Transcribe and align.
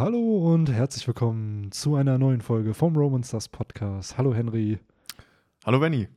Hallo 0.00 0.54
und 0.54 0.72
herzlich 0.72 1.06
willkommen 1.06 1.70
zu 1.72 1.94
einer 1.94 2.16
neuen 2.16 2.40
Folge 2.40 2.72
vom 2.72 2.96
Roman 2.96 3.22
Stars 3.22 3.48
Podcast. 3.50 4.16
Hallo 4.16 4.32
Henry. 4.32 4.78
Hallo 5.66 5.78
Benny. 5.78 6.08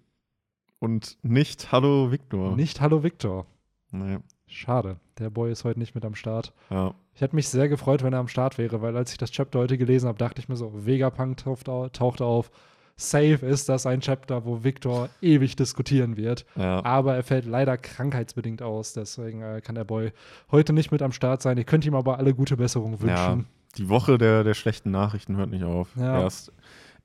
Und 0.80 1.18
nicht 1.22 1.74
Hallo 1.74 2.10
Victor. 2.10 2.56
Nicht 2.56 2.80
Hallo 2.80 3.04
Victor. 3.04 3.46
Nee. 3.92 4.20
Schade, 4.48 5.02
der 5.20 5.30
Boy 5.30 5.52
ist 5.52 5.66
heute 5.66 5.80
nicht 5.80 5.96
mit 5.96 6.06
am 6.06 6.16
Start. 6.16 6.54
Ja. 6.70 6.96
Ich 7.14 7.20
hätte 7.20 7.36
mich 7.36 7.50
sehr 7.50 7.68
gefreut, 7.68 8.04
wenn 8.04 8.14
er 8.14 8.20
am 8.20 8.30
Start 8.30 8.58
wäre, 8.58 8.82
weil 8.82 8.96
als 8.96 9.12
ich 9.12 9.18
das 9.18 9.32
Chapter 9.32 9.60
heute 9.60 9.78
gelesen 9.78 10.08
habe, 10.08 10.18
dachte 10.18 10.40
ich 10.40 10.48
mir 10.48 10.56
so, 10.56 10.86
Vegapunk 10.86 11.36
taucht, 11.36 11.68
au- 11.68 11.90
taucht 11.90 12.22
auf. 12.22 12.52
Safe 12.96 13.46
ist 13.46 13.68
das 13.68 13.86
ein 13.86 14.00
Chapter, 14.00 14.46
wo 14.46 14.64
Victor 14.64 15.10
ewig 15.22 15.58
diskutieren 15.58 16.16
wird. 16.16 16.46
Ja. 16.56 16.86
Aber 16.86 17.16
er 17.16 17.24
fällt 17.24 17.44
leider 17.44 17.78
krankheitsbedingt 17.78 18.62
aus. 18.62 18.94
Deswegen 18.94 19.42
äh, 19.42 19.60
kann 19.62 19.76
der 19.76 19.84
Boy 19.84 20.14
heute 20.52 20.72
nicht 20.72 20.94
mit 20.94 21.02
am 21.02 21.12
Start 21.12 21.42
sein. 21.42 21.58
Ihr 21.58 21.66
könnt 21.66 21.86
ihm 21.86 21.96
aber 21.96 22.18
alle 22.18 22.34
gute 22.34 22.56
Besserung 22.56 22.98
ja. 23.06 23.44
Die 23.78 23.90
Woche 23.90 24.18
der, 24.18 24.44
der 24.44 24.54
schlechten 24.54 24.92
Nachrichten 24.92 25.36
hört 25.38 25.50
nicht 25.50 25.64
auf. 25.64 25.90
Ja. 25.96 26.22
Erst, 26.22 26.52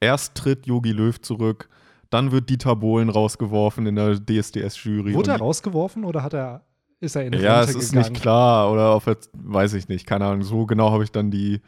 erst 0.01 0.35
tritt 0.35 0.67
Yogi 0.67 0.93
Löw 0.93 1.19
zurück, 1.21 1.69
dann 2.11 2.31
wird 2.33 2.49
Dieter 2.51 2.77
Bohlen 2.77 3.09
rausgeworfen 3.09 3.87
in 3.87 3.97
der 3.97 4.17
DSDS-Jury. 4.19 5.15
Wurde 5.15 5.33
er 5.33 5.39
rausgeworfen 5.39 6.05
oder 6.05 6.23
hat 6.23 6.35
er, 6.35 6.63
ist 7.01 7.17
er 7.17 7.25
in 7.27 7.33
Ja, 7.35 7.61
Rente 7.61 7.71
es 7.79 7.85
ist 7.85 7.91
gegangen? 7.93 8.13
nicht 8.13 8.23
klar. 8.23 8.71
Oder 8.73 8.91
auf 8.93 9.05
weiß 9.33 9.75
ich 9.75 9.89
nicht. 9.89 10.07
Keine 10.07 10.27
Ahnung. 10.27 10.43
So 10.43 10.67
genau 10.67 10.91
habe 10.91 11.05
ich 11.05 11.13
dann 11.13 11.31
die, 11.31 11.61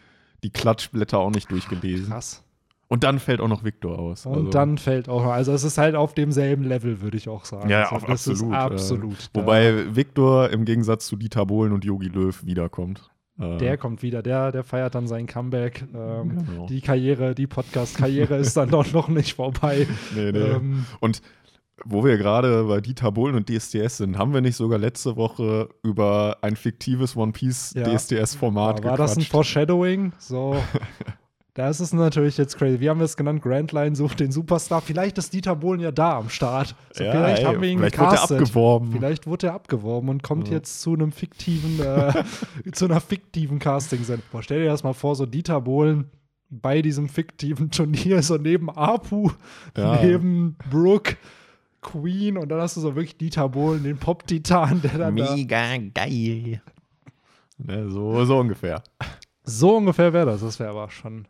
die 0.43 0.51
Klatschblätter 0.51 1.19
auch 1.19 1.30
nicht 1.30 1.51
durchgelesen. 1.51 2.09
Krass. 2.09 2.43
Und 2.88 3.05
dann 3.05 3.21
fällt 3.21 3.41
auch 3.41 3.46
noch 3.48 3.62
Victor 3.62 3.98
aus. 3.98 4.27
Und 4.27 4.35
Also- 4.35 4.51
dann 4.51 4.77
fällt 4.77 5.09
auch 5.09 5.23
noch, 5.23 5.30
also 5.30 5.52
es 5.52 5.62
ist 5.62 5.79
halt 5.79 5.95
auf 5.95 6.12
demselben 6.15 6.65
Level, 6.65 7.01
würde 7.01 7.16
ich 7.16 7.29
auch 7.29 7.45
sagen. 7.45 7.69
Ja, 7.71 7.85
also 7.85 7.96
auf- 7.96 8.05
das 8.07 8.27
ist 8.27 8.32
absolut, 8.43 8.52
äh, 8.52 8.57
absolut. 8.57 9.30
Da- 9.32 9.41
Wobei 9.43 9.95
Victor 9.95 10.51
im 10.51 10.65
Gegensatz 10.65 11.07
zu 11.07 11.16
Dieter 11.16 11.46
Bohlen 11.46 11.73
und 11.73 11.85
Yogi 11.85 12.09
Löw 12.09 12.45
wiederkommt. 12.45 13.09
Äh, 13.41 13.57
der 13.59 13.77
kommt 13.79 14.03
wieder, 14.03 14.23
der, 14.23 14.53
der 14.53 14.62
feiert 14.65 14.95
dann 14.95 15.07
sein 15.09 15.27
Comeback. 15.27 15.85
Ähm, 15.95 16.45
Genau. 16.47 16.67
Die 16.67 16.80
Karriere, 16.80 17.35
die 17.35 17.47
Podcast-Karriere 17.47 18.37
ist 18.37 18.57
dann 18.57 18.71
doch 18.71 18.93
noch 18.93 19.09
nicht 19.09 19.35
vorbei. 19.35 19.87
Nee, 20.15 20.32
nee. 20.32 20.38
Ähm, 20.38 20.85
Und 21.01 21.23
wo 21.85 22.05
wir 22.05 22.19
gerade 22.19 22.65
bei 22.65 22.80
Dieter 22.82 23.10
Bohlen 23.10 23.35
und 23.37 23.49
DSDS 23.49 23.97
sind, 23.97 24.19
haben 24.19 24.35
wir 24.35 24.43
nicht 24.43 24.57
sogar 24.57 24.79
letzte 24.79 25.16
Woche 25.16 25.71
über 25.82 26.37
ein 26.43 26.55
fiktives 26.57 27.16
One 27.16 27.32
Piece 27.32 27.73
Ja. 27.74 27.85
DSDS-Format 27.85 28.85
war 28.85 28.99
das 28.99 29.13
ein 29.13 29.21
gequatscht? 29.21 29.30
Foreshadowing? 29.30 30.13
So. 30.19 30.57
Das 31.54 31.80
ist 31.80 31.93
natürlich 31.93 32.37
jetzt 32.38 32.56
crazy. 32.56 32.79
Wie 32.80 32.88
haben 32.88 33.01
wir 33.01 33.04
es 33.04 33.16
genannt? 33.16 33.43
Grand 33.43 33.73
Line 33.73 33.96
sucht 33.96 34.20
den 34.20 34.30
Superstar. 34.30 34.80
Vielleicht 34.80 35.18
ist 35.18 35.32
Dieter 35.32 35.57
Bohlen 35.57 35.80
ja 35.80 35.90
da 35.90 36.16
am 36.18 36.29
Start. 36.29 36.76
So, 36.92 37.02
Ja, 37.02 37.10
vielleicht 37.10 37.40
ey, 37.42 37.45
haben 37.45 37.60
wir 37.60 37.68
ihn 37.68 37.79
vielleicht 37.80 37.98
wird 37.98 38.07
er 38.07 38.10
gecastet. 38.12 38.40
abgeworben. 38.40 38.92
Vielleicht 38.92 39.26
wurde 39.26 39.46
er 39.48 39.54
abgeworben 39.54 40.09
und 40.10 40.23
kommt 40.23 40.46
Ja. 40.48 40.54
jetzt 40.54 40.80
zu 40.80 40.95
einem 40.95 41.10
fiktiven, 41.10 41.80
äh, 41.80 42.23
zu 42.73 42.84
einer 42.84 43.01
fiktiven 43.01 43.59
Casting-Sendung. 43.59 44.24
Boah, 44.30 44.42
Stell 44.42 44.60
dir 44.62 44.68
das 44.68 44.84
mal 44.84 44.92
vor, 44.92 45.16
so 45.16 45.26
Dieter 45.26 45.60
Bohlen 45.60 46.04
bei 46.51 46.82
diesem 46.82 47.09
fiktiven 47.09 47.70
Turnier, 47.70 48.23
so 48.23 48.37
neben 48.37 48.70
Apu, 48.70 49.30
Ja. 49.76 50.01
neben 50.02 50.57
Brooke, 50.70 51.16
Queen 51.82 52.37
und 52.37 52.48
dann 52.48 52.60
hast 52.60 52.76
du 52.76 52.80
so 52.80 52.95
wirklich 52.95 53.16
Dieter 53.18 53.48
Bohlen, 53.48 53.82
den 53.82 53.96
Pop-Titan, 53.98 54.82
der 54.82 54.98
dann 54.98 55.16
da. 55.16 55.35
Mega 55.35 55.76
geil. 55.95 56.60
Ja, 57.66 57.88
so, 57.88 58.24
so 58.24 58.38
ungefähr. 58.38 58.82
So 59.42 59.76
ungefähr 59.79 60.12
wäre 60.12 60.26
das. 60.26 60.42
Das 60.42 60.59
wäre 60.60 60.70
aber 60.70 60.90
schon. 60.90 61.26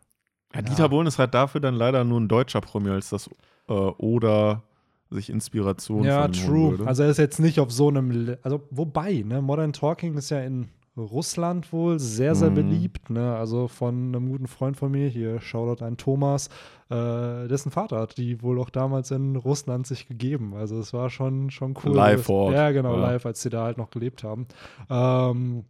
Ja, 0.54 0.62
Dieter 0.62 0.88
Bohlen 0.88 1.06
ist 1.06 1.18
halt 1.18 1.34
dafür 1.34 1.60
dann 1.60 1.74
leider 1.74 2.04
nur 2.04 2.20
ein 2.20 2.28
deutscher 2.28 2.60
Promi, 2.60 2.90
als 2.90 3.10
das 3.10 3.28
äh, 3.68 3.72
oder 3.72 4.62
sich 5.10 5.30
Inspiration 5.30 6.04
Ja, 6.04 6.28
true. 6.28 6.70
würde. 6.70 6.86
Also 6.86 7.02
er 7.02 7.10
ist 7.10 7.18
jetzt 7.18 7.40
nicht 7.40 7.60
auf 7.60 7.70
so 7.72 7.88
einem, 7.88 8.36
also 8.42 8.62
wobei, 8.70 9.22
ne, 9.26 9.42
Modern 9.42 9.72
Talking 9.72 10.16
ist 10.16 10.30
ja 10.30 10.40
in 10.40 10.68
Russland 10.96 11.72
wohl 11.72 11.98
sehr, 11.98 12.34
sehr 12.34 12.50
Mhm. 12.50 12.54
beliebt, 12.54 13.10
ne, 13.10 13.34
also 13.36 13.68
von 13.68 14.08
einem 14.14 14.28
guten 14.28 14.46
Freund 14.48 14.76
von 14.76 14.90
mir, 14.90 15.08
hier 15.08 15.40
Shoutout 15.40 15.84
an 15.84 15.96
Thomas, 15.96 16.48
äh, 16.90 17.48
dessen 17.48 17.70
Vater 17.70 17.98
hat 18.00 18.18
die 18.18 18.42
wohl 18.42 18.60
auch 18.60 18.70
damals 18.70 19.10
in 19.12 19.36
Russland 19.36 19.86
sich 19.86 20.06
gegeben, 20.08 20.54
also 20.54 20.78
es 20.78 20.92
war 20.92 21.08
schon, 21.10 21.50
schon 21.50 21.74
cool. 21.84 21.94
Live 21.94 22.24
vor 22.26 22.46
Ort. 22.46 22.54
Ja, 22.54 22.70
genau, 22.72 22.96
Ja. 22.96 23.02
live, 23.02 23.24
als 23.26 23.40
sie 23.42 23.50
da 23.50 23.64
halt 23.64 23.78
noch 23.78 23.90
gelebt 23.90 24.24
haben. 24.24 24.46
Ähm, 24.90 25.64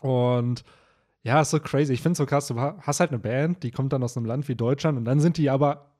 und 0.00 0.64
ja, 1.22 1.40
ist 1.40 1.50
so 1.50 1.60
crazy. 1.60 1.92
Ich 1.92 2.00
finde 2.02 2.12
es 2.12 2.18
so 2.18 2.26
krass, 2.26 2.46
du 2.48 2.58
ha- 2.60 2.76
hast 2.80 3.00
halt 3.00 3.10
eine 3.10 3.18
Band, 3.18 3.62
die 3.62 3.70
kommt 3.70 3.92
dann 3.92 4.02
aus 4.02 4.16
einem 4.16 4.26
Land 4.26 4.48
wie 4.48 4.54
Deutschland 4.54 4.96
und 4.98 5.04
dann 5.04 5.20
sind 5.20 5.36
die 5.36 5.50
aber 5.50 5.92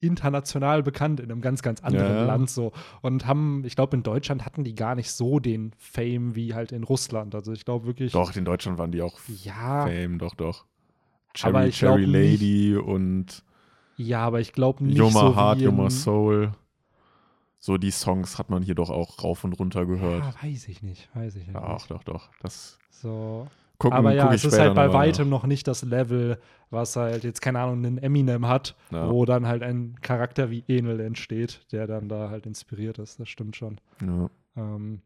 international 0.00 0.82
bekannt 0.82 1.20
in 1.20 1.30
einem 1.30 1.40
ganz, 1.40 1.62
ganz 1.62 1.80
anderen 1.80 2.12
Ja. 2.16 2.24
Land 2.24 2.50
so. 2.50 2.72
Und 3.02 3.26
haben, 3.26 3.62
ich 3.64 3.76
glaube, 3.76 3.96
in 3.96 4.02
Deutschland 4.02 4.44
hatten 4.44 4.64
die 4.64 4.74
gar 4.74 4.96
nicht 4.96 5.12
so 5.12 5.38
den 5.38 5.72
Fame 5.78 6.34
wie 6.34 6.54
halt 6.54 6.72
in 6.72 6.82
Russland. 6.82 7.34
Also 7.36 7.52
ich 7.52 7.64
glaube 7.64 7.86
wirklich. 7.86 8.10
doch, 8.12 8.34
in 8.34 8.44
Deutschland 8.44 8.78
waren 8.78 8.90
die 8.90 9.00
auch 9.00 9.20
Ja, 9.28 9.86
Fame, 9.86 10.18
doch, 10.18 10.34
doch. 10.34 10.64
Aber 11.42 11.60
Cherry, 11.60 11.68
ich 11.68 11.78
glaub 11.78 11.96
Cherry 11.98 12.06
nicht- 12.08 12.40
Lady 12.40 12.76
und 12.76 13.44
ja, 13.96 14.24
aber 14.26 14.40
ich 14.40 14.52
glaube 14.52 14.82
nicht 14.84 14.96
Yoma 14.98 15.20
so 15.20 15.36
Heart, 15.36 15.60
Yoma 15.60 15.88
Soul. 15.90 16.52
So 17.60 17.78
die 17.78 17.92
Songs 17.92 18.38
hat 18.38 18.50
man 18.50 18.62
hier 18.64 18.74
doch 18.74 18.90
auch 18.90 19.22
rauf 19.22 19.44
und 19.44 19.52
runter 19.52 19.86
gehört. 19.86 20.24
Ja, 20.24 20.34
weiß 20.42 20.66
ich 20.66 20.82
nicht, 20.82 21.08
weiß 21.14 21.36
ich 21.36 21.46
nicht. 21.46 21.54
Ach, 21.56 21.86
doch, 21.86 22.02
doch. 22.02 22.30
Das 22.42 22.78
So. 22.90 23.46
Gucken, 23.82 23.98
aber 23.98 24.14
ja, 24.14 24.24
guck 24.24 24.34
es 24.34 24.44
ist 24.44 24.58
halt 24.58 24.74
bei 24.74 24.92
weitem 24.92 25.28
noch 25.28 25.44
nicht 25.44 25.66
das 25.68 25.82
Level, 25.82 26.38
was 26.70 26.96
halt 26.96 27.24
jetzt, 27.24 27.40
keine 27.42 27.60
Ahnung, 27.60 27.84
einen 27.84 27.98
Eminem 27.98 28.46
hat, 28.48 28.74
Ja. 28.90 29.10
wo 29.10 29.24
dann 29.24 29.46
halt 29.46 29.62
ein 29.62 29.96
Charakter 30.00 30.50
wie 30.50 30.64
Enel 30.68 31.00
entsteht, 31.00 31.60
der 31.72 31.86
dann 31.86 32.08
da 32.08 32.30
halt 32.30 32.46
inspiriert 32.46 32.98
ist. 32.98 33.20
Das 33.20 33.28
stimmt 33.28 33.56
schon. 33.56 33.80
nach. 34.00 34.30
Ähm, 34.56 35.00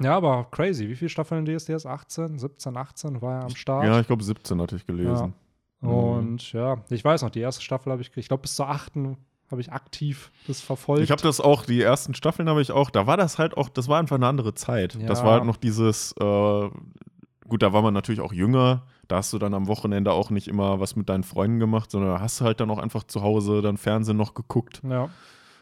ja, 0.00 0.14
aber 0.16 0.46
crazy. 0.50 0.88
Wie 0.88 0.94
viele 0.96 1.08
Staffeln 1.08 1.46
DSDS? 1.46 1.86
18, 1.86 2.38
17, 2.38 2.76
18 2.76 3.22
war 3.22 3.36
er 3.38 3.42
am 3.44 3.48
Ja. 3.50 3.56
Start. 3.56 3.84
Ja, 3.86 4.00
ich 4.00 4.06
glaube 4.06 4.22
17 4.22 4.60
hatte 4.60 4.76
ich 4.76 4.86
gelesen. 4.86 5.32
Mhm. 5.80 5.88
Und 5.88 6.52
ja, 6.52 6.78
ich 6.90 7.04
weiß 7.04 7.22
noch, 7.22 7.30
die 7.30 7.40
erste 7.40 7.62
Staffel 7.62 7.90
habe 7.92 8.02
ich, 8.02 8.10
ich 8.16 8.28
glaube, 8.28 8.42
bis 8.42 8.54
zur 8.56 8.68
achten 8.68 9.16
habe 9.50 9.60
ich 9.60 9.72
aktiv 9.72 10.32
das 10.48 10.60
verfolgt. 10.60 11.04
Ich 11.04 11.10
habe 11.12 11.22
das 11.22 11.40
auch, 11.40 11.64
die 11.64 11.80
ersten 11.80 12.14
Staffeln 12.14 12.48
habe 12.48 12.60
ich 12.60 12.72
auch, 12.72 12.90
da 12.90 13.06
war 13.06 13.16
das 13.16 13.38
halt 13.38 13.56
auch, 13.56 13.68
das 13.68 13.86
war 13.88 13.98
einfach 14.00 14.16
eine 14.16 14.26
andere 14.26 14.54
Zeit. 14.54 14.98
Das 15.06 15.20
Ja. 15.20 15.24
war 15.24 15.32
halt 15.34 15.44
noch 15.44 15.56
dieses, 15.56 16.12
äh, 16.20 16.68
gut, 17.48 17.62
da 17.62 17.72
war 17.72 17.82
man 17.82 17.94
natürlich 17.94 18.20
auch 18.20 18.32
jünger, 18.32 18.82
da 19.08 19.16
hast 19.16 19.32
du 19.32 19.38
dann 19.38 19.54
am 19.54 19.66
Wochenende 19.68 20.12
auch 20.12 20.30
nicht 20.30 20.48
immer 20.48 20.80
was 20.80 20.96
mit 20.96 21.08
deinen 21.08 21.24
Freunden 21.24 21.58
gemacht, 21.58 21.90
sondern 21.90 22.20
hast 22.20 22.40
halt 22.40 22.60
dann 22.60 22.70
auch 22.70 22.78
einfach 22.78 23.04
zu 23.04 23.22
Hause 23.22 23.62
dann 23.62 23.76
Fernsehen 23.76 24.16
noch 24.16 24.34
geguckt. 24.34 24.82
ja. 24.88 25.08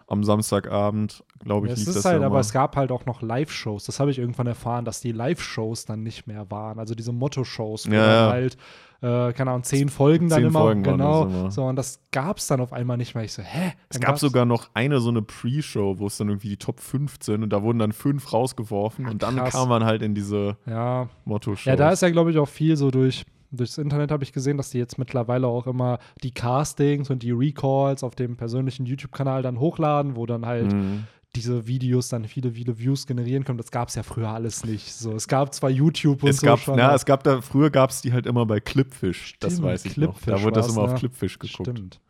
Am 0.06 0.22
Samstagabend, 0.22 1.24
glaube 1.40 1.66
ich, 1.66 1.72
es 1.72 1.78
lief 1.80 1.88
ist 1.88 1.96
das 1.96 2.04
halt, 2.04 2.20
ja 2.20 2.26
aber 2.26 2.40
es 2.40 2.52
gab 2.52 2.76
halt 2.76 2.92
auch 2.92 3.06
noch 3.06 3.22
Live-Shows. 3.22 3.84
Das 3.84 4.00
habe 4.00 4.10
ich 4.10 4.18
irgendwann 4.18 4.46
erfahren, 4.46 4.84
dass 4.84 5.00
die 5.00 5.12
Live-Shows 5.12 5.86
dann 5.86 6.02
nicht 6.02 6.26
mehr 6.26 6.50
waren. 6.50 6.78
Also 6.78 6.94
diese 6.94 7.12
Motto-Shows, 7.12 7.88
wo 7.88 7.94
Ja, 7.94 8.00
dann 8.06 8.26
ja. 8.26 8.30
halt, 8.32 8.56
äh, 9.00 9.32
keine 9.32 9.50
Ahnung, 9.50 9.62
zehn 9.62 9.88
Folgen 9.88 10.28
dann 10.28 10.40
Zehn 10.40 10.48
immer. 10.48 10.60
Folgen 10.60 10.82
genau. 10.82 11.24
immer. 11.24 11.50
So, 11.50 11.64
und 11.64 11.76
das 11.76 12.00
gab 12.12 12.36
es 12.38 12.46
dann 12.46 12.60
auf 12.60 12.72
einmal 12.72 12.96
nicht 12.98 13.14
mehr. 13.14 13.24
Ich 13.24 13.32
so, 13.32 13.42
hä? 13.42 13.72
Es 13.88 13.98
Dann 13.98 14.06
gab 14.08 14.18
sogar 14.18 14.44
noch 14.44 14.68
eine 14.74 15.00
so 15.00 15.08
eine 15.08 15.22
Pre-Show, 15.22 15.98
wo 15.98 16.06
es 16.06 16.16
dann 16.18 16.28
irgendwie 16.28 16.48
die 16.50 16.58
Top 16.58 16.80
15 16.80 17.42
und 17.42 17.50
da 17.50 17.62
wurden 17.62 17.78
dann 17.78 17.92
fünf 17.92 18.32
rausgeworfen 18.32 19.06
Ach, 19.06 19.12
und 19.12 19.22
dann 19.22 19.36
krass. 19.36 19.52
kam 19.52 19.68
man 19.68 19.84
halt 19.84 20.02
in 20.02 20.14
diese 20.14 20.56
Ja, 20.66 21.08
Motto-Show. 21.24 21.70
Ja, 21.70 21.76
da 21.76 21.90
ist 21.90 22.02
ja, 22.02 22.10
glaube 22.10 22.30
ich, 22.30 22.38
auch 22.38 22.48
viel 22.48 22.76
so 22.76 22.90
durch. 22.90 23.24
Durchs 23.56 23.78
Internet 23.78 24.10
habe 24.10 24.24
ich 24.24 24.32
gesehen, 24.32 24.56
dass 24.56 24.70
die 24.70 24.78
jetzt 24.78 24.98
mittlerweile 24.98 25.46
auch 25.46 25.66
immer 25.66 25.98
die 26.22 26.32
Castings 26.32 27.10
und 27.10 27.22
die 27.22 27.30
Recalls 27.32 28.02
auf 28.02 28.14
dem 28.14 28.36
persönlichen 28.36 28.86
YouTube-Kanal 28.86 29.42
dann 29.42 29.58
hochladen, 29.60 30.16
wo 30.16 30.26
dann 30.26 30.44
halt 30.46 30.72
Mhm. 30.72 31.04
diese 31.36 31.66
Videos 31.66 32.08
dann 32.08 32.24
viele, 32.26 32.52
viele 32.52 32.78
Views 32.78 33.06
generieren 33.06 33.44
können. 33.44 33.58
Das 33.58 33.70
gab 33.72 33.88
es 33.88 33.96
ja 33.96 34.02
früher 34.04 34.28
alles 34.28 34.64
nicht. 34.64 34.92
So, 34.94 35.12
es 35.14 35.26
gab 35.26 35.52
zwar 35.52 35.70
YouTube 35.70 36.22
und 36.22 36.28
Es 36.30 36.36
so 36.38 36.46
gab, 36.46 36.60
schon. 36.60 36.76
na, 36.76 36.94
es 36.94 37.04
gab 37.04 37.24
da, 37.24 37.40
früher 37.40 37.70
gab 37.70 37.90
es 37.90 38.02
die 38.02 38.12
halt 38.12 38.26
immer 38.26 38.46
bei 38.46 38.60
Clipfish. 38.60 39.34
das 39.40 39.54
Stimmt, 39.54 39.66
weiß 39.66 39.84
ich 39.86 39.96
noch. 39.96 40.14
Da 40.14 40.18
Clipfish 40.20 40.44
wurde 40.44 40.54
das 40.54 40.68
immer 40.68 40.86
ne? 40.86 40.92
auf 40.92 40.98
Clipfish 40.98 41.38
geguckt. 41.38 41.68
Stimmt. 41.70 42.00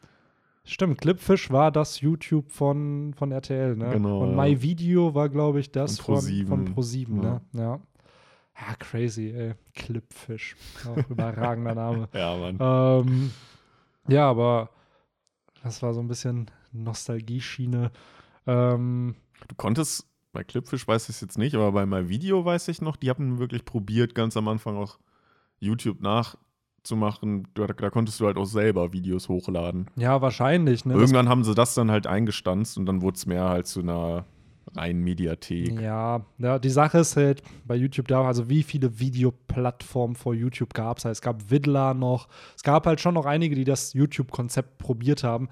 Stimmt, 0.66 0.98
Clipfish 1.00 1.50
war 1.50 1.70
das 1.70 2.00
YouTube 2.00 2.50
von, 2.50 3.12
von 3.16 3.32
RTL, 3.32 3.76
ne? 3.76 3.90
Genau, 3.92 4.22
Und 4.22 4.30
ja. 4.30 4.36
My 4.44 4.62
Video 4.62 5.14
war, 5.14 5.28
glaube 5.28 5.60
ich, 5.60 5.70
das 5.70 5.98
Von 5.98 6.04
von, 6.06 6.14
ProSieben. 6.14 6.48
von 6.48 6.74
Pro7, 6.74 7.08
ne? 7.20 7.40
Ja. 7.52 7.60
Ja. 7.60 7.80
Ja, 8.56 8.74
crazy, 8.78 9.30
ey. 9.30 9.54
Clipfish. 9.74 10.56
Auch 10.86 10.96
überragender 11.10 11.74
Name. 11.74 12.08
Ja, 12.14 12.36
Mann. 12.36 12.58
Ähm, 12.60 13.30
ja, 14.08 14.28
aber 14.30 14.70
das 15.62 15.82
war 15.82 15.92
so 15.94 16.00
ein 16.00 16.08
bisschen 16.08 16.50
Nostalgie-Schiene. 16.72 17.90
Ähm, 18.46 19.14
Du 19.48 19.54
konntest, 19.56 20.06
bei 20.32 20.44
Clipfish 20.44 20.86
weiß 20.86 21.04
ich 21.08 21.16
es 21.16 21.20
jetzt 21.20 21.36
nicht, 21.38 21.54
aber 21.54 21.72
bei 21.72 21.84
My 21.86 22.08
Video 22.08 22.44
weiß 22.44 22.68
ich 22.68 22.80
noch, 22.80 22.96
die 22.96 23.10
haben 23.10 23.38
wirklich 23.38 23.64
probiert, 23.64 24.14
ganz 24.14 24.36
am 24.36 24.48
Anfang 24.48 24.76
auch 24.76 24.98
YouTube 25.58 26.00
nachzumachen. 26.00 27.48
Da, 27.54 27.66
da 27.66 27.90
konntest 27.90 28.20
du 28.20 28.26
halt 28.26 28.36
auch 28.36 28.44
selber 28.46 28.92
Videos 28.92 29.28
hochladen. 29.28 29.90
ja, 29.96 30.20
wahrscheinlich. 30.22 30.84
Ne? 30.84 30.94
Das- 30.94 31.02
Irgendwann 31.02 31.28
haben 31.28 31.44
sie 31.44 31.54
das 31.54 31.74
dann 31.74 31.90
halt 31.90 32.06
eingestanzt 32.06 32.78
und 32.78 32.86
dann 32.86 33.02
wurde 33.02 33.16
es 33.16 33.26
mehr 33.26 33.48
halt 33.48 33.66
zu 33.66 33.80
einer 33.80 34.24
reinen 34.74 35.02
Mediathek. 35.02 35.80
Ja, 35.80 36.24
ja, 36.38 36.58
die 36.58 36.70
Sache 36.70 36.98
ist 36.98 37.16
halt 37.16 37.42
bei 37.64 37.74
YouTube 37.74 38.08
da, 38.08 38.22
also 38.22 38.48
wie 38.48 38.62
viele 38.62 38.98
Videoplattformen 38.98 40.16
vor 40.16 40.34
YouTube 40.34 40.74
gab 40.74 40.98
es? 40.98 41.04
Es 41.04 41.20
gab 41.20 41.50
Vidler 41.50 41.94
noch. 41.94 42.28
Es 42.56 42.62
gab 42.62 42.86
halt 42.86 43.00
schon 43.00 43.14
noch 43.14 43.26
einige, 43.26 43.54
die 43.54 43.64
das 43.64 43.92
YouTube-Konzept 43.92 44.78
probiert 44.78 45.24
haben. 45.24 45.48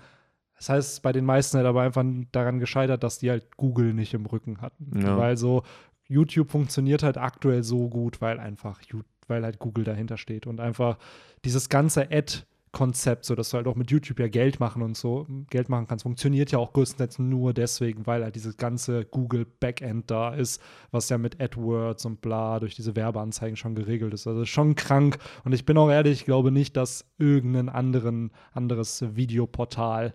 Das 0.57 0.69
heißt, 0.69 1.03
bei 1.03 1.13
den 1.13 1.25
meisten 1.25 1.57
halt 1.57 1.67
aber 1.67 1.83
einfach 1.83 2.05
daran 2.31 2.61
gescheitert, 2.61 3.03
dass 3.03 3.19
die 3.19 3.31
halt 3.31 3.57
Google 3.57 3.95
nicht 3.95 4.15
im 4.15 4.27
Rücken 4.27 4.61
hatten. 4.61 5.01
Ja. 5.01 5.17
Weil 5.17 5.37
so 5.37 5.65
YouTube 6.09 6.51
funktioniert 6.51 7.03
halt 7.03 7.19
aktuell 7.19 7.63
so 7.65 7.89
gut, 7.89 8.21
weil 8.21 8.39
einfach 8.39 8.81
weil 9.29 9.45
halt 9.45 9.59
Google 9.59 9.85
dahinter 9.85 10.17
steht 10.19 10.47
und 10.47 10.61
einfach 10.61 10.99
dieses 11.45 11.69
ganze 11.69 12.11
Ad 12.11 12.45
Konzept, 12.73 13.27
so 13.27 13.35
dass 13.35 13.51
du 13.51 13.59
halt 13.59 13.67
auch 13.67 13.77
mit 13.77 13.91
YouTube 13.91 14.19
ja 14.19 14.29
Geld 14.29 14.59
machen 14.59 14.83
und 14.83 14.97
so 14.97 15.27
Geld 15.51 15.69
machen 15.69 15.87
kannst, 15.87 16.05
funktioniert 16.05 16.51
ja 16.53 16.59
auch 16.59 16.73
größtenteils 16.73 17.19
nur 17.19 17.53
deswegen, 17.53 18.07
weil 18.07 18.25
halt 18.25 18.35
dieses 18.35 18.57
ganze 18.57 19.05
Google 19.05 19.47
Backend 19.61 20.11
da 20.11 20.35
ist, 20.35 20.61
was 20.91 21.11
ja 21.11 21.19
mit 21.19 21.41
AdWords 21.41 22.07
und 22.07 22.23
bla 22.23 22.59
durch 22.61 22.75
diese 22.75 22.97
Werbeanzeigen 22.97 23.57
schon 23.57 23.75
geregelt 23.75 24.15
ist. 24.15 24.27
Also 24.27 24.47
schon 24.47 24.75
krank. 24.75 25.19
Und 25.45 25.53
ich 25.53 25.67
bin 25.67 25.77
auch 25.77 25.91
ehrlich, 25.91 26.21
ich 26.21 26.25
glaube 26.25 26.51
nicht, 26.51 26.77
dass 26.77 27.05
irgendein 27.19 27.69
anderen, 27.69 28.31
anderes 28.53 29.05
Videoportal 29.17 30.15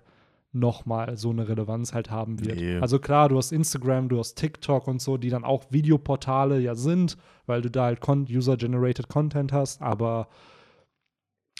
nochmal 0.51 1.15
so 1.17 1.29
eine 1.29 1.47
Relevanz 1.47 1.93
halt 1.93 2.09
haben 2.09 2.43
wird. 2.43 2.57
Nee. 2.57 2.77
Also 2.79 2.97
klar, 2.97 3.29
du 3.29 3.37
hast 3.37 3.51
Instagram, 3.51 4.09
du 4.09 4.17
hast 4.17 4.35
TikTok 4.35 4.87
und 4.87 4.99
so, 4.99 5.17
die 5.17 5.29
dann 5.29 5.43
auch 5.43 5.65
Videoportale 5.69 6.59
ja 6.59 6.73
sind, 6.73 7.17
weil 7.45 7.61
du 7.61 7.69
da 7.69 7.85
halt 7.85 7.99
User-Generated 8.07 9.09
Content 9.09 9.53
hast, 9.53 9.81
aber 9.81 10.27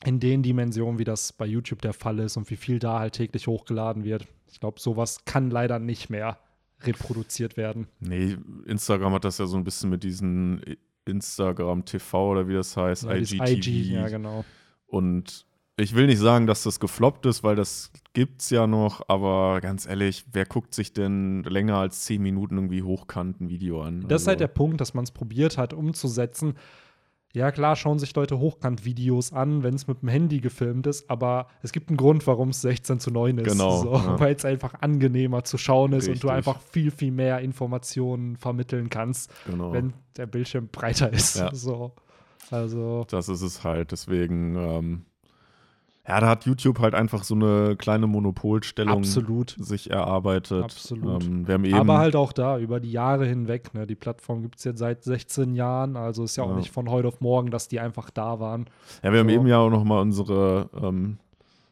in 0.07 0.21
den 0.21 0.41
Dimensionen, 0.41 0.99
wie 0.99 1.03
das 1.03 1.33
bei 1.33 1.45
YouTube 1.45 1.81
der 1.81 1.91
Fall 1.91 2.19
ist 2.19 2.37
und 2.37 2.49
wie 2.49 2.55
viel 2.55 2.79
da 2.79 2.99
halt 2.99 3.15
täglich 3.15 3.47
hochgeladen 3.47 4.05
wird. 4.05 4.25
Ich 4.49 4.61
glaube, 4.61 4.79
sowas 4.79 5.25
kann 5.25 5.51
leider 5.51 5.79
nicht 5.79 6.09
mehr 6.09 6.39
reproduziert 6.83 7.57
werden. 7.57 7.87
Nee, 7.99 8.37
Instagram 8.67 9.11
hat 9.11 9.25
das 9.25 9.37
ja 9.37 9.47
so 9.47 9.57
ein 9.57 9.65
bisschen 9.65 9.89
mit 9.89 10.03
diesen 10.03 10.61
Instagram 11.03 11.83
TV 11.83 12.31
oder 12.31 12.47
wie 12.47 12.53
das 12.53 12.77
heißt, 12.77 13.03
Ja, 13.03 13.15
IGTV. 13.15 13.43
IG, 13.49 13.81
ja, 13.91 14.07
genau. 14.07 14.45
Und 14.85 15.45
ich 15.75 15.93
will 15.93 16.07
nicht 16.07 16.19
sagen, 16.19 16.47
dass 16.47 16.63
das 16.63 16.79
gefloppt 16.79 17.25
ist, 17.25 17.43
weil 17.43 17.57
das 17.57 17.91
gibt's 18.13 18.49
ja 18.49 18.65
noch, 18.65 19.01
aber 19.09 19.59
ganz 19.59 19.85
ehrlich, 19.85 20.23
wer 20.31 20.45
guckt 20.45 20.73
sich 20.73 20.93
denn 20.93 21.43
länger 21.43 21.75
als 21.75 22.05
10 22.05 22.21
Minuten 22.21 22.55
irgendwie 22.55 22.81
hochkant 22.81 23.41
ein 23.41 23.49
Video 23.49 23.81
an? 23.81 24.07
Das 24.07 24.21
ist 24.21 24.27
halt 24.29 24.39
der 24.39 24.47
Also, 24.47 24.55
Punkt, 24.55 24.79
dass 24.79 24.93
man 24.93 25.03
es 25.03 25.11
probiert 25.11 25.57
hat, 25.57 25.73
umzusetzen. 25.73 26.53
Ja, 27.37 27.51
klar, 27.51 27.75
schauen 27.75 27.99
sich 27.99 28.15
Leute 28.15 28.39
Hochkant-Videos 28.39 29.31
an, 29.31 29.61
wenn 29.61 29.75
es 29.75 29.85
mit 29.87 30.01
dem 30.01 30.09
Handy 30.09 30.39
gefilmt 30.39 30.87
ist, 30.87 31.09
aber 31.09 31.47
es 31.61 31.71
gibt 31.71 31.89
einen 31.89 31.97
Grund, 31.97 32.25
warum 32.25 32.49
es 32.49 32.61
16 32.61 32.99
zu 32.99 33.11
9 33.11 33.37
ist. 33.37 33.51
Genau, 33.51 33.83
So, 33.83 33.93
ja. 33.93 34.19
Weil 34.19 34.35
es 34.35 34.43
einfach 34.43 34.73
angenehmer 34.81 35.43
zu 35.43 35.59
schauen 35.59 35.93
ist 35.93 36.07
und 36.07 36.23
du 36.23 36.27
Richtig. 36.27 36.31
einfach 36.31 36.59
viel, 36.59 36.89
viel 36.89 37.11
mehr 37.11 37.39
Informationen 37.39 38.37
vermitteln 38.37 38.89
kannst, 38.89 39.31
genau. 39.45 39.71
wenn 39.71 39.93
der 40.17 40.25
Bildschirm 40.25 40.69
breiter 40.69 41.13
ist. 41.13 41.37
Ja. 41.37 41.53
So. 41.53 41.93
Also, 42.49 43.05
Das 43.09 43.29
ist 43.29 43.41
es 43.41 43.63
halt. 43.63 43.91
Deswegen, 43.91 44.55
ähm, 44.55 45.05
ja, 46.07 46.19
da 46.21 46.27
hat 46.29 46.45
YouTube 46.45 46.79
halt 46.79 46.95
einfach 46.95 47.23
so 47.23 47.35
eine 47.35 47.75
kleine 47.75 48.07
Monopolstellung 48.07 48.99
absolut. 48.99 49.55
sich 49.59 49.89
erarbeitet. 49.91 50.63
Absolut. 50.63 51.25
Ähm, 51.25 51.47
wir 51.47 51.55
haben 51.55 51.65
eben, 51.65 51.75
Aber 51.75 51.97
halt 51.97 52.15
auch 52.15 52.31
da, 52.31 52.57
über 52.57 52.79
die 52.79 52.91
Jahre 52.91 53.25
hinweg. 53.25 53.73
Ne? 53.73 53.85
Die 53.85 53.95
Plattform 53.95 54.41
gibt 54.41 54.57
es 54.57 54.63
jetzt 54.63 54.79
seit 54.79 55.03
16 55.03 55.53
Jahren, 55.55 55.97
also 55.97 56.23
ist 56.23 56.37
ja 56.37 56.43
auch 56.43 56.49
Ja. 56.51 56.55
nicht 56.55 56.71
von 56.71 56.89
heute 56.89 57.09
auf 57.09 57.19
morgen, 57.19 57.51
dass 57.51 57.67
die 57.67 57.79
einfach 57.81 58.09
da 58.09 58.39
waren. 58.39 58.67
ja, 59.03 59.11
wir 59.11 59.19
haben 59.19 59.27
so. 59.29 59.35
eben 59.35 59.47
ja 59.47 59.57
auch 59.57 59.69
noch 59.69 59.83
mal 59.83 59.99
unsere 59.99 60.69
ähm, 60.81 61.17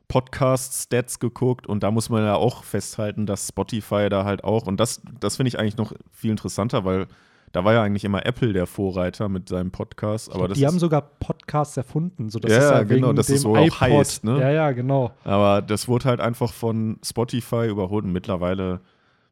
Podcast-Stats 0.08 1.20
geguckt 1.20 1.68
und 1.68 1.84
da 1.84 1.92
muss 1.92 2.10
man 2.10 2.24
ja 2.24 2.36
auch 2.36 2.64
festhalten, 2.64 3.26
dass 3.26 3.48
Spotify 3.48 4.10
da 4.10 4.26
halt 4.26 4.44
auch, 4.44 4.68
und 4.68 4.80
das, 4.80 5.02
das 5.20 5.38
finde 5.38 5.48
ich 5.50 5.60
eigentlich 5.60 5.78
noch 5.78 5.94
viel 6.12 6.32
interessanter, 6.32 6.86
weil 6.86 7.08
da 7.56 7.64
war 7.64 7.72
ja 7.72 7.84
eigentlich 7.84 8.04
immer 8.04 8.26
Apple 8.26 8.52
der 8.52 8.68
Vorreiter 8.68 9.30
mit 9.30 9.48
seinem 9.48 9.72
Podcast. 9.72 10.30
Aber 10.34 10.50
das 10.50 10.58
die 10.58 10.68
haben 10.68 10.78
sogar 10.78 11.02
Podcasts 11.02 11.78
erfunden. 11.78 12.30
So, 12.30 12.38
das 12.40 12.52
Ja, 12.52 12.58
ist 12.58 12.64
ja 12.72 12.84
genau, 12.84 13.08
wegen 13.08 13.16
das 13.16 13.30
ist 13.30 13.46
dem 13.46 13.54
so 13.54 13.56
auch 13.56 13.80
heißt, 13.80 14.26
ne? 14.26 14.42
Ja, 14.42 14.52
ja, 14.52 14.72
genau. 14.72 15.12
Aber 15.24 15.62
das 15.62 15.88
wurde 15.88 16.06
halt 16.06 16.20
einfach 16.20 16.52
von 16.52 17.00
Spotify 17.02 17.68
überholt 17.70 18.04
und 18.04 18.12
mittlerweile 18.12 18.82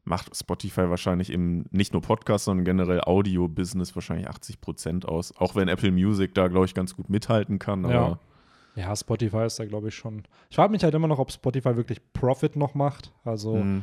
macht 0.05 0.33
Spotify 0.37 0.89
wahrscheinlich 0.89 1.31
im 1.31 1.65
nicht 1.71 1.91
nur 1.91 2.01
Podcast, 2.01 2.45
sondern 2.45 2.63
generell 2.63 3.01
Audio-Business 3.01 3.93
wahrscheinlich 3.93 4.29
80 4.29 4.61
Prozent 4.61 5.05
aus. 5.05 5.35
Auch 5.37 5.55
wenn 5.55 5.67
Apple 5.67 5.91
Music 5.91 6.33
da, 6.33 6.47
glaube 6.47 6.65
ich, 6.65 6.73
ganz 6.73 6.95
gut 6.95 7.09
mithalten 7.09 7.59
kann. 7.59 7.83
Aber 7.83 7.93
Ja. 7.93 8.19
Ja, 8.75 8.95
Spotify 8.95 9.45
ist 9.45 9.59
da, 9.59 9.65
glaube 9.65 9.89
ich, 9.89 9.95
schon. 9.95 10.23
Ich 10.49 10.55
frage 10.55 10.71
mich 10.71 10.83
halt 10.83 10.93
immer 10.95 11.07
noch, 11.07 11.19
ob 11.19 11.29
Spotify 11.31 11.75
wirklich 11.75 11.99
Profit 12.13 12.55
noch 12.55 12.73
macht. 12.73 13.11
Also, 13.23 13.57
mh, 13.57 13.81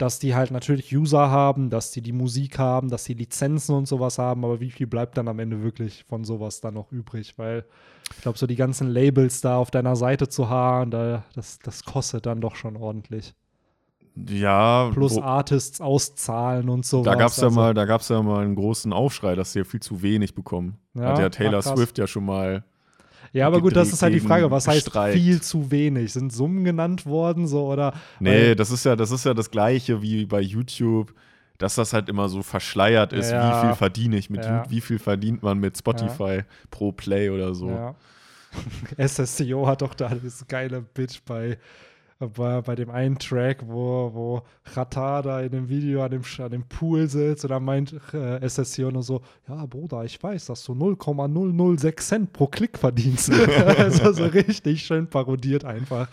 dass 0.00 0.18
die 0.18 0.34
halt 0.34 0.50
natürlich 0.50 0.94
User 0.96 1.30
haben, 1.30 1.70
dass 1.70 1.90
die 1.90 2.00
die 2.02 2.12
Musik 2.12 2.58
haben, 2.58 2.88
dass 2.88 3.04
die 3.04 3.14
Lizenzen 3.14 3.74
und 3.74 3.86
sowas 3.86 4.18
haben, 4.18 4.44
aber 4.44 4.60
wie 4.60 4.70
viel 4.70 4.86
bleibt 4.86 5.16
dann 5.18 5.28
am 5.28 5.38
Ende 5.38 5.62
wirklich 5.62 6.04
von 6.04 6.24
sowas 6.24 6.60
dann 6.60 6.74
noch 6.74 6.90
übrig? 6.92 7.38
Weil 7.38 7.64
ich 8.16 8.22
glaube, 8.22 8.38
so 8.38 8.46
die 8.46 8.56
ganzen 8.56 8.88
Labels 8.88 9.40
da 9.40 9.56
auf 9.56 9.70
deiner 9.70 9.96
Seite 9.96 10.28
zu 10.28 10.48
haben, 10.48 10.90
da, 10.90 11.24
das, 11.34 11.58
das 11.60 11.84
kostet 11.84 12.26
dann 12.26 12.40
doch 12.40 12.56
schon 12.56 12.76
ordentlich. 12.76 13.34
ja, 14.28 14.90
Plus 14.92 15.16
wo, 15.16 15.22
Artists 15.22 15.80
auszahlen 15.80 16.68
und 16.68 16.84
sowas. 16.86 17.04
da 17.04 17.14
gab 17.14 17.30
es 17.30 17.40
ja 17.40 17.48
Also, 17.48 17.60
mal, 17.60 17.74
da 17.74 17.84
gab's 17.84 18.08
ja 18.08 18.22
mal 18.22 18.44
einen 18.44 18.54
großen 18.54 18.92
Aufschrei, 18.92 19.34
dass 19.34 19.52
sie 19.52 19.60
ja 19.60 19.64
viel 19.64 19.80
zu 19.80 20.02
wenig 20.02 20.34
bekommen. 20.34 20.78
Ja, 20.94 21.02
Hat 21.08 21.18
ja 21.18 21.28
Taylor 21.28 21.62
ach. 21.64 21.76
Swift 21.76 21.98
ja 21.98 22.06
schon 22.06 22.24
mal. 22.24 22.64
Ja, 23.32 23.46
aber 23.46 23.60
gut, 23.60 23.76
das 23.76 23.92
ist 23.92 24.02
halt 24.02 24.12
die 24.14 24.20
Frage, 24.20 24.50
was 24.50 24.66
heißt 24.66 24.86
gestreikt. 24.86 25.16
viel 25.16 25.40
zu 25.40 25.70
wenig? 25.70 26.12
Sind 26.12 26.32
Summen 26.32 26.64
genannt 26.64 27.06
worden 27.06 27.46
so 27.46 27.66
oder? 27.66 27.92
Nee, 28.18 28.54
das 28.56 28.70
ist 28.70 28.84
ja, 28.84 28.96
das 28.96 29.10
ist 29.12 29.24
ja 29.24 29.34
das 29.34 29.50
Gleiche 29.50 30.02
wie 30.02 30.26
bei 30.26 30.40
YouTube, 30.40 31.14
dass 31.58 31.76
das 31.76 31.92
halt 31.92 32.08
immer 32.08 32.28
so 32.28 32.42
verschleiert 32.42 33.12
ist, 33.12 33.30
Ja. 33.30 33.62
wie 33.62 33.66
viel 33.66 33.74
verdiene 33.76 34.16
ich 34.16 34.30
mit 34.30 34.44
Ja. 34.44 34.64
Wie 34.68 34.80
viel 34.80 34.98
verdient 34.98 35.42
man 35.42 35.58
mit 35.58 35.78
Spotify 35.78 36.42
pro 36.70 36.90
Play 36.90 37.30
oder 37.30 37.54
so. 37.54 37.68
Ja. 37.70 37.94
SSCO 39.06 39.66
hat 39.66 39.82
doch 39.82 39.94
da 39.94 40.08
dieses 40.08 40.46
geile 40.48 40.80
Bitch 40.80 41.20
bei, 41.24 41.56
bei, 42.28 42.60
bei 42.60 42.74
dem 42.74 42.90
einen 42.90 43.18
Track, 43.18 43.64
wo, 43.66 44.10
wo 44.12 44.42
Rata 44.74 45.22
da 45.22 45.40
in 45.40 45.50
dem 45.50 45.68
Video 45.68 46.02
an 46.02 46.10
dem, 46.10 46.22
an 46.38 46.50
dem 46.50 46.64
Pool 46.64 47.08
sitzt 47.08 47.44
und 47.44 47.50
dann 47.50 47.64
meint 47.64 47.94
äh, 48.12 48.46
SSCO 48.46 48.90
nur 48.90 49.02
so, 49.02 49.22
ja 49.48 49.64
Bruder, 49.66 50.04
ich 50.04 50.22
weiß, 50.22 50.46
dass 50.46 50.62
du 50.64 50.74
0,006 50.74 52.06
Cent 52.06 52.32
pro 52.32 52.46
Klick 52.46 52.78
verdienst. 52.78 53.32
also 53.78 54.12
so 54.12 54.24
richtig 54.26 54.82
schön 54.82 55.06
parodiert 55.08 55.64
einfach. 55.64 56.08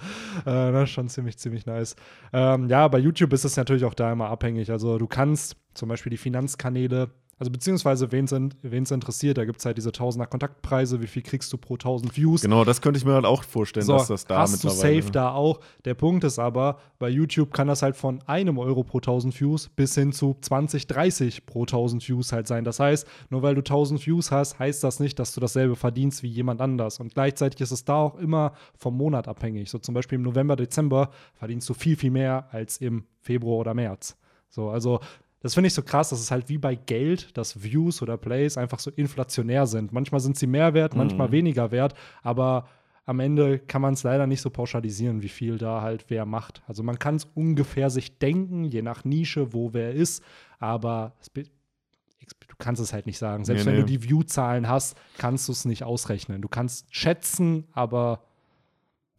Äh, 0.45 0.71
das 0.71 0.83
ist 0.83 0.91
schon 0.91 1.09
ziemlich, 1.09 1.37
ziemlich 1.37 1.65
nice. 1.65 1.95
Ähm, 2.31 2.69
ja, 2.69 2.87
bei 2.87 2.99
YouTube 2.99 3.33
ist 3.33 3.43
es 3.43 3.57
natürlich 3.57 3.83
auch 3.83 3.93
da 3.93 4.11
immer 4.11 4.29
abhängig. 4.29 4.71
Also 4.71 4.97
du 4.97 5.07
kannst 5.07 5.57
zum 5.73 5.89
Beispiel 5.89 6.09
die 6.09 6.17
Finanzkanäle 6.17 7.09
also 7.39 7.51
beziehungsweise, 7.51 8.11
wen 8.11 8.25
es 8.25 8.91
interessiert, 8.91 9.37
da 9.37 9.45
gibt 9.45 9.59
es 9.59 9.65
halt 9.65 9.77
diese 9.77 9.91
Tausender 9.91 10.25
Kontaktpreise, 10.25 11.01
wie 11.01 11.07
viel 11.07 11.21
kriegst 11.21 11.53
du 11.53 11.57
pro 11.57 11.75
1000 11.75 12.17
Views. 12.17 12.41
Genau, 12.41 12.65
das 12.65 12.81
könnte 12.81 12.97
ich 12.97 13.05
mir 13.05 13.13
halt 13.13 13.25
auch 13.25 13.43
vorstellen, 13.43 13.85
So, 13.85 13.93
dass 13.93 14.07
das 14.07 14.25
da 14.25 14.39
hast 14.39 14.63
du 14.63 14.67
mittlerweile. 14.67 15.01
safe 15.01 15.11
da 15.11 15.31
auch. 15.31 15.59
Der 15.85 15.93
Punkt 15.93 16.23
ist 16.23 16.39
aber, 16.39 16.79
bei 16.99 17.09
YouTube 17.09 17.53
kann 17.53 17.67
das 17.67 17.81
halt 17.83 17.95
von 17.95 18.21
einem 18.25 18.57
Euro 18.57 18.83
pro 18.83 18.97
1000 18.97 19.39
Views 19.39 19.69
bis 19.69 19.93
hin 19.93 20.11
zu 20.13 20.35
20, 20.41 20.87
30 20.87 21.45
pro 21.45 21.61
1000 21.61 22.07
Views 22.07 22.31
halt 22.31 22.47
sein. 22.47 22.63
Das 22.63 22.79
heißt, 22.79 23.07
nur 23.29 23.43
weil 23.43 23.53
du 23.53 23.61
1000 23.61 24.05
Views 24.05 24.31
hast, 24.31 24.57
heißt 24.57 24.83
das 24.83 24.99
nicht, 24.99 25.19
dass 25.19 25.33
du 25.33 25.39
dasselbe 25.39 25.75
verdienst 25.75 26.23
wie 26.23 26.29
jemand 26.29 26.59
anders. 26.59 26.99
Und 26.99 27.13
gleichzeitig 27.13 27.61
ist 27.61 27.71
es 27.71 27.85
da 27.85 27.95
auch 27.95 28.15
immer 28.15 28.53
vom 28.75 28.97
Monat 28.97 29.27
abhängig. 29.27 29.69
So 29.69 29.77
zum 29.77 29.93
Beispiel 29.93 30.15
im 30.15 30.23
November, 30.23 30.55
Dezember 30.55 31.11
verdienst 31.35 31.69
du 31.69 31.73
viel, 31.75 31.95
viel 31.97 32.11
mehr 32.11 32.47
als 32.51 32.77
im 32.77 33.05
Februar 33.21 33.59
oder 33.59 33.73
März. 33.73 34.17
So, 34.49 34.69
also 34.69 35.01
das 35.39 35.53
finde 35.53 35.67
ich 35.67 35.73
so 35.73 35.83
krass, 35.83 36.09
dass 36.09 36.19
es 36.19 36.31
halt 36.31 36.49
wie 36.49 36.57
bei 36.57 36.75
Geld, 36.75 37.37
dass 37.37 37.61
Views 37.63 38.01
oder 38.01 38.17
Plays 38.17 38.57
einfach 38.57 38.79
so 38.79 38.89
inflationär 38.91 39.67
sind. 39.67 39.91
Manchmal 39.93 40.19
sind 40.19 40.37
sie 40.37 40.47
mehr 40.47 40.73
wert, 40.73 40.95
manchmal 40.95 41.27
Mhm. 41.27 41.31
weniger 41.33 41.71
wert, 41.71 41.93
aber 42.23 42.67
am 43.05 43.19
Ende 43.21 43.59
kann 43.59 43.81
man 43.81 43.93
es 43.93 44.03
leider 44.03 44.27
nicht 44.27 44.41
so 44.41 44.49
pauschalisieren, 44.49 45.21
wie 45.21 45.29
viel 45.29 45.57
da 45.57 45.81
halt 45.81 46.05
wer 46.09 46.25
macht. 46.25 46.61
Also 46.67 46.83
man 46.83 46.99
kann 46.99 47.15
es 47.15 47.25
ungefähr 47.35 47.89
sich 47.89 48.17
denken, 48.17 48.65
je 48.65 48.81
nach 48.81 49.05
Nische, 49.05 49.53
wo 49.53 49.73
wer 49.73 49.93
ist, 49.93 50.21
aber 50.59 51.13
du 51.33 52.55
kannst 52.57 52.81
es 52.81 52.91
halt 52.91 53.05
nicht 53.05 53.17
sagen. 53.17 53.45
Selbst 53.45 53.61
Nee, 53.65 53.71
wenn 53.71 53.75
du 53.77 53.81
nee. 53.85 53.97
die 53.97 54.03
View-Zahlen 54.09 54.67
hast, 54.67 54.97
kannst 55.17 55.47
du 55.47 55.53
es 55.53 55.63
nicht 55.63 55.83
ausrechnen. 55.83 56.41
Du 56.41 56.49
kannst 56.49 56.93
schätzen, 56.93 57.65
aber 57.71 58.23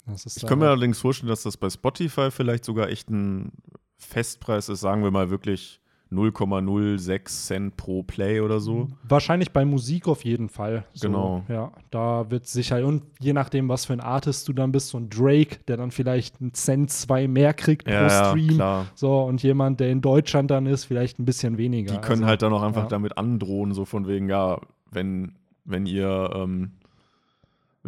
das 0.06 0.26
ist 0.26 0.37
Ich 0.38 0.46
kann 0.46 0.58
mir 0.58 0.68
allerdings 0.68 0.98
vorstellen, 0.98 1.28
dass 1.30 1.44
das 1.44 1.56
bei 1.56 1.70
Spotify 1.70 2.30
vielleicht 2.30 2.64
sogar 2.64 2.88
echt 2.90 3.08
ein 3.08 3.52
Festpreis 3.96 4.68
ist, 4.68 4.80
sagen 4.80 5.02
wir 5.02 5.10
mal 5.10 5.30
wirklich 5.30 5.80
0,06 6.10 7.46
Cent 7.46 7.76
pro 7.76 8.02
Play 8.02 8.40
oder 8.40 8.60
so. 8.60 8.88
Wahrscheinlich 9.06 9.52
bei 9.52 9.64
Musik 9.64 10.08
auf 10.08 10.24
jeden 10.24 10.48
Fall. 10.48 10.84
So, 10.94 11.08
Genau. 11.08 11.44
Ja, 11.48 11.72
da 11.90 12.30
wird 12.30 12.46
sicher, 12.46 12.84
und 12.86 13.02
je 13.20 13.32
nachdem, 13.32 13.68
was 13.68 13.84
für 13.84 13.92
ein 13.92 14.00
Artist 14.00 14.48
du 14.48 14.52
dann 14.52 14.72
bist, 14.72 14.88
so 14.88 14.98
ein 14.98 15.10
Drake, 15.10 15.58
der 15.68 15.76
dann 15.76 15.90
vielleicht 15.90 16.40
einen 16.40 16.54
Cent, 16.54 16.90
zwei 16.90 17.28
mehr 17.28 17.52
kriegt 17.52 17.84
pro 17.84 17.92
Ja, 17.92 18.30
Stream. 18.30 18.54
klar. 18.54 18.86
So, 18.94 19.20
und 19.22 19.42
jemand, 19.42 19.80
der 19.80 19.90
in 19.90 20.00
Deutschland 20.00 20.50
dann 20.50 20.66
ist, 20.66 20.84
vielleicht 20.84 21.18
ein 21.18 21.24
bisschen 21.24 21.58
weniger. 21.58 21.92
Die 21.92 22.00
können 22.00 22.22
also, 22.22 22.26
halt 22.26 22.42
dann 22.42 22.52
auch 22.52 22.62
einfach 22.62 22.84
ja. 22.84 22.88
damit 22.88 23.18
androhen, 23.18 23.72
so 23.74 23.84
von 23.84 24.06
wegen, 24.08 24.28
ja, 24.28 24.58
wenn, 24.90 25.32
wenn 25.64 25.84
ihr, 25.86 26.30
ähm, 26.34 26.72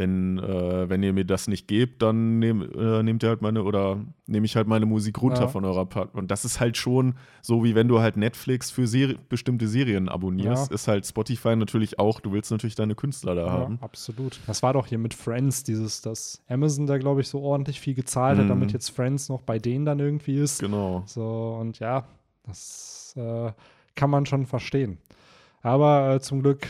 wenn, 0.00 0.38
äh, 0.38 0.88
wenn 0.88 1.02
ihr 1.04 1.12
mir 1.12 1.25
das 1.25 1.47
nicht 1.47 1.69
gebt, 1.69 2.02
dann 2.02 2.40
nehm, 2.40 2.62
äh, 2.76 3.02
nehmt 3.04 3.23
ihr 3.23 3.28
halt 3.28 3.40
meine, 3.42 3.62
oder 3.62 4.00
nehme 4.26 4.45
ich 4.47 4.57
halt 4.57 4.66
meine 4.66 4.87
Musik 4.87 5.23
runter 5.23 5.42
Ja. 5.42 5.47
von 5.49 5.64
eurer 5.64 5.87
Plattform. 5.87 6.19
Und 6.23 6.30
das 6.33 6.45
ist 6.45 6.59
halt 6.59 6.76
schon 6.76 7.14
so, 7.42 7.62
wie 7.62 7.76
wenn 7.76 7.87
du 7.87 8.00
halt 8.00 8.16
Netflix 8.16 8.73
für 8.73 8.88
Seri 8.88 9.16
bestimmte 9.28 9.69
Serien 9.69 10.09
abonnierst, 10.09 10.71
Ja. 10.71 10.75
ist 10.75 10.88
halt 10.88 11.07
Spotify 11.07 11.54
natürlich 11.54 12.00
auch, 12.00 12.19
du 12.19 12.33
willst 12.33 12.50
natürlich 12.50 12.75
deine 12.75 12.97
Künstler 12.97 13.37
da 13.37 13.47
Ja, 13.47 13.52
haben. 13.52 13.78
absolut. 13.80 14.40
Das 14.49 14.62
war 14.64 14.73
doch 14.73 14.87
hier 14.87 14.99
mit 14.99 15.14
Friends, 15.14 15.62
dieses, 15.62 16.00
dass 16.00 16.42
Amazon 16.49 16.87
da, 16.87 16.99
glaube 16.99 17.21
ich, 17.21 17.28
so 17.28 17.40
ordentlich 17.42 17.78
viel 17.78 17.95
gezahlt 17.95 18.38
hat, 18.38 18.47
Mhm. 18.47 18.49
damit 18.49 18.73
jetzt 18.73 18.88
Friends 18.90 19.28
noch 19.28 19.42
bei 19.42 19.61
denen 19.61 19.85
dann 19.85 20.00
irgendwie 20.00 20.35
ist. 20.37 20.59
Genau. 20.61 21.04
So, 21.07 21.57
und 21.61 21.78
ja, 21.78 22.04
das 22.47 23.14
äh, 23.16 23.52
kann 23.95 24.11
man 24.11 24.26
schon 24.26 24.47
verstehen. 24.47 24.99
Aber 25.62 26.14
äh, 26.14 26.21
zum 26.21 26.40
Glück 26.42 26.66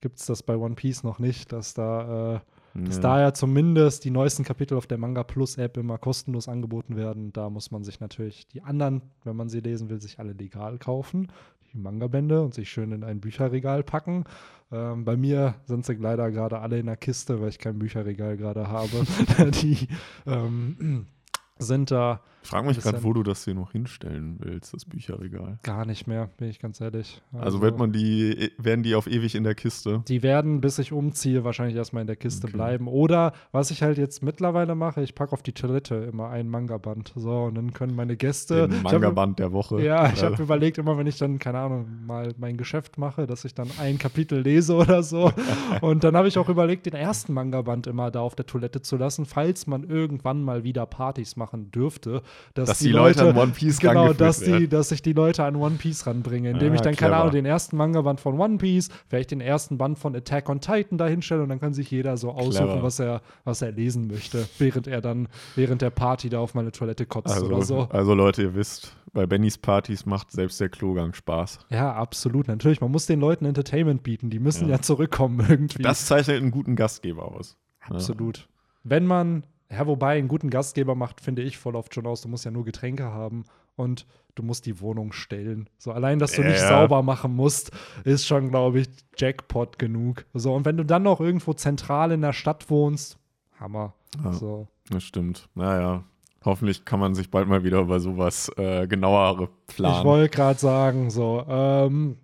gibt 0.00 0.20
es 0.20 0.26
das 0.26 0.44
bei 0.44 0.56
One 0.56 0.76
Piece 0.76 1.02
noch 1.02 1.18
nicht, 1.18 1.52
dass 1.52 1.74
da 1.74 2.36
äh, 2.36 2.40
dass 2.84 2.96
Ja. 2.96 3.02
da 3.02 3.20
ja 3.20 3.34
zumindest 3.34 4.04
die 4.04 4.10
neuesten 4.10 4.44
Kapitel 4.44 4.76
auf 4.76 4.86
der 4.86 4.98
Manga 4.98 5.22
Plus 5.24 5.56
App 5.58 5.76
immer 5.76 5.98
kostenlos 5.98 6.48
angeboten 6.48 6.96
werden. 6.96 7.32
Da 7.32 7.50
muss 7.50 7.70
man 7.70 7.84
sich 7.84 8.00
natürlich 8.00 8.46
die 8.48 8.62
anderen, 8.62 9.02
wenn 9.24 9.36
man 9.36 9.48
sie 9.48 9.60
lesen 9.60 9.88
will, 9.90 10.00
sich 10.00 10.18
alle 10.18 10.32
legal 10.32 10.78
kaufen, 10.78 11.28
die 11.72 11.78
Manga-Bände 11.78 12.42
und 12.42 12.54
sich 12.54 12.70
schön 12.70 12.92
in 12.92 13.04
ein 13.04 13.20
Bücherregal 13.20 13.82
packen. 13.82 14.24
Ähm, 14.70 15.04
bei 15.04 15.16
mir 15.16 15.54
sind 15.64 15.84
sie 15.86 15.94
leider 15.94 16.30
gerade 16.30 16.58
alle 16.60 16.78
in 16.78 16.86
der 16.86 16.96
Kiste, 16.96 17.40
weil 17.40 17.48
ich 17.48 17.58
kein 17.58 17.78
Bücherregal 17.78 18.36
gerade 18.36 18.68
habe. 18.68 19.04
die 19.62 19.88
ähm, 20.26 21.06
sind 21.58 21.90
da 21.90 22.20
Ich 22.48 22.50
frage 22.50 22.66
mich 22.66 22.80
gerade, 22.80 23.04
wo 23.04 23.12
du 23.12 23.22
das 23.22 23.44
hier 23.44 23.52
noch 23.54 23.72
hinstellen 23.72 24.36
willst, 24.38 24.72
das 24.72 24.86
Bücherregal. 24.86 25.58
gar 25.62 25.84
nicht 25.84 26.06
mehr, 26.06 26.30
bin 26.38 26.48
ich 26.48 26.58
ganz 26.58 26.80
ehrlich. 26.80 27.20
Also, 27.34 27.60
wird 27.60 27.76
man 27.76 27.92
die, 27.92 28.52
werden 28.56 28.82
die 28.82 28.94
auf 28.94 29.06
ewig 29.06 29.34
in 29.34 29.44
der 29.44 29.54
Kiste? 29.54 30.02
Die 30.08 30.22
werden, 30.22 30.62
bis 30.62 30.78
ich 30.78 30.90
umziehe, 30.92 31.44
wahrscheinlich 31.44 31.76
erstmal 31.76 32.00
in 32.00 32.06
der 32.06 32.16
Kiste 32.16 32.46
Okay. 32.46 32.56
bleiben. 32.56 32.88
Oder 32.88 33.34
was 33.52 33.70
ich 33.70 33.82
halt 33.82 33.98
jetzt 33.98 34.22
mittlerweile 34.22 34.74
mache, 34.74 35.02
ich 35.02 35.14
packe 35.14 35.34
auf 35.34 35.42
die 35.42 35.52
Toilette 35.52 35.96
immer 35.96 36.30
ein 36.30 36.48
Manga-Band. 36.48 37.12
So, 37.16 37.42
und 37.42 37.54
dann 37.56 37.74
können 37.74 37.94
meine 37.94 38.16
Gäste. 38.16 38.66
Den 38.66 38.80
Manga-Band 38.82 39.38
der 39.40 39.52
Woche. 39.52 39.82
Ja, 39.82 40.10
ich 40.10 40.22
habe 40.22 40.42
überlegt, 40.42 40.78
immer 40.78 40.96
wenn 40.96 41.06
ich 41.06 41.18
dann, 41.18 41.38
keine 41.38 41.58
Ahnung, 41.58 41.86
mal 42.06 42.32
mein 42.38 42.56
Geschäft 42.56 42.96
mache, 42.96 43.26
dass 43.26 43.44
ich 43.44 43.52
dann 43.52 43.68
ein 43.78 43.98
Kapitel 43.98 44.40
lese 44.40 44.74
oder 44.74 45.02
so. 45.02 45.30
Und 45.82 46.02
dann 46.02 46.16
habe 46.16 46.28
ich 46.28 46.38
auch 46.38 46.48
überlegt, 46.48 46.86
den 46.86 46.94
ersten 46.94 47.34
Manga-Band 47.34 47.86
immer 47.88 48.10
da 48.10 48.20
auf 48.20 48.34
der 48.36 48.46
Toilette 48.46 48.80
zu 48.80 48.96
lassen, 48.96 49.26
falls 49.26 49.66
man 49.66 49.84
irgendwann 49.84 50.42
mal 50.42 50.64
wieder 50.64 50.86
Partys 50.86 51.36
machen 51.36 51.70
dürfte. 51.72 52.22
Dass, 52.54 52.68
Dass 52.70 52.78
die 52.80 52.90
Leute 52.90 53.28
an 53.28 53.36
One 53.36 53.52
Piece 53.52 53.78
Genau, 53.78 54.12
dass, 54.12 54.40
die, 54.40 54.46
werden. 54.52 54.70
dass 54.70 54.90
ich 54.90 55.02
die 55.02 55.12
Leute 55.12 55.44
an 55.44 55.56
One 55.56 55.76
Piece 55.76 56.06
ranbringe, 56.06 56.50
indem 56.50 56.72
Ah, 56.72 56.74
ich 56.76 56.80
dann, 56.80 56.94
keine 56.96 57.10
clever. 57.10 57.16
Ahnung, 57.22 57.32
den 57.32 57.46
ersten 57.46 57.76
Manga-Band 57.76 58.20
von 58.20 58.38
One 58.40 58.58
Piece, 58.58 58.88
vielleicht 59.08 59.30
den 59.30 59.40
ersten 59.40 59.78
Band 59.78 59.98
von 59.98 60.14
Attack 60.16 60.48
on 60.48 60.60
Titan 60.60 60.98
da 60.98 61.06
hinstelle 61.06 61.42
und 61.42 61.48
dann 61.50 61.60
kann 61.60 61.72
sich 61.74 61.90
jeder 61.90 62.16
so 62.16 62.30
aussuchen, 62.32 62.66
Clever. 62.66 62.82
was 62.82 62.98
er, 63.00 63.22
was 63.44 63.62
er 63.62 63.72
lesen 63.72 64.06
möchte, 64.08 64.48
während 64.58 64.86
er 64.88 65.00
dann 65.00 65.28
während 65.56 65.82
der 65.82 65.90
Party 65.90 66.28
da 66.28 66.40
auf 66.40 66.54
meine 66.54 66.72
Toilette 66.72 67.06
kotzt 67.06 67.32
also, 67.32 67.46
oder 67.46 67.62
so. 67.62 67.88
also, 67.90 68.14
Leute, 68.14 68.42
ihr 68.42 68.54
wisst, 68.54 68.96
bei 69.12 69.26
Bennys 69.26 69.56
Partys 69.58 70.04
macht 70.06 70.30
selbst 70.32 70.60
der 70.60 70.68
Klogang 70.68 71.14
Spaß. 71.14 71.60
Ja, 71.70 71.92
absolut. 71.94 72.48
Natürlich, 72.48 72.80
man 72.80 72.90
muss 72.90 73.06
den 73.06 73.20
Leuten 73.20 73.44
Entertainment 73.46 74.02
bieten. 74.02 74.30
Die 74.30 74.38
müssen 74.38 74.64
Ja. 74.68 74.76
ja, 74.76 74.82
zurückkommen 74.82 75.40
irgendwie. 75.48 75.82
Das 75.82 76.06
zeichnet 76.06 76.36
einen 76.42 76.50
guten 76.50 76.76
Gastgeber 76.76 77.24
aus. 77.32 77.56
absolut. 77.80 78.48
Wenn 78.84 79.06
man, 79.06 79.44
ja, 79.70 79.86
wobei 79.86 80.18
einen 80.18 80.28
guten 80.28 80.50
Gastgeber 80.50 80.94
macht, 80.94 81.20
finde 81.20 81.42
ich 81.42 81.58
voll 81.58 81.76
oft 81.76 81.94
schon 81.94 82.06
aus. 82.06 82.22
Du 82.22 82.28
musst 82.28 82.44
ja 82.44 82.50
nur 82.50 82.64
Getränke 82.64 83.04
haben 83.04 83.44
und 83.76 84.06
du 84.34 84.42
musst 84.42 84.66
die 84.66 84.80
Wohnung 84.80 85.12
stellen. 85.12 85.68
So 85.78 85.92
allein, 85.92 86.18
dass 86.18 86.32
du 86.32 86.42
Ja, 86.42 86.48
nicht 86.48 86.60
sauber 86.60 87.02
machen 87.02 87.34
musst, 87.34 87.70
ist 88.04 88.26
schon, 88.26 88.50
glaube 88.50 88.80
ich, 88.80 88.88
Jackpot 89.16 89.78
genug. 89.78 90.24
So 90.32 90.54
und 90.54 90.64
wenn 90.64 90.76
du 90.76 90.84
dann 90.84 91.02
noch 91.02 91.20
irgendwo 91.20 91.52
zentral 91.52 92.12
in 92.12 92.22
der 92.22 92.32
Stadt 92.32 92.70
wohnst, 92.70 93.18
Hammer. 93.60 93.94
Ja. 94.24 94.32
So. 94.32 94.68
Das 94.90 95.02
stimmt. 95.02 95.48
Naja, 95.54 96.04
hoffentlich 96.44 96.84
kann 96.84 97.00
man 97.00 97.14
sich 97.14 97.30
bald 97.30 97.48
mal 97.48 97.62
wieder 97.62 97.80
über 97.80 98.00
sowas 98.00 98.50
äh, 98.56 98.86
genauere 98.86 99.48
planen. 99.66 99.98
Ich 99.98 100.04
wollte 100.04 100.34
gerade 100.34 100.58
sagen, 100.58 101.10
so, 101.10 101.44
ähm, 101.46 102.16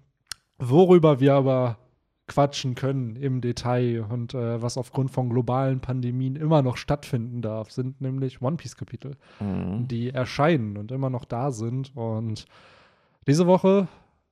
worüber 0.58 1.20
wir 1.20 1.34
aber 1.34 1.76
quatschen 2.26 2.74
können 2.74 3.16
im 3.16 3.40
Detail 3.42 4.06
und 4.08 4.32
äh, 4.34 4.62
was 4.62 4.78
aufgrund 4.78 5.10
von 5.10 5.28
globalen 5.28 5.80
Pandemien 5.80 6.36
immer 6.36 6.62
noch 6.62 6.76
stattfinden 6.78 7.42
darf, 7.42 7.70
sind 7.70 8.00
nämlich 8.00 8.40
One 8.40 8.56
Piece-Kapitel, 8.56 9.16
Mhm. 9.40 9.88
die 9.88 10.10
erscheinen 10.10 10.76
und 10.78 10.90
immer 10.90 11.10
noch 11.10 11.26
da 11.26 11.50
sind. 11.50 11.92
Und 11.94 12.46
diese 13.26 13.46
Woche 13.46 13.88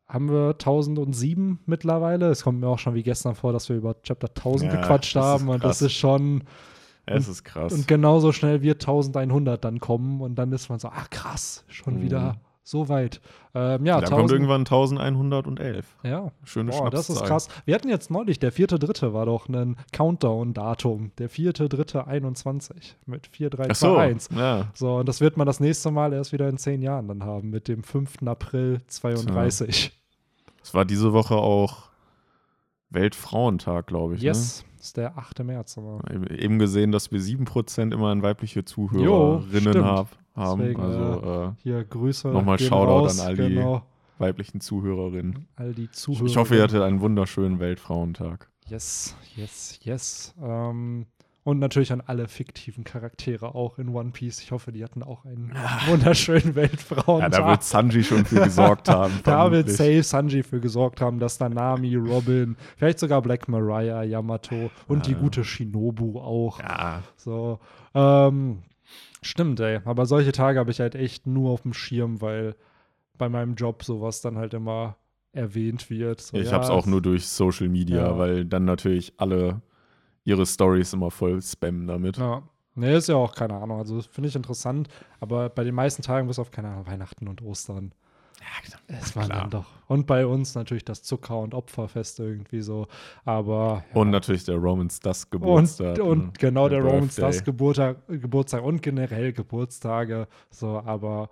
haben 0.09 0.31
wir 0.31 0.51
1007 0.59 1.59
mittlerweile. 1.67 2.31
Es 2.31 2.43
kommt 2.45 2.61
mir 2.61 2.69
auch 2.69 2.79
schon 2.79 2.95
wie 2.95 3.03
gestern 3.03 3.35
vor, 3.35 3.53
dass 3.53 3.69
wir 3.69 3.77
über 3.77 4.01
Chapter 4.03 4.29
1000 4.29 4.73
Ja, 4.73 4.81
gequatscht 4.81 5.17
haben. 5.17 5.49
Und 5.49 5.63
das 5.65 5.83
ist 5.83 5.93
schon. 5.95 6.45
Es 7.05 7.29
ist 7.29 7.43
krass. 7.45 7.73
Und 7.73 7.89
genauso 7.89 8.31
schnell 8.33 8.63
wird 8.63 8.83
1100 8.83 9.63
dann 9.65 9.81
kommen. 9.81 10.21
Und 10.21 10.37
dann 10.37 10.53
ist 10.53 10.69
man 10.69 10.79
so, 10.79 10.89
ach 10.89 11.11
krass, 11.11 11.65
schon 11.69 11.97
Mhm. 11.99 12.03
wieder 12.03 12.37
so 12.65 12.89
weit. 12.89 13.21
Ähm, 13.55 13.85
ja, 13.85 14.01
da 14.01 14.09
kommt 14.09 14.31
irgendwann 14.31 14.61
1111. 14.61 15.85
Ja, 16.05 16.31
Schöne 16.45 16.71
Boah, 16.71 16.91
das 16.91 17.11
ist 17.11 17.25
krass. 17.25 17.49
Wir 17.65 17.75
hatten 17.75 17.89
jetzt 17.89 18.11
neulich, 18.11 18.39
der 18.39 18.53
vierte 18.53 18.79
Dritte 18.79 19.13
war 19.13 19.27
doch 19.27 19.49
ein 19.49 19.77
Countdown-Datum. 19.93 21.13
Der 21.19 21.29
vierte 21.29 21.69
Dritte 21.69 22.07
21 22.07 22.97
mit 23.07 23.27
4, 23.27 23.51
3, 23.51 23.63
Ach 23.71 23.75
2, 23.75 23.75
so, 23.75 23.97
1. 23.97 24.29
ja. 24.37 24.69
So, 24.75 24.97
und 24.97 25.09
das 25.09 25.21
wird 25.21 25.37
man 25.37 25.47
das 25.47 25.61
nächste 25.61 25.91
Mal 25.91 26.13
erst 26.13 26.33
wieder 26.33 26.49
in 26.49 26.57
zehn 26.57 26.83
Jahren 26.83 27.09
dann 27.09 27.25
haben, 27.25 27.51
mit 27.51 27.69
dem 27.69 27.83
5. 27.83 28.23
April 28.27 28.81
32. 28.87 29.93
Es 30.63 30.75
war 30.75 30.85
diese 30.85 31.13
Woche 31.13 31.35
auch 31.35 31.91
Weltfrauentag, 32.91 33.87
glaube 33.87 34.15
ich. 34.15 34.23
Yes, 34.23 34.65
ist 34.81 34.97
der 34.97 35.19
8. 35.19 35.43
März. 35.45 35.79
Aber. 35.79 36.01
Ne? 36.09 36.39
Eben 36.39 36.59
gesehen, 36.59 36.93
dass 36.93 37.11
wir 37.11 37.21
7% 37.21 37.93
immerhin 37.93 38.23
weibliche 38.23 38.61
Jo, 38.61 38.65
Zuhörerinnen 38.65 39.73
stimmt. 39.73 39.85
hab, 39.85 40.09
haben. 40.35 40.61
Deswegen, 40.61 40.81
also 40.83 41.53
äh, 41.57 41.63
Hier 41.63 41.85
Grüße. 41.85 42.29
Nochmal 42.29 42.59
Shoutout 42.59 42.91
raus, 42.91 43.21
an 43.21 43.27
all 43.27 43.37
die 43.37 43.55
Genau, 43.55 43.83
weiblichen 44.19 44.61
Zuhörerinnen. 44.61 45.47
all 45.57 45.73
die 45.75 45.85
Ich, 45.85 45.93
Zuhörer. 45.93 46.27
ich 46.27 46.37
hoffe, 46.37 46.57
ihr 46.57 46.63
hattet 46.63 46.83
einen 46.83 47.01
wunderschönen 47.01 47.59
Weltfrauentag. 47.61 48.49
Yes, 48.69 49.17
yes, 49.37 49.79
yes. 49.83 50.35
Ähm, 50.43 51.07
und 51.45 51.59
natürlich 51.59 51.91
an 51.93 52.01
alle 52.07 52.29
fiktiven 52.29 52.85
Charaktere 52.85 53.57
auch 53.57 53.77
in 53.79 53.89
One 53.89 54.11
Piece. 54.13 54.41
Ich 54.41 54.53
hoffe, 54.53 54.71
die 54.71 54.85
hatten 54.85 55.03
auch 55.03 55.25
einen 55.25 55.53
wunderschönen 55.89 56.47
Ja, 56.51 56.55
Weltfrauentag. 56.55 57.33
da 57.33 57.49
wird 57.49 57.65
Sanji 57.65 58.05
schon 58.05 58.25
für 58.25 58.43
gesorgt 58.45 58.89
haben. 58.89 59.13
Da 59.25 59.51
wird 59.51 59.69
safe 59.69 60.05
Sanji 60.05 60.45
für 60.45 60.61
gesorgt 60.61 61.01
haben, 61.01 61.19
dass 61.19 61.39
da 61.39 61.49
Nami, 61.49 61.97
Robin, 61.97 62.57
vielleicht 62.77 63.01
sogar 63.01 63.21
Black 63.23 63.49
Mariah, 63.49 64.05
Yamato 64.05 64.71
und 64.87 65.07
die 65.07 65.13
Ja. 65.13 65.19
gute 65.19 65.43
Shinobu 65.43 66.21
auch. 66.21 66.61
Ja, 66.61 67.03
So. 67.17 67.59
Ähm, 67.93 68.59
stimmt, 69.23 69.61
ey. 69.61 69.81
Aber 69.85 70.07
solche 70.07 70.33
Tage 70.33 70.59
habe 70.59 70.71
ich 70.71 70.81
halt 70.81 70.95
echt 70.95 71.27
nur 71.27 71.51
auf 71.51 71.63
dem 71.63 71.73
Schirm, 71.73 72.21
weil 72.21 72.55
bei 73.17 73.29
meinem 73.29 73.55
Job 73.55 73.83
sowas 73.85 74.21
dann 74.21 74.37
halt 74.37 74.55
immer 74.55 74.97
erwähnt 75.33 75.89
wird. 75.91 76.21
So, 76.21 76.37
ich 76.37 76.47
ja, 76.47 76.53
habe 76.53 76.65
es 76.65 76.71
auch 76.71 76.87
nur 76.87 77.01
durch 77.01 77.27
Social 77.27 77.69
Media, 77.69 78.09
Ja. 78.09 78.19
weil 78.19 78.45
dann 78.45 78.65
natürlich 78.65 79.15
alle 79.17 79.63
ihre 80.25 80.45
Stories 80.47 80.93
immer 80.93 81.11
voll 81.11 81.41
spammen 81.43 81.87
damit. 81.87 82.19
Ja. 82.19 82.43
Nee, 82.75 82.97
ist 82.97 83.09
ja 83.09 83.17
auch 83.17 83.35
keine 83.35 83.55
Ahnung. 83.55 83.79
Also 83.79 84.01
finde 84.01 84.29
ich 84.29 84.37
interessant. 84.37 84.89
Aber 85.21 85.51
bei 85.51 85.63
den 85.65 85.75
meisten 85.75 86.03
Tagen 86.03 86.27
bis 86.29 86.39
auf, 86.39 86.51
keine 86.51 86.69
Ahnung, 86.69 86.87
Weihnachten 86.87 87.29
und 87.29 87.43
Ostern. 87.43 87.93
Es 88.89 89.17
war 89.17 89.25
klar. 89.25 89.41
dann 89.43 89.51
doch. 89.51 89.67
Und 89.89 90.07
bei 90.07 90.27
uns 90.27 90.55
natürlich 90.55 90.85
das 90.85 91.03
Zucker- 91.03 91.39
und 91.39 91.55
Opferfest 91.55 92.21
irgendwie 92.21 92.61
so. 92.63 92.87
Aber. 93.25 93.85
ja. 93.95 94.01
Und 94.01 94.11
natürlich 94.11 94.45
der 94.45 94.57
Romans 94.57 95.01
das 95.01 95.25
Und, 95.25 95.31
Geburtstag. 95.31 95.97
ne? 95.97 96.05
und 96.05 96.39
genau 96.39 96.69
der, 96.69 96.81
Romans 96.81 97.17
Birthday. 97.17 97.25
das 97.25 97.45
Geburtstag, 97.45 97.97
Geburtstag 98.09 98.63
und 98.63 98.83
generell 98.83 99.33
Geburtstage. 99.33 100.29
So, 100.51 100.81
aber 100.85 101.31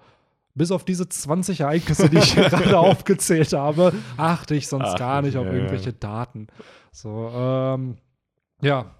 bis 0.55 0.71
auf 0.71 0.85
diese 0.85 1.09
20 1.09 1.61
Ereignisse, 1.61 2.09
die 2.11 2.19
ich 2.19 2.35
gerade 2.35 2.79
aufgezählt 2.79 3.53
habe, 3.53 3.93
achte 4.17 4.55
ich 4.55 4.69
sonst 4.69 4.91
Ach, 4.95 4.99
gar 4.99 5.23
nicht 5.23 5.37
auf 5.37 5.47
ja, 5.47 5.53
irgendwelche 5.53 5.91
ja. 5.91 5.97
Daten. 5.99 6.49
So, 6.93 7.31
ähm, 7.35 7.97
ja. 8.63 8.95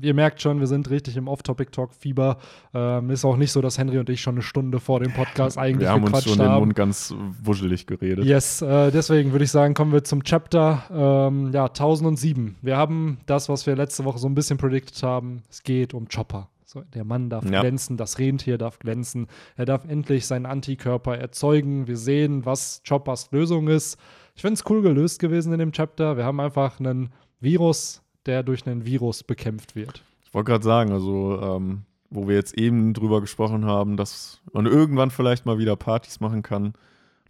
Ihr 0.00 0.14
merkt 0.14 0.40
schon, 0.42 0.60
wir 0.60 0.66
sind 0.66 0.90
richtig 0.90 1.16
im 1.16 1.28
Off-Topic-Talk-Fieber. 1.28 2.38
Ähm, 2.74 3.10
ist 3.10 3.24
auch 3.24 3.36
nicht 3.36 3.52
so, 3.52 3.60
dass 3.60 3.78
Henry 3.78 3.98
und 3.98 4.08
ich 4.10 4.20
schon 4.20 4.36
eine 4.36 4.42
Stunde 4.42 4.80
vor 4.80 5.00
dem 5.00 5.12
Podcast 5.12 5.58
eigentlich 5.58 5.80
Wir 5.80 5.90
haben 5.90 6.04
uns 6.04 6.24
schon 6.24 6.38
den 6.38 6.48
haben. 6.48 6.60
Mund 6.60 6.74
ganz 6.74 7.14
wuschelig 7.42 7.86
geredet. 7.86 8.24
Yes, 8.24 8.62
äh, 8.62 8.90
deswegen 8.90 9.32
würde 9.32 9.44
ich 9.44 9.50
sagen, 9.50 9.74
kommen 9.74 9.92
wir 9.92 10.04
zum 10.04 10.22
Chapter 10.24 10.84
ähm, 11.30 11.50
ja, 11.52 11.66
1007. 11.66 12.56
Wir 12.62 12.76
haben 12.76 13.18
das, 13.26 13.48
was 13.48 13.66
wir 13.66 13.76
letzte 13.76 14.04
Woche 14.04 14.18
so 14.18 14.28
ein 14.28 14.34
bisschen 14.34 14.58
predicted 14.58 15.02
haben. 15.02 15.42
Es 15.50 15.62
geht 15.62 15.94
um 15.94 16.08
Chopper. 16.08 16.48
So, 16.64 16.82
der 16.94 17.04
Mann 17.04 17.30
darf 17.30 17.44
Ja. 17.50 17.60
glänzen, 17.60 17.96
das 17.96 18.18
Rentier 18.18 18.58
darf 18.58 18.78
glänzen. 18.78 19.26
Er 19.56 19.64
darf 19.64 19.84
endlich 19.88 20.26
seinen 20.26 20.44
Antikörper 20.44 21.16
erzeugen. 21.16 21.86
Wir 21.86 21.96
sehen, 21.96 22.44
was 22.44 22.82
Choppers 22.86 23.30
Lösung 23.32 23.68
ist. 23.68 23.96
Ich 24.34 24.42
finde 24.42 24.54
es 24.54 24.64
cool 24.70 24.82
gelöst 24.82 25.18
gewesen 25.18 25.52
in 25.54 25.58
dem 25.60 25.72
Chapter. 25.72 26.16
Wir 26.18 26.24
haben 26.24 26.40
einfach 26.40 26.78
einen 26.78 27.10
Virus, 27.40 28.02
der 28.28 28.42
durch 28.42 28.66
einen 28.66 28.84
Virus 28.84 29.24
bekämpft 29.24 29.74
wird. 29.74 30.02
Ich 30.24 30.34
wollte 30.34 30.50
gerade 30.50 30.64
sagen, 30.64 30.92
also, 30.92 31.40
ähm, 31.40 31.82
wo 32.10 32.28
wir 32.28 32.34
jetzt 32.36 32.56
eben 32.56 32.92
drüber 32.92 33.20
gesprochen 33.20 33.64
haben, 33.64 33.96
dass 33.96 34.40
man 34.52 34.66
irgendwann 34.66 35.10
vielleicht 35.10 35.46
mal 35.46 35.58
wieder 35.58 35.74
Partys 35.74 36.20
machen 36.20 36.42
kann. 36.42 36.74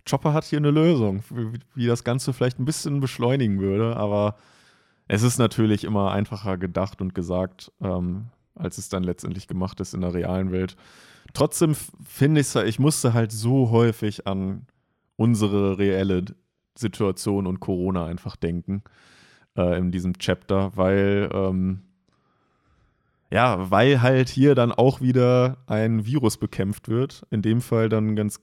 Chopper 0.08 0.32
hat 0.32 0.44
hier 0.44 0.58
eine 0.58 0.70
Lösung, 0.70 1.22
wie, 1.74 1.86
das 1.86 2.02
Ganze 2.02 2.32
vielleicht 2.32 2.58
ein 2.58 2.64
bisschen 2.64 3.00
beschleunigen 3.00 3.60
würde, 3.60 3.96
aber 3.96 4.36
es 5.06 5.22
ist 5.22 5.38
natürlich 5.38 5.84
immer 5.84 6.12
einfacher 6.12 6.58
gedacht 6.58 7.00
und 7.00 7.14
gesagt, 7.14 7.72
ähm, 7.80 8.26
als 8.54 8.78
es 8.78 8.88
dann 8.88 9.04
letztendlich 9.04 9.46
gemacht 9.46 9.80
ist 9.80 9.94
in 9.94 10.00
der 10.00 10.14
realen 10.14 10.50
Welt. 10.50 10.76
Trotzdem 11.34 11.74
finde 11.74 12.40
ich 12.40 12.48
es, 12.48 12.56
ich 12.56 12.78
musste 12.78 13.14
halt 13.14 13.30
so 13.30 13.70
häufig 13.70 14.26
an 14.26 14.66
unsere 15.16 15.78
reelle 15.78 16.24
Situation 16.76 17.46
und 17.46 17.60
Corona 17.60 18.06
einfach 18.06 18.36
denken 18.36 18.82
äh, 19.58 19.76
in 19.78 19.90
diesem 19.90 20.18
Chapter, 20.18 20.76
weil 20.76 21.28
ähm, 21.32 21.82
ja, 23.30 23.70
weil 23.70 24.00
halt 24.00 24.30
hier 24.30 24.54
dann 24.54 24.72
auch 24.72 25.00
wieder 25.02 25.58
ein 25.66 26.06
Virus 26.06 26.38
bekämpft 26.38 26.88
wird. 26.88 27.26
In 27.30 27.42
dem 27.42 27.60
Fall 27.60 27.90
dann 27.90 28.16
ganz 28.16 28.40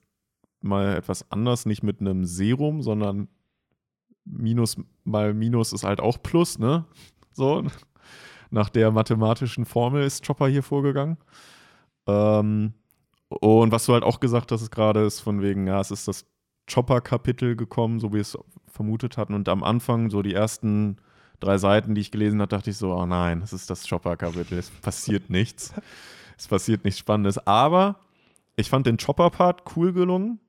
mal 0.62 0.96
etwas 0.96 1.32
anders, 1.32 1.66
nicht 1.66 1.82
mit 1.84 2.02
einem 2.02 2.26
Serum, 2.26 2.82
sondern 2.82 3.28
Minus 4.26 4.78
mal 5.04 5.34
Minus 5.34 5.74
ist 5.74 5.84
halt 5.84 6.02
auch 6.02 6.22
Plus, 6.22 6.60
ne? 6.60 6.86
So, 7.32 7.64
nach 8.52 8.70
der 8.70 8.92
mathematischen 8.92 9.66
Formel 9.66 10.04
ist 10.04 10.26
Chopper 10.26 10.48
hier 10.48 10.64
vorgegangen. 10.64 11.18
Ähm, 12.08 12.74
und 13.30 13.72
was 13.72 13.86
du 13.86 13.94
halt 13.94 14.04
auch 14.04 14.20
gesagt 14.20 14.52
hast, 14.52 14.62
ist 14.62 14.72
gerade, 14.72 15.02
ist 15.06 15.20
von 15.20 15.42
wegen, 15.42 15.68
ja, 15.68 15.80
es 15.80 15.92
ist 15.92 16.08
das 16.08 16.26
Chopper-Kapitel 16.68 17.56
gekommen, 17.56 18.00
so 18.00 18.10
wie 18.10 18.16
wir 18.16 18.22
es 18.22 18.38
vermutet 18.68 19.18
hatten. 19.18 19.34
Und 19.34 19.50
am 19.50 19.64
Anfang, 19.64 20.10
so 20.10 20.22
die 20.22 20.34
ersten 20.34 20.98
drei 21.40 21.58
Seiten, 21.58 21.96
die 21.96 22.02
ich 22.02 22.12
gelesen 22.12 22.42
habe, 22.42 22.50
dachte 22.50 22.70
ich 22.70 22.78
so, 22.78 22.94
oh 22.94 23.06
nein, 23.06 23.42
es 23.44 23.54
ist 23.54 23.70
das 23.70 23.88
Chopper-Kapitel, 23.88 24.58
es 24.58 24.70
passiert 24.70 25.30
nichts. 25.30 25.74
Es 26.38 26.48
passiert 26.48 26.84
nichts 26.84 27.00
Spannendes. 27.00 27.38
Aber 27.48 27.98
ich 28.56 28.70
fand 28.70 28.88
den 28.88 28.98
Chopper-Part 28.98 29.64
cool 29.76 29.94
gelungen. 29.94 30.40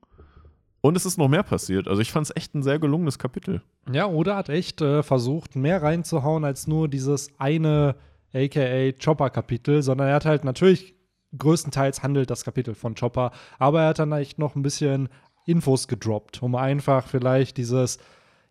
Und 0.81 0.95
es 0.95 1.05
ist 1.05 1.17
noch 1.17 1.27
mehr 1.27 1.43
passiert. 1.43 1.87
Also 1.87 2.01
ich 2.01 2.11
fand 2.11 2.27
es 2.27 2.35
echt 2.35 2.53
ein 2.55 2.63
sehr 2.63 2.79
gelungenes 2.79 3.19
Kapitel. 3.19 3.61
Ja, 3.91 4.07
Oda 4.07 4.35
hat 4.35 4.49
echt 4.49 4.81
äh, 4.81 5.01
versucht, 5.03 5.55
mehr 5.55 5.81
reinzuhauen 5.81 6.45
als 6.45 6.67
nur 6.67 6.87
dieses 6.87 7.29
eine 7.39 7.95
aka 8.33 8.91
Chopper-Kapitel, 8.91 9.81
sondern 9.81 10.07
er 10.07 10.15
hat 10.15 10.25
halt 10.25 10.43
natürlich 10.43 10.95
größtenteils 11.37 12.03
handelt 12.03 12.29
das 12.29 12.45
Kapitel 12.45 12.73
von 12.73 12.95
Chopper, 12.95 13.31
aber 13.59 13.81
er 13.81 13.87
hat 13.89 13.99
dann 13.99 14.11
echt 14.13 14.39
noch 14.39 14.55
ein 14.55 14.61
bisschen 14.61 15.09
Infos 15.47 15.87
gedroppt, 15.87 16.43
um 16.43 16.55
einfach 16.55 17.07
vielleicht 17.07 17.57
dieses 17.57 17.97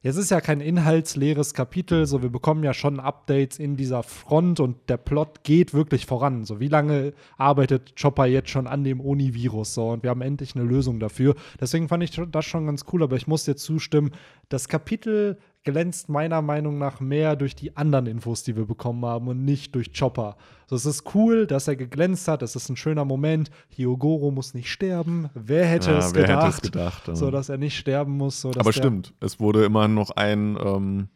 Jetzt 0.06 0.18
ist 0.18 0.30
ja 0.30 0.40
kein 0.40 0.60
inhaltsleeres 0.60 1.52
Kapitel, 1.52 2.06
so 2.06 2.22
wir 2.22 2.28
bekommen 2.28 2.62
ja 2.62 2.72
schon 2.72 3.00
Updates 3.00 3.58
in 3.58 3.76
dieser 3.76 4.04
Front 4.04 4.60
und 4.60 4.76
der 4.88 4.98
Plot 4.98 5.42
geht 5.42 5.74
wirklich 5.74 6.06
voran. 6.06 6.44
So 6.44 6.60
wie 6.60 6.68
lange 6.68 7.12
arbeitet 7.38 8.00
Chopper 8.00 8.26
jetzt 8.26 8.50
schon 8.50 8.68
an 8.68 8.84
dem 8.84 9.00
Oni-Virus 9.00 9.74
so 9.74 9.88
und 9.88 10.04
wir 10.04 10.10
haben 10.10 10.22
endlich 10.22 10.54
eine 10.54 10.64
Lösung 10.64 11.00
dafür. 11.00 11.34
Deswegen 11.60 11.88
fand 11.88 12.04
ich 12.04 12.12
das 12.30 12.44
schon 12.44 12.66
ganz 12.66 12.84
cool, 12.92 13.02
aber 13.02 13.16
ich 13.16 13.26
muss 13.26 13.46
dir 13.46 13.56
zustimmen, 13.56 14.12
das 14.48 14.68
Kapitel 14.68 15.38
glänzt 15.66 16.08
meiner 16.08 16.40
Meinung 16.40 16.78
nach 16.78 17.00
mehr 17.00 17.36
durch 17.36 17.54
die 17.54 17.76
anderen 17.76 18.06
Infos, 18.06 18.44
die 18.44 18.56
wir 18.56 18.64
bekommen 18.64 19.04
haben 19.04 19.28
und 19.28 19.44
nicht 19.44 19.74
durch 19.74 19.92
Chopper. 19.92 20.36
So, 20.68 20.76
es 20.76 20.86
ist 20.86 21.14
cool, 21.14 21.46
dass 21.46 21.68
er 21.68 21.76
geglänzt 21.76 22.28
hat. 22.28 22.42
Es 22.42 22.56
ist 22.56 22.70
ein 22.70 22.76
schöner 22.76 23.04
Moment. 23.04 23.50
Hyogoro 23.68 24.30
muss 24.30 24.54
nicht 24.54 24.70
sterben. 24.70 25.28
Wer 25.34 25.66
hätte, 25.66 25.90
ja, 25.90 25.98
es, 25.98 26.14
wer 26.14 26.22
gedacht, 26.22 26.44
hätte 26.44 26.54
es 26.54 26.62
gedacht? 26.62 27.08
Ja. 27.08 27.16
So, 27.16 27.30
dass 27.30 27.48
er 27.48 27.58
nicht 27.58 27.76
sterben 27.76 28.16
muss. 28.16 28.40
So, 28.40 28.52
Aber 28.56 28.72
stimmt, 28.72 29.12
es 29.20 29.38
wurde 29.40 29.64
immer 29.64 29.88
noch 29.88 30.10
ein, 30.12 30.56
ähm, 30.64 31.08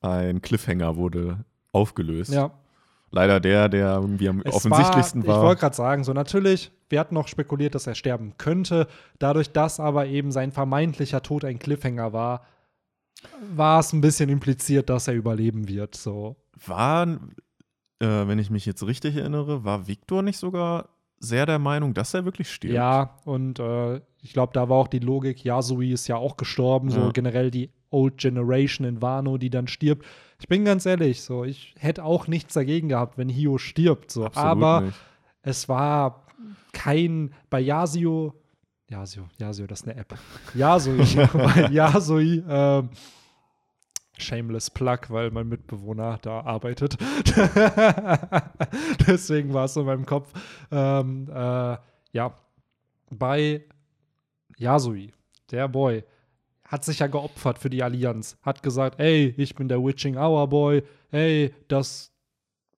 ein 0.00 0.42
Cliffhanger 0.42 0.96
wurde 0.96 1.44
aufgelöst. 1.70 2.32
Ja. 2.32 2.50
Leider 3.12 3.40
der, 3.40 3.68
der 3.68 3.94
irgendwie 3.94 4.28
am 4.28 4.42
es 4.44 4.54
offensichtlichsten 4.54 5.24
war. 5.24 5.36
war. 5.36 5.42
Ich 5.42 5.46
wollte 5.46 5.60
gerade 5.60 5.76
sagen, 5.76 6.02
so 6.02 6.12
natürlich, 6.12 6.72
wir 6.88 6.98
hatten 6.98 7.14
noch 7.14 7.28
spekuliert, 7.28 7.76
dass 7.76 7.86
er 7.86 7.94
sterben 7.94 8.34
könnte. 8.38 8.88
Dadurch, 9.20 9.52
dass 9.52 9.78
aber 9.78 10.06
eben 10.06 10.32
sein 10.32 10.50
vermeintlicher 10.50 11.22
Tod 11.22 11.44
ein 11.44 11.60
Cliffhanger 11.60 12.12
war, 12.12 12.42
war 13.54 13.80
es 13.80 13.92
ein 13.92 14.00
bisschen 14.00 14.28
impliziert, 14.28 14.90
dass 14.90 15.08
er 15.08 15.14
überleben 15.14 15.68
wird. 15.68 15.94
So. 15.94 16.36
War, 16.66 17.06
äh, 17.06 17.16
wenn 18.00 18.38
ich 18.38 18.50
mich 18.50 18.66
jetzt 18.66 18.86
richtig 18.86 19.16
erinnere, 19.16 19.64
war 19.64 19.86
Victor 19.86 20.22
nicht 20.22 20.38
sogar 20.38 20.88
sehr 21.18 21.46
der 21.46 21.58
Meinung, 21.58 21.94
dass 21.94 22.14
er 22.14 22.24
wirklich 22.24 22.50
stirbt? 22.50 22.74
Ja, 22.74 23.18
und 23.24 23.58
äh, 23.58 24.00
ich 24.20 24.32
glaube, 24.32 24.52
da 24.52 24.68
war 24.68 24.76
auch 24.78 24.88
die 24.88 24.98
Logik, 24.98 25.44
Yasui 25.44 25.92
ist 25.92 26.08
ja 26.08 26.16
auch 26.16 26.36
gestorben, 26.36 26.88
ja. 26.88 26.96
so 26.96 27.12
generell 27.12 27.50
die 27.50 27.70
Old 27.90 28.18
Generation 28.18 28.86
in 28.86 29.02
Wano, 29.02 29.38
die 29.38 29.50
dann 29.50 29.68
stirbt. 29.68 30.04
Ich 30.40 30.48
bin 30.48 30.64
ganz 30.64 30.86
ehrlich, 30.86 31.22
so, 31.22 31.44
ich 31.44 31.74
hätte 31.78 32.04
auch 32.04 32.26
nichts 32.26 32.54
dagegen 32.54 32.88
gehabt, 32.88 33.18
wenn 33.18 33.28
Hio 33.28 33.58
stirbt, 33.58 34.10
so. 34.10 34.28
Aber 34.34 34.80
nicht. 34.82 34.98
es 35.42 35.68
war 35.68 36.26
kein, 36.72 37.32
bei 37.50 37.60
Yasuo 37.60 38.34
Yasio, 38.92 39.28
Yasio, 39.38 39.66
das 39.66 39.80
ist 39.80 39.88
eine 39.88 39.98
App. 39.98 40.14
Yasui, 40.54 40.98
weil 41.32 41.72
Yasui, 41.72 42.44
äh, 42.46 42.82
Shameless 44.18 44.68
Plug, 44.70 44.98
weil 45.08 45.30
mein 45.30 45.48
Mitbewohner 45.48 46.18
da 46.20 46.40
arbeitet. 46.40 46.98
Deswegen 49.06 49.54
war 49.54 49.64
es 49.64 49.76
in 49.76 49.86
meinem 49.86 50.04
Kopf. 50.04 50.30
Ähm, 50.70 51.26
äh, 51.28 51.76
ja, 52.12 52.38
bei 53.10 53.64
Yasui, 54.58 55.10
der 55.50 55.68
Boy, 55.68 56.04
hat 56.64 56.84
sich 56.84 56.98
ja 56.98 57.06
geopfert 57.06 57.58
für 57.58 57.70
die 57.70 57.82
Allianz. 57.82 58.36
Hat 58.42 58.62
gesagt, 58.62 59.00
ey, 59.00 59.32
ich 59.38 59.54
bin 59.54 59.68
der 59.68 59.82
Witching 59.82 60.18
Hour 60.18 60.46
Boy. 60.48 60.82
Ey, 61.10 61.54
das 61.68 62.11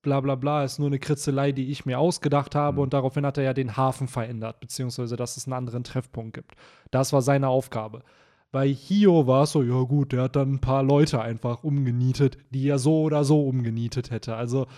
bla 0.05 0.21
bla 0.21 0.37
bla, 0.37 0.63
ist 0.63 0.79
nur 0.79 0.87
eine 0.87 1.01
Kritzelei, 1.01 1.51
die 1.51 1.71
ich 1.71 1.85
mir 1.85 1.99
ausgedacht 1.99 2.55
habe. 2.55 2.77
Mhm. 2.77 2.83
Und 2.85 2.95
daraufhin 2.95 3.27
hat 3.27 3.39
er 3.39 3.45
ja 3.45 3.53
den 3.53 3.77
Hafen 3.77 4.07
verändert, 4.07 4.61
beziehungsweise 4.61 5.17
dass 5.17 5.37
es 5.37 5.47
einen 5.47 5.55
anderen 5.55 5.83
Treffpunkt 5.83 6.35
gibt. 6.35 6.53
Das 6.93 7.13
war 7.13 7.23
seine 7.23 7.49
Aufgabe. 7.49 8.03
Bei 8.53 8.69
Hio 8.69 9.27
war 9.27 9.43
es 9.43 9.53
so, 9.53 9.65
ja 9.65 9.83
gut, 9.83 10.13
der 10.13 10.23
hat 10.23 10.37
dann 10.37 10.53
ein 10.53 10.61
paar 10.61 10.85
Leute 10.85 11.21
einfach 11.21 11.65
umgenietet, 11.65 12.39
die 12.51 12.69
er 12.69 12.79
so 12.79 13.03
oder 13.03 13.25
so 13.25 13.45
umgenietet 13.45 14.13
hätte. 14.13 14.37
Also 14.37 14.69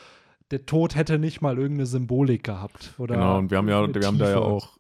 der 0.51 0.65
Tod 0.65 0.97
hätte 0.97 1.19
nicht 1.19 1.43
mal 1.43 1.59
irgendeine 1.59 1.85
Symbolik 1.85 2.43
gehabt. 2.43 2.95
Oder 2.97 3.17
genau, 3.17 3.39
und 3.39 3.51
wir 3.51 3.59
haben 3.59 3.69
ja, 3.69 3.95
wir 3.95 4.07
haben 4.07 4.19
da 4.19 4.31
ja 4.31 4.39
auch 4.39 4.79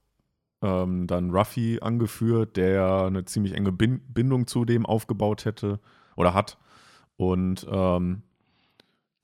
ähm, 0.62 1.06
dann 1.06 1.30
Ruffy 1.30 1.78
angeführt, 1.82 2.56
der 2.56 2.70
ja 2.70 3.06
eine 3.06 3.26
ziemlich 3.26 3.52
enge 3.54 3.72
Bindung 3.72 4.46
zu 4.46 4.64
dem 4.64 4.86
aufgebaut 4.86 5.44
hätte 5.44 5.80
oder 6.16 6.32
hat. 6.32 6.56
Und 7.16 7.66
ähm, 7.70 8.22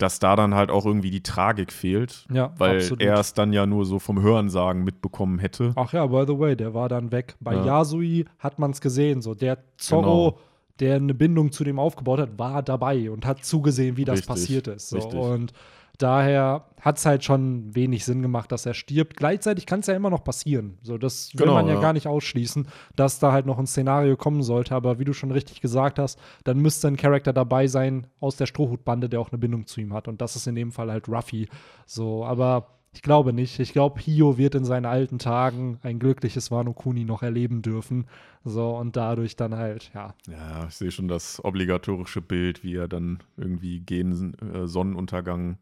dass 0.02 0.18
da 0.18 0.34
dann 0.34 0.54
halt 0.54 0.70
auch 0.70 0.84
irgendwie 0.84 1.10
die 1.10 1.22
Tragik 1.22 1.72
fehlt. 1.72 2.26
Ja, 2.32 2.52
weil 2.58 2.78
absolut. 2.78 3.02
er 3.02 3.18
es 3.18 3.34
dann 3.34 3.52
ja 3.52 3.66
nur 3.66 3.84
so 3.84 4.00
vom 4.00 4.20
Hörensagen 4.20 4.82
mitbekommen 4.82 5.38
hätte. 5.38 5.72
Ach 5.76 5.92
ja, 5.92 6.06
by 6.06 6.24
the 6.26 6.38
way, 6.38 6.56
der 6.56 6.74
war 6.74 6.88
dann 6.88 7.12
weg. 7.12 7.36
Bei 7.38 7.54
ja. 7.54 7.64
Yasui 7.64 8.24
hat 8.38 8.58
man 8.58 8.72
es 8.72 8.80
gesehen, 8.80 9.22
so 9.22 9.34
der 9.34 9.58
Zorro, 9.76 10.32
genau. 10.32 10.42
der 10.80 10.96
eine 10.96 11.14
Bindung 11.14 11.52
zu 11.52 11.62
dem 11.62 11.78
aufgebaut 11.78 12.18
hat, 12.18 12.38
war 12.38 12.62
dabei 12.62 13.10
und 13.10 13.24
hat 13.24 13.44
zugesehen, 13.44 13.96
wie 13.96 14.04
das 14.04 14.18
Richtig. 14.18 14.28
passiert 14.28 14.66
ist. 14.66 14.88
So. 14.88 14.98
Und 14.98 15.52
daher 15.98 16.66
hat 16.80 16.98
es 16.98 17.06
halt 17.06 17.22
schon 17.22 17.74
wenig 17.74 18.04
Sinn 18.04 18.22
gemacht, 18.22 18.50
dass 18.50 18.66
er 18.66 18.74
stirbt. 18.74 19.16
Gleichzeitig 19.16 19.66
kann 19.66 19.80
es 19.80 19.86
ja 19.86 19.94
immer 19.94 20.10
noch 20.10 20.24
passieren. 20.24 20.78
So, 20.82 20.98
das 20.98 21.32
will 21.34 21.46
genau, 21.46 21.54
man 21.54 21.68
ja, 21.68 21.74
ja, 21.74 21.80
gar 21.80 21.92
nicht 21.92 22.08
ausschließen, 22.08 22.66
dass 22.96 23.18
da 23.20 23.32
halt 23.32 23.46
noch 23.46 23.58
ein 23.58 23.66
Szenario 23.66 24.16
kommen 24.16 24.42
sollte. 24.42 24.74
Aber 24.74 24.98
wie 24.98 25.04
du 25.04 25.12
schon 25.12 25.30
richtig 25.30 25.60
gesagt 25.60 25.98
hast, 25.98 26.18
dann 26.44 26.58
müsste 26.58 26.88
ein 26.88 26.96
Charakter 26.96 27.32
dabei 27.32 27.68
sein 27.68 28.08
aus 28.20 28.36
der 28.36 28.46
Strohhutbande, 28.46 29.08
der 29.08 29.20
auch 29.20 29.30
eine 29.30 29.38
Bindung 29.38 29.66
zu 29.66 29.80
ihm 29.80 29.92
hat. 29.92 30.08
Und 30.08 30.20
das 30.20 30.34
ist 30.34 30.46
in 30.46 30.56
dem 30.56 30.72
Fall 30.72 30.90
halt 30.90 31.08
Ruffy. 31.08 31.48
So, 31.86 32.24
aber 32.24 32.66
ich 32.94 33.02
glaube 33.02 33.32
nicht. 33.32 33.58
Ich 33.58 33.72
glaube, 33.72 34.00
Hio 34.00 34.36
wird 34.36 34.54
in 34.54 34.64
seinen 34.64 34.84
alten 34.84 35.18
Tagen 35.18 35.78
ein 35.82 35.98
glückliches 35.98 36.50
Wano 36.50 36.74
Kuni 36.74 37.04
noch 37.04 37.22
erleben 37.22 37.62
dürfen. 37.62 38.06
So, 38.44 38.76
und 38.76 38.96
dadurch 38.96 39.36
dann 39.36 39.54
halt, 39.54 39.90
ja. 39.94 40.14
Ja, 40.28 40.66
ich 40.66 40.74
sehe 40.74 40.90
schon 40.90 41.08
das 41.08 41.42
obligatorische 41.44 42.20
Bild, 42.20 42.64
wie 42.64 42.76
er 42.76 42.88
dann 42.88 43.20
irgendwie 43.36 43.80
gegen 43.80 44.34
äh, 44.34 44.66
Sonnenuntergang 44.66 45.58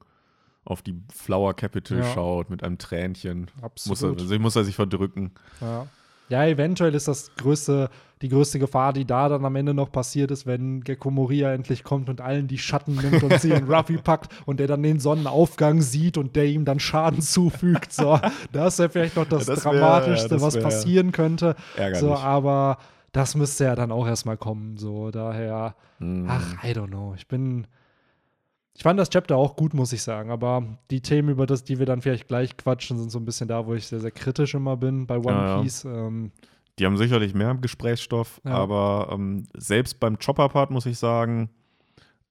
auf 0.71 0.83
die 0.83 0.95
Flower 1.13 1.55
Capital 1.55 1.99
ja. 1.99 2.05
schaut 2.15 2.51
mit 2.51 2.63
einem 2.63 2.79
Tränchen. 2.79 3.51
Absolut. 3.61 4.19
Muss 4.21 4.31
er, 4.31 4.39
muss 4.39 4.57
er 4.57 4.65
sich 4.65 4.77
verdrücken. 4.77 5.33
Ja. 5.61 5.87
Ja, 6.31 6.45
eventuell 6.47 6.95
ist 6.95 7.09
das 7.09 7.35
größte, 7.35 7.91
die 8.23 8.29
größte 8.29 8.61
Gefahr, 8.61 8.93
die 8.93 9.05
da 9.05 9.29
dann 9.29 9.45
am 9.45 9.57
Ende 9.57 9.75
noch 9.75 9.91
passiert 9.91 10.31
ist, 10.31 10.47
wenn 10.47 10.81
Gecko 10.83 11.11
Moria 11.11 11.53
endlich 11.53 11.83
kommt 11.83 12.09
und 12.09 12.21
allen 12.21 12.47
die 12.47 12.59
Schatten 12.59 12.95
nimmt 12.95 13.25
und 13.25 13.41
sie 13.41 13.51
in 13.51 13.65
Ruffy 13.73 13.97
packt 13.97 14.31
und 14.47 14.61
der 14.61 14.69
dann 14.69 14.81
den 14.85 15.01
Sonnenaufgang 15.01 15.83
sieht 15.83 16.17
und 16.17 16.37
der 16.37 16.47
ihm 16.47 16.65
dann 16.65 16.79
Schaden 16.79 17.21
zufügt. 17.21 17.93
So, 17.93 18.21
das 18.53 18.79
wäre 18.79 18.91
vielleicht 18.91 19.17
noch 19.17 19.27
das, 19.27 19.49
ja, 19.49 19.55
das 19.57 19.65
wär, 19.65 19.73
Dramatischste, 19.73 20.29
das 20.29 20.43
was 20.43 20.61
passieren 20.61 21.11
könnte. 21.11 21.57
Ärgerlich. 21.75 21.99
So, 21.99 22.15
aber 22.15 22.79
das 23.11 23.35
müsste 23.35 23.65
ja 23.65 23.75
dann 23.75 23.91
auch 23.91 24.07
erstmal 24.07 24.37
kommen. 24.37 24.77
So, 24.77 25.11
daher, 25.11 25.75
mm. 25.99 26.27
ach, 26.29 26.63
I 26.63 26.69
don't 26.69 26.89
know. 26.89 27.15
Ich 27.17 27.27
bin, 27.27 27.67
ich 28.75 28.83
fand 28.83 28.99
das 28.99 29.11
Chapter 29.11 29.37
auch 29.37 29.57
gut, 29.57 29.75
muss 29.75 29.93
ich 29.93 30.03
sagen, 30.03 30.31
aber 30.31 30.79
die 30.91 31.01
Themen, 31.01 31.29
über 31.29 31.47
das, 31.47 31.65
die 31.65 31.79
wir 31.79 31.87
dann 31.87 32.03
vielleicht 32.03 32.29
gleich 32.29 32.57
quatschen, 32.57 32.99
sind 32.99 33.11
so 33.11 33.19
ein 33.19 33.25
bisschen 33.25 33.49
da, 33.49 33.67
wo 33.67 33.75
ich 33.75 33.87
sehr, 33.87 34.01
sehr 34.01 34.11
kritisch 34.11 34.55
immer 34.55 34.77
bin 34.77 35.07
bei 35.07 35.19
One 35.19 35.33
ja, 35.33 35.61
Piece. 35.61 35.85
Ähm, 35.85 36.33
die 36.79 36.87
haben 36.87 36.97
sicherlich 36.97 37.35
mehr 37.35 37.55
Gesprächsstoff, 37.57 38.41
ja. 38.45 38.53
aber 38.53 39.11
ähm, 39.13 39.45
selbst 39.55 40.01
beim 40.01 40.19
Chopper-Part 40.19 40.71
muss 40.71 40.87
ich 40.87 40.99
sagen, 40.99 41.51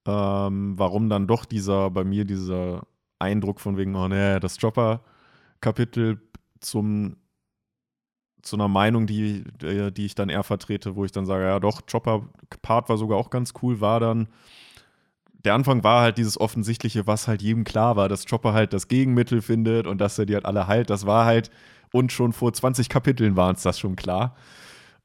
ähm, 0.08 0.73
warum 0.78 1.10
dann 1.10 1.28
doch 1.28 1.45
dieser, 1.45 1.91
bei 1.91 2.04
mir 2.04 2.25
dieser 2.25 2.84
Eindruck 3.19 3.60
von 3.60 3.78
wegen, 3.78 3.95
oh 3.95 4.08
ne, 4.08 4.39
das 4.39 4.58
Chopper-Kapitel 4.58 6.21
zum 6.62 7.17
zu 8.41 8.56
einer 8.56 8.69
Meinung, 8.69 9.06
die, 9.06 9.43
die 9.62 10.06
ich 10.06 10.15
dann 10.15 10.30
eher 10.30 10.43
vertrete, 10.43 10.95
wo 10.95 11.04
ich 11.04 11.12
dann 11.12 11.25
sage, 11.25 11.43
ja 11.43 11.60
doch, 11.60 11.86
Chopper-Part 11.86 12.88
war 12.88 12.97
sogar 12.97 13.17
auch 13.17 13.30
ganz 13.30 13.54
cool, 13.62 13.82
war 13.82 13.99
dann 13.99 14.30
der 15.45 15.54
Anfang 15.54 15.84
war 15.84 16.02
halt 16.02 16.17
dieses 16.17 16.39
Offensichtliche, 16.39 17.08
was 17.08 17.28
halt 17.28 17.41
jedem 17.41 17.63
klar 17.63 17.95
war, 17.95 18.10
dass 18.10 18.25
Chopper 18.25 18.54
halt 18.54 18.73
das 18.73 18.88
Gegenmittel 18.88 19.41
findet 19.41 19.88
und 19.88 19.99
dass 19.99 20.19
er 20.19 20.25
die 20.25 20.34
halt 20.34 20.45
alle 20.45 20.67
heilt. 20.67 20.89
Das 20.89 21.06
war 21.06 21.25
halt, 21.25 21.49
und 21.93 22.12
schon 22.12 22.34
vor 22.34 22.52
20 22.54 22.89
Kapiteln 22.89 23.36
war 23.36 23.49
uns 23.49 23.63
das 23.63 23.80
schon 23.80 23.95
klar. 23.95 24.36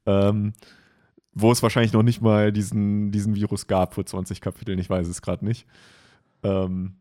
Ähm, 0.07 0.53
wo 1.33 1.51
es 1.51 1.63
wahrscheinlich 1.63 1.93
noch 1.93 2.03
nicht 2.03 2.21
mal 2.21 2.53
diesen, 2.53 3.11
diesen 3.11 3.35
Virus 3.35 3.67
gab 3.67 3.95
vor 3.95 4.07
20 4.07 4.41
Kapiteln, 4.41 4.79
ich 4.79 4.91
weiß 4.91 5.09
es 5.09 5.23
gerade 5.23 5.45
nicht. 5.45 5.67
Ähm, 6.43 6.97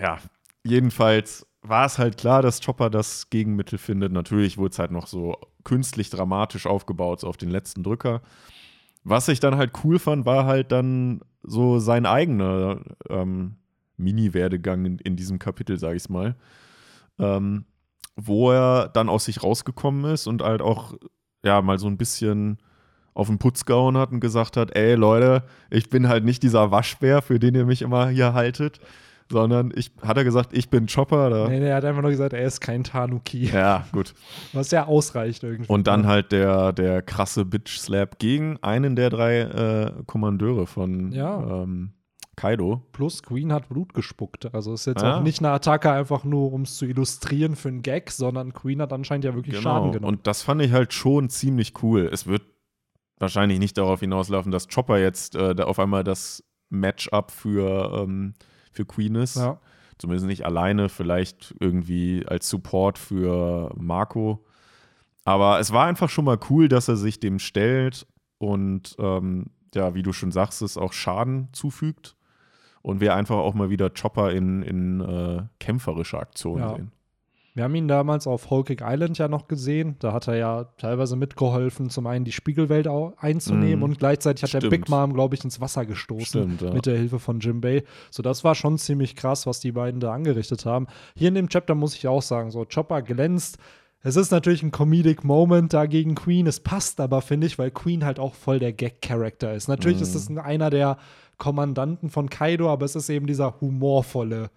ja, 0.00 0.18
jedenfalls 0.64 1.46
war 1.62 1.86
es 1.86 1.98
halt 1.98 2.18
klar, 2.18 2.42
dass 2.42 2.60
Chopper 2.60 2.90
das 2.90 3.30
Gegenmittel 3.30 3.78
findet. 3.78 4.12
Natürlich 4.12 4.58
wurde 4.58 4.72
es 4.72 4.78
halt 4.78 4.90
noch 4.90 5.06
so 5.06 5.36
künstlich 5.64 6.10
dramatisch 6.10 6.66
aufgebaut, 6.66 7.20
so 7.20 7.28
auf 7.28 7.36
den 7.36 7.50
letzten 7.50 7.82
Drücker. 7.82 8.22
Was 9.04 9.28
ich 9.28 9.38
dann 9.38 9.56
halt 9.56 9.72
cool 9.84 9.98
fand, 9.98 10.26
war 10.26 10.46
halt 10.46 10.72
dann 10.72 11.20
so 11.42 11.78
sein 11.78 12.06
eigener 12.06 12.80
ähm, 13.08 13.56
Mini-Werdegang 13.96 14.84
in, 14.86 14.98
in, 14.98 15.16
diesem 15.16 15.38
Kapitel, 15.38 15.78
sag 15.78 15.94
ich's 15.94 16.08
mal. 16.08 16.36
Ähm, 17.18 17.66
wo 18.16 18.50
er 18.50 18.88
dann 18.88 19.08
aus 19.08 19.26
sich 19.26 19.42
rausgekommen 19.42 20.12
ist 20.12 20.26
und 20.26 20.42
halt 20.42 20.62
auch, 20.62 20.94
ja, 21.44 21.60
mal 21.62 21.78
so 21.78 21.86
ein 21.86 21.98
bisschen 21.98 22.58
auf 23.12 23.28
den 23.28 23.38
Putz 23.38 23.64
gehauen 23.64 23.96
hat 23.96 24.10
und 24.10 24.20
gesagt 24.20 24.56
hat, 24.56 24.74
ey 24.76 24.94
Leute, 24.94 25.44
ich 25.70 25.88
bin 25.90 26.08
halt 26.08 26.24
nicht 26.24 26.42
dieser 26.42 26.70
Waschbär, 26.70 27.22
für 27.22 27.38
den 27.38 27.54
ihr 27.54 27.64
mich 27.64 27.82
immer 27.82 28.08
hier 28.08 28.32
haltet, 28.32 28.80
sondern 29.34 29.72
ich, 29.74 29.90
hat 30.00 30.16
er 30.16 30.22
gesagt, 30.22 30.56
ich 30.56 30.70
bin 30.70 30.86
Chopper? 30.86 31.26
Oder? 31.26 31.48
Nee, 31.48 31.58
nee, 31.58 31.66
er 31.66 31.76
hat 31.76 31.84
einfach 31.84 32.02
nur 32.02 32.12
gesagt, 32.12 32.32
er 32.32 32.44
ist 32.44 32.60
kein 32.60 32.84
Tanuki. 32.84 33.50
Ja, 33.52 33.84
gut. 33.90 34.14
Was 34.52 34.70
ja 34.70 34.86
ausreicht 34.86 35.42
irgendwie. 35.42 35.70
Und 35.70 35.88
dann 35.88 36.06
halt 36.06 36.30
der, 36.30 36.72
der 36.72 37.02
krasse 37.02 37.44
Bitch-Slap 37.44 38.20
gegen 38.20 38.58
einen 38.62 38.94
der 38.94 39.10
drei 39.10 39.40
äh, 39.40 39.92
Kommandeure 40.06 40.68
von 40.68 41.10
ja. 41.10 41.62
ähm, 41.62 41.94
Kaido. 42.36 42.82
Plus 42.92 43.24
Queen 43.24 43.52
hat 43.52 43.68
Blut 43.68 43.92
gespuckt. 43.92 44.54
Also 44.54 44.72
ist 44.72 44.86
jetzt 44.86 45.02
ja. 45.02 45.18
auch 45.18 45.22
nicht 45.22 45.40
eine 45.40 45.50
Attacke 45.50 45.90
einfach 45.90 46.22
nur, 46.22 46.52
um 46.52 46.62
es 46.62 46.76
zu 46.76 46.86
illustrieren 46.86 47.56
für 47.56 47.68
einen 47.68 47.82
Gag, 47.82 48.12
sondern 48.12 48.52
Queen 48.52 48.80
hat 48.80 48.92
anscheinend 48.92 49.24
ja 49.24 49.34
wirklich 49.34 49.56
genau. 49.56 49.70
Schaden 49.70 49.92
genommen. 49.92 50.14
Und 50.14 50.26
das 50.28 50.42
fand 50.42 50.62
ich 50.62 50.70
halt 50.70 50.92
schon 50.92 51.28
ziemlich 51.28 51.82
cool. 51.82 52.08
Es 52.12 52.28
wird 52.28 52.42
wahrscheinlich 53.18 53.58
nicht 53.58 53.76
darauf 53.78 53.98
hinauslaufen, 53.98 54.52
dass 54.52 54.68
Chopper 54.68 54.98
jetzt 54.98 55.34
äh, 55.34 55.56
auf 55.60 55.80
einmal 55.80 56.04
das 56.04 56.44
Matchup 56.70 57.30
für, 57.30 58.02
ähm, 58.02 58.34
für 58.74 58.84
Queen 58.84 59.14
ist. 59.14 59.36
Ja. 59.36 59.58
Zumindest 59.98 60.26
nicht 60.26 60.44
alleine, 60.44 60.88
vielleicht 60.88 61.54
irgendwie 61.60 62.24
als 62.26 62.48
Support 62.48 62.98
für 62.98 63.72
Marco. 63.76 64.44
Aber 65.24 65.60
es 65.60 65.72
war 65.72 65.86
einfach 65.86 66.10
schon 66.10 66.24
mal 66.24 66.38
cool, 66.50 66.68
dass 66.68 66.88
er 66.88 66.96
sich 66.96 67.20
dem 67.20 67.38
stellt 67.38 68.06
und 68.38 68.96
ähm, 68.98 69.46
ja, 69.74 69.94
wie 69.94 70.02
du 70.02 70.12
schon 70.12 70.32
sagst, 70.32 70.62
es 70.62 70.76
auch 70.76 70.92
Schaden 70.92 71.48
zufügt. 71.52 72.16
Und 72.82 73.00
wir 73.00 73.14
einfach 73.14 73.36
auch 73.36 73.54
mal 73.54 73.70
wieder 73.70 73.88
Chopper 73.88 74.32
in, 74.32 74.62
in 74.62 75.00
äh, 75.00 75.42
kämpferische 75.58 76.18
Aktionen 76.18 76.62
ja. 76.62 76.76
sehen. 76.76 76.92
Wir 77.54 77.62
haben 77.62 77.74
ihn 77.76 77.86
damals 77.86 78.26
auf 78.26 78.48
Cake 78.48 78.84
Island 78.84 79.16
ja 79.18 79.28
noch 79.28 79.46
gesehen. 79.46 79.94
Da 80.00 80.12
hat 80.12 80.26
er 80.26 80.34
ja 80.34 80.64
teilweise 80.76 81.14
mitgeholfen, 81.14 81.88
zum 81.88 82.08
einen 82.08 82.24
die 82.24 82.32
Spiegelwelt 82.32 82.88
einzunehmen 83.16 83.78
mm, 83.78 83.82
und 83.84 83.98
gleichzeitig 84.00 84.42
hat 84.42 84.48
stimmt. 84.48 84.64
der 84.64 84.70
Big 84.70 84.88
Mom, 84.88 85.14
glaube 85.14 85.36
ich, 85.36 85.44
ins 85.44 85.60
Wasser 85.60 85.86
gestoßen 85.86 86.26
stimmt, 86.26 86.62
ja. 86.62 86.74
mit 86.74 86.86
der 86.86 86.96
Hilfe 86.96 87.20
von 87.20 87.38
Jim 87.38 87.60
Bay. 87.60 87.84
So, 88.10 88.24
das 88.24 88.42
war 88.42 88.56
schon 88.56 88.76
ziemlich 88.76 89.14
krass, 89.14 89.46
was 89.46 89.60
die 89.60 89.70
beiden 89.70 90.00
da 90.00 90.12
angerichtet 90.12 90.66
haben. 90.66 90.88
Hier 91.14 91.28
in 91.28 91.36
dem 91.36 91.48
Chapter 91.48 91.76
muss 91.76 91.94
ich 91.94 92.08
auch 92.08 92.22
sagen, 92.22 92.50
so 92.50 92.64
Chopper 92.64 93.02
glänzt. 93.02 93.58
Es 94.02 94.16
ist 94.16 94.32
natürlich 94.32 94.64
ein 94.64 94.72
Comedic 94.72 95.22
Moment 95.22 95.72
da 95.72 95.86
gegen 95.86 96.16
Queen. 96.16 96.48
Es 96.48 96.58
passt 96.58 96.98
aber, 96.98 97.22
finde 97.22 97.46
ich, 97.46 97.56
weil 97.56 97.70
Queen 97.70 98.04
halt 98.04 98.18
auch 98.18 98.34
voll 98.34 98.58
der 98.58 98.72
Gag-Charakter 98.72 99.54
ist. 99.54 99.68
Natürlich 99.68 100.00
mm. 100.00 100.02
ist 100.02 100.14
es 100.16 100.36
einer 100.36 100.70
der 100.70 100.98
Kommandanten 101.38 102.10
von 102.10 102.28
Kaido, 102.28 102.68
aber 102.68 102.84
es 102.84 102.96
ist 102.96 103.08
eben 103.10 103.28
dieser 103.28 103.60
humorvolle 103.60 104.50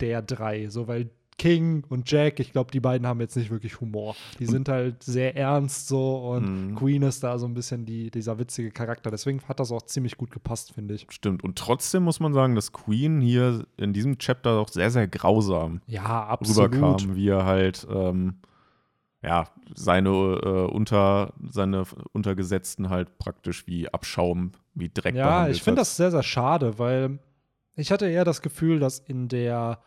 der 0.00 0.22
drei. 0.22 0.68
So, 0.68 0.86
weil 0.86 1.10
King 1.38 1.84
und 1.88 2.10
Jack, 2.10 2.40
ich 2.40 2.52
glaube, 2.52 2.70
die 2.72 2.80
beiden 2.80 3.06
haben 3.06 3.20
jetzt 3.20 3.36
nicht 3.36 3.50
wirklich 3.50 3.80
Humor. 3.80 4.16
Die 4.40 4.46
sind 4.46 4.68
halt 4.68 5.02
sehr 5.04 5.36
ernst 5.36 5.86
so 5.86 6.32
und 6.32 6.70
mhm. 6.70 6.74
Queen 6.74 7.02
ist 7.02 7.22
da 7.22 7.38
so 7.38 7.46
ein 7.46 7.54
bisschen 7.54 7.86
die, 7.86 8.10
dieser 8.10 8.38
witzige 8.38 8.70
Charakter. 8.72 9.10
Deswegen 9.10 9.40
hat 9.48 9.60
das 9.60 9.70
auch 9.70 9.82
ziemlich 9.82 10.16
gut 10.16 10.32
gepasst, 10.32 10.72
finde 10.72 10.94
ich. 10.94 11.06
Stimmt. 11.10 11.44
Und 11.44 11.56
trotzdem 11.56 12.02
muss 12.02 12.18
man 12.18 12.34
sagen, 12.34 12.56
dass 12.56 12.72
Queen 12.72 13.20
hier 13.20 13.64
in 13.76 13.92
diesem 13.92 14.18
Chapter 14.18 14.58
auch 14.58 14.68
sehr, 14.68 14.90
sehr 14.90 15.06
grausam 15.06 15.80
ja, 15.86 16.26
absolut. 16.26 16.74
rüberkam, 16.74 17.14
wie 17.14 17.28
er 17.28 17.44
halt 17.44 17.86
ähm, 17.88 18.34
ja, 19.22 19.48
seine, 19.74 20.10
äh, 20.10 20.72
unter, 20.72 21.34
seine 21.48 21.84
Untergesetzten 22.12 22.90
halt 22.90 23.18
praktisch 23.18 23.66
wie 23.66 23.88
Abschaum, 23.88 24.52
wie 24.74 24.90
Dreck 24.92 25.14
Ja, 25.14 25.48
ich 25.48 25.62
finde 25.62 25.80
das 25.80 25.96
sehr, 25.96 26.10
sehr 26.10 26.22
schade, 26.22 26.78
weil 26.78 27.18
ich 27.74 27.92
hatte 27.92 28.08
eher 28.08 28.24
das 28.24 28.42
Gefühl, 28.42 28.80
dass 28.80 28.98
in 28.98 29.28
der 29.28 29.80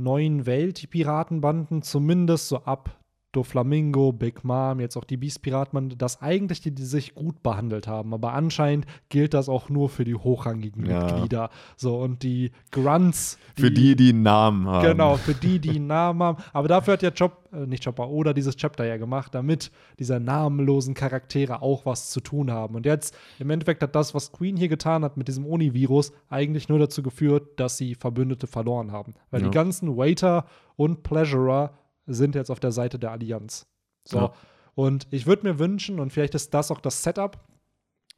neuen 0.00 0.46
Welt 0.46 0.82
die 0.82 0.86
Piratenbanden 0.86 1.82
zumindest 1.82 2.48
so 2.48 2.58
ab 2.64 2.99
Doflamingo, 3.32 4.12
Big 4.12 4.42
Mom, 4.44 4.80
jetzt 4.80 4.96
auch 4.96 5.04
die 5.04 5.16
Beast-Piratenbande, 5.16 5.96
dass 5.96 6.20
eigentlich 6.20 6.60
die, 6.60 6.72
die 6.72 6.84
sich 6.84 7.14
gut 7.14 7.42
behandelt 7.44 7.86
haben. 7.86 8.12
Aber 8.12 8.32
anscheinend 8.32 8.86
gilt 9.08 9.34
das 9.34 9.48
auch 9.48 9.68
nur 9.68 9.88
für 9.88 10.04
die 10.04 10.16
hochrangigen 10.16 10.84
ja. 10.84 11.04
Mitglieder. 11.04 11.50
So, 11.76 11.98
und 11.98 12.24
die 12.24 12.50
Grunts. 12.72 13.38
Die, 13.56 13.62
für 13.62 13.70
die, 13.70 13.94
die 13.94 14.10
einen 14.10 14.22
Namen 14.22 14.66
haben. 14.66 14.86
Genau, 14.86 15.16
für 15.16 15.34
die, 15.34 15.60
die 15.60 15.70
einen 15.70 15.86
Namen 15.86 16.22
haben. 16.22 16.42
Aber 16.52 16.66
dafür 16.66 16.94
hat 16.94 17.02
ja 17.02 17.10
Job, 17.10 17.48
äh, 17.52 17.66
nicht 17.66 17.84
Chopper, 17.84 18.08
oder 18.08 18.34
dieses 18.34 18.56
Chapter 18.56 18.84
ja 18.84 18.96
gemacht, 18.96 19.32
damit 19.32 19.70
diese 20.00 20.18
namenlosen 20.18 20.94
Charaktere 20.94 21.62
auch 21.62 21.86
was 21.86 22.10
zu 22.10 22.20
tun 22.20 22.50
haben. 22.50 22.74
Und 22.74 22.84
jetzt, 22.84 23.16
im 23.38 23.50
Endeffekt 23.50 23.82
hat 23.82 23.94
das, 23.94 24.12
was 24.12 24.32
Queen 24.32 24.56
hier 24.56 24.68
getan 24.68 25.04
hat 25.04 25.16
mit 25.16 25.28
diesem 25.28 25.46
Oni-Virus, 25.46 26.12
eigentlich 26.28 26.68
nur 26.68 26.80
dazu 26.80 27.02
geführt, 27.02 27.60
dass 27.60 27.76
sie 27.76 27.94
Verbündete 27.94 28.48
verloren 28.48 28.90
haben. 28.90 29.14
Weil 29.30 29.42
ja. 29.42 29.48
die 29.48 29.54
ganzen 29.54 29.96
Waiter 29.96 30.46
und 30.74 31.04
Pleasurer 31.04 31.74
sind 32.12 32.34
jetzt 32.34 32.50
auf 32.50 32.60
der 32.60 32.72
Seite 32.72 32.98
der 32.98 33.12
Allianz. 33.12 33.66
So. 34.06 34.18
Ja. 34.18 34.32
Und 34.74 35.06
ich 35.10 35.26
würde 35.26 35.46
mir 35.46 35.58
wünschen, 35.58 36.00
und 36.00 36.12
vielleicht 36.12 36.34
ist 36.34 36.54
das 36.54 36.70
auch 36.70 36.80
das 36.80 37.02
Setup, 37.02 37.38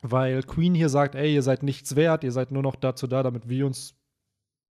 weil 0.02 0.42
Queen 0.42 0.74
hier 0.74 0.88
sagt, 0.88 1.14
ey, 1.14 1.34
ihr 1.34 1.42
seid 1.42 1.62
nichts 1.62 1.96
wert, 1.96 2.24
ihr 2.24 2.32
seid 2.32 2.50
nur 2.50 2.62
noch 2.62 2.76
dazu 2.76 3.06
da, 3.06 3.22
damit 3.22 3.48
wir 3.48 3.66
uns 3.66 3.94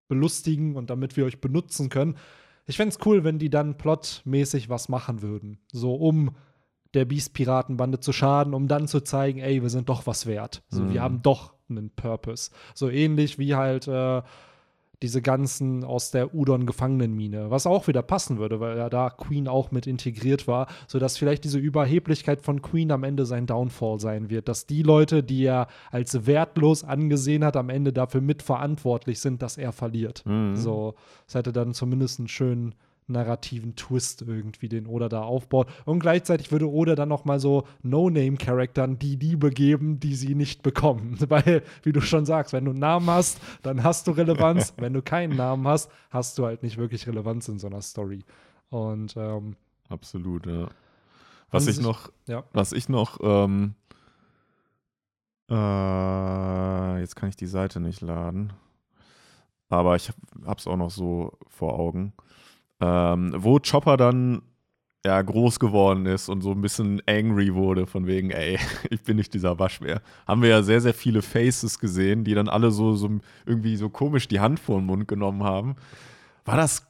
belustigen 0.08 0.76
und 0.76 0.90
damit 0.90 1.16
wir 1.16 1.24
euch 1.24 1.40
benutzen 1.40 1.88
können. 1.88 2.16
Ich 2.66 2.76
fände 2.76 2.94
es 2.94 3.06
cool, 3.06 3.24
wenn 3.24 3.38
die 3.38 3.50
dann 3.50 3.78
plotmäßig 3.78 4.68
was 4.68 4.88
machen 4.88 5.22
würden. 5.22 5.58
So, 5.72 5.94
um 5.94 6.36
der 6.94 7.06
Beast-Piratenbande 7.06 8.00
zu 8.00 8.12
schaden, 8.12 8.54
um 8.54 8.68
dann 8.68 8.86
zu 8.86 9.00
zeigen, 9.00 9.40
ey, 9.40 9.62
wir 9.62 9.70
sind 9.70 9.88
doch 9.88 10.06
was 10.06 10.26
wert. 10.26 10.62
So, 10.68 10.82
mhm. 10.82 10.92
wir 10.92 11.02
haben 11.02 11.22
doch 11.22 11.54
einen 11.70 11.90
Purpose. 11.90 12.50
So 12.74 12.90
ähnlich 12.90 13.38
wie 13.38 13.54
halt 13.54 13.88
äh, 13.88 14.22
diese 15.02 15.22
ganzen 15.22 15.84
aus 15.84 16.10
der 16.10 16.34
Udon-Gefangenenmine, 16.34 17.50
was 17.50 17.66
auch 17.66 17.88
wieder 17.88 18.02
passen 18.02 18.38
würde, 18.38 18.60
weil 18.60 18.78
ja 18.78 18.88
da 18.88 19.10
Queen 19.10 19.48
auch 19.48 19.70
mit 19.70 19.86
integriert 19.86 20.46
war, 20.46 20.68
sodass 20.86 21.18
vielleicht 21.18 21.44
diese 21.44 21.58
Überheblichkeit 21.58 22.42
von 22.42 22.62
Queen 22.62 22.90
am 22.90 23.04
Ende 23.04 23.26
sein 23.26 23.46
Downfall 23.46 23.98
sein 24.00 24.30
wird, 24.30 24.48
dass 24.48 24.66
die 24.66 24.82
Leute, 24.82 25.22
die 25.22 25.44
er 25.44 25.66
als 25.90 26.26
wertlos 26.26 26.84
angesehen 26.84 27.44
hat, 27.44 27.56
am 27.56 27.68
Ende 27.68 27.92
dafür 27.92 28.20
mitverantwortlich 28.20 29.20
sind, 29.20 29.42
dass 29.42 29.58
er 29.58 29.72
verliert. 29.72 30.24
Mhm. 30.24 30.56
So, 30.56 30.94
es 31.26 31.34
hätte 31.34 31.52
dann 31.52 31.74
zumindest 31.74 32.18
einen 32.18 32.28
schönen 32.28 32.74
narrativen 33.12 33.76
Twist 33.76 34.22
irgendwie, 34.22 34.68
den 34.68 34.86
Oda 34.86 35.08
da 35.08 35.22
aufbaut. 35.22 35.68
Und 35.84 36.00
gleichzeitig 36.00 36.50
würde 36.50 36.70
Oda 36.70 36.94
dann 36.94 37.08
noch 37.08 37.24
mal 37.24 37.38
so 37.38 37.64
No-Name-Charaktern 37.82 38.98
die 38.98 39.16
Liebe 39.16 39.50
geben, 39.50 40.00
die 40.00 40.14
sie 40.14 40.34
nicht 40.34 40.62
bekommen. 40.62 41.16
Weil, 41.28 41.62
wie 41.82 41.92
du 41.92 42.00
schon 42.00 42.26
sagst, 42.26 42.52
wenn 42.52 42.64
du 42.64 42.72
einen 42.72 42.80
Namen 42.80 43.08
hast, 43.08 43.40
dann 43.62 43.82
hast 43.84 44.06
du 44.06 44.12
Relevanz. 44.12 44.74
wenn 44.78 44.92
du 44.92 45.02
keinen 45.02 45.36
Namen 45.36 45.66
hast, 45.68 45.90
hast 46.10 46.38
du 46.38 46.46
halt 46.46 46.62
nicht 46.62 46.78
wirklich 46.78 47.06
Relevanz 47.06 47.48
in 47.48 47.58
so 47.58 47.68
einer 47.68 47.82
Story. 47.82 48.24
Und 48.70 49.14
ähm, 49.16 49.56
absolut, 49.88 50.46
ja. 50.46 50.68
Was 51.50 51.66
ich 51.66 51.80
noch, 51.80 52.10
ja. 52.26 52.44
was 52.54 52.72
ich 52.72 52.88
noch, 52.88 53.18
ähm, 53.22 53.74
äh, 55.50 57.00
jetzt 57.00 57.14
kann 57.14 57.28
ich 57.28 57.36
die 57.36 57.46
Seite 57.46 57.78
nicht 57.78 58.00
laden, 58.00 58.54
aber 59.68 59.96
ich 59.96 60.10
hab's 60.46 60.66
auch 60.66 60.78
noch 60.78 60.90
so 60.90 61.36
vor 61.48 61.78
Augen 61.78 62.14
ähm, 62.82 63.32
wo 63.36 63.60
Chopper 63.60 63.96
dann 63.96 64.42
ja, 65.04 65.20
groß 65.20 65.58
geworden 65.58 66.06
ist 66.06 66.28
und 66.28 66.42
so 66.42 66.52
ein 66.52 66.60
bisschen 66.60 67.02
angry 67.06 67.54
wurde, 67.54 67.86
von 67.86 68.06
wegen, 68.06 68.30
ey, 68.30 68.58
ich 68.90 69.02
bin 69.02 69.16
nicht 69.16 69.34
dieser 69.34 69.58
Waschbär. 69.58 70.00
Haben 70.26 70.42
wir 70.42 70.48
ja 70.48 70.62
sehr, 70.62 70.80
sehr 70.80 70.94
viele 70.94 71.22
Faces 71.22 71.78
gesehen, 71.78 72.24
die 72.24 72.34
dann 72.34 72.48
alle 72.48 72.70
so, 72.70 72.94
so 72.94 73.08
irgendwie 73.46 73.76
so 73.76 73.88
komisch 73.88 74.28
die 74.28 74.40
Hand 74.40 74.60
vor 74.60 74.78
den 74.78 74.86
Mund 74.86 75.08
genommen 75.08 75.42
haben. 75.42 75.76
War 76.44 76.56
das, 76.56 76.86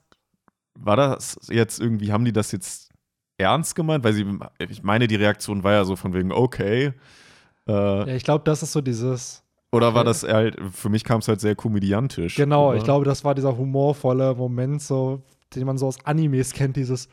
war 0.78 0.96
das 0.96 1.38
jetzt 1.48 1.80
irgendwie, 1.80 2.12
haben 2.12 2.24
die 2.24 2.32
das 2.32 2.52
jetzt 2.52 2.90
ernst 3.38 3.74
gemeint? 3.74 4.04
Weil 4.04 4.12
sie, 4.12 4.26
ich 4.68 4.82
meine, 4.82 5.06
die 5.06 5.16
Reaktion 5.16 5.62
war 5.62 5.72
ja 5.72 5.84
so 5.84 5.96
von 5.96 6.12
wegen, 6.12 6.32
okay. 6.32 6.92
Äh, 7.66 7.72
ja, 7.72 8.06
ich 8.08 8.24
glaube, 8.24 8.44
das 8.44 8.62
ist 8.62 8.72
so 8.72 8.80
dieses. 8.80 9.42
Oder 9.72 9.94
war 9.94 10.04
das 10.04 10.22
halt, 10.22 10.58
für 10.70 10.90
mich 10.90 11.02
kam 11.02 11.20
es 11.20 11.28
halt 11.28 11.40
sehr 11.40 11.54
komödiantisch. 11.54 12.36
Genau, 12.36 12.68
oder? 12.68 12.76
ich 12.76 12.84
glaube, 12.84 13.06
das 13.06 13.24
war 13.24 13.34
dieser 13.34 13.56
humorvolle 13.56 14.34
Moment, 14.34 14.82
so 14.82 15.22
den 15.56 15.66
man 15.66 15.78
so 15.78 15.86
aus 15.86 16.04
Animes 16.04 16.52
kennt, 16.52 16.76
dieses 16.76 17.08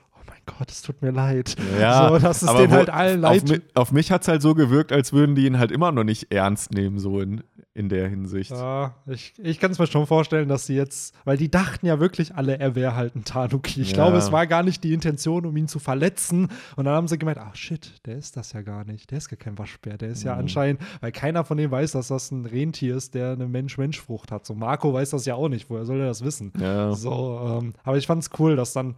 Gott, 0.57 0.71
es 0.71 0.81
tut 0.81 1.01
mir 1.01 1.11
leid. 1.11 1.55
Ja, 1.79 2.09
so, 2.09 2.19
dass 2.19 2.41
es 2.41 2.53
denen 2.53 2.71
halt 2.71 2.89
allen 2.89 3.21
leid 3.21 3.43
auf, 3.43 3.49
mi 3.49 3.61
auf 3.73 3.91
mich 3.91 4.11
hat 4.11 4.23
es 4.23 4.27
halt 4.27 4.41
so 4.41 4.55
gewirkt, 4.55 4.91
als 4.91 5.13
würden 5.13 5.35
die 5.35 5.45
ihn 5.45 5.59
halt 5.59 5.71
immer 5.71 5.91
noch 5.91 6.03
nicht 6.03 6.31
ernst 6.31 6.71
nehmen, 6.71 6.99
so 6.99 7.19
in, 7.19 7.43
in 7.73 7.87
der 7.87 8.09
Hinsicht. 8.09 8.51
Ja, 8.51 8.95
ich, 9.07 9.33
ich 9.37 9.59
kann 9.59 9.71
es 9.71 9.79
mir 9.79 9.87
schon 9.87 10.05
vorstellen, 10.07 10.49
dass 10.49 10.65
sie 10.65 10.75
jetzt, 10.75 11.15
weil 11.23 11.37
die 11.37 11.49
dachten 11.49 11.85
ja 11.85 11.99
wirklich 11.99 12.35
alle, 12.35 12.59
er 12.59 12.75
wäre 12.75 12.95
halt 12.95 13.15
ein 13.15 13.23
Tanuki. 13.23 13.81
Ich 13.81 13.91
ja. 13.91 13.95
glaube, 13.95 14.17
es 14.17 14.31
war 14.31 14.47
gar 14.47 14.63
nicht 14.63 14.83
die 14.83 14.93
Intention, 14.93 15.45
um 15.45 15.55
ihn 15.55 15.67
zu 15.67 15.79
verletzen. 15.79 16.49
Und 16.75 16.85
dann 16.85 16.93
haben 16.93 17.07
sie 17.07 17.17
gemeint, 17.17 17.37
ach 17.37 17.55
shit, 17.55 18.05
der 18.05 18.17
ist 18.17 18.35
das 18.35 18.53
ja 18.53 18.61
gar 18.63 18.83
nicht. 18.85 19.11
Der 19.11 19.19
ist 19.19 19.29
gar 19.29 19.37
kein 19.37 19.57
Waschbär. 19.57 19.97
Der 19.97 20.09
ist 20.09 20.23
mhm. 20.23 20.27
ja 20.27 20.35
anscheinend, 20.35 20.81
weil 20.99 21.11
keiner 21.11 21.45
von 21.45 21.57
denen 21.57 21.71
weiß, 21.71 21.93
dass 21.93 22.09
das 22.09 22.31
ein 22.31 22.45
Rentier 22.45 22.97
ist, 22.97 23.13
der 23.13 23.31
eine 23.31 23.47
Mensch-Mensch-Frucht 23.47 24.31
hat. 24.31 24.45
So 24.45 24.55
Marco 24.55 24.93
weiß 24.93 25.11
das 25.11 25.25
ja 25.25 25.35
auch 25.35 25.49
nicht. 25.49 25.69
Woher 25.69 25.85
soll 25.85 25.99
er 25.99 26.07
das 26.07 26.23
wissen? 26.23 26.51
Ja. 26.59 26.93
So, 26.93 27.59
ähm, 27.61 27.73
aber 27.83 27.97
ich 27.97 28.07
fand 28.07 28.23
es 28.23 28.29
cool, 28.39 28.55
dass 28.55 28.73
dann 28.73 28.95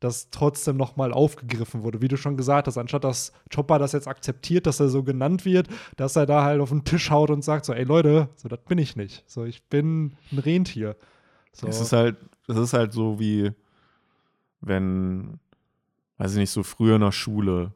das 0.00 0.30
trotzdem 0.30 0.76
nochmal 0.76 1.12
aufgegriffen 1.12 1.82
wurde. 1.82 2.02
Wie 2.02 2.08
du 2.08 2.16
schon 2.16 2.36
gesagt 2.36 2.66
hast, 2.66 2.78
anstatt 2.78 3.04
dass 3.04 3.32
Chopper 3.54 3.78
das 3.78 3.92
jetzt 3.92 4.08
akzeptiert, 4.08 4.66
dass 4.66 4.80
er 4.80 4.88
so 4.88 5.02
genannt 5.02 5.44
wird, 5.44 5.68
dass 5.96 6.16
er 6.16 6.26
da 6.26 6.44
halt 6.44 6.60
auf 6.60 6.70
den 6.70 6.84
Tisch 6.84 7.10
haut 7.10 7.30
und 7.30 7.42
sagt 7.42 7.64
so, 7.64 7.72
ey 7.72 7.84
Leute, 7.84 8.28
so 8.36 8.48
das 8.48 8.60
bin 8.66 8.78
ich 8.78 8.96
nicht. 8.96 9.24
So, 9.26 9.44
ich 9.44 9.62
bin 9.64 10.16
ein 10.32 10.38
Rentier. 10.38 10.96
So. 11.52 11.66
Es 11.66 11.80
ist 11.80 11.92
halt, 11.92 12.16
es 12.48 12.56
ist 12.56 12.72
halt 12.72 12.92
so 12.92 13.18
wie, 13.18 13.52
wenn, 14.60 15.38
weiß 16.18 16.32
ich 16.32 16.38
nicht, 16.38 16.50
so 16.50 16.62
früher 16.62 16.96
in 16.96 17.02
der 17.02 17.12
Schule, 17.12 17.72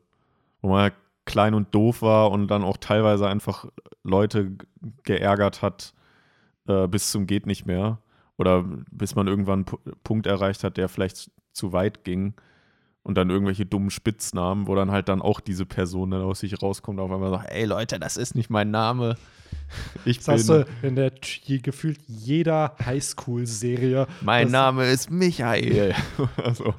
wo 0.61 0.69
man 0.69 0.83
halt 0.83 0.95
klein 1.25 1.55
und 1.55 1.75
doof 1.75 2.03
war 2.03 2.31
und 2.31 2.49
dann 2.49 2.65
auch 2.65 2.79
teilweise 2.79 3.29
einfach 3.29 3.67
Leute 4.03 4.53
geärgert 5.03 5.63
hat 5.63 5.95
äh, 6.69 6.87
bis 6.87 7.11
zum 7.11 7.27
geht 7.27 7.47
nicht 7.47 7.67
mehr 7.67 7.99
oder 8.37 8.65
bis 8.91 9.15
man 9.15 9.27
irgendwann 9.27 9.67
einen 9.67 9.97
Punkt 10.05 10.27
erreicht 10.27 10.63
hat, 10.63 10.77
der 10.77 10.89
vielleicht 10.89 11.31
zu 11.59 11.73
weit 11.73 12.05
ging 12.05 12.35
und 13.03 13.17
dann 13.17 13.31
irgendwelche 13.31 13.67
dummen 13.67 13.91
Spitznamen, 13.91 14.67
wo 14.67 14.75
dann 14.75 14.91
halt 14.91 15.09
dann 15.09 15.23
auch 15.23 15.41
diese 15.41 15.67
Person 15.67 16.11
dann 16.11 16.23
aus 16.23 16.41
sich 16.41 16.63
rauskommt, 16.63 17.01
auf 17.01 17.11
einmal 17.11 17.31
sagt, 17.31 17.51
ey 17.51 17.65
Leute, 17.65 17.99
das 17.99 18.17
ist 18.17 18.35
nicht 18.35 18.51
mein 18.51 18.71
Name. 18.71 19.17
Ich 20.05 20.19
das 20.19 20.27
bin 20.27 20.35
hast 20.35 20.49
du 20.49 20.87
in 20.87 20.95
der 20.95 21.13
gefühlt 21.63 21.99
jeder 22.07 22.75
Highschool-Serie. 22.85 24.07
Mein 24.21 24.51
Name 24.51 24.87
ist 24.87 25.11
Michael. 25.11 25.95
also. 26.37 26.75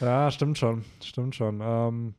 Ja, 0.00 0.30
stimmt 0.30 0.58
schon, 0.58 0.84
stimmt 1.00 1.34
schon. 1.34 1.60
Ähm, 1.60 2.14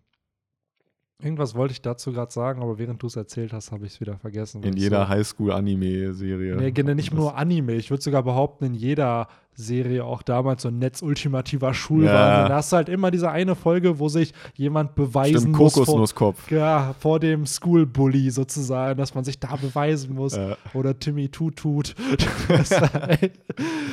Irgendwas 1.22 1.54
wollte 1.54 1.74
ich 1.74 1.82
dazu 1.82 2.14
gerade 2.14 2.32
sagen, 2.32 2.62
aber 2.62 2.80
während 2.80 3.04
du 3.04 3.08
es 3.08 3.18
erzählt 3.18 3.52
hast, 3.52 3.74
habe 3.74 3.86
ich 3.86 3.94
es 3.94 4.00
wieder 4.00 4.18
vergessen. 4.18 4.64
In 4.64 4.78
jeder 4.78 5.04
so. 5.04 5.10
Highschool-Anime-Serie. 5.10 6.56
Nee, 6.56 6.94
nicht 6.94 7.14
nur 7.14 7.36
Anime. 7.36 7.74
Ich 7.74 7.90
würde 7.90 8.02
sogar 8.02 8.24
behaupten, 8.24 8.64
in 8.64 8.74
jeder 8.74 9.28
Serie 9.64 10.06
auch 10.06 10.22
damals 10.22 10.64
so 10.64 10.70
ein 10.70 10.80
netzultimativer 10.80 11.74
Schulwahnsinn. 11.74 12.44
Ja. 12.44 12.48
Da 12.48 12.56
hast 12.56 12.72
du 12.72 12.78
halt 12.78 12.90
immer 12.90 13.12
diese 13.12 13.32
eine 13.32 13.56
Folge, 13.56 14.00
wo 14.00 14.10
sich 14.10 14.34
jemand 14.56 14.96
beweisen 14.96 15.40
Stimmt, 15.40 15.58
muss. 15.58 15.74
Kokosnusskopf. 15.74 16.48
Vor, 16.48 16.58
ja, 16.58 16.96
vor 17.00 17.20
dem 17.20 17.46
School-Bully 17.46 18.32
sozusagen, 18.32 18.98
dass 18.98 19.14
man 19.14 19.24
sich 19.24 19.40
da 19.40 19.56
beweisen 19.56 20.16
muss. 20.16 20.36
Ja. 20.36 20.58
Oder 20.74 20.98
Timmy 20.98 21.30
Tut 21.30 21.58
Tut. 21.58 21.96
das, 22.48 22.72
halt, 22.72 23.32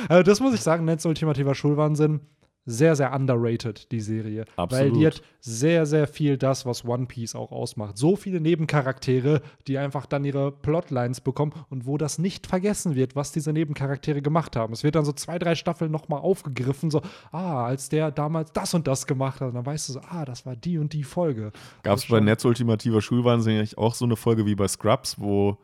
also 0.09 0.23
das 0.23 0.39
muss 0.39 0.53
ich 0.53 0.61
sagen, 0.61 0.85
netzultimativer 0.85 1.55
Schulwahnsinn 1.55 2.21
sehr, 2.67 2.97
sehr 2.97 3.13
underrated, 3.13 3.91
die 3.93 4.01
Serie. 4.01 4.45
Absolut. 4.57 4.71
Weil 4.71 4.99
die 4.99 5.07
hat 5.07 5.21
sehr, 5.39 5.85
sehr 5.85 6.05
viel 6.05 6.37
das, 6.37 6.65
was 6.65 6.83
One 6.83 7.05
Piece 7.05 7.33
auch 7.33 7.51
ausmacht. 7.51 7.97
So 7.97 8.17
viele 8.17 8.41
Nebencharaktere, 8.41 9.41
die 9.67 9.77
einfach 9.77 10.05
dann 10.05 10.25
ihre 10.25 10.51
Plotlines 10.51 11.21
bekommen 11.21 11.53
und 11.69 11.87
wo 11.87 11.97
das 11.97 12.19
nicht 12.19 12.45
vergessen 12.45 12.95
wird, 12.95 13.15
was 13.15 13.31
diese 13.31 13.53
Nebencharaktere 13.53 14.21
gemacht 14.21 14.57
haben. 14.57 14.73
Es 14.73 14.83
wird 14.83 14.95
dann 14.95 15.05
so 15.05 15.13
zwei, 15.13 15.39
drei 15.39 15.55
Staffeln 15.55 15.91
nochmal 15.91 16.19
aufgegriffen, 16.19 16.91
so, 16.91 17.01
ah, 17.31 17.65
als 17.65 17.87
der 17.87 18.11
damals 18.11 18.51
das 18.51 18.73
und 18.73 18.85
das 18.85 19.07
gemacht 19.07 19.39
hat. 19.39 19.47
Und 19.47 19.55
dann 19.55 19.65
weißt 19.65 19.87
du 19.87 19.93
so, 19.93 20.01
ah, 20.01 20.25
das 20.25 20.45
war 20.45 20.57
die 20.57 20.77
und 20.77 20.91
die 20.91 21.05
Folge. 21.05 21.53
Gab 21.83 21.97
es 21.97 22.05
bei 22.05 22.19
Netz 22.19 22.43
Ultimativer 22.43 23.01
Schulwahnsinn 23.01 23.65
auch 23.77 23.95
so 23.95 24.03
eine 24.03 24.17
Folge 24.17 24.45
wie 24.45 24.55
bei 24.55 24.67
Scrubs, 24.67 25.17
wo 25.17 25.57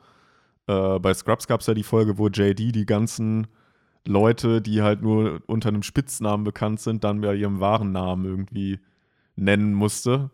äh, 0.68 1.00
bei 1.00 1.14
Scrubs 1.14 1.48
gab 1.48 1.60
es 1.60 1.68
ja 1.68 1.74
die 1.74 1.84
Folge, 1.84 2.18
wo 2.18 2.30
JD 2.30 2.74
die 2.74 2.86
ganzen 2.86 3.48
Leute, 4.06 4.62
die 4.62 4.82
halt 4.82 5.02
nur 5.02 5.42
unter 5.48 5.70
einem 5.70 5.84
Spitznamen 5.84 6.44
bekannt 6.44 6.80
sind, 6.80 7.04
dann 7.04 7.22
bei 7.22 7.36
ihrem 7.36 7.60
wahren 7.60 7.92
Namen 7.92 8.26
irgendwie 8.26 8.80
nennen 9.36 9.74
musste. 9.74 10.30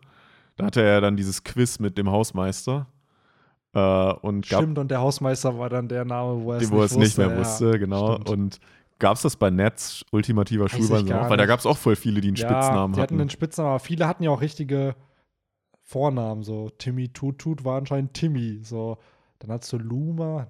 Da 0.56 0.66
hatte 0.66 0.82
er 0.82 1.00
dann 1.00 1.16
dieses 1.16 1.44
Quiz 1.44 1.78
mit 1.78 1.96
dem 1.96 2.10
Hausmeister. 2.10 2.86
Äh, 3.72 3.80
und 3.80 4.46
Stimmt, 4.46 4.78
und 4.78 4.90
der 4.90 5.00
Hausmeister 5.00 5.56
war 5.58 5.68
dann 5.68 5.88
der 5.88 6.04
Name, 6.04 6.42
wo 6.42 6.52
er 6.52 6.56
es 6.58 6.62
nicht, 6.62 6.72
wusste, 6.72 6.98
nicht 6.98 7.18
mehr 7.18 7.38
wusste, 7.38 7.70
ja, 7.70 7.76
genau. 7.76 8.14
Stimmt. 8.14 8.30
Und 8.30 8.60
gab 8.98 9.16
es 9.16 9.22
das 9.22 9.36
bei 9.36 9.50
Netz, 9.50 10.04
ultimativer 10.10 10.68
Schulwahnsinn 10.68 11.12
auch? 11.16 11.30
Weil 11.30 11.36
da 11.36 11.46
gab 11.46 11.60
es 11.60 11.66
auch 11.66 11.78
voll 11.78 11.96
viele, 11.96 12.20
die 12.20 12.28
einen 12.28 12.36
ja, 12.36 12.48
Spitznamen 12.48 12.92
die 12.94 13.00
hatten. 13.00 13.14
Die 13.14 13.14
hatten 13.14 13.20
einen 13.20 13.30
Spitznamen, 13.30 13.70
aber 13.70 13.78
viele 13.78 14.06
hatten 14.08 14.24
ja 14.24 14.30
auch 14.30 14.40
richtige 14.40 14.96
Vornamen. 15.82 16.42
So 16.42 16.70
Timmy 16.78 17.08
Tutut 17.08 17.64
war 17.64 17.78
anscheinend 17.78 18.14
Timmy. 18.14 18.60
So, 18.62 18.98
dann 19.38 19.52
hast 19.52 19.72
du 19.72 19.78
Luma. 19.78 20.48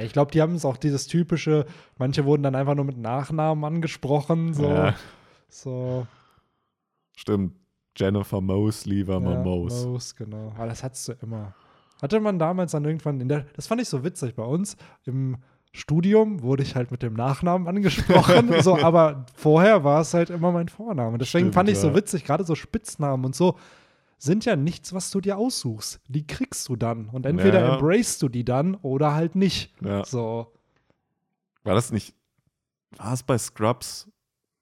Ja, 0.00 0.06
ich 0.06 0.14
glaube, 0.14 0.30
die 0.30 0.40
haben 0.40 0.54
es 0.54 0.64
auch 0.64 0.78
dieses 0.78 1.06
typische, 1.06 1.66
manche 1.98 2.24
wurden 2.24 2.42
dann 2.42 2.54
einfach 2.54 2.74
nur 2.74 2.86
mit 2.86 2.96
Nachnamen 2.96 3.62
angesprochen. 3.64 4.54
So. 4.54 4.66
Ja. 4.66 4.94
so. 5.50 6.06
Stimmt. 7.14 7.54
Jennifer 7.96 8.40
Mosley 8.40 9.06
war 9.06 9.20
mal 9.20 9.34
ja, 9.34 9.42
Mose. 9.42 9.86
Mose, 9.86 10.14
genau. 10.16 10.54
Aber 10.56 10.68
das 10.68 10.82
hattest 10.82 11.08
du 11.08 11.12
immer. 11.20 11.54
Hatte 12.00 12.18
man 12.18 12.38
damals 12.38 12.72
dann 12.72 12.86
irgendwann 12.86 13.20
in 13.20 13.28
der, 13.28 13.44
das 13.54 13.66
fand 13.66 13.82
ich 13.82 13.90
so 13.90 14.02
witzig 14.02 14.34
bei 14.34 14.44
uns 14.44 14.78
im 15.04 15.36
Studium 15.72 16.42
wurde 16.42 16.62
ich 16.62 16.76
halt 16.76 16.90
mit 16.90 17.02
dem 17.02 17.12
Nachnamen 17.12 17.68
angesprochen, 17.68 18.54
so, 18.62 18.78
aber 18.78 19.26
vorher 19.34 19.84
war 19.84 20.00
es 20.00 20.14
halt 20.14 20.30
immer 20.30 20.50
mein 20.50 20.68
Vorname. 20.68 21.18
Deswegen 21.18 21.44
Stimmt, 21.44 21.54
fand 21.54 21.68
ich 21.68 21.78
so 21.78 21.94
witzig, 21.94 22.24
gerade 22.24 22.42
so 22.44 22.54
Spitznamen 22.54 23.26
und 23.26 23.36
so 23.36 23.56
sind 24.22 24.44
ja 24.44 24.54
nichts, 24.54 24.92
was 24.92 25.10
du 25.10 25.20
dir 25.20 25.38
aussuchst. 25.38 25.98
Die 26.08 26.26
kriegst 26.26 26.68
du 26.68 26.76
dann. 26.76 27.08
Und 27.08 27.24
entweder 27.24 27.60
ja. 27.60 27.74
embracest 27.74 28.20
du 28.22 28.28
die 28.28 28.44
dann 28.44 28.74
oder 28.76 29.14
halt 29.14 29.34
nicht. 29.34 29.74
Ja. 29.82 30.04
So. 30.04 30.52
War 31.64 31.74
das 31.74 31.90
nicht, 31.90 32.14
war 32.96 33.14
es 33.14 33.22
bei 33.22 33.38
Scrubs, 33.38 34.08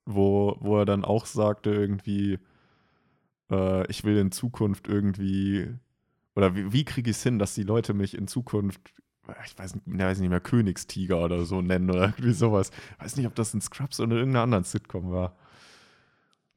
wo, 0.07 0.57
wo 0.61 0.79
er 0.79 0.85
dann 0.85 1.05
auch 1.05 1.27
sagte, 1.27 1.71
irgendwie, 1.71 2.39
äh, 3.51 3.87
ich 3.91 4.05
will 4.05 4.17
in 4.17 4.31
Zukunft 4.31 4.87
irgendwie, 4.87 5.75
oder 6.37 6.55
wie, 6.55 6.73
wie 6.73 6.85
kriege 6.85 7.11
ich 7.11 7.17
es 7.17 7.23
hin, 7.25 7.41
dass 7.41 7.55
die 7.55 7.65
Leute 7.65 7.95
mich 7.95 8.17
in 8.17 8.29
Zukunft 8.29 8.95
ich 9.45 9.59
weiß, 9.59 9.75
ich 9.75 9.99
weiß 9.99 10.21
nicht 10.21 10.31
mehr, 10.31 10.41
Königstiger 10.41 11.23
oder 11.23 11.45
so 11.45 11.61
nennen 11.61 11.91
oder 11.91 12.05
irgendwie 12.17 12.33
sowas. 12.33 12.71
Ich 12.97 13.05
weiß 13.05 13.17
nicht, 13.17 13.27
ob 13.27 13.35
das 13.35 13.53
in 13.53 13.61
Scrubs 13.61 14.01
oder 14.01 14.17
irgendeiner 14.17 14.45
anderen 14.45 14.65
Sitcom 14.65 15.11
war. 15.11 15.37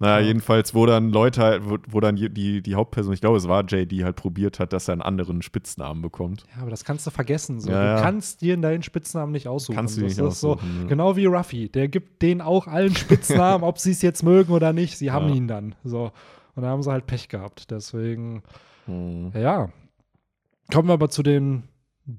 Naja, 0.02 0.20
ja. 0.20 0.26
jedenfalls, 0.26 0.74
wo 0.74 0.88
dann 0.88 1.12
Leute 1.12 1.44
halt, 1.44 1.70
wo, 1.70 1.78
wo, 1.88 2.00
dann 2.00 2.16
die, 2.16 2.64
die 2.64 2.74
Hauptperson, 2.76 3.14
ich 3.14 3.22
glaube, 3.22 3.38
es 3.38 3.48
war 3.48 3.64
Jay, 3.68 3.86
die 3.86 4.04
halt 4.04 4.16
probiert 4.16 4.60
hat, 4.60 4.74
dass 4.74 4.88
er 4.88 4.94
einen 4.94 5.04
anderen 5.04 5.44
Spitznamen 5.44 6.02
bekommt. 6.02 6.44
Ja, 6.56 6.64
aber 6.64 6.72
das 6.72 6.84
kannst 6.84 7.06
du 7.06 7.12
vergessen. 7.12 7.60
So. 7.60 7.70
Ja, 7.70 7.98
du 7.98 8.02
kannst 8.02 8.42
dir 8.42 8.58
deinen 8.58 8.82
Spitznamen 8.82 9.32
nicht 9.32 9.48
aussuchen. 9.48 9.76
Kannst 9.76 9.98
du 9.98 10.02
nicht 10.02 10.18
das 10.18 10.44
aussuchen. 10.44 10.82
So, 10.82 10.88
Genau 10.88 11.16
wie 11.18 11.28
Ruffy. 11.28 11.70
Der 11.70 11.88
gibt 11.88 12.24
denen 12.24 12.42
auch 12.42 12.66
allen 12.66 12.96
Spitznamen, 12.96 13.64
ob 13.68 13.78
sie 13.78 13.92
es 13.92 14.02
jetzt 14.02 14.24
mögen 14.24 14.54
oder 14.54 14.74
nicht. 14.74 14.98
Sie 14.98 15.12
haben 15.12 15.30
ihn 15.30 15.48
dann. 15.48 15.76
So. 15.84 16.12
Und 16.56 16.64
da 16.64 16.70
haben 16.70 16.82
sie 16.82 16.92
halt 16.92 17.06
Pech 17.06 17.30
gehabt. 17.30 17.70
Deswegen, 17.70 18.42
hm. 18.88 19.34
ja. 19.36 19.70
Kommen 20.74 20.90
wir 20.90 20.94
aber 20.94 21.10
zu 21.10 21.22
den 21.22 21.64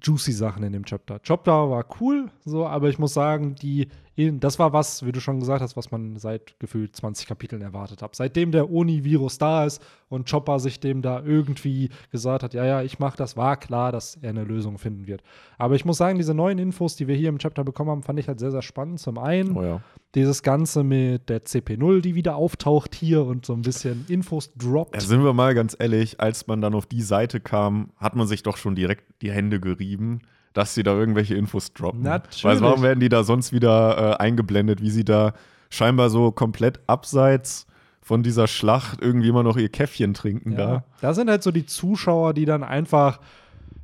juicy 0.01 0.31
Sachen 0.31 0.63
in 0.63 0.73
dem 0.73 0.85
Chapter. 0.85 1.21
Chapter 1.21 1.69
war 1.69 1.85
cool, 2.01 2.31
so, 2.45 2.65
aber 2.65 2.89
ich 2.89 3.01
muss 3.01 3.13
sagen, 3.13 3.57
die, 3.57 3.89
das 4.17 4.59
war 4.59 4.75
was, 4.75 5.07
wie 5.07 5.13
du 5.13 5.21
schon 5.21 5.41
gesagt 5.41 5.63
hast, 5.63 5.77
was 5.77 5.91
man 5.91 6.17
seit 6.19 6.59
gefühlt 6.61 6.95
20 6.95 7.27
Kapiteln 7.27 7.63
erwartet 7.63 8.03
hat. 8.03 8.15
Seitdem 8.15 8.53
der 8.53 8.71
Oni-Virus 8.71 9.39
da 9.39 9.65
ist 9.65 9.83
und 10.11 10.31
Chopper 10.31 10.59
sich 10.59 10.81
dem 10.81 11.01
da 11.01 11.23
irgendwie 11.23 11.89
gesagt 12.11 12.43
hat, 12.43 12.53
ja, 12.53 12.65
ja, 12.67 12.83
ich 12.83 12.99
mach 12.99 13.17
das, 13.17 13.39
war 13.39 13.57
klar, 13.57 13.91
dass 13.91 14.17
er 14.17 14.31
eine 14.31 14.45
Lösung 14.45 14.77
finden 14.77 15.07
wird. 15.07 15.23
Aber 15.57 15.77
ich 15.77 15.87
muss 15.87 15.97
sagen, 15.97 16.19
diese 16.19 16.35
neuen 16.35 16.59
Infos, 16.59 16.95
die 16.97 17.09
wir 17.09 17.15
hier 17.15 17.31
im 17.31 17.39
Chapter 17.39 17.65
bekommen 17.65 17.91
haben, 17.91 18.03
fand 18.03 18.19
ich 18.19 18.29
halt 18.29 18.39
sehr, 18.39 18.51
sehr 18.51 18.63
spannend. 18.63 19.01
Zum 19.01 19.17
einen 19.17 19.57
oh 19.57 19.63
ja. 19.63 19.81
dieses 20.15 20.43
Ganze 20.43 20.85
mit 20.85 21.31
der 21.31 21.45
CP0, 21.45 22.03
die 22.03 22.15
wieder 22.15 22.37
auftaucht 22.37 22.95
hier 22.95 23.25
und 23.25 23.47
so 23.47 23.55
ein 23.55 23.63
bisschen 23.63 24.05
Infos 24.09 24.53
droppt. 24.55 24.95
Ja, 24.95 25.01
sind 25.01 25.25
wir 25.25 25.33
mal 25.33 25.55
ganz 25.55 25.75
ehrlich, 25.79 26.21
als 26.21 26.47
man 26.47 26.61
dann 26.61 26.75
auf 26.75 26.85
die 26.85 27.03
Seite 27.03 27.41
kam, 27.41 27.93
hat 27.97 28.15
man 28.15 28.27
sich 28.27 28.43
doch 28.43 28.59
schon 28.59 28.75
direkt 28.75 29.23
die 29.23 29.33
Hände 29.33 29.59
gerieben 29.59 30.21
dass 30.53 30.75
sie 30.75 30.83
da 30.83 30.95
irgendwelche 30.95 31.35
Infos 31.35 31.73
droppen. 31.73 32.03
Natürlich. 32.03 32.45
Weil 32.45 32.61
warum 32.61 32.83
werden 32.83 33.01
die 33.01 33.09
da 33.09 33.25
sonst 33.25 33.53
wieder 33.53 34.13
äh, 34.13 34.23
eingeblendet, 34.23 34.83
wie 34.83 34.91
sie 34.91 35.05
da 35.05 35.35
scheinbar 35.71 36.11
so 36.11 36.31
komplett 36.33 36.81
abseits 36.87 37.67
von 38.03 38.23
dieser 38.23 38.49
Schlacht 38.49 39.01
irgendwie 39.01 39.29
immer 39.29 39.43
noch 39.43 39.57
ihr 39.57 39.69
Käffchen 39.69 40.13
trinken 40.13 40.53
ja. 40.53 40.57
da. 40.59 40.85
Da 41.01 41.15
sind 41.15 41.31
halt 41.31 41.43
so 41.43 41.51
die 41.51 41.67
Zuschauer, 41.67 42.35
die 42.35 42.45
dann 42.45 42.65
einfach, 42.65 43.21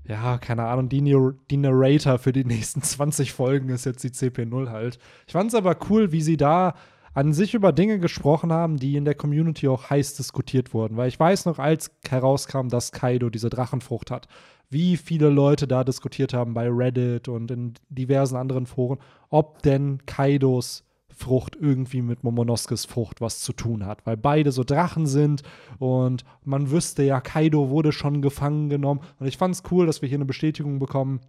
ja, 0.04 0.38
keine 0.38 0.64
Ahnung, 0.64 0.88
die, 0.88 1.02
die 1.50 1.56
Narrator 1.56 2.18
für 2.18 2.32
die 2.32 2.44
nächsten 2.44 2.82
20 2.82 3.32
Folgen 3.32 3.68
ist 3.70 3.86
jetzt 3.86 4.02
die 4.02 4.10
CP0 4.10 4.70
halt. 4.70 4.98
Ich 5.26 5.32
fand 5.32 5.48
es 5.48 5.54
aber 5.54 5.76
cool, 5.88 6.12
wie 6.12 6.20
sie 6.20 6.36
da 6.36 6.74
an 7.14 7.32
sich 7.32 7.54
über 7.54 7.72
Dinge 7.72 7.98
gesprochen 7.98 8.52
haben, 8.52 8.76
die 8.76 8.96
in 8.96 9.04
der 9.04 9.14
Community 9.14 9.66
auch 9.68 9.90
heiß 9.90 10.14
diskutiert 10.14 10.74
wurden. 10.74 10.96
Weil 10.96 11.08
ich 11.08 11.18
weiß 11.18 11.46
noch, 11.46 11.58
als 11.58 11.90
herauskam, 12.08 12.68
dass 12.68 12.92
Kaido 12.92 13.30
diese 13.30 13.50
Drachenfrucht 13.50 14.10
hat, 14.10 14.28
wie 14.70 14.96
viele 14.96 15.30
Leute 15.30 15.66
da 15.66 15.84
diskutiert 15.84 16.34
haben 16.34 16.54
bei 16.54 16.68
Reddit 16.68 17.28
und 17.28 17.50
in 17.50 17.74
diversen 17.88 18.36
anderen 18.36 18.66
Foren, 18.66 18.98
ob 19.30 19.62
denn 19.62 20.04
Kaidos 20.06 20.84
Frucht 21.18 21.56
irgendwie 21.60 22.00
mit 22.00 22.22
Momonoskes 22.22 22.84
Frucht 22.84 23.20
was 23.20 23.40
zu 23.40 23.52
tun 23.52 23.84
hat, 23.84 24.06
weil 24.06 24.16
beide 24.16 24.52
so 24.52 24.62
Drachen 24.62 25.06
sind 25.06 25.42
und 25.78 26.24
man 26.44 26.70
wüsste 26.70 27.02
ja, 27.02 27.20
Kaido 27.20 27.70
wurde 27.70 27.90
schon 27.90 28.22
gefangen 28.22 28.68
genommen 28.68 29.00
und 29.18 29.26
ich 29.26 29.36
fand 29.36 29.54
es 29.54 29.64
cool, 29.70 29.86
dass 29.86 30.00
wir 30.00 30.08
hier 30.08 30.18
eine 30.18 30.26
Bestätigung 30.26 30.78
bekommen. 30.78 31.20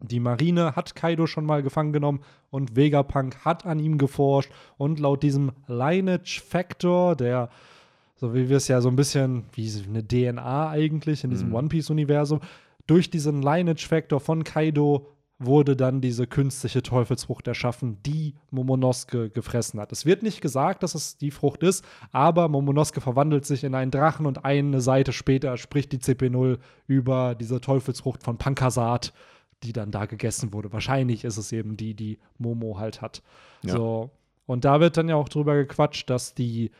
Die 0.00 0.20
Marine 0.20 0.76
hat 0.76 0.96
Kaido 0.96 1.26
schon 1.26 1.46
mal 1.46 1.62
gefangen 1.62 1.92
genommen 1.92 2.20
und 2.50 2.76
Vegapunk 2.76 3.44
hat 3.44 3.64
an 3.64 3.78
ihm 3.78 3.96
geforscht 3.96 4.50
und 4.76 5.00
laut 5.00 5.22
diesem 5.22 5.52
Lineage 5.66 6.42
Factor, 6.46 7.16
der 7.16 7.48
so 8.22 8.34
wie 8.34 8.48
wir 8.48 8.58
es 8.58 8.68
ja 8.68 8.80
so 8.80 8.88
ein 8.88 8.94
bisschen 8.94 9.46
wie 9.52 9.68
eine 9.88 10.06
DNA 10.06 10.70
eigentlich 10.70 11.24
in 11.24 11.30
diesem 11.30 11.48
mhm. 11.48 11.54
One 11.56 11.68
Piece 11.68 11.90
Universum, 11.90 12.38
durch 12.86 13.10
diesen 13.10 13.42
Lineage-Factor 13.42 14.20
von 14.20 14.44
Kaido 14.44 15.06
wurde 15.38 15.76
dann 15.76 16.00
diese 16.00 16.26
künstliche 16.26 16.82
Teufelsfrucht 16.82 17.48
erschaffen, 17.48 17.98
die 18.04 18.34
Momonosuke 18.50 19.30
gefressen 19.30 19.80
hat. 19.80 19.92
Es 19.92 20.06
wird 20.06 20.22
nicht 20.22 20.40
gesagt, 20.40 20.82
dass 20.82 20.94
es 20.94 21.16
die 21.16 21.30
Frucht 21.30 21.62
ist, 21.62 21.84
aber 22.12 22.48
Momonosuke 22.48 23.00
verwandelt 23.00 23.44
sich 23.44 23.64
in 23.64 23.74
einen 23.74 23.90
Drachen 23.90 24.26
und 24.26 24.44
eine 24.44 24.80
Seite 24.80 25.12
später 25.12 25.56
spricht 25.56 25.92
die 25.92 25.98
CP0 25.98 26.58
über 26.86 27.34
diese 27.34 27.60
Teufelsfrucht 27.60 28.22
von 28.22 28.38
Pankasat, 28.38 29.12
die 29.62 29.72
dann 29.72 29.90
da 29.90 30.06
gegessen 30.06 30.52
wurde. 30.52 30.72
Wahrscheinlich 30.72 31.24
ist 31.24 31.36
es 31.36 31.52
eben 31.52 31.76
die, 31.76 31.94
die 31.94 32.18
Momo 32.38 32.78
halt 32.78 33.00
hat. 33.00 33.22
Ja. 33.62 33.72
So. 33.72 34.10
Und 34.46 34.64
da 34.64 34.80
wird 34.80 34.96
dann 34.96 35.08
ja 35.08 35.16
auch 35.16 35.28
drüber 35.28 35.54
gequatscht, 35.54 36.10
dass 36.10 36.34
die 36.34 36.70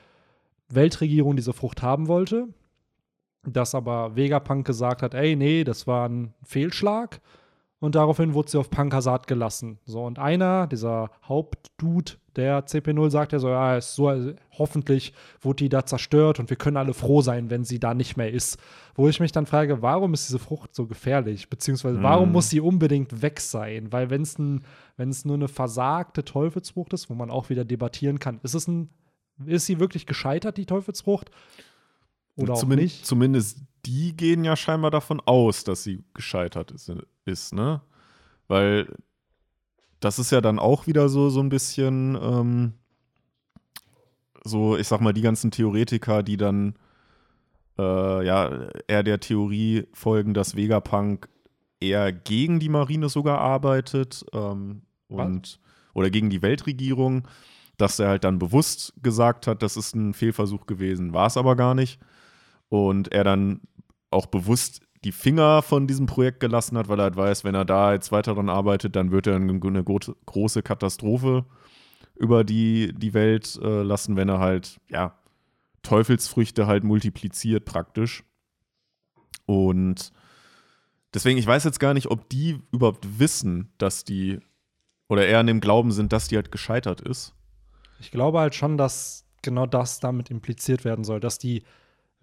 Weltregierung 0.69 1.37
diese 1.37 1.53
Frucht 1.53 1.83
haben 1.83 2.09
wollte, 2.09 2.49
dass 3.47 3.75
aber 3.75 4.17
Vegapunk 4.17 4.67
gesagt 4.67 5.03
hat, 5.03 5.15
ey, 5.15 5.37
nee, 5.37 5.65
das 5.65 5.87
war 5.87 6.09
ein 6.09 6.35
Fehlschlag. 6.45 7.21
Und 7.81 7.97
daraufhin 7.97 8.33
wurde 8.33 8.49
sie 8.49 8.59
auf 8.59 8.71
Pankasat 8.71 9.27
gelassen. 9.27 9.81
So, 9.87 10.05
und 10.05 10.21
einer, 10.21 10.69
dieser 10.69 11.11
Hauptdude 11.25 12.13
der 12.37 12.65
CP0, 12.65 13.11
sagt 13.11 13.33
ja 13.33 13.41
so, 13.41 13.49
ja, 13.49 13.77
ist 13.77 13.97
so, 13.97 14.07
also, 14.07 14.35
hoffentlich 14.57 15.13
wurde 15.41 15.65
die 15.65 15.69
da 15.69 15.85
zerstört 15.85 16.39
und 16.39 16.49
wir 16.49 16.57
können 16.57 16.77
alle 16.77 16.95
froh 16.95 17.23
sein, 17.23 17.51
wenn 17.51 17.65
sie 17.65 17.81
da 17.81 17.93
nicht 17.93 18.17
mehr 18.17 18.33
ist. 18.33 18.57
Wo 18.95 19.09
ich 19.09 19.19
mich 19.19 19.33
dann 19.33 19.47
frage, 19.47 19.83
warum 19.83 20.15
ist 20.15 20.29
diese 20.29 20.39
Frucht 20.39 20.77
so 20.77 20.87
gefährlich? 20.87 21.51
Beziehungsweise, 21.51 22.01
warum 22.05 22.29
Mhm. 22.29 22.33
muss 22.35 22.51
sie 22.51 22.61
unbedingt 22.61 23.21
weg 23.21 23.41
sein? 23.41 23.93
Weil 23.93 24.11
wenn 24.11 24.23
es 24.23 24.39
ein, 24.39 24.63
wenn 24.97 25.09
es 25.09 25.25
nur 25.25 25.35
eine 25.35 25.49
versagte 25.49 26.25
Teufelsfrucht 26.25 26.93
ist, 26.93 27.11
wo 27.11 27.15
man 27.15 27.33
auch 27.33 27.51
wieder 27.51 27.65
debattieren 27.65 28.21
kann, 28.21 28.39
ist 28.45 28.55
es 28.55 28.69
ein, 28.69 28.91
ist 29.45 29.67
sie 29.67 29.81
wirklich 29.81 30.07
gescheitert, 30.07 30.57
die 30.57 30.67
Teufelsfrucht? 30.67 31.33
Oder 32.37 32.55
auch 32.55 32.59
Zumin- 32.61 32.79
nicht? 32.79 33.07
Zumindest 33.07 33.59
die 33.85 34.17
gehen 34.17 34.45
ja 34.45 34.55
scheinbar 34.57 34.91
davon 34.91 35.21
aus, 35.25 35.65
dass 35.65 35.83
sie 35.83 36.05
gescheitert 36.15 36.71
ist, 36.71 36.93
ist 37.25 37.53
ne? 37.53 37.81
Weil 38.49 38.95
das 40.01 40.19
ist 40.19 40.31
ja 40.31 40.41
dann 40.41 40.59
auch 40.59 40.87
wieder 40.87 41.09
so, 41.09 41.31
so 41.31 41.41
ein 41.41 41.49
bisschen 41.49 42.17
ähm, 42.21 42.73
so, 44.45 44.77
ich 44.77 44.89
sag 44.89 45.01
mal, 45.01 45.13
die 45.13 45.21
ganzen 45.21 45.51
Theoretiker, 45.51 46.23
die 46.23 46.37
dann 46.37 46.75
äh, 47.79 48.27
ja 48.27 48.69
eher 48.89 49.03
der 49.03 49.21
Theorie 49.21 49.87
folgen, 49.93 50.35
dass 50.35 50.57
Vegapunk 50.57 51.29
eher 51.81 52.13
gegen 52.13 52.61
die 52.61 52.69
Marine 52.69 53.09
sogar 53.09 53.39
arbeitet 53.39 54.25
ähm, 54.33 54.83
und 55.09 55.61
oder 55.95 56.11
gegen 56.11 56.31
die 56.31 56.43
Weltregierung, 56.43 57.29
dass 57.77 57.99
er 57.99 58.09
halt 58.09 58.25
dann 58.25 58.39
bewusst 58.39 58.95
gesagt 59.03 59.47
hat, 59.47 59.63
das 59.63 59.77
ist 59.77 59.95
ein 59.95 60.15
Fehlversuch 60.15 60.67
gewesen, 60.67 61.13
war 61.13 61.27
es 61.27 61.37
aber 61.37 61.57
gar 61.57 61.75
nicht. 61.75 62.01
Und 62.73 63.13
er 63.13 63.23
dann 63.23 63.61
auch 64.11 64.25
bewusst 64.25 64.81
die 65.05 65.13
Finger 65.13 65.61
von 65.61 65.87
diesem 65.87 66.07
Projekt 66.07 66.41
gelassen 66.41 66.79
hat, 66.79 66.89
weil 66.89 66.99
er 67.01 67.03
halt 67.03 67.17
weiß, 67.17 67.45
wenn 67.45 67.55
er 67.55 67.67
da 67.67 67.93
jetzt 67.93 68.13
weiter 68.13 68.35
dran 68.35 68.49
arbeitet, 68.49 68.97
dann 68.97 69.11
wird 69.11 69.27
er 69.27 69.37
eine, 69.37 69.53
eine 69.53 69.85
gro- 69.85 70.15
große 70.25 70.63
Katastrophe 70.63 71.45
über 72.17 72.45
die, 72.45 72.95
die 72.95 73.13
Welt 73.13 73.61
äh, 73.63 73.83
lassen, 73.83 74.17
wenn 74.17 74.31
er 74.31 74.39
halt, 74.39 74.81
ja, 74.89 75.19
Teufelsfrüchte 75.83 76.67
halt 76.67 76.83
multipliziert 76.83 77.67
praktisch. 77.67 78.25
Und 79.45 80.11
deswegen, 81.13 81.39
ich 81.39 81.47
weiß 81.47 81.65
jetzt 81.65 81.79
gar 81.79 81.93
nicht, 81.93 82.11
ob 82.11 82.31
die 82.31 82.59
überhaupt 82.73 83.19
wissen, 83.19 83.71
dass 83.77 84.05
die, 84.05 84.41
oder 85.11 85.27
eher 85.27 85.41
an 85.41 85.47
dem 85.47 85.61
Glauben 85.61 85.93
sind, 85.93 86.11
dass 86.15 86.29
die 86.29 86.37
halt 86.37 86.51
gescheitert 86.51 87.03
ist. 87.03 87.35
Ich 88.01 88.11
glaube 88.13 88.39
halt 88.39 88.55
schon, 88.55 88.79
dass 88.79 89.27
genau 89.43 89.67
das 89.67 90.01
damit 90.01 90.31
impliziert 90.31 90.87
werden 90.87 91.05
soll, 91.05 91.21
dass 91.21 91.37
die 91.37 91.65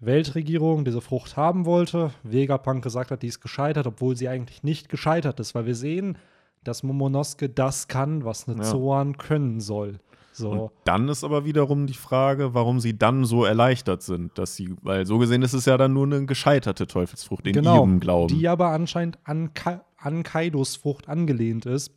Weltregierung 0.00 0.84
diese 0.84 1.00
Frucht 1.00 1.36
haben 1.36 1.66
wollte, 1.66 2.12
Vegapunk 2.22 2.82
gesagt 2.82 3.10
hat, 3.10 3.22
die 3.22 3.26
ist 3.28 3.40
gescheitert, 3.40 3.86
obwohl 3.86 4.16
sie 4.16 4.28
eigentlich 4.28 4.62
nicht 4.62 4.88
gescheitert 4.88 5.38
ist, 5.40 5.54
weil 5.54 5.66
wir 5.66 5.74
sehen, 5.74 6.16
dass 6.64 6.82
Momonosuke 6.82 7.48
das 7.48 7.88
kann, 7.88 8.24
was 8.24 8.48
eine 8.48 8.58
Ja. 8.58 8.64
Zoan 8.64 9.18
können 9.18 9.60
soll. 9.60 9.98
So. 10.32 10.50
Und 10.50 10.70
dann 10.84 11.08
ist 11.08 11.22
aber 11.24 11.44
wiederum 11.44 11.86
die 11.86 11.92
Frage, 11.94 12.54
warum 12.54 12.80
sie 12.80 12.96
dann 12.96 13.24
so 13.24 13.44
erleichtert 13.44 14.02
sind, 14.02 14.38
dass 14.38 14.56
sie, 14.56 14.74
weil 14.82 15.04
so 15.04 15.18
gesehen 15.18 15.42
ist 15.42 15.52
es 15.52 15.66
ja 15.66 15.76
dann 15.76 15.92
nur 15.92 16.06
eine 16.06 16.24
gescheiterte 16.24 16.86
Teufelsfrucht 16.86 17.46
in 17.46 17.52
genau, 17.52 17.76
ihrem 17.80 18.00
Glauben. 18.00 18.28
die 18.34 18.48
aber 18.48 18.68
anscheinend 18.68 19.18
an, 19.24 19.52
Ka 19.52 19.84
an 19.98 20.22
Kaidos 20.22 20.76
Frucht 20.76 21.08
angelehnt 21.08 21.66
ist. 21.66 21.92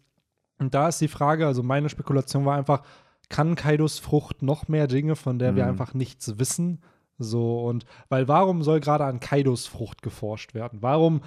Und 0.60 0.74
da 0.74 0.90
ist 0.90 1.00
die 1.00 1.08
Frage, 1.08 1.48
also 1.48 1.64
meine 1.64 1.88
Spekulation 1.88 2.44
war 2.46 2.58
einfach, 2.58 2.82
kann 3.30 3.56
Kaidos 3.56 4.00
Frucht 4.00 4.42
noch 4.42 4.68
mehr 4.68 4.88
Dinge, 4.88 5.16
von 5.16 5.40
der 5.40 5.56
wir 5.56 5.64
Mhm. 5.64 5.70
einfach 5.70 5.94
nichts 5.94 6.38
wissen? 6.38 6.82
So, 7.20 7.66
und 7.66 7.86
weil 8.10 8.28
warum 8.28 8.64
soll 8.64 8.80
gerade 8.80 9.06
an 9.06 9.20
Kaidos 9.20 9.68
Frucht 9.68 10.02
geforscht 10.02 10.54
werden? 10.54 10.80
Warum 10.82 11.22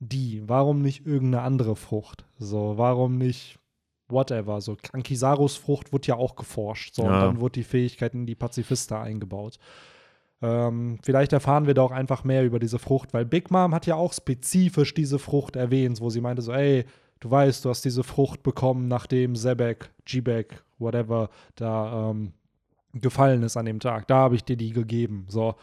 die? 0.00 0.42
Warum 0.48 0.80
nicht 0.80 1.06
irgendeine 1.06 1.42
andere 1.42 1.76
Frucht? 1.76 2.24
So, 2.38 2.74
warum 2.76 3.18
nicht 3.18 3.58
whatever? 4.08 4.60
So, 4.60 4.76
an 4.92 5.02
Kisarus 5.02 5.56
Frucht 5.56 5.92
wurde 5.92 6.08
ja 6.08 6.16
auch 6.16 6.36
geforscht. 6.36 6.94
So, 6.94 7.02
und 7.02 7.14
Ja. 7.14 7.20
dann 7.20 7.40
wurde 7.40 7.52
die 7.54 7.64
Fähigkeit 7.64 8.14
in 8.14 8.26
die 8.26 8.36
Pazifista 8.36 9.02
eingebaut. 9.02 9.58
Ähm, 10.40 10.98
vielleicht 11.02 11.32
erfahren 11.32 11.66
wir 11.66 11.74
da 11.74 11.82
auch 11.82 11.90
einfach 11.90 12.22
mehr 12.22 12.44
über 12.44 12.60
diese 12.60 12.78
Frucht, 12.78 13.12
weil 13.12 13.24
Big 13.24 13.50
Mom 13.50 13.74
hat 13.74 13.86
ja 13.86 13.96
auch 13.96 14.12
spezifisch 14.12 14.94
diese 14.94 15.18
Frucht 15.18 15.56
erwähnt, 15.56 16.00
wo 16.00 16.10
sie 16.10 16.20
meinte 16.20 16.42
so, 16.42 16.52
ey, 16.52 16.84
du 17.18 17.30
weißt, 17.30 17.64
du 17.64 17.70
hast 17.70 17.84
diese 17.84 18.04
Frucht 18.04 18.44
bekommen, 18.44 18.86
nachdem 18.86 19.34
Zebek, 19.34 19.90
Jibek, 20.06 20.62
whatever, 20.78 21.28
da 21.56 22.10
ähm, 22.10 22.32
gefallen 23.00 23.42
ist 23.42 23.56
an 23.56 23.66
dem 23.66 23.80
Tag. 23.80 24.06
Da 24.08 24.16
habe 24.16 24.34
ich 24.34 24.44
dir 24.44 24.56
die 24.56 24.72
gegeben. 24.72 25.26
So, 25.28 25.54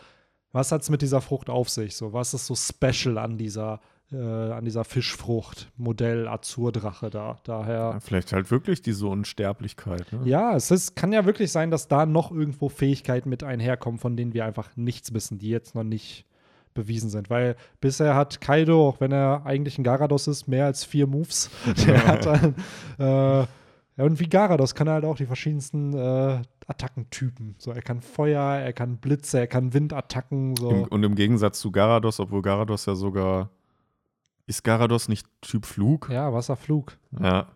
was 0.51 0.71
hat's 0.71 0.89
mit 0.89 1.01
dieser 1.01 1.21
Frucht 1.21 1.49
auf 1.49 1.69
sich? 1.69 1.95
So, 1.95 2.13
was 2.13 2.33
ist 2.33 2.45
so 2.45 2.55
special 2.55 3.17
an 3.17 3.37
dieser, 3.37 3.81
äh, 4.11 4.17
an 4.17 4.63
dieser 4.63 4.83
Fischfrucht, 4.83 5.71
Modell 5.75 6.27
Azurdrache 6.27 7.09
da? 7.09 7.39
Daher. 7.43 7.73
Ja, 7.73 7.99
vielleicht 7.99 8.31
halt 8.31 8.51
wirklich 8.51 8.81
diese 8.81 9.07
Unsterblichkeit. 9.07 10.11
Ne? 10.13 10.21
Ja, 10.23 10.55
es 10.55 10.71
ist, 10.71 10.95
kann 10.95 11.11
ja 11.11 11.25
wirklich 11.25 11.51
sein, 11.51 11.71
dass 11.71 11.87
da 11.87 12.05
noch 12.05 12.31
irgendwo 12.31 12.69
Fähigkeiten 12.69 13.29
mit 13.29 13.43
einherkommen, 13.43 13.99
von 13.99 14.15
denen 14.15 14.33
wir 14.33 14.45
einfach 14.45 14.69
nichts 14.75 15.13
wissen, 15.13 15.39
die 15.39 15.49
jetzt 15.49 15.75
noch 15.75 15.83
nicht 15.83 16.25
bewiesen 16.75 17.09
sind. 17.09 17.31
Weil 17.31 17.55
bisher 17.81 18.13
hat 18.13 18.39
Kaido, 18.39 18.87
auch 18.87 18.99
wenn 18.99 19.11
er 19.11 19.45
eigentlich 19.45 19.79
ein 19.79 19.83
Garados 19.83 20.27
ist, 20.27 20.47
mehr 20.47 20.65
als 20.65 20.83
vier 20.83 21.07
Moves. 21.07 21.49
Der 21.87 22.05
hat 22.05 22.25
dann, 22.25 22.55
äh, 22.99 23.47
ja, 23.97 24.03
und 24.05 24.19
wie 24.19 24.27
Garados 24.27 24.75
kann 24.75 24.87
er 24.87 24.93
halt 24.95 25.05
auch 25.05 25.15
die 25.17 25.25
verschiedensten 25.25 25.93
äh, 25.93 26.41
Attackentypen. 26.67 27.55
So, 27.57 27.71
er 27.71 27.81
kann 27.81 28.01
Feuer, 28.01 28.41
er 28.41 28.73
kann 28.73 28.97
Blitze, 28.97 29.39
er 29.39 29.47
kann 29.47 29.73
Windattacken. 29.73 30.55
So. 30.57 30.69
Im, 30.69 30.83
und 30.85 31.03
im 31.03 31.15
Gegensatz 31.15 31.59
zu 31.59 31.71
Garados, 31.71 32.19
obwohl 32.19 32.41
Garados 32.41 32.85
ja 32.85 32.95
sogar. 32.95 33.49
Ist 34.47 34.63
Garados 34.63 35.07
nicht 35.09 35.25
Typ 35.41 35.65
Flug? 35.65 36.09
ja, 36.11 36.31
Wasserflug. 36.31 36.97
Ja. 37.19 37.47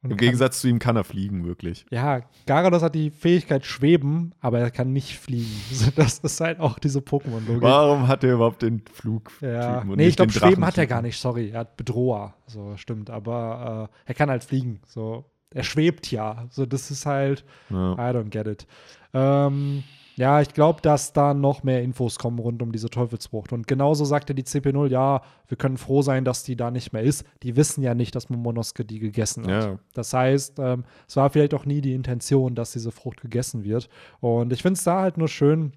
Und 0.00 0.10
Im 0.12 0.16
kann- 0.16 0.26
Gegensatz 0.26 0.60
zu 0.60 0.68
ihm 0.68 0.78
kann 0.78 0.94
er 0.94 1.02
fliegen, 1.02 1.44
wirklich. 1.44 1.84
Ja, 1.90 2.20
Garados 2.46 2.82
hat 2.84 2.94
die 2.94 3.10
Fähigkeit 3.10 3.64
schweben, 3.66 4.32
aber 4.40 4.60
er 4.60 4.70
kann 4.70 4.92
nicht 4.92 5.18
fliegen. 5.18 5.50
Das 5.96 6.20
ist 6.20 6.40
halt 6.40 6.60
auch 6.60 6.78
diese 6.78 7.00
Pokémon-Logik. 7.00 7.62
Warum 7.62 8.06
hat 8.06 8.22
er 8.22 8.34
überhaupt 8.34 8.62
den 8.62 8.82
Flug? 8.92 9.32
Ja, 9.40 9.82
nee, 9.84 10.06
ich 10.06 10.14
glaube, 10.16 10.30
Schweben 10.30 10.64
hat 10.64 10.78
er 10.78 10.86
gar 10.86 11.02
nicht, 11.02 11.18
sorry. 11.20 11.50
Er 11.50 11.60
hat 11.60 11.76
Bedroher, 11.76 12.34
so 12.46 12.76
stimmt. 12.76 13.10
Aber 13.10 13.90
äh, 14.06 14.10
er 14.10 14.14
kann 14.14 14.30
halt 14.30 14.44
fliegen, 14.44 14.80
so. 14.86 15.24
Er 15.54 15.62
schwebt 15.62 16.10
ja. 16.10 16.46
So, 16.50 16.66
das 16.66 16.90
ist 16.90 17.06
halt, 17.06 17.44
Ja. 17.70 17.94
I 17.94 18.14
don't 18.14 18.30
get 18.30 18.46
it. 18.46 18.66
Ähm, 19.14 19.82
ja, 20.16 20.40
ich 20.40 20.52
glaube, 20.52 20.82
dass 20.82 21.12
da 21.12 21.32
noch 21.32 21.62
mehr 21.62 21.80
Infos 21.80 22.18
kommen 22.18 22.40
rund 22.40 22.60
um 22.60 22.72
diese 22.72 22.90
Teufelsfrucht. 22.90 23.52
Und 23.52 23.68
genauso 23.68 24.04
sagte 24.04 24.34
die 24.34 24.42
CP0, 24.42 24.88
ja, 24.88 25.22
wir 25.46 25.56
können 25.56 25.76
froh 25.76 26.02
sein, 26.02 26.24
dass 26.24 26.42
die 26.42 26.56
da 26.56 26.72
nicht 26.72 26.92
mehr 26.92 27.04
ist. 27.04 27.24
Die 27.44 27.54
wissen 27.54 27.84
ja 27.84 27.94
nicht, 27.94 28.16
dass 28.16 28.28
Momonosuke 28.28 28.84
die 28.84 28.98
gegessen 28.98 29.44
hat. 29.44 29.64
Ja. 29.64 29.78
Das 29.94 30.12
heißt, 30.12 30.58
ähm, 30.58 30.84
es 31.06 31.14
war 31.14 31.30
vielleicht 31.30 31.54
auch 31.54 31.66
nie 31.66 31.80
die 31.80 31.94
Intention, 31.94 32.56
dass 32.56 32.72
diese 32.72 32.90
Frucht 32.90 33.20
gegessen 33.20 33.62
wird. 33.62 33.88
Und 34.18 34.52
ich 34.52 34.62
finde 34.62 34.76
es 34.76 34.82
da 34.82 35.02
halt 35.02 35.18
nur 35.18 35.28
schön, 35.28 35.72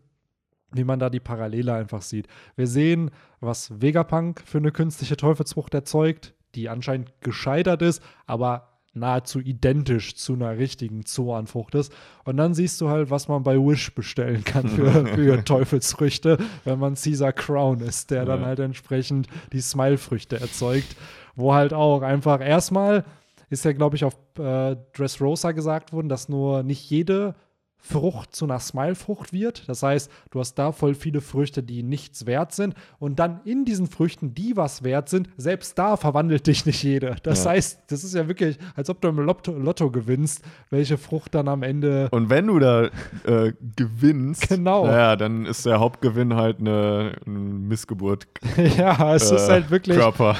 wie 0.72 0.86
man 0.86 0.98
da 0.98 1.12
die 1.12 1.20
Parallele 1.20 1.76
einfach 1.76 2.02
sieht. 2.02 2.28
Wir 2.56 2.66
sehen, 2.66 3.12
was 3.42 3.80
Vegapunk 3.80 4.42
für 4.44 4.58
eine 4.58 4.72
künstliche 4.72 5.18
Teufelsfrucht 5.18 5.76
erzeugt, 5.76 6.34
die 6.56 6.68
anscheinend 6.68 7.14
gescheitert 7.22 7.84
ist, 7.84 8.02
aber 8.26 8.71
nahezu 8.94 9.40
identisch 9.40 10.16
zu 10.16 10.34
einer 10.34 10.58
richtigen 10.58 11.06
Zoanfrucht 11.06 11.76
ist. 11.76 11.94
Und 12.26 12.38
dann 12.38 12.54
siehst 12.54 12.82
du 12.82 12.90
halt, 12.90 13.10
was 13.10 13.28
man 13.28 13.44
bei 13.44 13.56
Wish 13.58 13.94
bestellen 13.96 14.44
kann 14.44 14.68
für, 14.68 15.06
für 15.16 15.44
Teufelsfrüchte, 15.44 16.38
wenn 16.66 16.80
man 16.80 16.96
Caesar 16.96 17.32
Crown 17.34 17.80
ist, 17.80 18.12
der 18.12 18.26
dann 18.26 18.42
Ja. 18.42 18.48
halt 18.48 18.60
entsprechend 18.60 19.28
die 19.54 19.62
Smile-Früchte 19.62 20.40
erzeugt, 20.40 20.96
wo 21.36 21.54
halt 21.54 21.74
auch 21.74 22.02
einfach 22.02 22.42
erstmal 22.42 23.06
ist 23.50 23.66
ja, 23.66 23.74
glaube 23.74 23.98
ich, 23.98 24.06
auf 24.06 24.16
äh, 24.40 24.78
Dressrosa 24.94 25.52
gesagt 25.52 25.92
worden, 25.92 26.08
dass 26.08 26.30
nur 26.30 26.64
nicht 26.64 26.90
jede 26.90 27.36
Frucht 27.84 28.36
zu 28.36 28.46
einer 28.46 28.60
Smile-Frucht 28.60 29.34
wird. 29.34 29.68
Das 29.68 29.82
heißt, 29.84 30.10
du 30.30 30.40
hast 30.40 30.54
da 30.56 30.72
voll 30.72 30.94
viele 30.94 31.20
Früchte, 31.20 31.64
die 31.64 31.82
nichts 31.84 32.26
wert 32.26 32.54
sind. 32.54 32.76
Und 33.00 33.20
dann 33.20 33.42
in 33.44 33.66
diesen 33.66 33.88
Früchten, 33.88 34.34
die 34.36 34.56
was 34.56 34.84
wert 34.84 35.10
sind, 35.10 35.30
selbst 35.36 35.78
da 35.80 35.98
verwandelt 35.98 36.46
dich 36.48 36.66
nicht 36.66 36.84
jede. 36.84 37.16
Das 37.24 37.44
Ja. 37.44 37.52
heißt, 37.52 37.80
das 37.88 38.04
ist 38.04 38.14
ja 38.14 38.28
wirklich, 38.28 38.58
als 38.76 38.90
ob 38.90 39.02
du 39.02 39.08
im 39.08 39.18
Lotto, 39.20 39.52
Lotto 39.54 39.90
gewinnst, 39.90 40.42
welche 40.70 40.98
Frucht 40.98 41.34
dann 41.36 41.48
am 41.48 41.64
Ende. 41.64 42.08
Und 42.12 42.30
wenn 42.30 42.48
du 42.48 42.60
da 42.60 42.90
äh, 43.26 43.52
gewinnst, 43.76 44.48
Genau. 44.50 44.86
naja, 44.86 45.16
dann 45.16 45.46
ist 45.46 45.66
der 45.66 45.80
Hauptgewinn 45.80 46.36
halt 46.36 46.60
eine, 46.60 47.14
eine 47.26 47.40
Missgeburt. 47.40 48.28
ja, 48.78 49.16
es 49.16 49.32
ist 49.32 49.48
äh, 49.48 49.52
halt 49.52 49.72
wirklich. 49.72 49.98
Körper. 49.98 50.38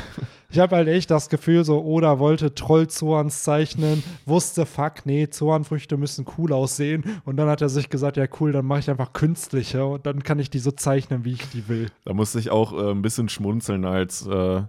Ich 0.52 0.60
habe 0.60 0.76
halt 0.76 0.90
echt 0.90 1.10
das 1.10 1.30
Gefühl, 1.30 1.64
so 1.64 1.82
Oda 1.82 2.20
wollte 2.20 2.54
Trollzorns 2.54 3.44
zeichnen, 3.44 4.04
wusste, 4.26 4.66
fuck, 4.66 5.06
nee, 5.06 5.30
Zornfrüchte 5.30 5.96
müssen 5.96 6.26
cool 6.38 6.52
aussehen. 6.52 7.06
Und 7.24 7.38
dann 7.38 7.48
hat 7.48 7.62
er 7.62 7.70
sich 7.70 7.90
gesagt, 7.90 8.18
ja 8.18 8.26
cool, 8.42 8.52
dann 8.52 8.66
mache 8.66 8.82
ich 8.82 8.90
einfach 8.90 9.14
künstliche 9.14 9.86
und 9.86 10.06
dann 10.06 10.24
kann 10.24 10.40
ich 10.40 10.50
die 10.50 10.60
so 10.60 10.72
zeichnen, 10.72 11.24
wie 11.24 11.34
ich 11.34 11.50
die 11.52 11.70
will. 11.70 11.88
Da 12.04 12.14
musste 12.14 12.38
ich 12.38 12.50
auch 12.50 12.74
äh, 12.74 12.92
ein 12.92 13.02
bisschen 13.02 13.30
schmunzeln, 13.30 13.86
als 13.86 14.28
äh, 14.28 14.64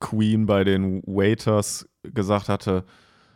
Queen 0.00 0.46
bei 0.46 0.64
den 0.64 1.00
Waiters 1.06 1.88
gesagt 2.02 2.48
hatte, 2.48 2.82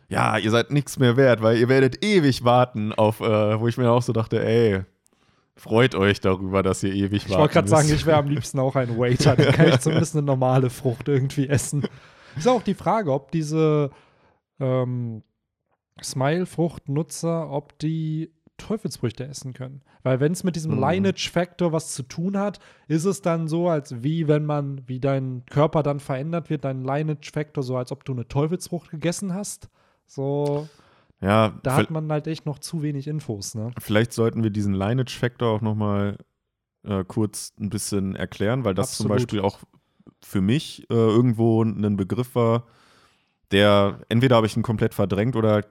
ja, 0.09 0.37
ihr 0.37 0.51
seid 0.51 0.71
nichts 0.71 0.99
mehr 0.99 1.15
wert, 1.15 1.41
weil 1.41 1.57
ihr 1.59 1.69
werdet 1.69 2.03
ewig 2.03 2.43
warten 2.43 2.91
auf, 2.91 3.21
äh, 3.21 3.59
wo 3.59 3.69
ich 3.69 3.77
mir 3.77 3.89
auch 3.89 4.01
so 4.01 4.11
dachte, 4.11 4.43
ey, 4.43 4.83
freut 5.59 5.95
euch 5.95 6.19
darüber, 6.21 6.63
dass 6.63 6.83
ihr 6.83 6.93
ewig 6.93 7.23
wartet. 7.23 7.29
Ich 7.31 7.37
wollte 7.37 7.53
gerade 7.53 7.67
sagen, 7.67 7.89
ich 7.93 8.05
wäre 8.05 8.17
am 8.17 8.29
liebsten 8.29 8.59
auch 8.59 8.75
ein 8.75 8.97
Waiter. 8.97 9.35
Dann 9.35 9.53
kann 9.53 9.67
ich 9.69 9.79
zumindest 9.81 10.15
eine 10.15 10.25
normale 10.25 10.69
Frucht 10.69 11.07
irgendwie 11.07 11.47
essen. 11.47 11.83
Ist 12.37 12.47
auch 12.47 12.61
die 12.63 12.73
Frage, 12.73 13.11
ob 13.11 13.31
diese 13.31 13.91
ähm, 14.59 15.23
Smile-Frucht-Nutzer, 16.01 17.49
ob 17.51 17.77
die 17.79 18.31
Teufelsfrüchte 18.57 19.25
essen 19.25 19.53
können. 19.53 19.81
Weil 20.03 20.19
wenn 20.19 20.33
es 20.33 20.43
mit 20.43 20.55
diesem 20.55 20.75
Mhm. 20.75 20.81
Lineage-Factor 20.83 21.71
was 21.71 21.93
zu 21.93 22.03
tun 22.03 22.37
hat, 22.37 22.59
ist 22.87 23.05
es 23.05 23.21
dann 23.21 23.47
so, 23.47 23.69
als 23.69 24.03
wie 24.03 24.27
wenn 24.27 24.45
man, 24.45 24.81
wie 24.87 24.99
dein 24.99 25.43
Körper 25.49 25.81
dann 25.81 25.99
verändert 25.99 26.49
wird, 26.49 26.65
dein 26.65 26.83
Lineage-Factor, 26.83 27.63
so 27.63 27.77
als 27.77 27.91
ob 27.91 28.05
du 28.05 28.13
eine 28.13 28.27
Teufelsfrucht 28.27 28.91
gegessen 28.91 29.33
hast. 29.33 29.69
So, 30.05 30.67
Ja, 31.21 31.59
da 31.63 31.75
hat 31.75 31.91
man 31.91 32.09
halt 32.11 32.27
echt 32.27 32.45
noch 32.45 32.59
zu 32.59 32.81
wenig 32.81 33.07
Infos, 33.07 33.53
ne? 33.53 33.71
vielleicht 33.79 34.13
sollten 34.13 34.41
wir 34.41 34.51
diesen 34.51 34.73
Lineage-Factor 34.73 35.49
auch 35.49 35.61
noch 35.61 35.75
mal 35.75 36.17
äh, 36.83 37.03
kurz 37.03 37.53
ein 37.59 37.69
bisschen 37.69 38.15
erklären, 38.15 38.63
weil 38.63 38.73
das 38.73 38.95
zum 38.95 39.07
Absolut. 39.07 39.17
Beispiel 39.17 39.41
auch 39.41 39.59
für 40.23 40.41
mich 40.41 40.89
äh, 40.89 40.93
irgendwo 40.93 41.63
ein 41.63 41.97
Begriff 41.97 42.35
war, 42.35 42.65
der 43.51 43.99
entweder 44.09 44.37
habe 44.37 44.47
ich 44.47 44.55
ihn 44.55 44.63
komplett 44.63 44.93
verdrängt 44.93 45.35
oder 45.35 45.65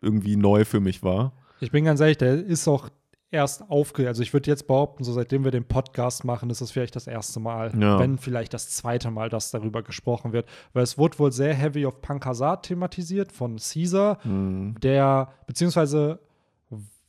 irgendwie 0.00 0.36
neu 0.36 0.64
für 0.64 0.80
mich 0.80 1.02
war. 1.02 1.32
Ich 1.60 1.70
bin 1.70 1.84
ganz 1.84 2.00
ehrlich, 2.00 2.18
der 2.18 2.34
ist 2.34 2.68
auch 2.68 2.88
erst 3.34 3.68
aufge... 3.70 4.06
Also 4.08 4.22
ich 4.22 4.32
würde 4.32 4.50
jetzt 4.50 4.66
behaupten, 4.66 5.04
so 5.04 5.12
seitdem 5.12 5.44
wir 5.44 5.50
den 5.50 5.64
Podcast 5.66 6.24
machen, 6.24 6.48
ist 6.48 6.60
es 6.62 6.70
vielleicht 6.70 6.96
das 6.96 7.06
erste 7.06 7.40
Mal, 7.40 7.72
Ja. 7.78 7.98
wenn 7.98 8.16
vielleicht 8.16 8.54
das 8.54 8.70
zweite 8.70 9.10
Mal, 9.10 9.28
dass 9.28 9.50
darüber 9.50 9.82
gesprochen 9.82 10.32
wird. 10.32 10.48
Weil 10.72 10.84
es 10.84 10.96
wurde 10.96 11.18
wohl 11.18 11.32
sehr 11.32 11.52
heavy 11.54 11.84
auf 11.84 12.00
Punkasat 12.00 12.62
thematisiert 12.66 13.32
von 13.32 13.56
Caesar, 13.58 14.22
Hm. 14.24 14.76
der, 14.82 15.28
beziehungsweise 15.46 16.20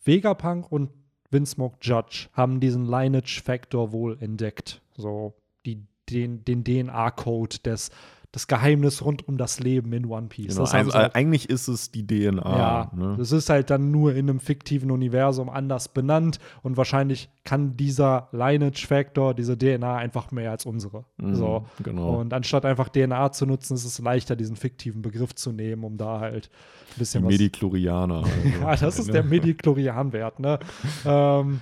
Vegapunk 0.03 0.71
und 0.71 0.89
Vince 1.31 1.53
Smoke 1.53 1.77
Judge 1.81 2.27
haben 2.33 2.59
diesen 2.59 2.85
Lineage-Factor 2.85 3.91
wohl 3.91 4.17
entdeckt. 4.21 4.81
So 4.95 5.33
die, 5.65 5.83
den, 6.09 6.45
den 6.45 6.63
DNA-Code 6.63 7.57
des 7.59 7.89
das 8.35 8.47
Geheimnis 8.47 9.01
rund 9.05 9.25
um 9.29 9.37
das 9.37 9.61
Leben 9.61 9.93
in 9.93 10.07
One 10.07 10.27
Piece. 10.27 10.57
Genau. 10.57 10.69
Also, 10.69 10.93
halt- 10.93 11.15
eigentlich 11.15 11.49
ist 11.49 11.69
es 11.69 11.89
die 11.89 12.05
DNA. 12.05 12.41
ja, 12.57 12.91
ne? 12.93 13.15
das 13.17 13.31
ist 13.31 13.49
halt 13.49 13.69
dann 13.69 13.91
nur 13.91 14.13
in 14.13 14.29
einem 14.29 14.41
fiktiven 14.41 14.91
Universum 14.91 15.49
anders 15.49 15.87
benannt 15.87 16.39
und 16.61 16.75
wahrscheinlich 16.75 17.29
kann 17.45 17.77
dieser 17.77 18.27
Lineage-Factor, 18.33 19.35
diese 19.35 19.57
DNA 19.57 19.95
einfach 19.95 20.31
mehr 20.31 20.51
als 20.51 20.65
unsere. 20.65 21.05
Mhm, 21.15 21.35
So. 21.35 21.65
genau. 21.81 22.19
Und 22.19 22.33
anstatt 22.33 22.65
einfach 22.65 22.89
DNA 22.89 23.31
zu 23.31 23.45
nutzen, 23.45 23.75
ist 23.75 23.85
es 23.85 23.99
leichter, 23.99 24.35
diesen 24.35 24.57
fiktiven 24.57 25.01
Begriff 25.01 25.33
zu 25.33 25.53
nehmen, 25.53 25.85
um 25.85 25.95
da 25.95 26.19
halt 26.19 26.47
ein 26.47 26.93
die 26.95 26.99
bisschen 26.99 27.23
was. 27.23 27.31
Medichlorianer. 27.31 28.23
Also, 28.25 28.59
ja, 28.61 28.75
das 28.75 28.99
ist 28.99 29.07
ne? 29.07 29.13
der 29.13 29.23
Mediklorian-Wert, 29.23 30.41
ne? 30.41 30.59
ähm, 31.05 31.61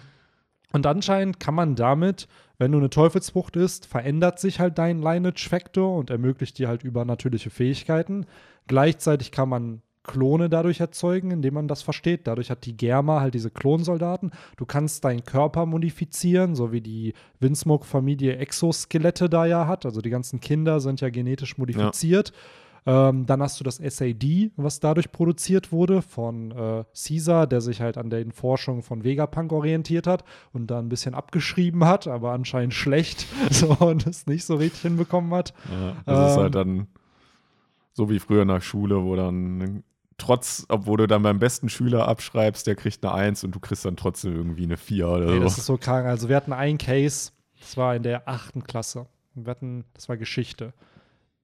und 0.71 0.87
anscheinend 0.87 1.39
kann 1.39 1.53
man 1.53 1.75
damit, 1.75 2.27
wenn 2.57 2.71
du 2.71 2.77
eine 2.77 2.89
Teufelsfrucht 2.89 3.55
isst, 3.55 3.85
verändert 3.85 4.39
sich 4.39 4.59
halt 4.59 4.77
dein 4.77 5.01
Lineage-Factor 5.01 5.97
und 5.97 6.09
ermöglicht 6.09 6.57
dir 6.57 6.67
halt 6.67 6.83
übernatürliche 6.83 7.49
Fähigkeiten. 7.49 8.25
Gleichzeitig 8.67 9.31
kann 9.31 9.49
man 9.49 9.81
Klone 10.03 10.49
dadurch 10.49 10.81
erzeugen, 10.81 11.31
indem 11.31 11.53
man 11.53 11.67
das 11.67 11.81
versteht. 11.81 12.27
Dadurch 12.27 12.49
hat 12.51 12.65
die 12.65 12.75
Germa 12.75 13.21
halt 13.21 13.33
diese 13.33 13.49
Klonsoldaten. 13.49 14.31
Du 14.57 14.65
kannst 14.65 15.05
deinen 15.05 15.23
Körper 15.23 15.65
modifizieren, 15.65 16.55
so 16.55 16.73
wie 16.73 16.81
die 16.81 17.13
Windsmoke-Familie 17.39 18.35
Exoskelette 18.35 19.29
da 19.29 19.45
ja 19.45 19.65
hat. 19.65 19.85
Also 19.85 20.01
die 20.01 20.09
ganzen 20.09 20.41
Kinder 20.41 20.81
sind 20.81 20.99
ja 20.99 21.09
genetisch 21.09 21.57
modifiziert. 21.57 22.33
Ähm, 22.85 23.25
dann 23.25 23.41
hast 23.41 23.59
du 23.59 23.63
das 23.63 23.77
SAD, 23.77 24.51
was 24.57 24.79
dadurch 24.79 25.11
produziert 25.11 25.71
wurde 25.71 26.01
von 26.01 26.51
äh, 26.51 26.83
Caesar, 26.93 27.47
der 27.47 27.61
sich 27.61 27.79
halt 27.81 27.97
an 27.97 28.09
den 28.09 28.31
Forschungen 28.31 28.81
von 28.81 29.03
Vegapunk 29.03 29.51
orientiert 29.53 30.05
hat 30.05 30.23
und 30.51 30.67
da 30.67 30.79
ein 30.79 30.89
bisschen 30.89 31.13
abgeschrieben 31.15 31.85
hat, 31.85 32.07
aber 32.07 32.31
anscheinend 32.33 32.73
schlecht 32.73 33.25
so, 33.51 33.67
und 33.79 34.05
es 34.05 34.27
nicht 34.27 34.43
so 34.45 34.55
richtig 34.55 34.81
hinbekommen 34.81 35.33
hat. 35.33 35.53
Ja, 35.71 35.95
das 36.05 36.31
ist 36.31 36.37
Ähm, 36.37 36.43
halt 36.43 36.55
dann 36.55 36.87
so 37.93 38.09
wie 38.09 38.19
früher 38.19 38.43
nach 38.45 38.61
Schule, 38.61 39.03
wo 39.03 39.15
dann 39.15 39.83
trotz, 40.17 40.65
obwohl 40.69 40.97
du 40.97 41.07
dann 41.07 41.23
beim 41.23 41.39
besten 41.39 41.69
Schüler 41.69 42.07
abschreibst, 42.07 42.67
der 42.67 42.75
kriegt 42.75 43.03
eine 43.05 43.13
Eins 43.13 43.43
und 43.43 43.53
du 43.55 43.59
kriegst 43.59 43.85
dann 43.85 43.95
trotzdem 43.95 44.35
irgendwie 44.35 44.63
eine 44.63 44.77
Vier 44.77 45.07
oder 45.09 45.25
Nee, 45.25 45.39
das 45.39 45.55
so. 45.55 45.59
ist 45.59 45.65
so 45.67 45.77
krank. 45.77 46.05
Also 46.05 46.27
wir 46.29 46.35
hatten 46.35 46.53
einen 46.53 46.77
Case, 46.77 47.31
das 47.59 47.77
war 47.77 47.95
in 47.95 48.03
der 48.03 48.27
achten 48.27 48.63
Klasse. 48.63 49.05
Wir 49.35 49.51
hatten, 49.51 49.85
das 49.93 50.09
war 50.09 50.17
Geschichte. 50.17 50.73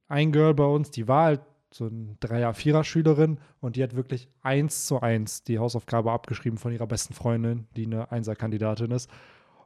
Ein 0.10 0.32
Girl 0.32 0.54
bei 0.54 0.66
uns, 0.66 0.92
die 0.92 1.08
war 1.08 1.26
halt 1.26 1.42
so 1.72 1.86
ein 1.86 2.18
Dreier-, 2.20 2.54
Vierer-Schülerin 2.54 3.40
und 3.62 3.76
die 3.76 3.84
hat 3.84 3.96
wirklich 3.96 4.28
eins 4.42 4.86
zu 4.88 5.00
eins 5.02 5.44
die 5.44 5.60
Hausaufgabe 5.60 6.12
abgeschrieben 6.12 6.58
von 6.58 6.74
ihrer 6.74 6.88
besten 6.88 7.14
Freundin, 7.14 7.68
die 7.76 7.86
eine 7.86 8.12
Einser-Kandidatin 8.12 8.92
ist. 8.92 9.10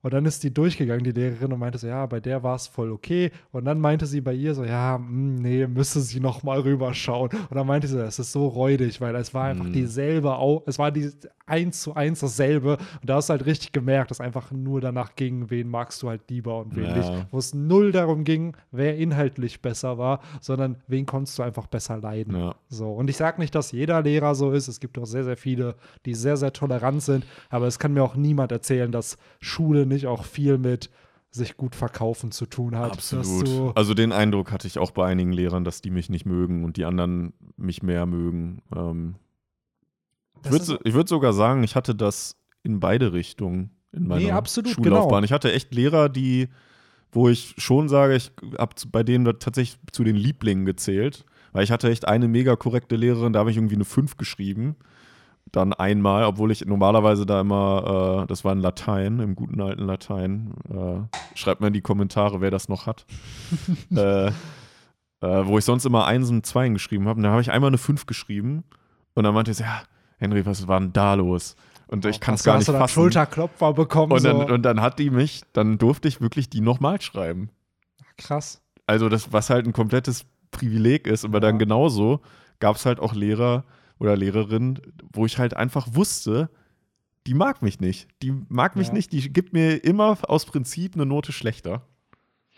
Und 0.03 0.13
dann 0.13 0.25
ist 0.25 0.43
die 0.43 0.53
durchgegangen, 0.53 1.03
die 1.03 1.11
Lehrerin, 1.11 1.51
und 1.51 1.59
meinte 1.59 1.79
so, 1.79 1.87
ja, 1.87 2.05
bei 2.05 2.19
der 2.19 2.43
war 2.43 2.55
es 2.55 2.67
voll 2.67 2.91
okay. 2.91 3.31
Und 3.51 3.65
dann 3.65 3.79
meinte 3.79 4.05
sie 4.05 4.21
bei 4.21 4.33
ihr 4.33 4.53
so, 4.53 4.63
ja, 4.63 4.97
hm, 4.97 5.35
nee, 5.35 5.65
müsste 5.65 6.01
sie 6.01 6.19
noch 6.19 6.43
mal 6.43 6.59
rüberschauen. 6.59 7.29
Und 7.49 7.55
dann 7.55 7.65
meinte 7.65 7.87
sie, 7.87 7.97
das 7.97 8.19
ist 8.19 8.31
so 8.31 8.47
räudig, 8.47 9.01
weil 9.01 9.15
es 9.15 9.33
war 9.33 9.45
einfach 9.45 9.65
Mhm. 9.65 9.73
dieselbe, 9.73 10.61
es 10.67 10.77
war 10.77 10.91
die 10.91 11.09
eins 11.45 11.81
zu 11.81 11.93
eins 11.95 12.19
dasselbe. 12.21 12.77
Und 12.77 13.09
da 13.09 13.15
hast 13.15 13.29
du 13.29 13.31
halt 13.31 13.45
richtig 13.45 13.71
gemerkt, 13.71 14.11
dass 14.11 14.21
einfach 14.21 14.51
nur 14.51 14.79
danach 14.81 15.15
ging, 15.15 15.49
wen 15.49 15.67
magst 15.69 16.01
du 16.03 16.09
halt 16.09 16.21
lieber 16.29 16.59
und 16.59 16.75
wen 16.75 16.83
Ja. 16.85 16.97
nicht. 16.97 17.27
Wo 17.31 17.37
es 17.37 17.53
null 17.53 17.91
darum 17.91 18.23
ging, 18.23 18.55
wer 18.71 18.97
inhaltlich 18.97 19.61
besser 19.61 19.97
war, 19.97 20.19
sondern 20.41 20.77
wen 20.87 21.05
konntest 21.05 21.37
du 21.39 21.43
einfach 21.43 21.67
besser 21.67 21.97
leiden. 21.97 22.35
Ja. 22.35 22.55
So, 22.69 22.91
und 22.91 23.09
ich 23.09 23.17
sage 23.17 23.39
nicht, 23.41 23.55
dass 23.55 23.71
jeder 23.71 24.01
Lehrer 24.01 24.35
so 24.35 24.51
ist. 24.51 24.67
Es 24.67 24.79
gibt 24.79 24.97
auch 24.97 25.05
sehr, 25.05 25.23
sehr 25.23 25.37
viele, 25.37 25.75
die 26.05 26.13
sehr, 26.13 26.35
sehr 26.37 26.51
tolerant 26.53 27.01
sind. 27.01 27.25
Aber 27.49 27.67
es 27.67 27.79
kann 27.79 27.93
mir 27.93 28.03
auch 28.03 28.15
niemand 28.15 28.51
erzählen, 28.51 28.91
dass 28.91 29.17
Schule 29.39 29.85
nicht 29.85 29.92
auch 30.07 30.25
viel 30.25 30.57
mit 30.57 30.89
sich 31.31 31.57
gut 31.57 31.75
verkaufen 31.75 32.31
zu 32.31 32.45
tun 32.45 32.77
hat. 32.77 32.91
Absolut. 32.91 33.75
Also 33.75 33.93
den 33.93 34.11
Eindruck 34.11 34.51
hatte 34.51 34.67
ich 34.67 34.77
auch 34.77 34.91
bei 34.91 35.05
einigen 35.07 35.31
Lehrern, 35.31 35.63
dass 35.63 35.81
die 35.81 35.89
mich 35.89 36.09
nicht 36.09 36.25
mögen 36.25 36.63
und 36.63 36.77
die 36.77 36.85
anderen 36.85 37.33
mich 37.57 37.81
mehr 37.81 38.05
mögen. 38.05 38.61
Ähm, 38.75 39.15
ich 40.43 40.51
würde 40.51 40.79
würd 40.83 41.07
sogar 41.07 41.33
sagen, 41.33 41.63
ich 41.63 41.75
hatte 41.75 41.95
das 41.95 42.35
in 42.61 42.79
beide 42.79 43.13
Richtungen 43.13 43.71
in 43.91 44.07
meiner 44.07 44.21
Nee, 44.21 44.31
absolut, 44.31 44.71
Schullaufbahn. 44.71 45.09
genau. 45.21 45.23
Ich 45.23 45.31
hatte 45.31 45.51
echt 45.53 45.73
Lehrer, 45.73 46.09
die, 46.09 46.49
wo 47.11 47.29
ich 47.29 47.55
schon 47.57 47.89
sage, 47.89 48.15
ich 48.15 48.31
habe 48.57 48.73
bei 48.91 49.03
denen 49.03 49.25
tatsächlich 49.39 49.79
zu 49.91 50.03
den 50.03 50.15
Lieblingen 50.15 50.65
gezählt. 50.65 51.25
Weil 51.51 51.63
ich 51.63 51.71
hatte 51.71 51.89
echt 51.89 52.07
eine 52.07 52.27
mega 52.27 52.55
korrekte 52.55 52.95
Lehrerin, 52.95 53.31
da 53.31 53.39
habe 53.39 53.51
ich 53.51 53.57
irgendwie 53.57 53.75
eine 53.75 53.85
5 53.85 54.17
geschrieben. 54.17 54.75
Dann 55.53 55.71
einmal, 55.71 56.25
obwohl 56.25 56.51
ich 56.51 56.65
normalerweise 56.65 57.27
da 57.27 57.39
immer, 57.39 58.23
äh, 58.23 58.27
das 58.27 58.43
war 58.43 58.53
in 58.53 58.59
Latein, 58.59 59.19
im 59.19 59.35
guten 59.35 59.61
alten 59.61 59.83
Latein. 59.83 60.55
Äh, 60.69 61.17
schreibt 61.37 61.61
mal 61.61 61.67
in 61.67 61.73
die 61.73 61.81
Kommentare, 61.81 62.41
wer 62.41 62.49
das 62.49 62.69
noch 62.69 62.87
hat. 62.87 63.05
äh, 63.95 64.27
äh, 64.27 64.31
wo 65.21 65.59
ich 65.59 65.63
sonst 65.63 65.85
immer 65.85 66.05
Einsen 66.05 66.37
und 66.37 66.45
Zweien 66.47 66.73
geschrieben 66.73 67.07
habe. 67.07 67.17
Und 67.17 67.23
da 67.23 67.29
habe 67.29 67.41
ich 67.41 67.51
einmal 67.51 67.69
eine 67.69 67.77
5 67.77 68.07
geschrieben. 68.07 68.63
Und 69.13 69.25
dann 69.25 69.33
meinte 69.35 69.53
sie, 69.53 69.61
ja, 69.61 69.83
Henry, 70.17 70.43
was 70.43 70.67
war 70.67 70.79
denn 70.79 70.91
da 70.91 71.13
los? 71.13 71.55
Und 71.85 72.03
ich 72.05 72.19
kann 72.19 72.33
es 72.33 72.39
hast, 72.39 72.45
gar 72.45 72.55
hast 72.55 72.59
nicht 72.61 72.67
du 72.69 72.71
dann 72.73 72.81
fassen. 72.81 72.93
Schulterklopfer 72.95 73.73
bekommen. 73.73 74.11
Und 74.13 74.23
dann, 74.23 74.47
so. 74.47 74.53
und 74.55 74.63
dann 74.63 74.81
hat 74.81 74.97
die 74.97 75.11
mich, 75.11 75.43
dann 75.53 75.77
durfte 75.77 76.07
ich 76.07 76.19
wirklich 76.19 76.49
die 76.49 76.61
nochmal 76.61 76.99
schreiben. 76.99 77.49
Krass. 78.17 78.59
Also 78.87 79.07
das, 79.07 79.31
was 79.31 79.51
halt 79.51 79.67
ein 79.67 79.73
komplettes 79.73 80.25
Privileg 80.49 81.05
ist, 81.05 81.25
aber 81.25 81.35
Ja. 81.35 81.41
dann 81.41 81.59
genauso 81.59 82.21
gab 82.59 82.77
es 82.77 82.87
halt 82.87 82.99
auch 82.99 83.13
Lehrer 83.13 83.65
oder 84.03 84.15
Lehrerinnen, 84.17 84.79
wo 85.11 85.25
ich 85.25 85.37
halt 85.39 85.55
einfach 85.55 85.87
wusste, 85.93 86.49
die 87.25 87.33
mag 87.33 87.61
mich 87.61 87.79
nicht. 87.79 88.07
Die 88.21 88.31
mag 88.49 88.75
mich 88.75 88.87
Ja. 88.89 88.93
nicht, 88.93 89.11
die 89.13 89.31
gibt 89.31 89.53
mir 89.53 89.83
immer 89.83 90.17
aus 90.29 90.45
Prinzip 90.45 90.93
eine 90.95 91.05
Note 91.05 91.31
schlechter. 91.31 91.81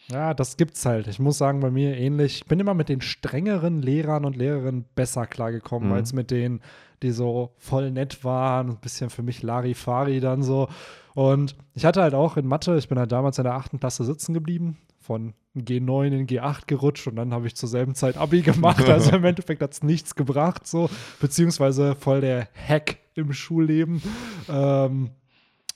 Ja, 0.08 0.34
das 0.34 0.58
gibt's 0.58 0.86
halt. 0.86 1.08
Ich 1.08 1.18
muss 1.20 1.38
sagen, 1.38 1.62
bei 1.62 1.72
mir 1.72 1.98
ähnlich. 1.98 2.38
Ich 2.42 2.46
bin 2.46 2.60
immer 2.60 2.74
mit 2.76 2.90
den 2.90 3.02
strengeren 3.02 3.82
Lehrern 3.82 4.26
und 4.26 4.36
Lehrerinnen 4.36 4.86
besser 4.96 5.26
klargekommen, 5.26 5.90
Mhm. 5.90 5.96
als 5.96 6.14
mit 6.14 6.30
denen, 6.30 6.62
die 7.02 7.12
so 7.12 7.54
voll 7.58 7.90
nett 7.92 8.24
waren. 8.24 8.70
Ein 8.72 8.78
bisschen 8.78 9.10
für 9.10 9.24
mich 9.24 9.42
Larifari 9.42 10.20
dann 10.20 10.44
so. 10.44 10.68
Und 11.16 11.56
ich 11.74 11.86
hatte 11.86 12.02
halt 12.02 12.14
auch 12.14 12.38
in 12.38 12.46
Mathe, 12.48 12.78
ich 12.78 12.88
bin 12.88 13.00
halt 13.00 13.12
damals 13.12 13.38
in 13.40 13.44
der 13.46 13.54
achten 13.56 13.80
Klasse 13.80 14.04
sitzen 14.04 14.34
geblieben, 14.34 14.78
von 15.00 15.34
G9 15.64 16.08
in 16.08 16.28
G8 16.28 16.68
gerutscht 16.68 17.08
und 17.08 17.16
dann 17.16 17.34
habe 17.34 17.48
ich 17.48 17.56
zur 17.56 17.70
selben 17.70 17.96
Zeit 17.96 18.18
Abi 18.18 18.42
gemacht. 18.42 18.88
Also 18.90 19.16
im 19.16 19.24
Endeffekt 19.26 19.62
hat 19.62 19.74
es 19.74 19.84
nichts 19.84 20.16
gebracht, 20.16 20.68
so, 20.68 20.90
beziehungsweise 21.20 21.96
voll 21.96 22.22
der 22.22 22.48
Hack 22.68 22.98
im 23.16 23.32
Schulleben. 23.34 24.02
Ähm, 24.50 25.12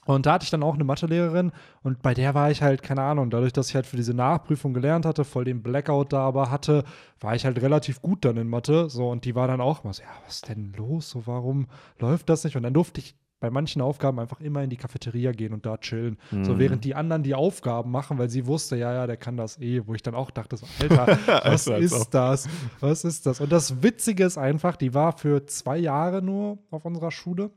Und 0.06 0.26
da 0.26 0.32
hatte 0.32 0.44
ich 0.44 0.50
dann 0.50 0.62
auch 0.62 0.74
eine 0.74 0.82
Mathelehrerin 0.84 1.52
und 1.82 2.02
bei 2.02 2.14
der 2.14 2.34
war 2.34 2.50
ich 2.50 2.62
halt, 2.62 2.82
keine 2.82 3.02
Ahnung, 3.02 3.30
dadurch, 3.30 3.52
dass 3.52 3.68
ich 3.68 3.74
halt 3.74 3.86
für 3.86 3.96
diese 3.96 4.14
Nachprüfung 4.14 4.74
gelernt 4.74 5.04
hatte, 5.06 5.24
voll 5.24 5.44
den 5.44 5.62
Blackout 5.62 6.12
da 6.12 6.20
aber 6.26 6.50
hatte, 6.50 6.84
war 7.20 7.34
ich 7.36 7.44
halt 7.44 7.60
relativ 7.62 8.00
gut 8.02 8.24
dann 8.24 8.36
in 8.38 8.48
Mathe. 8.48 8.88
So, 8.90 9.08
und 9.10 9.24
die 9.24 9.34
war 9.34 9.46
dann 9.46 9.60
auch 9.60 9.84
mal 9.84 9.92
so, 9.92 10.02
ja, 10.02 10.08
was 10.24 10.36
ist 10.36 10.48
denn 10.48 10.72
los? 10.76 11.10
So, 11.10 11.26
warum 11.26 11.66
läuft 11.98 12.28
das 12.28 12.42
nicht? 12.44 12.56
Und 12.56 12.62
dann 12.64 12.74
durfte 12.74 13.00
ich 13.00 13.14
bei 13.40 13.50
manchen 13.50 13.80
Aufgaben 13.80 14.20
einfach 14.20 14.40
immer 14.40 14.62
in 14.62 14.70
die 14.70 14.76
Cafeteria 14.76 15.32
gehen 15.32 15.54
und 15.54 15.64
da 15.64 15.78
chillen. 15.78 16.18
Mhm. 16.30 16.44
So 16.44 16.58
während 16.58 16.84
die 16.84 16.94
anderen 16.94 17.22
die 17.22 17.34
Aufgaben 17.34 17.90
machen, 17.90 18.18
weil 18.18 18.28
sie 18.28 18.46
wusste, 18.46 18.76
ja, 18.76 18.92
ja, 18.92 19.06
der 19.06 19.16
kann 19.16 19.36
das 19.36 19.58
eh, 19.58 19.82
wo 19.86 19.94
ich 19.94 20.02
dann 20.02 20.14
auch 20.14 20.30
dachte, 20.30 20.56
so, 20.56 20.66
Alter, 20.78 21.18
was 21.44 21.66
ist 21.66 22.10
das? 22.10 22.48
Was 22.80 23.04
ist 23.04 23.26
das? 23.26 23.40
Und 23.40 23.50
das 23.50 23.82
Witzige 23.82 24.24
ist 24.24 24.38
einfach, 24.38 24.76
die 24.76 24.94
war 24.94 25.16
für 25.16 25.46
zwei 25.46 25.78
Jahre 25.78 26.22
nur 26.22 26.58
auf 26.70 26.84
unserer 26.84 27.10
Schule. 27.10 27.50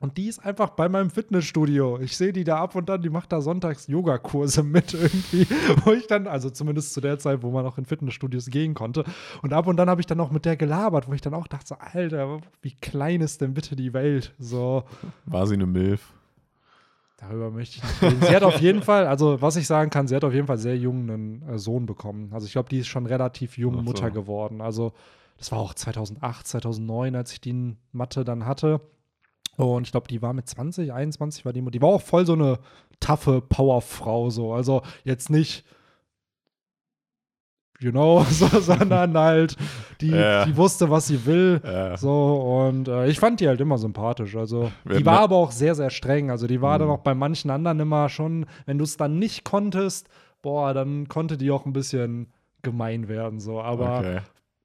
Und 0.00 0.18
die 0.18 0.28
ist 0.28 0.44
einfach 0.44 0.70
bei 0.70 0.88
meinem 0.88 1.10
Fitnessstudio. 1.10 1.98
Ich 2.00 2.16
sehe 2.16 2.32
die 2.32 2.44
da 2.44 2.58
ab 2.58 2.74
und 2.74 2.88
dann, 2.88 3.00
die 3.00 3.08
macht 3.08 3.32
da 3.32 3.40
sonntags 3.40 3.86
Yogakurse 3.86 4.62
mit 4.64 4.92
irgendwie, 4.92 5.46
wo 5.84 5.92
ich 5.92 6.06
dann, 6.06 6.26
also 6.26 6.50
zumindest 6.50 6.92
zu 6.92 7.00
der 7.00 7.18
Zeit, 7.18 7.42
wo 7.42 7.50
man 7.50 7.64
auch 7.64 7.78
in 7.78 7.86
Fitnessstudios 7.86 8.46
gehen 8.46 8.74
konnte. 8.74 9.04
Und 9.42 9.52
ab 9.52 9.66
und 9.66 9.76
dann 9.76 9.88
habe 9.88 10.00
ich 10.00 10.06
dann 10.06 10.18
noch 10.18 10.30
mit 10.30 10.44
der 10.44 10.56
gelabert, 10.56 11.08
wo 11.08 11.12
ich 11.14 11.22
dann 11.22 11.34
auch 11.34 11.46
dachte, 11.46 11.66
so, 11.68 11.76
Alter, 11.76 12.40
wie 12.60 12.72
klein 12.72 13.22
ist 13.22 13.40
denn 13.40 13.54
bitte 13.54 13.74
die 13.74 13.94
Welt? 13.94 14.34
So. 14.38 14.84
War 15.24 15.46
sie 15.46 15.54
eine 15.54 15.66
Milf? 15.66 16.12
Darüber 17.16 17.50
möchte 17.50 17.78
ich 17.78 17.82
nicht 17.82 18.02
reden. 18.02 18.20
Sie 18.20 18.36
hat 18.36 18.42
auf 18.42 18.60
jeden 18.60 18.82
Fall, 18.82 19.06
also 19.06 19.40
was 19.40 19.56
ich 19.56 19.66
sagen 19.66 19.90
kann, 19.90 20.06
sie 20.06 20.14
hat 20.14 20.24
auf 20.24 20.34
jeden 20.34 20.46
Fall 20.46 20.58
sehr 20.58 20.76
jung 20.76 21.10
einen 21.10 21.48
äh, 21.48 21.58
Sohn 21.58 21.86
bekommen. 21.86 22.30
Also 22.32 22.46
ich 22.46 22.52
glaube, 22.52 22.68
die 22.68 22.80
ist 22.80 22.88
schon 22.88 23.06
relativ 23.06 23.56
jung 23.56 23.76
so. 23.76 23.82
Mutter 23.82 24.10
geworden. 24.10 24.60
Also 24.60 24.92
das 25.38 25.50
war 25.50 25.58
auch 25.58 25.72
2008, 25.72 26.46
2009, 26.46 27.14
als 27.14 27.32
ich 27.32 27.40
die 27.40 27.76
Mathe 27.92 28.24
dann 28.24 28.44
hatte. 28.44 28.80
Und 29.56 29.86
ich 29.86 29.92
glaube, 29.92 30.08
die 30.08 30.22
war 30.22 30.32
mit 30.32 30.48
20, 30.48 30.92
21 30.92 31.44
war 31.44 31.52
die, 31.52 31.62
die 31.70 31.82
war 31.82 31.88
auch 31.88 32.02
voll 32.02 32.26
so 32.26 32.34
eine 32.34 32.58
taffe 33.00 33.40
Powerfrau 33.40 34.30
so. 34.30 34.52
Also 34.52 34.82
jetzt 35.04 35.30
nicht 35.30 35.64
you 37.80 37.90
know, 37.90 38.24
so, 38.30 38.46
sondern 38.60 39.16
halt, 39.16 39.56
die, 40.00 40.10
ja. 40.10 40.44
die 40.44 40.56
wusste, 40.56 40.90
was 40.90 41.06
sie 41.06 41.24
will. 41.26 41.60
Ja. 41.64 41.96
So, 41.96 42.66
und 42.66 42.88
äh, 42.88 43.08
ich 43.08 43.18
fand 43.18 43.40
die 43.40 43.48
halt 43.48 43.60
immer 43.60 43.78
sympathisch. 43.78 44.36
Also, 44.36 44.70
die 44.84 45.04
war 45.04 45.20
aber 45.20 45.36
auch 45.36 45.50
sehr, 45.50 45.74
sehr 45.74 45.90
streng. 45.90 46.30
Also, 46.30 46.46
die 46.46 46.60
war 46.60 46.76
mhm. 46.76 46.80
dann 46.80 46.90
auch 46.90 47.00
bei 47.00 47.14
manchen 47.14 47.50
anderen 47.50 47.80
immer 47.80 48.08
schon, 48.08 48.46
wenn 48.66 48.78
du 48.78 48.84
es 48.84 48.96
dann 48.96 49.18
nicht 49.18 49.44
konntest, 49.44 50.08
boah, 50.42 50.74
dann 50.74 51.08
konnte 51.08 51.36
die 51.36 51.50
auch 51.50 51.66
ein 51.66 51.72
bisschen 51.72 52.32
gemein 52.62 53.08
werden. 53.08 53.40
So, 53.40 53.60
aber 53.60 53.98
okay. 53.98 54.20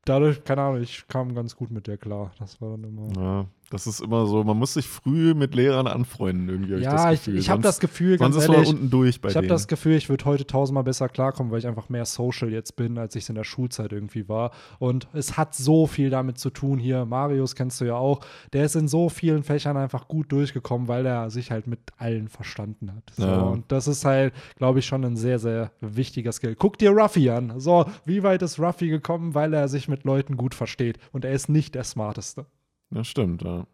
dadurch, 0.06 0.44
keine 0.44 0.62
Ahnung, 0.62 0.82
ich 0.82 1.08
kam 1.08 1.36
ganz 1.36 1.56
gut 1.56 1.72
mit 1.72 1.88
der 1.88 1.98
klar. 1.98 2.32
Das 2.40 2.62
war 2.62 2.72
dann 2.72 2.84
immer. 2.84 3.22
Ja. 3.22 3.46
Das 3.72 3.88
ist 3.88 4.02
immer 4.02 4.26
so, 4.26 4.44
man 4.44 4.58
muss 4.58 4.74
sich 4.74 4.86
früh 4.86 5.34
mit 5.34 5.56
Lehrern 5.56 5.88
anfreunden, 5.88 6.50
irgendwie. 6.50 6.76
Ja, 6.76 7.12
ich, 7.12 7.26
ich 7.28 7.50
habe 7.50 7.62
das 7.62 7.80
Gefühl, 7.80 8.18
ganz 8.18 8.36
sonst 8.36 8.50
ehrlich, 8.50 8.62
ist 8.64 8.68
man 8.68 8.76
unten 8.76 8.90
durch 8.90 9.22
bei 9.22 9.30
Ich 9.30 9.36
habe 9.38 9.48
das 9.48 9.68
Gefühl, 9.68 9.96
ich 9.96 10.10
würde 10.10 10.26
heute 10.26 10.46
tausendmal 10.46 10.84
besser 10.84 11.08
klarkommen, 11.08 11.52
weil 11.52 11.60
ich 11.60 11.68
einfach 11.68 11.88
mehr 11.88 12.06
social 12.06 12.52
jetzt 12.52 12.76
bin, 12.76 12.98
als 12.98 13.16
ich 13.16 13.24
es 13.24 13.30
in 13.30 13.36
der 13.36 13.46
Schulzeit 13.46 13.94
irgendwie 13.94 14.28
war. 14.28 14.52
Und 14.78 15.08
es 15.14 15.38
hat 15.38 15.56
so 15.56 15.88
viel 15.88 16.10
damit 16.10 16.38
zu 16.38 16.50
tun 16.50 16.80
hier. 16.80 17.06
Marius 17.06 17.56
kennst 17.56 17.80
du 17.80 17.86
ja 17.86 17.96
auch. 17.96 18.20
Der 18.52 18.66
ist 18.66 18.76
in 18.76 18.90
so 18.90 19.08
vielen 19.08 19.44
Fächern 19.44 19.78
einfach 19.78 20.10
gut 20.10 20.32
durchgekommen, 20.32 20.90
weil 20.90 21.06
er 21.06 21.30
sich 21.30 21.50
halt 21.50 21.66
mit 21.66 21.80
allen 21.98 22.28
verstanden 22.28 22.94
hat. 22.94 23.14
So, 23.16 23.24
ja. 23.24 23.42
Und 23.42 23.72
das 23.72 23.88
ist 23.88 24.04
halt, 24.04 24.34
glaube 24.58 24.80
ich, 24.80 24.86
schon 24.86 25.06
ein 25.06 25.16
sehr, 25.16 25.40
sehr 25.40 25.72
wichtiger 25.80 26.34
Skill. 26.34 26.56
Guck 26.56 26.78
dir 26.78 26.92
Ruffy 26.92 27.30
an. 27.30 27.54
So, 27.60 27.86
wie 28.04 28.22
weit 28.24 28.42
ist 28.42 28.60
Ruffy 28.60 28.90
gekommen, 28.90 29.34
weil 29.34 29.54
er 29.54 29.70
sich 29.70 29.88
mit 29.88 30.04
Leuten 30.04 30.36
gut 30.36 30.56
versteht. 30.56 31.00
Und 31.14 31.24
er 31.24 31.32
ist 31.32 31.48
nicht 31.48 31.76
der 31.76 31.86
Smarteste. 31.86 32.46
Das 32.92 33.08
stimmt, 33.08 33.42
ja. 33.42 33.66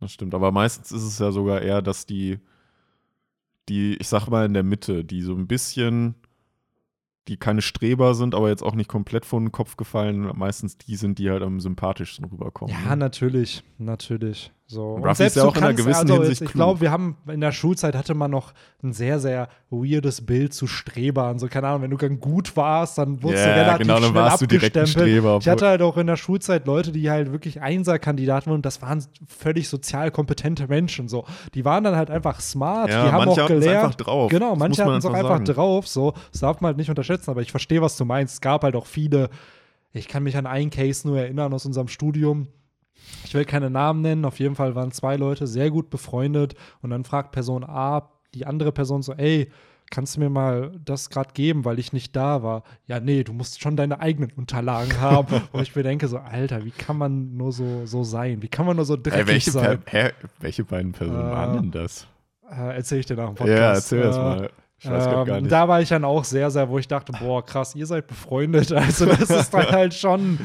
Das 0.00 0.12
stimmt. 0.12 0.34
Aber 0.34 0.52
meistens 0.52 0.92
ist 0.92 1.02
es 1.02 1.18
ja 1.18 1.32
sogar 1.32 1.62
eher, 1.62 1.82
dass 1.82 2.06
die, 2.06 2.38
die, 3.68 3.96
ich 3.96 4.08
sag 4.08 4.28
mal 4.28 4.44
in 4.44 4.54
der 4.54 4.62
Mitte, 4.62 5.04
die 5.04 5.22
so 5.22 5.34
ein 5.34 5.46
bisschen, 5.46 6.14
die 7.28 7.38
keine 7.38 7.62
Streber 7.62 8.14
sind, 8.14 8.34
aber 8.34 8.50
jetzt 8.50 8.62
auch 8.62 8.74
nicht 8.74 8.88
komplett 8.88 9.24
vor 9.24 9.40
den 9.40 9.52
Kopf 9.52 9.76
gefallen, 9.76 10.30
meistens 10.36 10.76
die 10.78 10.96
sind, 10.96 11.18
die 11.18 11.30
halt 11.30 11.42
am 11.42 11.60
sympathischsten 11.60 12.26
rüberkommen. 12.26 12.74
Ja, 12.74 12.90
ne? 12.90 12.96
natürlich, 12.96 13.64
natürlich. 13.78 14.52
So. 14.68 14.94
Und 14.94 15.04
Ruffy 15.04 15.26
ist 15.26 15.36
ja 15.36 15.44
auch 15.44 15.56
in 15.56 15.62
einer 15.62 15.74
gewissen 15.74 16.10
also, 16.10 16.14
Hinsicht 16.14 16.42
Ich 16.42 16.52
glaube, 16.52 16.80
wir 16.80 16.90
haben 16.90 17.16
in 17.28 17.40
der 17.40 17.52
Schulzeit 17.52 17.94
hatte 17.94 18.14
man 18.14 18.32
noch 18.32 18.52
ein 18.82 18.92
sehr, 18.92 19.20
sehr 19.20 19.48
weirdes 19.70 20.26
Bild 20.26 20.54
zu 20.54 20.66
Strebern. 20.66 21.38
So, 21.38 21.46
keine 21.46 21.68
Ahnung, 21.68 21.82
wenn 21.82 21.90
du 21.92 21.96
dann 21.96 22.18
gut 22.18 22.56
warst, 22.56 22.98
dann 22.98 23.22
wurdest 23.22 23.44
yeah, 23.44 23.54
du 23.54 23.60
relativ 23.60 23.86
genau, 23.86 24.00
dann 24.00 24.10
schnell 24.10 24.22
warst 24.22 24.42
du 24.42 24.46
direkt 24.46 24.88
Streber. 24.88 25.38
Ich 25.40 25.48
hatte 25.48 25.68
halt 25.68 25.82
auch 25.82 25.96
in 25.96 26.08
der 26.08 26.16
Schulzeit 26.16 26.66
Leute, 26.66 26.90
die 26.90 27.08
halt 27.08 27.30
wirklich 27.30 27.60
Einserkandidaten 27.60 28.50
waren 28.50 28.56
und 28.56 28.66
das 28.66 28.82
waren 28.82 29.04
völlig 29.28 29.68
sozial 29.68 30.10
kompetente 30.10 30.66
Menschen. 30.66 31.06
So. 31.06 31.24
Die 31.54 31.64
waren 31.64 31.84
dann 31.84 31.94
halt 31.94 32.10
einfach 32.10 32.40
smart, 32.40 32.90
ja, 32.90 33.04
die 33.04 33.12
haben 33.12 33.28
auch 33.28 33.46
gelernt. 33.46 33.84
Einfach 33.84 33.94
drauf. 33.94 34.30
Genau, 34.32 34.56
manche 34.56 34.84
hatten 34.84 34.96
es 34.96 35.06
auch 35.06 35.14
einfach 35.14 35.28
sagen. 35.30 35.44
drauf. 35.44 35.86
So. 35.86 36.12
Das 36.32 36.40
darf 36.40 36.60
man 36.60 36.70
halt 36.70 36.78
nicht 36.78 36.90
unterschätzen, 36.90 37.30
aber 37.30 37.40
ich 37.40 37.52
verstehe, 37.52 37.82
was 37.82 37.96
du 37.96 38.04
meinst. 38.04 38.34
Es 38.34 38.40
gab 38.40 38.64
halt 38.64 38.74
auch 38.74 38.86
viele, 38.86 39.30
ich 39.92 40.08
kann 40.08 40.24
mich 40.24 40.36
an 40.36 40.46
einen 40.46 40.70
Case 40.70 41.06
nur 41.06 41.20
erinnern 41.20 41.54
aus 41.54 41.66
unserem 41.66 41.86
Studium 41.86 42.48
ich 43.24 43.34
will 43.34 43.44
keine 43.44 43.70
Namen 43.70 44.02
nennen, 44.02 44.24
auf 44.24 44.38
jeden 44.38 44.54
Fall 44.54 44.74
waren 44.74 44.92
zwei 44.92 45.16
Leute 45.16 45.46
sehr 45.46 45.70
gut 45.70 45.90
befreundet 45.90 46.54
und 46.82 46.90
dann 46.90 47.04
fragt 47.04 47.32
Person 47.32 47.64
A 47.64 48.10
die 48.34 48.46
andere 48.46 48.72
Person 48.72 49.02
so, 49.02 49.14
ey, 49.14 49.50
kannst 49.90 50.16
du 50.16 50.20
mir 50.20 50.30
mal 50.30 50.72
das 50.84 51.10
gerade 51.10 51.30
geben, 51.32 51.64
weil 51.64 51.78
ich 51.78 51.92
nicht 51.92 52.14
da 52.14 52.42
war? 52.42 52.62
Ja, 52.86 53.00
nee, 53.00 53.24
du 53.24 53.32
musst 53.32 53.60
schon 53.60 53.76
deine 53.76 54.00
eigenen 54.00 54.30
Unterlagen 54.32 55.00
haben. 55.00 55.42
Und 55.52 55.62
ich 55.62 55.74
mir 55.74 55.82
denke 55.82 56.08
so, 56.08 56.18
Alter, 56.18 56.64
wie 56.64 56.70
kann 56.70 56.98
man 56.98 57.36
nur 57.36 57.52
so, 57.52 57.86
so 57.86 58.04
sein? 58.04 58.42
Wie 58.42 58.48
kann 58.48 58.66
man 58.66 58.76
nur 58.76 58.84
so 58.84 58.96
dreckig 58.96 59.18
hey, 59.18 59.26
welche 59.26 59.50
sein? 59.50 59.80
Per, 59.80 60.12
welche 60.40 60.64
beiden 60.64 60.92
Personen 60.92 61.28
äh, 61.28 61.32
waren 61.32 61.56
denn 61.56 61.70
das? 61.70 62.06
Äh, 62.50 62.76
erzähl 62.76 63.00
ich 63.00 63.06
dir 63.06 63.16
nach 63.16 63.26
dem 63.26 63.34
Podcast. 63.36 63.58
Ja, 63.58 63.72
erzähl 63.72 64.00
äh, 64.00 64.02
das 64.02 64.16
mal. 64.16 64.50
Ich 64.78 64.90
weiß 64.90 65.06
ähm, 65.06 65.24
gar 65.24 65.40
nicht. 65.40 65.50
Da 65.50 65.68
war 65.68 65.80
ich 65.80 65.88
dann 65.88 66.04
auch 66.04 66.24
sehr, 66.24 66.50
sehr, 66.50 66.68
wo 66.68 66.78
ich 66.78 66.86
dachte, 66.86 67.12
boah, 67.12 67.44
krass, 67.44 67.74
ihr 67.74 67.86
seid 67.86 68.06
befreundet. 68.06 68.72
Also 68.76 69.06
das 69.06 69.30
ist 69.30 69.54
dann 69.54 69.70
halt 69.70 69.94
schon, 69.94 70.38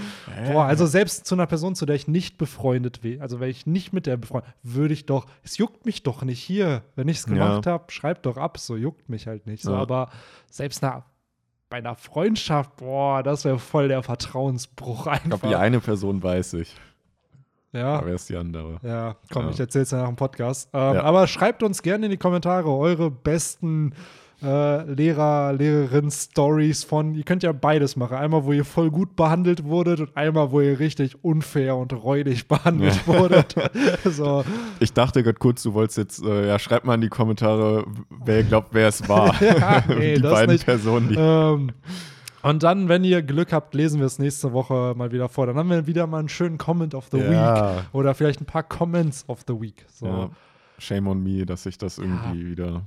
boah, 0.47 0.65
also 0.65 0.85
selbst 0.85 1.27
zu 1.27 1.35
einer 1.35 1.47
Person, 1.47 1.75
zu 1.75 1.85
der 1.85 1.95
ich 1.95 2.07
nicht 2.07 2.37
befreundet 2.37 3.03
will, 3.03 3.21
also 3.21 3.39
wenn 3.39 3.49
ich 3.49 3.67
nicht 3.67 3.93
mit 3.93 4.05
der 4.05 4.17
befreundet, 4.17 4.49
würde 4.63 4.93
ich 4.93 5.05
doch, 5.05 5.27
es 5.43 5.57
juckt 5.57 5.85
mich 5.85 6.03
doch 6.03 6.23
nicht 6.23 6.41
hier. 6.41 6.83
Wenn 6.95 7.07
ich 7.07 7.17
es 7.17 7.25
gemacht 7.25 7.65
ja. 7.65 7.73
habe, 7.73 7.91
schreibt 7.91 8.25
doch 8.25 8.37
ab, 8.37 8.57
so 8.57 8.77
juckt 8.77 9.09
mich 9.09 9.27
halt 9.27 9.47
nicht. 9.47 9.63
So, 9.63 9.73
ja. 9.73 9.79
aber 9.79 10.09
selbst 10.49 10.81
na, 10.81 11.05
bei 11.69 11.77
einer 11.77 11.95
Freundschaft, 11.95 12.77
boah, 12.77 13.21
das 13.23 13.45
wäre 13.45 13.59
voll 13.59 13.89
der 13.89 14.01
Vertrauensbruch 14.01 15.07
einfach. 15.07 15.23
Ich 15.23 15.29
glaube, 15.29 15.47
die 15.47 15.55
eine 15.55 15.79
Person 15.79 16.23
weiß 16.23 16.53
ich. 16.53 16.75
Ja. 17.73 17.99
Aber 17.99 18.07
erst 18.07 18.29
die 18.29 18.35
andere. 18.35 18.79
Ja, 18.83 19.15
komm, 19.31 19.45
ja. 19.45 19.51
ich 19.51 19.59
erzähl's 19.59 19.91
ja 19.91 19.99
nach 19.99 20.07
dem 20.07 20.15
Podcast. 20.15 20.69
Ähm, 20.73 20.95
ja. 20.95 21.03
Aber 21.03 21.27
schreibt 21.27 21.63
uns 21.63 21.81
gerne 21.81 22.05
in 22.05 22.11
die 22.11 22.17
Kommentare 22.17 22.69
eure 22.69 23.09
besten 23.09 23.93
äh, 24.43 24.83
Lehrer, 24.91 25.53
Lehrerin-Stories 25.53 26.83
von, 26.83 27.13
ihr 27.13 27.23
könnt 27.23 27.43
ja 27.43 27.51
beides 27.51 27.95
machen. 27.95 28.17
Einmal, 28.17 28.43
wo 28.43 28.51
ihr 28.51 28.65
voll 28.65 28.89
gut 28.89 29.15
behandelt 29.15 29.63
wurdet 29.65 29.99
und 29.99 30.17
einmal, 30.17 30.51
wo 30.51 30.61
ihr 30.61 30.79
richtig 30.79 31.23
unfair 31.23 31.75
und 31.75 31.93
räudig 31.93 32.47
behandelt 32.47 32.99
ja. 33.05 33.13
wurdet. 33.13 33.55
so. 34.05 34.43
Ich 34.79 34.93
dachte 34.93 35.23
gerade 35.23 35.37
kurz, 35.37 35.63
du 35.63 35.73
wolltest 35.73 35.97
jetzt, 35.97 36.23
äh, 36.23 36.47
ja, 36.47 36.59
schreibt 36.59 36.85
mal 36.85 36.95
in 36.95 37.01
die 37.01 37.09
Kommentare, 37.09 37.85
wer 38.09 38.43
glaubt, 38.43 38.69
wer 38.71 38.87
es 38.87 39.07
war. 39.07 39.41
ja, 39.41 39.83
nee, 39.87 40.15
die 40.15 40.21
beiden 40.21 40.53
nicht. 40.53 40.65
Personen, 40.65 41.09
die. 41.09 41.15
Ähm, 41.15 41.71
und 42.43 42.63
dann, 42.63 42.89
wenn 42.89 43.03
ihr 43.03 43.21
Glück 43.21 43.53
habt, 43.53 43.75
lesen 43.75 43.99
wir 43.99 44.07
es 44.07 44.17
nächste 44.17 44.51
Woche 44.51 44.93
mal 44.97 45.11
wieder 45.11 45.29
vor. 45.29 45.45
Dann 45.45 45.57
haben 45.57 45.69
wir 45.69 45.85
wieder 45.85 46.07
mal 46.07 46.19
einen 46.19 46.29
schönen 46.29 46.57
Comment 46.57 46.95
of 46.95 47.09
the 47.11 47.19
ja. 47.19 47.75
Week. 47.75 47.83
Oder 47.93 48.15
vielleicht 48.15 48.41
ein 48.41 48.45
paar 48.45 48.63
Comments 48.63 49.23
of 49.29 49.41
the 49.47 49.53
Week. 49.53 49.85
So. 49.87 50.07
Ja. 50.07 50.29
Shame 50.79 51.07
on 51.07 51.21
me, 51.21 51.45
dass 51.45 51.67
ich 51.67 51.77
das 51.77 51.99
irgendwie 51.99 52.49
wieder 52.49 52.81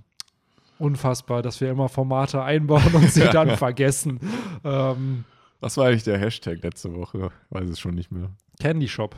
unfassbar, 0.85 1.43
dass 1.43 1.61
wir 1.61 1.71
immer 1.71 1.89
Formate 1.89 2.43
einbauen 2.43 2.95
und 2.95 3.11
sie 3.11 3.25
dann 3.33 3.57
vergessen. 3.57 4.21
Ähm, 4.63 5.25
Was 5.61 5.77
war 5.77 5.87
eigentlich 5.87 6.05
der 6.05 6.19
Hashtag 6.19 6.63
letzte 6.63 6.95
Woche? 6.95 7.31
Weiß 7.51 7.69
es 7.69 7.81
schon 7.81 7.95
nicht 7.95 8.13
mehr. 8.13 8.31
Candy 8.61 8.89
Shop. 8.89 9.17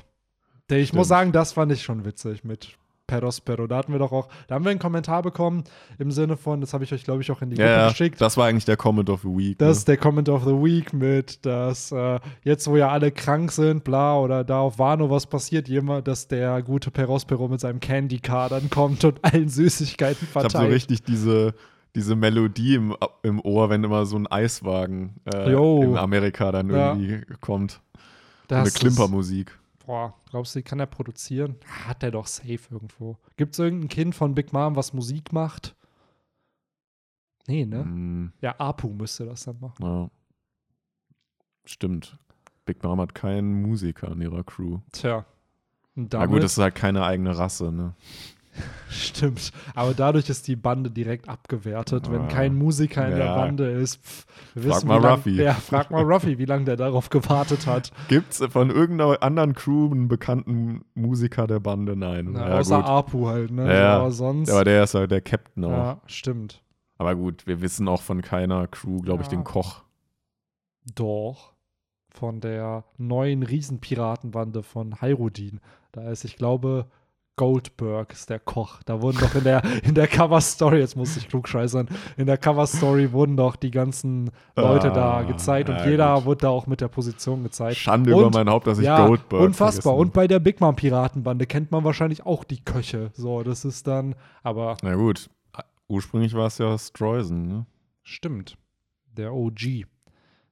Ich 0.68 0.88
Stimmt. 0.88 0.98
muss 0.98 1.08
sagen, 1.08 1.32
das 1.32 1.52
fand 1.52 1.72
ich 1.72 1.82
schon 1.82 2.04
witzig 2.04 2.44
mit 2.44 2.76
Perospero. 3.06 3.66
Da 3.66 3.76
hatten 3.76 3.92
wir 3.92 3.98
doch 3.98 4.12
auch, 4.12 4.28
da 4.48 4.54
haben 4.54 4.64
wir 4.64 4.70
einen 4.70 4.80
Kommentar 4.80 5.22
bekommen 5.22 5.64
im 5.98 6.10
Sinne 6.10 6.36
von, 6.36 6.60
das 6.60 6.74
habe 6.74 6.84
ich 6.84 6.92
euch, 6.92 7.04
glaube 7.04 7.22
ich, 7.22 7.30
auch 7.30 7.42
in 7.42 7.50
die 7.50 7.56
Gruppe 7.56 7.68
ja, 7.68 7.88
geschickt. 7.88 8.20
Das 8.20 8.36
war 8.36 8.46
eigentlich 8.46 8.64
der 8.64 8.76
Comment 8.76 9.08
of 9.10 9.22
the 9.22 9.28
Week. 9.28 9.58
Das 9.58 9.66
ne? 9.66 9.72
ist 9.72 9.88
der 9.88 9.96
Comment 9.96 10.28
of 10.28 10.44
the 10.44 10.50
Week 10.50 10.92
mit, 10.92 11.44
dass 11.46 11.92
äh, 11.92 12.18
jetzt, 12.42 12.66
wo 12.68 12.76
ja 12.76 12.88
alle 12.88 13.12
krank 13.12 13.52
sind, 13.52 13.84
bla, 13.84 14.18
oder 14.18 14.44
da 14.44 14.60
auf 14.60 14.78
Wano 14.78 15.10
was 15.10 15.26
passiert, 15.26 15.68
jemand, 15.68 16.08
dass 16.08 16.28
der 16.28 16.62
gute 16.62 16.90
Perospero 16.90 17.48
mit 17.48 17.60
seinem 17.60 17.80
Candy 17.80 18.18
Car 18.18 18.48
dann 18.48 18.70
kommt 18.70 19.04
und 19.04 19.24
allen 19.24 19.48
Süßigkeiten 19.48 20.26
verteilt. 20.26 20.52
Ich 20.52 20.58
habe 20.58 20.66
so 20.66 20.72
richtig 20.72 21.02
diese 21.02 21.54
diese 21.94 22.14
Melodie 22.14 22.74
im, 22.74 22.94
im 23.22 23.40
Ohr, 23.40 23.70
wenn 23.70 23.82
immer 23.82 24.04
so 24.04 24.16
ein 24.16 24.26
Eiswagen 24.26 25.14
äh, 25.24 25.50
in 25.50 25.96
Amerika 25.96 26.52
dann 26.52 26.68
irgendwie 26.68 27.12
ja. 27.12 27.36
kommt. 27.40 27.80
Das 28.48 28.60
eine 28.60 28.70
Klimpermusik. 28.70 29.58
Boah, 29.86 30.14
glaubst 30.30 30.54
du, 30.56 30.62
kann 30.62 30.80
er 30.80 30.86
produzieren? 30.86 31.56
Hat 31.86 32.02
er 32.02 32.10
doch 32.10 32.26
safe 32.26 32.58
irgendwo. 32.70 33.16
Gibt 33.36 33.54
es 33.54 33.60
irgendein 33.60 33.88
Kind 33.88 34.14
von 34.14 34.34
Big 34.34 34.52
Mom, 34.52 34.74
was 34.74 34.92
Musik 34.92 35.32
macht? 35.32 35.76
Nee, 37.46 37.64
ne? 37.64 37.84
Mm. 37.84 38.32
Ja, 38.40 38.56
Apu 38.58 38.88
müsste 38.88 39.24
das 39.24 39.44
dann 39.44 39.60
machen. 39.60 39.84
Ja. 39.84 40.10
Stimmt. 41.64 42.18
Big 42.64 42.82
Mom 42.82 43.00
hat 43.00 43.14
keinen 43.14 43.62
Musiker 43.62 44.10
in 44.10 44.20
ihrer 44.20 44.42
Crew. 44.42 44.80
Tja. 44.90 45.24
Na 45.94 46.26
gut, 46.26 46.42
das 46.42 46.52
ist 46.52 46.58
halt 46.58 46.74
keine 46.74 47.04
eigene 47.04 47.38
Rasse, 47.38 47.72
ne? 47.72 47.94
Stimmt. 48.88 49.50
Aber 49.74 49.94
dadurch 49.94 50.28
ist 50.30 50.46
die 50.48 50.56
Bande 50.56 50.90
direkt 50.90 51.28
abgewertet. 51.28 52.10
Wenn 52.10 52.22
Ah. 52.22 52.28
kein 52.28 52.54
Musiker 52.54 53.06
in 53.08 53.16
der. 53.16 53.34
Bande 53.34 53.70
ist, 53.70 54.02
pff, 54.04 54.26
wir 54.54 54.62
Frag 54.62 54.74
wissen, 54.76 54.88
mal 54.88 55.00
lang, 55.02 55.14
Ruffy. 55.16 55.42
Ja, 55.42 55.54
frag 55.54 55.90
mal 55.90 56.02
Ruffy, 56.02 56.38
wie 56.38 56.44
lange 56.44 56.64
der 56.64 56.76
darauf 56.76 57.10
gewartet 57.10 57.66
hat. 57.66 57.90
Gibt 58.08 58.32
es 58.32 58.38
von 58.52 58.70
irgendeiner 58.70 59.22
anderen 59.22 59.54
Crew 59.54 59.90
einen 59.90 60.08
bekannten 60.08 60.84
Musiker 60.94 61.46
der 61.46 61.60
Bande? 61.60 61.96
Nein. 61.96 62.30
Na, 62.32 62.48
ja, 62.48 62.58
außer 62.58 62.76
gut. 62.76 62.86
Apu 62.86 63.26
halt, 63.28 63.50
ne? 63.50 63.72
Ja, 63.74 63.96
aber 63.98 64.10
sonst. 64.12 64.50
Aber 64.50 64.64
der 64.64 64.84
ist 64.84 64.94
halt 64.94 65.10
der 65.10 65.20
Captain 65.20 65.64
auch. 65.64 65.70
ja, 65.70 66.00
stimmt. 66.06 66.62
Aber 66.98 67.14
gut, 67.14 67.46
wir 67.46 67.60
wissen 67.60 67.88
auch 67.88 68.00
von 68.02 68.22
keiner 68.22 68.66
Crew, 68.68 69.00
glaube 69.02 69.22
ich, 69.22 69.28
den 69.28 69.44
Koch. 69.44 69.82
Doch. 70.94 71.52
Von 72.10 72.40
der 72.40 72.84
neuen 72.96 73.42
Riesenpiratenbande 73.42 74.62
von 74.62 75.02
Hyrudin. 75.02 75.60
Da 75.92 76.08
ist, 76.10 76.24
ich 76.24 76.36
glaube, 76.36 76.86
Goldberg 77.36 78.12
ist 78.12 78.30
der 78.30 78.38
Koch. 78.40 78.82
Da 78.84 79.02
wurden 79.02 79.18
doch 79.18 79.34
in 79.34 79.44
der, 79.44 79.62
in 79.84 79.94
der 79.94 80.06
Cover-Story, 80.08 80.78
jetzt 80.78 80.96
muss 80.96 81.16
ich 81.16 81.28
klugscheißern, 81.28 81.88
in 82.16 82.26
der 82.26 82.38
Cover-Story 82.38 83.12
wurden 83.12 83.36
doch 83.36 83.56
die 83.56 83.70
ganzen 83.70 84.30
Leute 84.56 84.90
da 84.90 85.18
Ah, 85.18 85.22
gezeigt 85.22 85.68
und 85.68 85.76
ja, 85.76 85.86
jeder 85.88 86.14
gut. 86.16 86.24
wurde 86.24 86.40
da 86.42 86.48
auch 86.48 86.66
mit 86.66 86.80
der 86.80 86.88
Position 86.88 87.42
gezeigt. 87.42 87.76
Schande 87.76 88.14
und, 88.16 88.20
über 88.22 88.30
mein 88.30 88.48
Haupt, 88.48 88.66
dass 88.66 88.78
ich 88.78 88.86
ja, 88.86 89.06
Goldberg 89.06 89.42
Unfassbar. 89.42 89.82
vergessen 89.82 90.00
Und 90.00 90.12
bei 90.14 90.26
der 90.26 90.38
Big 90.40 90.60
Mom 90.60 90.74
Piratenbande 90.76 91.46
kennt 91.46 91.70
man 91.70 91.84
wahrscheinlich 91.84 92.24
auch 92.24 92.42
die 92.42 92.64
Köche. 92.64 93.10
So, 93.14 93.42
das 93.42 93.64
ist 93.64 93.86
dann, 93.86 94.14
aber 94.42 94.76
Na 94.82 94.94
gut, 94.94 95.28
ursprünglich 95.88 96.32
war 96.34 96.46
es 96.46 96.58
ja 96.58 96.76
Streusen, 96.78 97.46
ne? 97.48 97.66
stimmt. 98.02 98.56
Der 99.12 99.32
OG. 99.34 99.84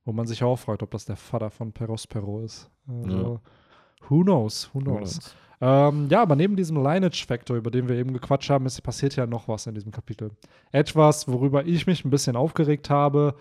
Wo 0.04 0.12
man 0.12 0.26
sich 0.26 0.44
auch 0.44 0.56
fragt, 0.56 0.82
ob 0.82 0.90
das 0.90 1.06
der 1.06 1.16
Vater 1.16 1.48
von 1.50 1.72
Perospero 1.72 2.40
ist. 2.42 2.70
Also, 2.86 3.40
who 4.10 4.22
knows, 4.22 4.68
who 4.74 4.80
knows. 4.80 5.34
Ähm, 5.60 6.08
ja, 6.10 6.20
aber 6.22 6.36
neben 6.36 6.56
diesem 6.56 6.76
Lineage-Factor, 6.76 7.56
über 7.56 7.70
den 7.70 7.88
wir 7.88 7.96
eben 7.96 8.12
gequatscht 8.12 8.50
haben, 8.50 8.66
ist, 8.66 8.80
passiert 8.82 9.16
ja 9.16 9.26
noch 9.26 9.48
was 9.48 9.66
in 9.66 9.74
diesem 9.74 9.92
Kapitel. 9.92 10.30
Etwas, 10.72 11.28
worüber 11.28 11.64
ich 11.64 11.86
mich 11.86 12.04
ein 12.04 12.10
bisschen 12.10 12.36
aufgeregt 12.36 12.90
habe. 12.90 13.36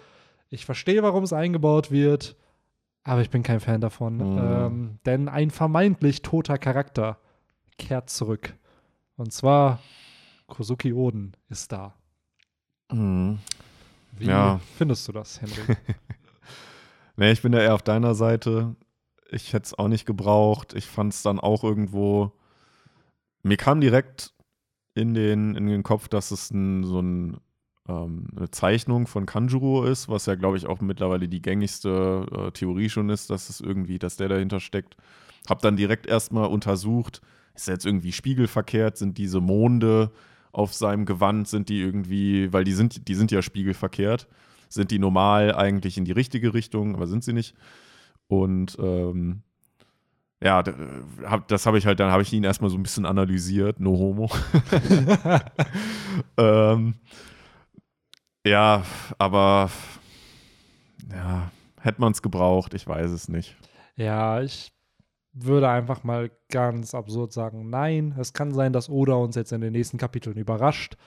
Ich 0.50 0.66
verstehe, 0.66 1.02
warum 1.04 1.24
es 1.24 1.34
eingebaut 1.34 1.90
wird, 1.92 2.36
aber 3.04 3.22
ich 3.22 3.30
bin 3.30 3.44
kein 3.44 3.60
Fan 3.60 3.82
davon. 3.82 4.18
Mhm. 4.18 4.38
Ähm, 4.40 5.00
denn 5.06 5.28
ein 5.30 5.50
vermeintlich 5.50 6.22
toter 6.22 6.58
Charakter 6.58 7.18
kehrt 7.78 8.10
zurück. 8.10 8.54
Und 9.18 9.34
zwar 9.34 9.80
Kosuki 10.48 10.94
Oden 10.94 11.36
ist 11.50 11.72
da. 11.72 11.96
Mhm. 12.92 13.40
Wie 14.12 14.26
Ja. 14.28 14.60
findest 14.78 15.08
du 15.08 15.12
das, 15.12 15.42
Henrik? 15.42 15.78
Nee, 17.16 17.32
ich 17.32 17.44
bin 17.44 17.54
ja 17.54 17.60
eher 17.60 17.76
auf 17.76 17.84
deiner 17.84 18.16
Seite. 18.16 18.76
Ich 19.32 19.54
hätte 19.54 19.66
es 19.66 19.78
auch 19.78 19.88
nicht 19.88 20.06
gebraucht. 20.06 20.74
Ich 20.74 20.86
fand 20.86 21.14
es 21.14 21.24
dann 21.24 21.40
auch 21.40 21.64
irgendwo. 21.64 22.32
Mir 23.44 23.58
kam 23.58 23.82
direkt 23.82 24.34
in 24.94 25.14
den, 25.14 25.56
in 25.56 25.68
den 25.68 25.84
Kopf, 25.84 26.08
dass 26.08 26.32
es 26.32 26.52
ein, 26.52 26.84
so 26.84 27.02
ein, 27.02 27.38
ähm, 27.88 28.28
eine 28.36 28.52
Zeichnung 28.52 29.08
von 29.08 29.26
Kanjuro 29.26 29.86
ist, 29.86 30.08
was 30.08 30.28
ja, 30.28 30.36
glaube 30.36 30.58
ich, 30.58 30.68
auch 30.68 30.82
mittlerweile 30.82 31.28
die 31.28 31.42
gängigste 31.42 32.26
äh, 32.32 32.52
Theorie 32.52 32.90
schon 32.90 33.10
ist, 33.10 33.30
dass 33.30 33.50
es 33.50 33.60
irgendwie, 33.60 34.00
dass 34.00 34.18
der 34.18 34.30
dahinter 34.30 34.60
steckt. 34.60 34.96
Hab 35.50 35.62
dann 35.62 35.76
direkt 35.76 36.06
erstmal 36.06 36.48
untersucht, 36.48 37.22
ist 37.56 37.68
er 37.68 37.74
jetzt 37.74 37.86
irgendwie 37.86 38.12
spiegelverkehrt? 38.12 38.98
Sind 38.98 39.18
diese 39.18 39.42
Monde 39.42 40.12
auf 40.52 40.74
seinem 40.74 41.06
Gewand, 41.06 41.48
sind 41.48 41.70
die 41.70 41.82
irgendwie, 41.82 42.54
weil 42.54 42.64
die 42.64 42.74
sind, 42.74 43.08
die 43.08 43.16
sind 43.16 43.32
ja 43.32 43.42
spiegelverkehrt 43.42 44.28
sind 44.74 44.92
die 44.92 45.00
normal 45.00 45.54
eigentlich 45.54 45.98
in 45.98 46.06
die 46.06 46.12
richtige 46.12 46.54
Richtung, 46.54 46.96
aber 46.96 47.08
sind 47.08 47.24
sie 47.24 47.34
nicht. 47.34 47.56
Und 48.28 48.78
ähm, 48.80 49.44
ja, 50.42 50.64
hab, 51.24 51.48
das 51.48 51.66
habe 51.66 51.78
ich 51.78 51.86
halt, 51.86 52.00
dann 52.00 52.12
habe 52.12 52.22
ich 52.22 52.34
ihn 52.34 52.44
erstmal 52.44 52.70
so 52.70 52.78
ein 52.78 52.84
bisschen 52.84 53.06
analysiert, 53.06 53.80
no 53.80 53.92
homo. 53.92 54.30
ähm, 56.38 56.96
ja, 58.46 58.84
aber 59.18 59.70
ja, 61.12 61.52
hätte 61.80 62.02
man 62.02 62.12
es 62.12 62.22
gebraucht, 62.22 62.74
ich 62.74 62.86
weiß 62.86 63.12
es 63.12 63.30
nicht. 63.30 63.56
Ja, 63.96 64.42
ich 64.42 64.74
würde 65.32 65.70
einfach 65.70 66.04
mal 66.04 66.30
ganz 66.50 66.94
absurd 66.94 67.32
sagen, 67.32 67.70
nein, 67.70 68.16
es 68.20 68.34
kann 68.34 68.54
sein, 68.54 68.74
dass 68.74 68.90
Oda 68.90 69.14
uns 69.14 69.36
jetzt 69.36 69.52
in 69.52 69.62
den 69.62 69.74
nächsten 69.74 69.98
Kapiteln 69.98 70.38
überrascht 70.38 70.98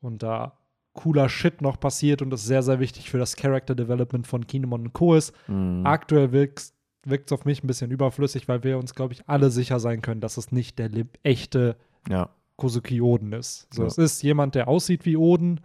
und 0.00 0.22
da 0.22 0.58
cooler 0.96 1.28
Shit 1.28 1.62
noch 1.62 1.78
passiert 1.78 2.20
und 2.22 2.30
das 2.30 2.40
ist 2.40 2.46
sehr, 2.48 2.62
sehr 2.64 2.80
wichtig 2.80 3.08
für 3.10 3.18
das 3.18 3.36
Character 3.36 3.76
Development 3.76 4.26
von 4.26 4.46
Kinemon 4.46 4.86
und 4.86 4.92
Co. 4.92 5.14
ist. 5.14 5.32
Mhm. 5.46 5.86
Aktuell 5.86 6.32
wirkt 6.32 6.72
es 7.06 7.32
auf 7.32 7.44
mich 7.44 7.62
ein 7.62 7.68
bisschen 7.68 7.92
überflüssig, 7.92 8.48
weil 8.48 8.64
wir 8.64 8.78
uns, 8.78 8.94
glaube 8.94 9.12
ich, 9.14 9.28
alle 9.28 9.50
sicher 9.50 9.78
sein 9.78 10.02
können, 10.02 10.20
dass 10.20 10.36
es 10.36 10.50
nicht 10.50 10.78
der 10.80 10.90
echte 11.22 11.76
Ja, 12.08 12.30
Kosuki 12.56 13.00
Oden 13.00 13.32
ist. 13.32 13.72
So, 13.72 13.82
Ja. 13.82 13.88
Es 13.88 13.98
ist 13.98 14.22
jemand, 14.22 14.54
der 14.56 14.66
aussieht 14.66 15.04
wie 15.06 15.16
Oden, 15.16 15.60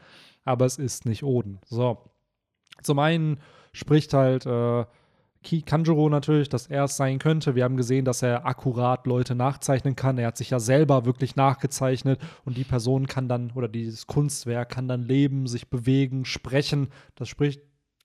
aber 0.45 0.65
es 0.65 0.77
ist 0.77 1.05
nicht 1.05 1.23
Oden. 1.23 1.59
So. 1.65 1.97
Zum 2.83 2.99
einen 2.99 3.39
spricht 3.73 4.13
halt 4.13 4.45
äh, 4.45 4.85
Ki 5.43 5.63
Kanjuro 5.63 6.07
natürlich, 6.09 6.49
dass 6.49 6.67
er 6.67 6.83
es 6.83 6.97
sein 6.97 7.17
könnte. 7.17 7.55
Wir 7.55 7.63
haben 7.63 7.77
gesehen, 7.77 8.05
dass 8.05 8.21
er 8.21 8.45
akkurat 8.45 9.07
Leute 9.07 9.33
nachzeichnen 9.33 9.95
kann. 9.95 10.19
Er 10.19 10.27
hat 10.27 10.37
sich 10.37 10.51
ja 10.51 10.59
selber 10.59 11.05
wirklich 11.05 11.35
nachgezeichnet 11.35 12.19
und 12.45 12.57
die 12.57 12.63
Person 12.63 13.07
kann 13.07 13.27
dann, 13.27 13.51
oder 13.55 13.67
dieses 13.67 14.05
Kunstwerk 14.05 14.69
kann 14.69 14.87
dann 14.87 15.01
leben, 15.01 15.47
sich 15.47 15.69
bewegen, 15.69 16.25
sprechen. 16.25 16.89
Das 17.15 17.27
spricht, 17.27 17.61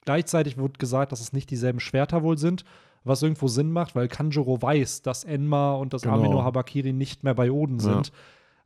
gleichzeitig 0.07 0.57
wird 0.57 0.79
gesagt, 0.79 1.13
dass 1.13 1.21
es 1.21 1.35
nicht 1.35 1.51
dieselben 1.51 1.81
Schwerter 1.81 2.23
wohl 2.23 2.39
sind, 2.39 2.65
was 3.05 3.23
irgendwo 3.23 3.49
Sinn 3.49 3.71
macht, 3.71 3.95
weil 3.95 4.09
Kanjuro 4.09 4.61
weiß, 4.63 5.03
dass 5.03 5.23
Enma 5.25 5.75
und 5.75 5.93
das 5.93 6.03
Genau. 6.03 6.15
Amino 6.15 6.43
Habakiri 6.43 6.95
nicht 6.95 7.23
mehr 7.23 7.35
bei 7.35 7.51
Oden 7.51 7.77
Ja. 7.79 7.85
sind. 7.85 8.13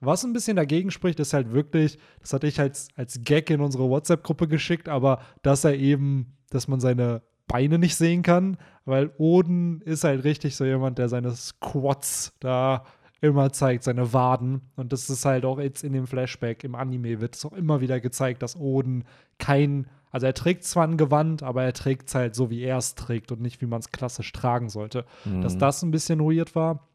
Was 0.02 0.24
ein 0.24 0.32
bisschen 0.32 0.56
dagegen 0.56 0.90
spricht, 0.92 1.18
ist 1.20 1.34
halt 1.34 1.52
wirklich, 1.52 1.98
das 2.20 2.32
hatte 2.32 2.46
ich 2.46 2.58
als, 2.60 2.88
als 2.96 3.20
Gag 3.22 3.50
in 3.50 3.60
unsere 3.60 3.90
WhatsApp-Gruppe 3.90 4.48
geschickt, 4.48 4.88
aber 4.88 5.20
dass 5.42 5.64
er 5.64 5.74
eben, 5.74 6.38
dass 6.50 6.68
man 6.68 6.80
seine 6.80 7.20
Beine 7.50 7.78
nicht 7.78 7.96
sehen 7.96 8.22
kann, 8.22 8.56
weil 8.84 9.10
Oden 9.18 9.80
ist 9.82 10.04
halt 10.04 10.24
richtig 10.24 10.56
so 10.56 10.64
jemand, 10.64 10.98
der 10.98 11.08
seine 11.08 11.32
Squats 11.32 12.32
da 12.40 12.84
immer 13.20 13.52
zeigt, 13.52 13.84
seine 13.84 14.12
Waden. 14.12 14.62
Und 14.76 14.92
das 14.92 15.10
ist 15.10 15.24
halt 15.24 15.44
auch 15.44 15.58
jetzt 15.58 15.84
in 15.84 15.92
dem 15.92 16.06
Flashback 16.06 16.64
im 16.64 16.74
Anime 16.74 17.20
wird 17.20 17.36
es 17.36 17.44
auch 17.44 17.52
immer 17.52 17.80
wieder 17.80 18.00
gezeigt, 18.00 18.42
dass 18.42 18.56
Oden 18.56 19.04
kein, 19.38 19.86
also 20.10 20.26
er 20.26 20.34
trägt 20.34 20.64
zwar 20.64 20.86
ein 20.86 20.96
Gewand, 20.96 21.42
aber 21.42 21.62
er 21.64 21.72
trägt 21.74 22.08
es 22.08 22.14
halt 22.14 22.34
so, 22.34 22.50
wie 22.50 22.62
er 22.62 22.78
es 22.78 22.94
trägt 22.94 23.30
und 23.32 23.40
nicht, 23.42 23.60
wie 23.60 23.66
man 23.66 23.80
es 23.80 23.90
klassisch 23.90 24.32
tragen 24.32 24.68
sollte. 24.70 25.04
Dass 25.42 25.54
Mhm. 25.54 25.58
das 25.58 25.82
ein 25.82 25.90
bisschen 25.90 26.20
weird 26.20 26.54
war. 26.54 26.88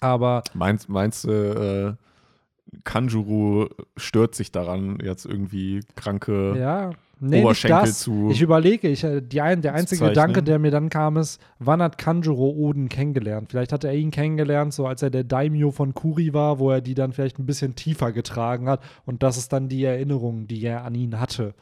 Aber 0.00 0.42
Meinst, 0.52 0.88
meinst 0.90 1.24
du, 1.24 1.30
äh, 1.30 1.94
Kanjuro 2.84 3.68
stört 3.96 4.34
sich 4.34 4.52
daran, 4.52 4.98
jetzt 5.02 5.24
irgendwie 5.24 5.80
kranke 5.94 6.58
Ja, 6.58 6.90
nee, 7.20 7.42
Oberschenkel 7.42 7.80
das. 7.80 8.00
zu. 8.00 8.28
Ich 8.30 8.42
überlege, 8.42 8.88
ich, 8.88 9.04
äh, 9.04 9.20
die 9.20 9.40
ein, 9.40 9.62
der 9.62 9.74
einzige. 9.74 10.06
Gedanke, 10.06 10.42
der 10.42 10.58
mir 10.58 10.70
dann 10.70 10.88
kam, 10.88 11.16
ist, 11.16 11.40
wann 11.58 11.80
hat 11.82 11.98
Kanjuro 11.98 12.50
Oden 12.50 12.88
kennengelernt? 12.88 13.50
Vielleicht 13.50 13.72
hat 13.72 13.84
er 13.84 13.94
ihn 13.94 14.10
kennengelernt, 14.10 14.72
so 14.74 14.86
als 14.86 15.02
er 15.02 15.10
der 15.10 15.24
Daimyo 15.24 15.70
von 15.70 15.94
Kuri 15.94 16.32
war, 16.34 16.58
wo 16.58 16.70
er 16.70 16.80
die 16.80 16.94
dann 16.94 17.12
vielleicht 17.12 17.38
ein 17.38 17.46
bisschen 17.46 17.74
tiefer 17.74 18.12
getragen 18.12 18.68
hat. 18.68 18.82
Und 19.04 19.22
das 19.22 19.36
ist 19.36 19.52
dann 19.52 19.68
die 19.68 19.84
Erinnerung, 19.84 20.46
die 20.46 20.62
er 20.64 20.84
an 20.84 20.94
ihn 20.94 21.18
hatte. 21.20 21.54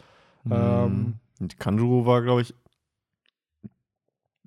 Ähm, 0.51 1.15
Und 1.41 1.59
Kanjuro 1.59 2.05
war, 2.07 2.23
glaube 2.23 2.43
ich, 2.43 2.55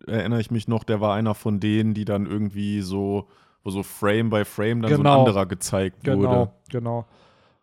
erinnere 0.05 0.39
ich 0.39 0.51
mich 0.51 0.67
noch, 0.67 0.83
der 0.83 1.01
war 1.01 1.15
einer 1.15 1.33
von 1.35 1.59
denen, 1.59 1.93
die 1.93 2.05
dann 2.05 2.25
irgendwie 2.25 2.81
so, 2.81 3.27
wo 3.63 3.69
so 3.71 3.83
Frame 3.83 4.29
by 4.29 4.45
Frame 4.45 4.81
dann 4.81 4.91
so 4.91 4.97
Genau. 4.97 5.13
ein 5.13 5.19
anderer 5.19 5.45
gezeigt 5.45 6.03
genau, 6.03 6.17
wurde. 6.19 6.51
genau. 6.69 7.05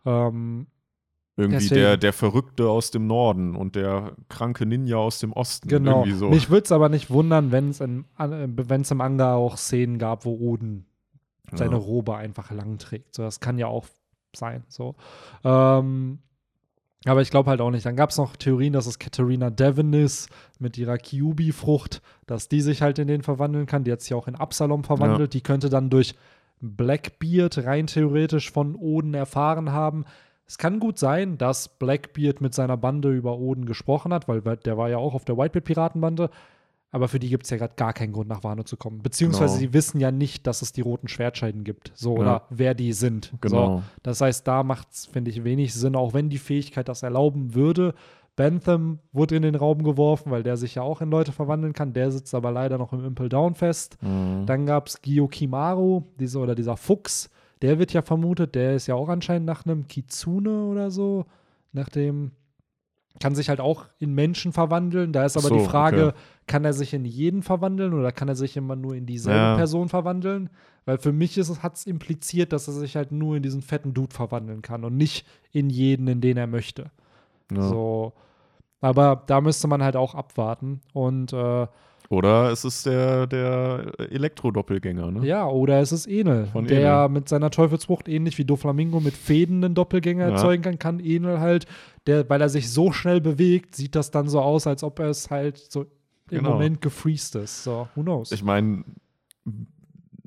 Ähm, 0.05 0.67
Irgendwie 1.37 1.65
Deswegen- 1.65 1.81
der, 1.81 1.97
der 1.97 2.13
Verrückte 2.13 2.69
aus 2.69 2.91
dem 2.93 3.07
Norden 3.07 3.57
und 3.57 3.75
der 3.75 4.13
kranke 4.29 4.67
Ninja 4.67 4.97
aus 4.97 5.19
dem 5.19 5.33
Osten. 5.33 5.69
genau. 5.69 6.05
So. 6.07 6.31
Mich 6.31 6.49
würde 6.49 6.65
es 6.65 6.73
aber 6.73 6.89
nicht 6.89 7.11
wundern, 7.11 7.51
wenn 7.51 7.71
es 7.71 7.81
im, 7.81 8.05
äh, 8.19 8.45
im 8.45 8.57
Manga 8.95 9.35
auch 9.35 9.57
Szenen 9.57 9.99
gab, 9.99 10.25
wo 10.25 10.37
Oden 10.37 10.87
seine 11.53 11.73
ja. 11.73 11.79
Robe 11.79 12.17
einfach 12.17 12.51
lang 12.51 12.79
trägt. 12.79 13.15
So, 13.15 13.23
das 13.23 13.41
kann 13.41 13.59
ja 13.59 13.67
auch 13.67 13.87
sein. 14.35 14.65
So. 14.69 14.95
Ähm, 15.43 16.19
aber 17.05 17.21
ich 17.21 17.31
glaube 17.31 17.51
halt 17.51 17.61
auch 17.61 17.71
nicht. 17.71 17.85
Dann 17.85 17.97
gab 17.97 18.11
es 18.11 18.17
noch 18.17 18.37
Theorien, 18.37 18.73
dass 18.73 18.87
es 18.87 18.99
Katharina 18.99 19.51
Devon 19.51 19.93
ist 19.93 20.31
mit 20.59 20.79
ihrer 20.79 20.99
Kyubi-Frucht, 20.99 22.01
dass 22.27 22.49
die 22.49 22.61
sich 22.61 22.81
halt 22.81 22.99
in 22.99 23.09
den 23.09 23.23
verwandeln 23.23 23.67
kann. 23.67 23.85
Die 23.85 23.93
hat 23.93 24.01
sich 24.01 24.15
auch 24.15 24.27
in 24.29 24.37
Absalom 24.37 24.85
verwandelt. 24.85 25.35
Die 25.35 25.43
könnte 25.43 25.69
dann 25.69 25.91
durch 25.91 26.15
Blackbeard 26.61 27.59
rein 27.65 27.89
theoretisch 27.89 28.51
von 28.51 28.75
Oden 28.75 29.15
erfahren 29.15 29.73
haben. 29.73 30.05
Es 30.47 30.59
kann 30.59 30.79
gut 30.81 30.99
sein, 30.99 31.39
dass 31.39 31.69
Blackbeard 31.79 32.41
mit 32.41 32.53
seiner 32.55 32.77
Bande 32.77 33.11
über 33.13 33.39
Oden 33.39 33.65
gesprochen 33.67 34.13
hat, 34.13 34.29
weil 34.29 34.41
der 34.43 34.77
war 34.77 34.91
ja 34.91 34.99
auch 34.99 35.15
auf 35.15 35.25
der 35.25 35.37
Whitebeard-Piratenbande. 35.39 36.29
Aber 36.91 37.09
für 37.09 37.19
die 37.19 37.29
gibt 37.29 37.43
es 37.45 37.51
ja 37.51 37.57
gerade 37.57 37.75
gar 37.75 37.93
keinen 37.93 38.13
Grund, 38.13 38.29
nach 38.29 38.45
Wano 38.45 38.63
zu 38.63 38.77
kommen. 38.77 39.03
Beziehungsweise 39.03 39.55
Genau. 39.59 39.59
sie 39.61 39.73
wissen 39.73 39.99
ja 39.99 40.13
nicht, 40.13 40.47
dass 40.47 40.63
es 40.63 40.71
die 40.73 40.81
roten 40.83 41.09
Schwertscheiden 41.09 41.65
gibt. 41.65 41.91
So, 41.97 42.15
Ja. 42.15 42.21
oder 42.21 42.43
wer 42.51 42.75
die 42.75 42.93
sind. 42.93 43.33
So. 43.33 43.39
Genau. 43.41 43.83
Das 44.05 44.21
heißt, 44.21 44.47
da 44.47 44.63
macht 44.63 44.93
es, 44.93 45.07
finde 45.07 45.31
ich, 45.33 45.43
wenig 45.43 45.75
Sinn, 45.75 45.97
auch 45.97 46.15
wenn 46.15 46.29
die 46.29 46.39
Fähigkeit 46.39 46.89
das 46.89 47.03
erlauben 47.03 47.55
würde. 47.55 47.95
Bentham 48.37 48.99
wurde 49.13 49.35
in 49.37 49.43
den 49.43 49.55
Raum 49.57 49.83
geworfen, 49.83 50.31
weil 50.31 50.43
der 50.45 50.57
sich 50.57 50.77
ja 50.77 50.83
auch 50.83 51.01
in 51.01 51.11
Leute 51.11 51.33
verwandeln 51.33 51.73
kann. 51.73 51.93
Der 51.95 52.11
sitzt 52.13 52.35
aber 52.35 52.53
leider 52.53 52.79
noch 52.79 52.93
im 52.93 53.05
Impel 53.05 53.29
Down 53.29 53.55
fest. 53.55 53.97
Mhm. 54.03 54.45
Dann 54.47 54.65
gab 54.67 54.87
es 54.89 55.01
Gyokimaru, 55.03 56.03
diese, 56.21 56.39
oder 56.39 56.55
dieser 56.55 56.77
Fuchs, 56.77 57.29
der 57.63 57.79
wird 57.79 57.93
ja 57.93 58.03
vermutet, 58.03 58.55
der 58.55 58.75
ist 58.75 58.87
ja 58.87 58.95
auch 58.95 59.09
anscheinend 59.09 59.47
nach 59.47 59.65
einem 59.65 59.87
Kitsune 59.87 60.65
oder 60.65 60.91
so, 60.91 61.27
nach 61.73 61.89
dem 61.89 62.33
kann 63.21 63.35
sich 63.35 63.49
halt 63.49 63.61
auch 63.61 63.87
in 63.99 64.13
Menschen 64.15 64.53
verwandeln. 64.53 65.13
Da 65.13 65.25
ist 65.25 65.37
aber 65.37 65.49
So, 65.49 65.59
die 65.59 65.65
Frage, 65.65 66.09
okay. 66.09 66.17
kann 66.47 66.65
er 66.65 66.73
sich 66.73 66.95
in 66.95 67.05
jeden 67.05 67.43
verwandeln 67.43 67.95
oder 67.95 68.11
kann 68.11 68.29
er 68.29 68.35
sich 68.35 68.57
immer 68.57 68.77
nur 68.77 68.95
in 68.97 69.07
dieselbe 69.07 69.39
Ja. 69.39 69.57
Person 69.57 69.89
verwandeln? 69.89 70.51
Weil 70.85 70.99
für 70.99 71.13
mich 71.13 71.39
hat 71.39 71.77
es 71.77 71.87
impliziert, 71.87 72.53
dass 72.53 72.67
er 72.67 72.75
sich 72.75 72.97
halt 72.97 73.13
nur 73.13 73.37
in 73.37 73.43
diesen 73.43 73.63
fetten 73.63 73.95
Dude 73.95 74.15
verwandeln 74.15 74.63
kann 74.63 74.85
und 74.85 74.97
nicht 74.97 75.27
in 75.53 75.71
jeden, 75.71 76.09
in 76.09 76.21
den 76.21 76.37
er 76.37 76.47
möchte. 76.47 76.91
Ja. 77.53 77.63
So. 77.63 78.13
Aber 78.81 79.23
da 79.27 79.41
müsste 79.41 79.69
man 79.69 79.83
halt 79.83 79.97
auch 79.97 80.15
abwarten. 80.15 80.81
Und 80.93 81.33
äh, 81.33 81.67
Oder 82.11 82.51
es 82.53 82.65
ist 82.65 82.85
der, 82.87 83.27
der 83.27 83.93
Elektro-Doppelgänger, 84.11 85.11
ne? 85.11 85.27
ja, 85.27 85.47
oder 85.47 85.81
es 85.81 85.91
ist 85.91 86.07
Enel, 86.07 86.47
Von 86.49 86.67
der 86.67 86.81
Enel. 87.05 87.09
mit 87.09 87.29
seiner 87.29 87.51
Teufelsfrucht 87.51 88.09
ähnlich 88.09 88.37
wie 88.39 88.45
Doflamingo 88.45 89.01
mit 89.01 89.15
Fäden 89.15 89.65
einen 89.65 89.75
Doppelgänger 89.75 90.27
Ja. 90.29 90.33
erzeugen 90.35 90.63
kann, 90.63 90.79
kann 90.79 91.01
Enel 91.01 91.41
halt, 91.41 91.67
der, 92.07 92.29
weil 92.29 92.41
er 92.43 92.51
sich 92.51 92.71
so 92.71 92.93
schnell 92.93 93.21
bewegt, 93.23 93.75
sieht 93.75 93.95
das 93.95 94.11
dann 94.11 94.29
so 94.29 94.41
aus, 94.41 94.67
als 94.67 94.83
ob 94.85 94.99
er 94.99 95.09
es 95.09 95.31
halt 95.31 95.57
so 95.59 95.83
im 96.31 96.39
Genau. 96.39 96.53
Moment 96.53 96.81
gefreezed 96.83 97.37
ist. 97.37 97.65
So, 97.65 97.89
who 97.95 98.03
knows? 98.03 98.33
Ich 98.33 98.43
meine, 98.45 98.85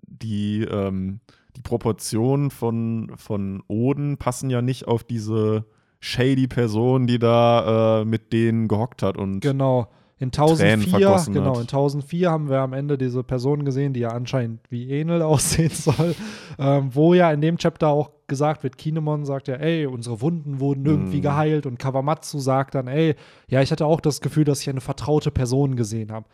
die, 0.07 0.61
ähm, 0.63 1.19
die 1.55 1.61
Proportionen 1.61 2.51
von, 2.51 3.11
von 3.15 3.63
Oden 3.67 4.17
passen 4.17 4.49
ja 4.49 4.61
nicht 4.61 4.87
auf 4.87 5.03
diese 5.03 5.65
shady 5.99 6.47
Person, 6.47 7.07
die 7.07 7.19
da 7.19 8.01
äh, 8.01 8.05
mit 8.05 8.31
denen 8.33 8.67
gehockt 8.67 9.01
hat. 9.03 9.17
Und 9.17 9.39
Genau. 9.41 9.87
In 10.19 10.31
Tränen 10.31 10.81
1004, 10.81 10.89
vergossen 10.89 11.33
genau, 11.33 11.53
in 11.55 11.61
1004 11.61 12.31
haben 12.31 12.49
wir 12.49 12.59
am 12.59 12.73
Ende 12.73 12.97
diese 12.97 13.23
Person 13.23 13.65
gesehen, 13.65 13.93
die 13.93 13.99
ja 13.99 14.09
anscheinend 14.09 14.61
wie 14.69 14.99
Enel 14.99 15.21
aussehen 15.23 15.69
soll, 15.69 16.15
ähm, 16.57 16.89
wo 16.93 17.13
ja 17.13 17.31
in 17.31 17.41
dem 17.41 17.57
Chapter 17.57 17.89
auch 17.89 18.09
gesagt 18.25 18.63
wird, 18.63 18.77
Kinemon 18.77 19.25
sagt 19.25 19.47
ja, 19.47 19.55
ey, 19.55 19.85
unsere 19.85 20.19
Wunden 20.21 20.59
wurden 20.59 20.85
irgendwie 20.85 21.19
Mm. 21.19 21.21
geheilt 21.21 21.65
und 21.67 21.77
Kawamatsu 21.77 22.39
sagt 22.39 22.75
dann, 22.75 22.87
ey, 22.87 23.15
ja, 23.47 23.61
ich 23.61 23.71
hatte 23.71 23.85
auch 23.85 24.01
das 24.01 24.19
Gefühl, 24.19 24.43
dass 24.43 24.61
ich 24.61 24.69
eine 24.69 24.81
vertraute 24.81 25.29
Person 25.31 25.75
gesehen 25.75 26.11
habe. 26.11 26.25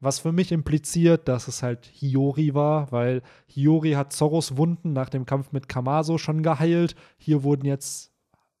Was 0.00 0.18
für 0.18 0.32
mich 0.32 0.50
impliziert, 0.52 1.28
dass 1.28 1.46
es 1.48 1.62
halt 1.62 1.86
Hiyori 1.92 2.54
war, 2.54 2.90
weil 2.90 3.22
Hiyori 3.46 3.92
hat 3.92 4.12
Zoros 4.12 4.56
Wunden 4.56 4.92
nach 4.92 5.08
dem 5.08 5.24
Kampf 5.24 5.52
mit 5.52 5.68
Kamaso 5.68 6.18
schon 6.18 6.42
geheilt. 6.42 6.94
Hier 7.16 7.42
wurden 7.42 7.64
jetzt 7.66 8.12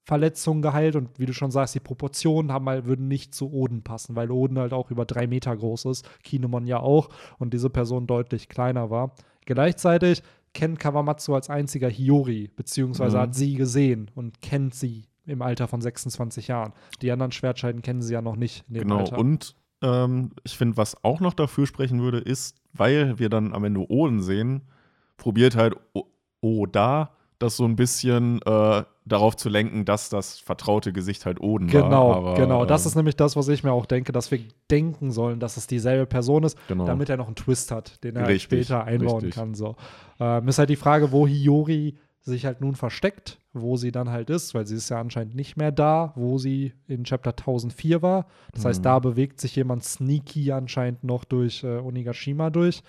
Verletzungen 0.06 0.62
geheilt 0.62 0.94
und 0.94 1.18
wie 1.18 1.26
du 1.26 1.32
schon 1.34 1.50
sagst, 1.50 1.74
die 1.74 1.80
Proportionen 1.80 2.52
haben 2.52 2.68
halt, 2.68 2.86
würden 2.86 3.08
nicht 3.08 3.34
zu 3.34 3.52
Oden 3.52 3.82
passen, 3.82 4.14
weil 4.14 4.30
Oden 4.30 4.56
halt 4.58 4.72
auch 4.72 4.90
über 4.92 5.04
drei 5.04 5.26
Meter 5.26 5.54
groß 5.56 5.86
ist, 5.86 6.08
Kinemon 6.22 6.64
ja 6.66 6.78
auch 6.78 7.08
und 7.38 7.52
diese 7.52 7.70
Person 7.70 8.06
deutlich 8.06 8.48
kleiner 8.48 8.88
war. 8.88 9.10
Gleichzeitig 9.46 10.22
kennt 10.54 10.78
Kawamatsu 10.78 11.34
als 11.34 11.50
einziger 11.50 11.88
Hiyori, 11.88 12.48
beziehungsweise 12.54 13.16
Mhm. 13.16 13.20
hat 13.20 13.34
sie 13.34 13.54
gesehen 13.54 14.10
und 14.14 14.40
kennt 14.40 14.74
sie 14.76 15.06
im 15.26 15.42
Alter 15.42 15.66
von 15.66 15.80
26 15.80 16.46
Jahren. 16.48 16.72
Die 17.02 17.10
anderen 17.10 17.32
Schwertscheiden 17.32 17.82
kennen 17.82 18.00
sie 18.00 18.12
ja 18.14 18.22
noch 18.22 18.36
nicht 18.36 18.64
in 18.68 18.74
dem 18.74 18.82
genau, 18.84 18.98
Alter. 19.00 19.18
und 19.18 19.56
ähm, 19.82 20.30
ich 20.44 20.56
finde, 20.56 20.76
was 20.76 21.02
auch 21.04 21.18
noch 21.18 21.34
dafür 21.34 21.66
sprechen 21.66 22.00
würde, 22.00 22.18
ist, 22.18 22.56
weil 22.72 23.18
wir 23.18 23.28
dann 23.28 23.52
am 23.52 23.64
Ende 23.64 23.80
Oden 23.90 24.22
sehen, 24.22 24.62
probiert 25.16 25.56
halt 25.56 25.74
Oda 26.40 27.10
das 27.38 27.56
so 27.56 27.64
ein 27.64 27.76
bisschen 27.76 28.40
äh, 28.42 28.82
darauf 29.04 29.36
zu 29.36 29.48
lenken, 29.48 29.84
dass 29.84 30.08
das 30.08 30.38
vertraute 30.38 30.92
Gesicht 30.92 31.26
halt 31.26 31.40
Oden 31.40 31.72
war. 31.72 31.82
Genau, 31.82 32.34
genau. 32.34 32.64
Das 32.64 32.84
ähm, 32.84 32.88
ist 32.88 32.94
nämlich 32.96 33.16
das, 33.16 33.36
was 33.36 33.48
ich 33.48 33.62
mir 33.62 33.72
auch 33.72 33.86
denke, 33.86 34.12
dass 34.12 34.30
wir 34.30 34.40
denken 34.70 35.12
sollen, 35.12 35.38
dass 35.38 35.56
es 35.56 35.66
dieselbe 35.66 36.06
Person 36.06 36.44
ist, 36.44 36.58
genau. 36.68 36.86
damit 36.86 37.08
er 37.08 37.16
noch 37.16 37.26
einen 37.26 37.36
Twist 37.36 37.70
hat, 37.70 38.02
den 38.04 38.16
er 38.16 38.22
halt 38.22 38.30
Richtig, 38.34 38.66
später 38.66 38.84
einbauen 38.84 39.16
richtig. 39.16 39.34
kann. 39.34 39.54
So. 39.54 39.76
Ähm, 40.18 40.48
ist 40.48 40.58
halt 40.58 40.70
die 40.70 40.76
Frage, 40.76 41.12
wo 41.12 41.26
Hiyori 41.26 41.98
sich 42.22 42.44
halt 42.44 42.60
nun 42.60 42.74
versteckt, 42.74 43.38
wo 43.52 43.76
sie 43.76 43.92
dann 43.92 44.10
halt 44.10 44.30
ist, 44.30 44.52
weil 44.52 44.66
sie 44.66 44.74
ist 44.74 44.88
ja 44.88 44.98
anscheinend 45.00 45.36
nicht 45.36 45.56
mehr 45.56 45.70
da, 45.70 46.12
wo 46.16 46.38
sie 46.38 46.72
in 46.88 47.04
Chapter 47.04 47.30
1004 47.30 48.02
war. 48.02 48.26
Das 48.52 48.64
heißt, 48.64 48.80
Mhm. 48.80 48.84
da 48.84 48.98
bewegt 48.98 49.40
sich 49.40 49.54
jemand 49.54 49.84
sneaky 49.84 50.50
anscheinend 50.50 51.04
noch 51.04 51.24
durch 51.24 51.62
äh, 51.62 51.78
Onigashima 51.78 52.50
durch. 52.50 52.82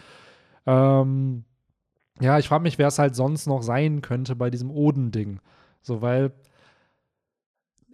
Ähm, 0.65 1.43
ja, 2.19 2.39
ich 2.39 2.47
frage 2.47 2.63
mich, 2.63 2.77
wer 2.77 2.87
es 2.87 2.99
halt 2.99 3.15
sonst 3.15 3.47
noch 3.47 3.61
sein 3.63 4.01
könnte 4.01 4.35
bei 4.35 4.49
diesem 4.49 4.71
Oden-Ding. 4.71 5.39
So, 5.81 6.01
weil 6.01 6.31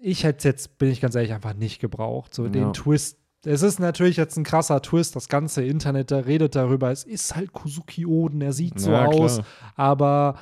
ich 0.02 0.24
hätte 0.24 0.38
es 0.40 0.44
jetzt, 0.44 0.78
bin 0.78 0.90
ich 0.90 1.02
ganz 1.02 1.16
ehrlich, 1.16 1.34
einfach 1.34 1.54
nicht 1.54 1.80
gebraucht. 1.80 2.34
So 2.34 2.44
Ja. 2.46 2.50
den 2.50 2.74
Twist. 2.74 3.18
Es 3.46 3.62
ist 3.62 3.80
natürlich 3.80 4.18
jetzt 4.18 4.38
ein 4.38 4.44
krasser 4.44 4.82
Twist. 4.82 5.16
Das 5.16 5.28
ganze 5.28 5.64
Internet 5.64 6.12
da 6.12 6.20
redet 6.20 6.56
darüber. 6.56 6.92
Es 6.92 7.04
ist 7.04 7.36
halt 7.36 7.52
Kuzuki 7.54 8.06
Oden. 8.06 8.42
Er 8.42 8.54
sieht 8.54 8.80
so 8.80 8.92
Ja, 8.92 9.06
aus. 9.06 9.42
Aber 9.76 10.36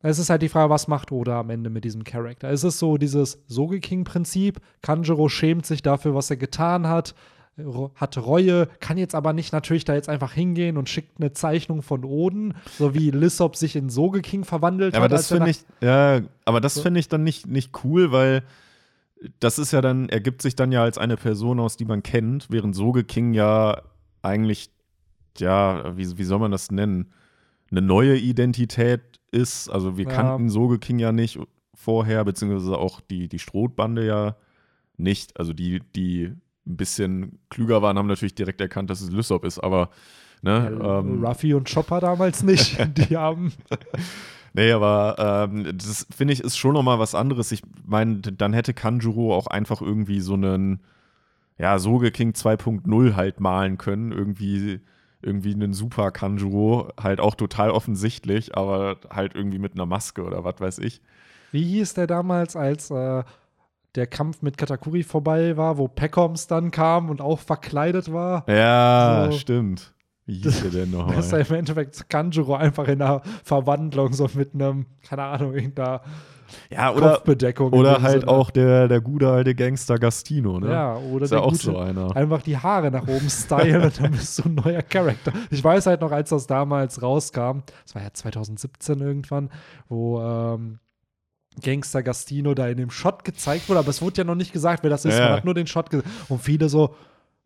es 0.00 0.18
ist 0.20 0.30
halt 0.30 0.42
die 0.42 0.48
Frage, 0.48 0.70
was 0.70 0.86
macht 0.86 1.10
Oda 1.10 1.40
am 1.40 1.50
Ende 1.50 1.70
mit 1.70 1.84
diesem 1.84 2.04
Charakter? 2.04 2.48
Es 2.50 2.62
ist 2.62 2.78
so 2.78 2.98
dieses 2.98 3.42
Sogeking-Prinzip. 3.48 4.60
Kanjiro 4.82 5.28
schämt 5.28 5.66
sich 5.66 5.82
dafür, 5.82 6.14
was 6.14 6.30
er 6.30 6.36
getan 6.36 6.86
hat, 6.86 7.14
hat 7.94 8.18
Reue, 8.18 8.68
kann 8.80 8.98
jetzt 8.98 9.14
aber 9.14 9.32
nicht 9.32 9.52
natürlich 9.52 9.84
da 9.84 9.94
jetzt 9.94 10.08
einfach 10.08 10.32
hingehen 10.32 10.76
und 10.76 10.88
schickt 10.88 11.18
eine 11.18 11.32
Zeichnung 11.32 11.82
von 11.82 12.04
Oden, 12.04 12.54
so 12.78 12.94
wie 12.94 13.10
Lissop 13.10 13.56
sich 13.56 13.76
in 13.76 13.88
Sogeking 13.88 14.44
verwandelt 14.44 14.92
Ja, 14.94 14.98
aber 15.00 15.04
hat. 15.06 15.12
das 15.12 15.28
finde 15.28 15.50
ich, 15.50 15.64
ja, 15.80 16.20
aber 16.44 16.60
das 16.60 16.74
So. 16.74 16.82
finde 16.82 17.00
ich 17.00 17.08
dann 17.08 17.24
nicht, 17.24 17.46
nicht 17.46 17.72
cool, 17.84 18.12
weil 18.12 18.42
das 19.40 19.58
ist 19.58 19.72
ja 19.72 19.80
dann, 19.80 20.08
ergibt 20.10 20.42
sich 20.42 20.54
dann 20.54 20.70
ja 20.72 20.82
als 20.82 20.98
eine 20.98 21.16
Person 21.16 21.58
aus, 21.58 21.76
die 21.78 21.86
man 21.86 22.02
kennt, 22.02 22.48
während 22.50 22.76
Soge 22.76 23.04
King 23.04 23.32
ja 23.32 23.80
eigentlich, 24.20 24.70
ja, 25.38 25.96
wie, 25.96 26.18
wie 26.18 26.24
soll 26.24 26.38
man 26.38 26.50
das 26.50 26.70
nennen? 26.70 27.10
Eine 27.70 27.82
neue 27.82 28.16
Identität 28.18 29.00
ist. 29.30 29.68
Also 29.70 29.96
wir 29.96 30.04
Ja. 30.04 30.10
kannten 30.10 30.50
Soge 30.50 30.78
King 30.78 30.98
ja 30.98 31.12
nicht 31.12 31.38
vorher, 31.74 32.24
beziehungsweise 32.24 32.76
auch 32.76 33.00
die, 33.00 33.28
die 33.28 33.38
Strohbande 33.38 34.06
ja 34.06 34.36
nicht. 34.98 35.38
Also 35.38 35.52
die, 35.54 35.80
die 35.94 36.32
ein 36.66 36.76
bisschen 36.76 37.38
klüger 37.48 37.82
waren, 37.82 37.98
haben 37.98 38.06
natürlich 38.06 38.34
direkt 38.34 38.60
erkannt, 38.60 38.90
dass 38.90 39.00
es 39.00 39.10
Lysop 39.10 39.44
ist, 39.44 39.58
aber 39.58 39.90
ne, 40.42 40.76
Ja, 40.78 40.98
ähm, 41.00 41.24
Ruffy 41.24 41.54
und 41.54 41.72
Chopper 41.72 42.00
damals 42.00 42.42
nicht. 42.42 42.78
Die 42.96 43.16
haben. 43.16 43.52
Nee, 44.58 44.72
aber 44.72 45.48
ähm, 45.50 45.76
das 45.76 46.06
finde 46.16 46.32
ich 46.32 46.40
ist 46.40 46.56
schon 46.56 46.72
noch 46.72 46.82
mal 46.82 46.98
was 46.98 47.14
anderes. 47.14 47.52
Ich 47.52 47.60
meine, 47.84 48.16
dann 48.20 48.54
hätte 48.54 48.72
Kanjuro 48.72 49.36
auch 49.36 49.48
einfach 49.48 49.82
irgendwie 49.82 50.20
so 50.20 50.32
einen, 50.32 50.80
ja, 51.58 51.78
Soge 51.78 52.10
King 52.10 52.30
2.0 52.30 53.16
halt 53.16 53.38
malen 53.38 53.76
können. 53.76 54.12
Irgendwie, 54.12 54.80
irgendwie 55.20 55.52
einen 55.52 55.74
super 55.74 56.10
Kanjuro, 56.10 56.88
halt 56.98 57.20
auch 57.20 57.34
total 57.34 57.70
offensichtlich, 57.70 58.56
aber 58.56 58.96
halt 59.10 59.34
irgendwie 59.34 59.58
mit 59.58 59.74
einer 59.74 59.84
Maske 59.84 60.24
oder 60.24 60.42
was 60.42 60.58
weiß 60.58 60.78
ich. 60.78 61.02
Wie 61.52 61.62
hieß 61.62 61.92
der 61.92 62.06
damals, 62.06 62.56
als 62.56 62.90
äh, 62.90 63.24
der 63.96 64.06
Kampf 64.06 64.42
mit 64.42 64.56
Katakuri 64.58 65.02
vorbei 65.02 65.56
war, 65.56 65.78
wo 65.78 65.88
Peckoms 65.88 66.46
dann 66.46 66.70
kam 66.70 67.10
und 67.10 67.20
auch 67.20 67.38
verkleidet 67.40 68.12
war? 68.12 68.44
Ja, 68.48 69.28
So. 69.30 69.38
stimmt. 69.38 69.92
Wie 70.28 70.34
hieß 70.42 70.62
der 70.62 70.70
denn 70.84 70.92
Das 70.92 71.26
ist 71.26 71.32
ja 71.32 71.38
im 71.38 71.54
Endeffekt 71.54 72.08
Kanjuro 72.10 72.54
einfach 72.56 72.88
in 72.88 73.00
einer 73.00 73.22
Verwandlung, 73.44 74.12
so 74.12 74.28
mit 74.34 74.54
einem, 74.54 74.86
keine 75.08 75.22
Ahnung, 75.22 75.54
irgendeiner 75.54 76.00
Ja, 76.68 76.92
oder, 76.92 77.10
Kopfbedeckung. 77.12 77.72
oder 77.72 78.02
halt 78.02 78.22
Sinne. 78.22 78.32
auch 78.32 78.50
der, 78.50 78.88
der 78.88 79.00
gute 79.00 79.28
alte 79.30 79.54
Gangster 79.54 79.98
Gastino, 80.00 80.58
ne? 80.58 80.68
Ja, 80.72 80.96
oder 80.96 81.26
ist 81.26 81.30
ja 81.30 81.36
der 81.38 81.46
auch 81.46 81.50
gute, 81.52 81.62
so 81.62 81.78
einer. 81.78 82.16
einfach 82.16 82.42
die 82.42 82.56
Haare 82.58 82.90
nach 82.90 83.06
oben 83.06 83.30
stylen 83.30 83.82
und 83.84 84.00
dann 84.02 84.10
bist 84.10 84.38
du 84.40 84.48
ein 84.48 84.56
neuer 84.56 84.82
Charakter. 84.82 85.32
Ich 85.50 85.62
weiß 85.62 85.86
halt 85.86 86.00
noch, 86.00 86.10
als 86.10 86.30
das 86.30 86.48
damals 86.48 87.00
rauskam, 87.02 87.60
das 87.84 87.94
war 87.94 88.02
ja 88.02 88.12
2017 88.12 89.00
irgendwann, 89.00 89.48
wo 89.88 90.20
ähm, 90.20 90.80
Gangster 91.62 92.02
Gastino 92.02 92.54
da 92.54 92.68
in 92.68 92.76
dem 92.76 92.90
Shot 92.90 93.24
gezeigt 93.24 93.68
wurde, 93.68 93.80
aber 93.80 93.88
es 93.88 94.02
wurde 94.02 94.18
ja 94.18 94.24
noch 94.24 94.34
nicht 94.34 94.52
gesagt, 94.52 94.82
wer 94.82 94.90
das 94.90 95.04
ist. 95.04 95.18
Man 95.18 95.32
hat 95.32 95.44
nur 95.44 95.54
den 95.54 95.66
Shot 95.66 95.90
gesehen. 95.90 96.08
Und 96.28 96.40
viele 96.42 96.68
so, 96.68 96.94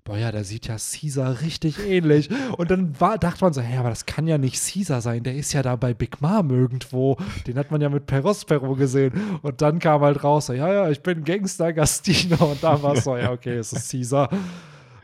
boah 0.05 0.17
ja, 0.17 0.33
der 0.33 0.45
sieht 0.45 0.67
ja 0.67 0.77
Caesar 0.77 1.41
richtig 1.41 1.79
ähnlich. 1.79 2.29
Und 2.57 2.71
dann 2.71 2.99
war, 3.01 3.19
dachte 3.19 3.45
man 3.45 3.53
so, 3.53 3.61
hä, 3.61 3.79
aber 3.79 3.91
das 3.91 4.07
kann 4.07 4.27
ja 4.27 4.39
nicht 4.39 4.61
Caesar 4.61 5.01
sein, 5.01 5.23
der 5.23 5.37
ist 5.37 5.53
ja 5.53 5.63
da 5.63 5.77
bei 5.77 5.95
Big 5.95 6.21
Mom 6.21 6.51
irgendwo. 6.51 7.17
Den 7.47 7.57
hat 7.57 7.71
man 7.71 7.81
ja 7.81 7.89
mit 7.89 8.07
Perospero 8.07 8.75
gesehen. 8.75 9.13
Und 9.43 9.63
dann 9.63 9.79
kam 9.79 10.01
halt 10.01 10.25
raus, 10.25 10.47
so, 10.47 10.53
ja, 10.53 10.73
ja, 10.73 10.91
ich 10.91 11.03
bin 11.03 11.25
Gangster 11.25 11.73
Gastino. 11.73 12.37
Und 12.45 12.63
da 12.63 12.83
war 12.83 12.95
es 12.95 13.05
so, 13.05 13.17
ja, 13.17 13.31
okay, 13.31 13.57
es 13.57 13.73
ist 13.73 13.91
Caesar. 13.91 14.29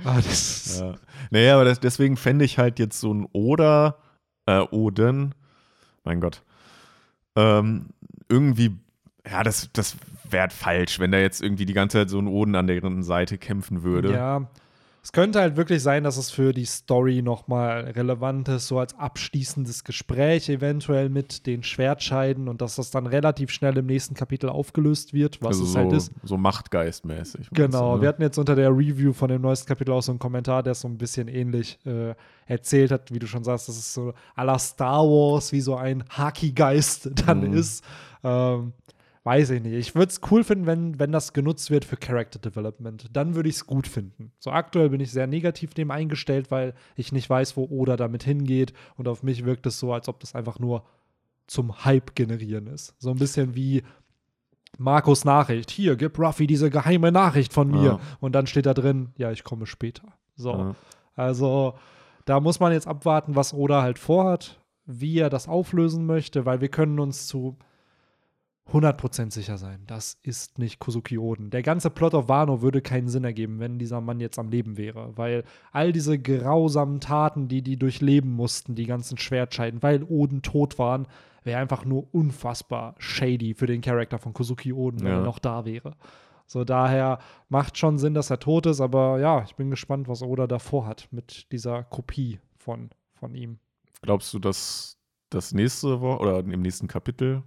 Ah, 0.04 0.16
das 0.16 0.80
Ja. 0.80 0.94
Naja, 1.30 1.54
aber 1.54 1.64
das, 1.64 1.80
deswegen 1.80 2.16
fände 2.16 2.44
ich 2.44 2.58
halt 2.58 2.78
jetzt 2.78 3.00
so 3.00 3.12
ein 3.12 3.26
Oder, 3.32 3.98
äh, 4.46 4.60
Oden, 4.70 5.34
mein 6.04 6.20
Gott, 6.20 6.42
ähm, 7.34 7.90
irgendwie, 8.28 8.76
ja, 9.30 9.42
das, 9.42 9.68
das 9.72 9.96
wäre 10.30 10.50
falsch, 10.50 10.98
wenn 11.00 11.12
da 11.12 11.18
jetzt 11.18 11.42
irgendwie 11.42 11.66
die 11.66 11.72
ganze 11.72 11.98
Zeit 11.98 12.10
so 12.10 12.18
ein 12.18 12.26
Oden 12.26 12.54
an 12.54 12.66
deren 12.66 13.02
Seite 13.02 13.38
kämpfen 13.38 13.82
würde. 13.82 14.12
Ja, 14.12 14.48
Es 15.02 15.12
könnte 15.12 15.40
halt 15.40 15.56
wirklich 15.56 15.82
sein, 15.84 16.02
dass 16.02 16.16
es 16.16 16.30
für 16.32 16.52
die 16.52 16.64
Story 16.64 17.22
nochmal 17.22 17.82
relevant 17.94 18.48
ist, 18.48 18.66
so 18.66 18.80
als 18.80 18.98
abschließendes 18.98 19.84
Gespräch 19.84 20.48
eventuell 20.48 21.08
mit 21.10 21.46
den 21.46 21.62
Schwertscheiden 21.62 22.48
und 22.48 22.60
dass 22.60 22.74
das 22.74 22.90
dann 22.90 23.06
relativ 23.06 23.50
schnell 23.52 23.76
im 23.78 23.86
nächsten 23.86 24.14
Kapitel 24.16 24.48
aufgelöst 24.50 25.14
wird, 25.14 25.40
was 25.42 25.48
also 25.60 25.64
es 25.64 25.72
so, 25.74 25.78
halt 25.78 25.92
ist. 25.92 26.12
so 26.24 26.36
Machtgeistmäßig. 26.36 27.50
Genau, 27.52 27.96
du, 27.96 28.02
wir 28.02 28.08
hatten 28.08 28.22
jetzt 28.22 28.38
unter 28.38 28.56
der 28.56 28.70
Review 28.70 29.12
von 29.12 29.28
dem 29.28 29.42
neuesten 29.42 29.68
Kapitel 29.68 29.92
auch 29.92 30.02
so 30.02 30.10
einen 30.10 30.18
Kommentar, 30.18 30.64
der 30.64 30.74
so 30.74 30.88
ein 30.88 30.98
bisschen 30.98 31.28
ähnlich 31.28 31.78
äh, 31.86 32.14
erzählt 32.46 32.90
hat, 32.90 33.12
wie 33.14 33.20
du 33.20 33.28
schon 33.28 33.44
sagst, 33.44 33.68
dass 33.68 33.76
es 33.76 33.94
so 33.94 34.12
à 34.36 34.42
la 34.44 34.58
Star 34.58 35.04
Wars 35.04 35.52
wie 35.52 35.60
so 35.60 35.76
ein 35.76 36.02
Haki-Geist 36.10 37.10
dann 37.26 37.42
Mhm. 37.50 37.52
ist. 37.54 37.84
Ähm, 38.24 38.72
weiß 39.26 39.50
ich 39.50 39.60
nicht. 39.60 39.72
Ich 39.72 39.96
würde 39.96 40.10
es 40.10 40.20
cool 40.30 40.44
finden, 40.44 40.66
wenn, 40.66 41.00
wenn 41.00 41.10
das 41.10 41.32
genutzt 41.32 41.72
wird 41.72 41.84
für 41.84 41.96
Character 41.96 42.38
Development. 42.38 43.08
Dann 43.12 43.34
würde 43.34 43.48
ich 43.48 43.56
es 43.56 43.66
gut 43.66 43.88
finden. 43.88 44.30
So 44.38 44.52
aktuell 44.52 44.90
bin 44.90 45.00
ich 45.00 45.10
sehr 45.10 45.26
negativ 45.26 45.74
dem 45.74 45.90
eingestellt, 45.90 46.52
weil 46.52 46.74
ich 46.94 47.10
nicht 47.10 47.28
weiß, 47.28 47.56
wo 47.56 47.64
Oda 47.64 47.96
damit 47.96 48.22
hingeht. 48.22 48.72
Und 48.94 49.08
auf 49.08 49.24
mich 49.24 49.44
wirkt 49.44 49.66
es 49.66 49.80
so, 49.80 49.92
als 49.92 50.08
ob 50.08 50.20
das 50.20 50.36
einfach 50.36 50.60
nur 50.60 50.84
zum 51.48 51.84
Hype 51.84 52.14
generieren 52.14 52.68
ist. 52.68 52.94
So 53.00 53.10
ein 53.10 53.16
bisschen 53.16 53.56
wie 53.56 53.82
Markus 54.78 55.24
Nachricht. 55.24 55.72
Hier, 55.72 55.96
gib 55.96 56.20
Ruffy 56.20 56.46
diese 56.46 56.70
geheime 56.70 57.10
Nachricht 57.10 57.52
von 57.52 57.68
mir. 57.68 57.84
Ja. 57.84 58.00
Und 58.20 58.32
dann 58.32 58.46
steht 58.46 58.66
da 58.66 58.74
drin, 58.74 59.08
ja, 59.16 59.32
ich 59.32 59.42
komme 59.42 59.66
später. 59.66 60.04
So. 60.36 60.52
Ja. 60.52 60.74
Also, 61.16 61.74
da 62.26 62.38
muss 62.38 62.60
man 62.60 62.72
jetzt 62.72 62.86
abwarten, 62.86 63.34
was 63.34 63.52
Oda 63.52 63.82
halt 63.82 63.98
vorhat, 63.98 64.60
wie 64.84 65.18
er 65.18 65.30
das 65.30 65.48
auflösen 65.48 66.06
möchte, 66.06 66.46
weil 66.46 66.60
wir 66.60 66.68
können 66.68 67.00
uns 67.00 67.26
zu 67.26 67.56
100% 68.72 69.32
sicher 69.32 69.58
sein, 69.58 69.84
das 69.86 70.18
ist 70.22 70.58
nicht 70.58 70.80
Kozuki 70.80 71.18
Oden. 71.18 71.50
Der 71.50 71.62
ganze 71.62 71.88
Plot 71.88 72.14
of 72.14 72.28
Wano 72.28 72.62
würde 72.62 72.82
keinen 72.82 73.08
Sinn 73.08 73.22
ergeben, 73.22 73.60
wenn 73.60 73.78
dieser 73.78 74.00
Mann 74.00 74.18
jetzt 74.18 74.38
am 74.40 74.48
Leben 74.48 74.76
wäre, 74.76 75.16
weil 75.16 75.44
all 75.70 75.92
diese 75.92 76.18
grausamen 76.18 77.00
Taten, 77.00 77.46
die 77.46 77.62
die 77.62 77.76
durchleben 77.78 78.32
mussten, 78.32 78.74
die 78.74 78.86
ganzen 78.86 79.18
Schwertscheiden, 79.18 79.82
weil 79.84 80.02
Oden 80.02 80.42
tot 80.42 80.80
waren, 80.80 81.06
wäre 81.44 81.60
einfach 81.60 81.84
nur 81.84 82.12
unfassbar 82.12 82.96
shady 82.98 83.54
für 83.54 83.66
den 83.66 83.82
Charakter 83.82 84.18
von 84.18 84.32
Kozuki 84.32 84.72
Oden, 84.72 85.00
wenn 85.00 85.06
Ja. 85.12 85.18
er 85.18 85.24
noch 85.24 85.38
da 85.38 85.64
wäre. 85.64 85.94
So 86.48 86.64
daher 86.64 87.20
macht 87.48 87.78
schon 87.78 87.98
Sinn, 87.98 88.14
dass 88.14 88.30
er 88.30 88.40
tot 88.40 88.66
ist, 88.66 88.80
aber 88.80 89.20
ja, 89.20 89.42
ich 89.44 89.54
bin 89.54 89.70
gespannt, 89.70 90.08
was 90.08 90.22
Oda 90.22 90.48
davor 90.48 90.86
hat 90.86 91.08
mit 91.12 91.50
dieser 91.52 91.84
Kopie 91.84 92.40
von, 92.56 92.90
von 93.14 93.34
ihm. 93.36 93.58
Glaubst 94.02 94.34
du, 94.34 94.40
dass 94.40 94.98
das 95.30 95.52
nächste 95.54 96.00
Woche 96.00 96.20
oder 96.20 96.38
im 96.40 96.62
nächsten 96.62 96.86
Kapitel 96.88 97.42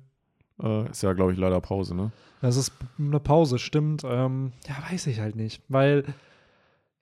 äh, 0.62 0.90
ist 0.90 1.04
ja, 1.04 1.14
glaube 1.14 1.34
ich, 1.34 1.38
leider 1.38 1.60
Pause, 1.62 1.96
ne? 1.96 2.12
Das 2.42 2.56
ist 2.56 2.72
eine 2.98 3.20
Pause, 3.20 3.60
stimmt. 3.60 4.04
Ähm, 4.06 4.54
ja, 4.68 4.76
weiß 4.92 5.08
ich 5.08 5.20
halt 5.20 5.36
nicht. 5.36 5.62
Weil 5.68 6.04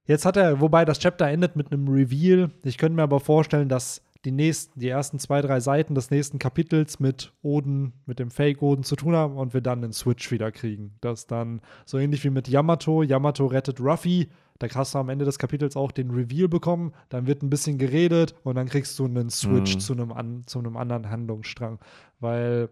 jetzt 0.05 0.25
hat 0.25 0.37
er, 0.37 0.61
wobei 0.61 0.83
das 0.85 0.99
Chapter 0.99 1.27
endet 1.27 1.55
mit 1.55 1.71
einem 1.71 1.87
Reveal. 1.87 2.49
Ich 2.63 2.77
könnte 2.77 2.95
mir 2.95 3.03
aber 3.03 3.19
vorstellen, 3.19 3.69
dass 3.69 4.01
die 4.25 4.31
nächsten, 4.31 4.79
die 4.79 4.89
ersten 4.89 5.19
zwei, 5.19 5.41
drei 5.41 5.59
Seiten 5.59 5.93
des 5.93 6.09
nächsten 6.09 6.39
Kapitels 6.39 6.99
mit 6.99 7.33
Oden, 7.43 7.93
mit 8.07 8.17
dem 8.19 8.31
Fake-Oden 8.31 8.83
zu 8.83 8.95
tun 8.95 9.15
haben 9.15 9.37
und 9.37 9.53
wir 9.53 9.61
dann 9.61 9.83
einen 9.83 9.93
Switch 9.93 10.31
wieder 10.31 10.51
kriegen. 10.51 10.95
Das 11.01 11.27
dann 11.27 11.61
so 11.85 11.97
ähnlich 11.99 12.23
wie 12.23 12.31
mit 12.31 12.47
Yamato. 12.47 13.03
Yamato 13.03 13.45
rettet 13.45 13.79
Ruffy. 13.79 14.27
Da 14.59 14.67
hast 14.73 14.95
du 14.95 14.97
am 14.99 15.09
Ende 15.09 15.23
des 15.23 15.37
Kapitels 15.37 15.75
auch 15.77 15.91
den 15.91 16.09
Reveal 16.09 16.47
bekommen. 16.47 16.93
Dann 17.09 17.27
wird 17.27 17.43
ein 17.43 17.49
bisschen 17.51 17.77
geredet 17.77 18.33
und 18.43 18.55
dann 18.55 18.67
kriegst 18.67 18.97
du 18.97 19.05
einen 19.05 19.29
Switch 19.29 19.75
Mhm. 19.75 19.79
zu, 19.79 19.93
einem 19.93 20.11
an, 20.11 20.41
zu 20.47 20.57
einem 20.57 20.77
anderen 20.77 21.11
Handlungsstrang. 21.11 21.77
Weil 22.19 22.69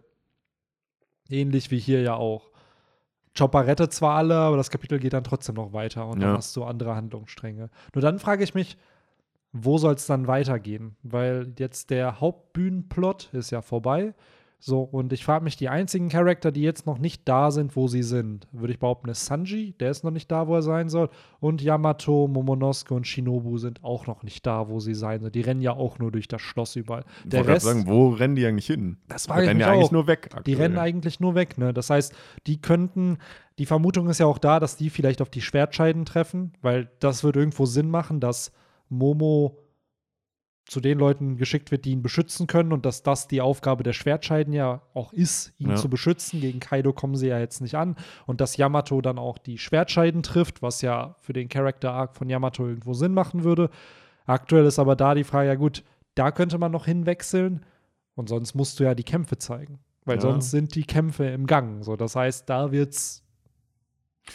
ähnlich 1.28 1.70
wie 1.70 1.78
hier 1.78 2.02
ja 2.02 2.14
auch. 2.14 2.50
Chopper 3.36 3.66
rettet 3.66 3.92
zwar 3.92 4.16
alle, 4.16 4.34
aber 4.36 4.56
das 4.56 4.70
Kapitel 4.70 4.98
geht 4.98 5.12
dann 5.12 5.24
trotzdem 5.24 5.56
noch 5.56 5.72
weiter 5.72 6.06
und 6.06 6.20
dann 6.20 6.30
Ja. 6.30 6.36
hast 6.36 6.56
du 6.56 6.64
andere 6.64 6.94
Handlungsstränge. 6.96 7.68
Nur 7.94 8.02
dann 8.02 8.18
frage 8.18 8.42
ich 8.44 8.54
mich, 8.54 8.78
wo 9.52 9.78
soll 9.78 9.94
es 9.94 10.06
dann 10.06 10.26
weitergehen? 10.26 10.96
Weil 11.02 11.52
jetzt 11.58 11.90
der 11.90 12.20
Hauptbühnenplot 12.20 13.30
ist 13.32 13.50
ja 13.50 13.62
vorbei. 13.62 14.14
So, 14.58 14.80
und 14.80 15.12
ich 15.12 15.22
frage 15.24 15.44
mich, 15.44 15.56
die 15.56 15.68
einzigen 15.68 16.08
Charakter, 16.08 16.50
die 16.50 16.62
jetzt 16.62 16.86
noch 16.86 16.98
nicht 16.98 17.28
da 17.28 17.50
sind, 17.50 17.76
wo 17.76 17.88
sie 17.88 18.02
sind, 18.02 18.48
würde 18.52 18.72
ich 18.72 18.78
behaupten, 18.78 19.10
ist 19.10 19.26
Sanji, 19.26 19.74
der 19.78 19.90
ist 19.90 20.02
noch 20.02 20.10
nicht 20.10 20.32
da, 20.32 20.48
wo 20.48 20.54
er 20.54 20.62
sein 20.62 20.88
soll. 20.88 21.10
Und 21.40 21.62
Yamato, 21.62 22.26
Momonosuke 22.26 22.94
und 22.94 23.06
Shinobu 23.06 23.58
sind 23.58 23.84
auch 23.84 24.06
noch 24.06 24.22
nicht 24.22 24.46
da, 24.46 24.68
wo 24.68 24.80
sie 24.80 24.94
sein 24.94 25.20
sollen. 25.20 25.32
Die 25.32 25.42
rennen 25.42 25.60
ja 25.60 25.72
auch 25.72 25.98
nur 25.98 26.10
durch 26.10 26.26
das 26.26 26.40
Schloss 26.40 26.74
überall. 26.74 27.04
Ich 27.24 27.30
Der 27.30 27.40
wollte 27.40 27.46
gerade 27.48 27.54
Rest, 27.54 27.66
sagen, 27.66 27.86
wo 27.86 28.08
rennen 28.08 28.34
die 28.34 28.46
eigentlich 28.46 28.66
hin? 28.66 28.96
das 29.08 29.24
Die 29.24 29.28
frage 29.28 29.42
ich 29.42 29.48
rennen 29.50 29.60
ja 29.60 29.70
eigentlich 29.70 29.86
auch. 29.86 29.92
nur 29.92 30.06
weg. 30.06 30.30
Die 30.30 30.36
aktuell. 30.36 30.56
rennen 30.56 30.78
eigentlich 30.78 31.20
nur 31.20 31.34
weg, 31.34 31.58
ne? 31.58 31.74
Das 31.74 31.90
heißt, 31.90 32.14
die 32.46 32.60
könnten, 32.60 33.18
die 33.58 33.66
Vermutung 33.66 34.08
ist 34.08 34.18
ja 34.18 34.26
auch 34.26 34.38
da, 34.38 34.58
dass 34.58 34.76
die 34.76 34.88
vielleicht 34.90 35.20
auf 35.20 35.28
die 35.28 35.42
Schwertscheiden 35.42 36.06
treffen, 36.06 36.54
weil 36.62 36.90
das 36.98 37.22
würde 37.22 37.40
irgendwo 37.40 37.66
Sinn 37.66 37.90
machen, 37.90 38.20
dass 38.20 38.52
Momo 38.88 39.58
zu 40.66 40.80
den 40.80 40.98
Leuten 40.98 41.36
geschickt 41.36 41.70
wird, 41.70 41.84
die 41.84 41.92
ihn 41.92 42.02
beschützen 42.02 42.48
können 42.48 42.72
und 42.72 42.84
dass 42.84 43.04
das 43.04 43.28
die 43.28 43.40
Aufgabe 43.40 43.84
der 43.84 43.92
Schwertscheiden 43.92 44.52
ja 44.52 44.82
auch 44.94 45.12
ist, 45.12 45.52
ihn 45.58 45.70
Ja. 45.70 45.76
zu 45.76 45.88
beschützen. 45.88 46.40
Gegen 46.40 46.58
Kaido 46.58 46.92
kommen 46.92 47.14
sie 47.14 47.28
ja 47.28 47.38
jetzt 47.38 47.60
nicht 47.60 47.76
an 47.76 47.94
und 48.26 48.40
dass 48.40 48.56
Yamato 48.56 49.00
dann 49.00 49.18
auch 49.18 49.38
die 49.38 49.58
Schwertscheiden 49.58 50.24
trifft, 50.24 50.62
was 50.62 50.82
ja 50.82 51.14
für 51.20 51.32
den 51.32 51.48
Character 51.48 51.92
Arc 51.92 52.16
von 52.16 52.28
Yamato 52.28 52.66
irgendwo 52.66 52.94
Sinn 52.94 53.14
machen 53.14 53.44
würde. 53.44 53.70
Aktuell 54.26 54.66
ist 54.66 54.80
aber 54.80 54.96
da 54.96 55.14
die 55.14 55.22
Frage, 55.22 55.48
ja 55.48 55.54
gut, 55.54 55.84
da 56.16 56.32
könnte 56.32 56.58
man 56.58 56.72
noch 56.72 56.86
hinwechseln 56.86 57.64
und 58.16 58.28
sonst 58.28 58.54
musst 58.56 58.80
du 58.80 58.84
ja 58.84 58.96
die 58.96 59.04
Kämpfe 59.04 59.38
zeigen, 59.38 59.78
weil 60.04 60.16
Ja. 60.16 60.22
sonst 60.22 60.50
sind 60.50 60.74
die 60.74 60.82
Kämpfe 60.84 61.26
im 61.26 61.46
Gang. 61.46 61.84
So, 61.84 61.94
das 61.94 62.16
heißt, 62.16 62.50
da 62.50 62.72
wird's 62.72 63.22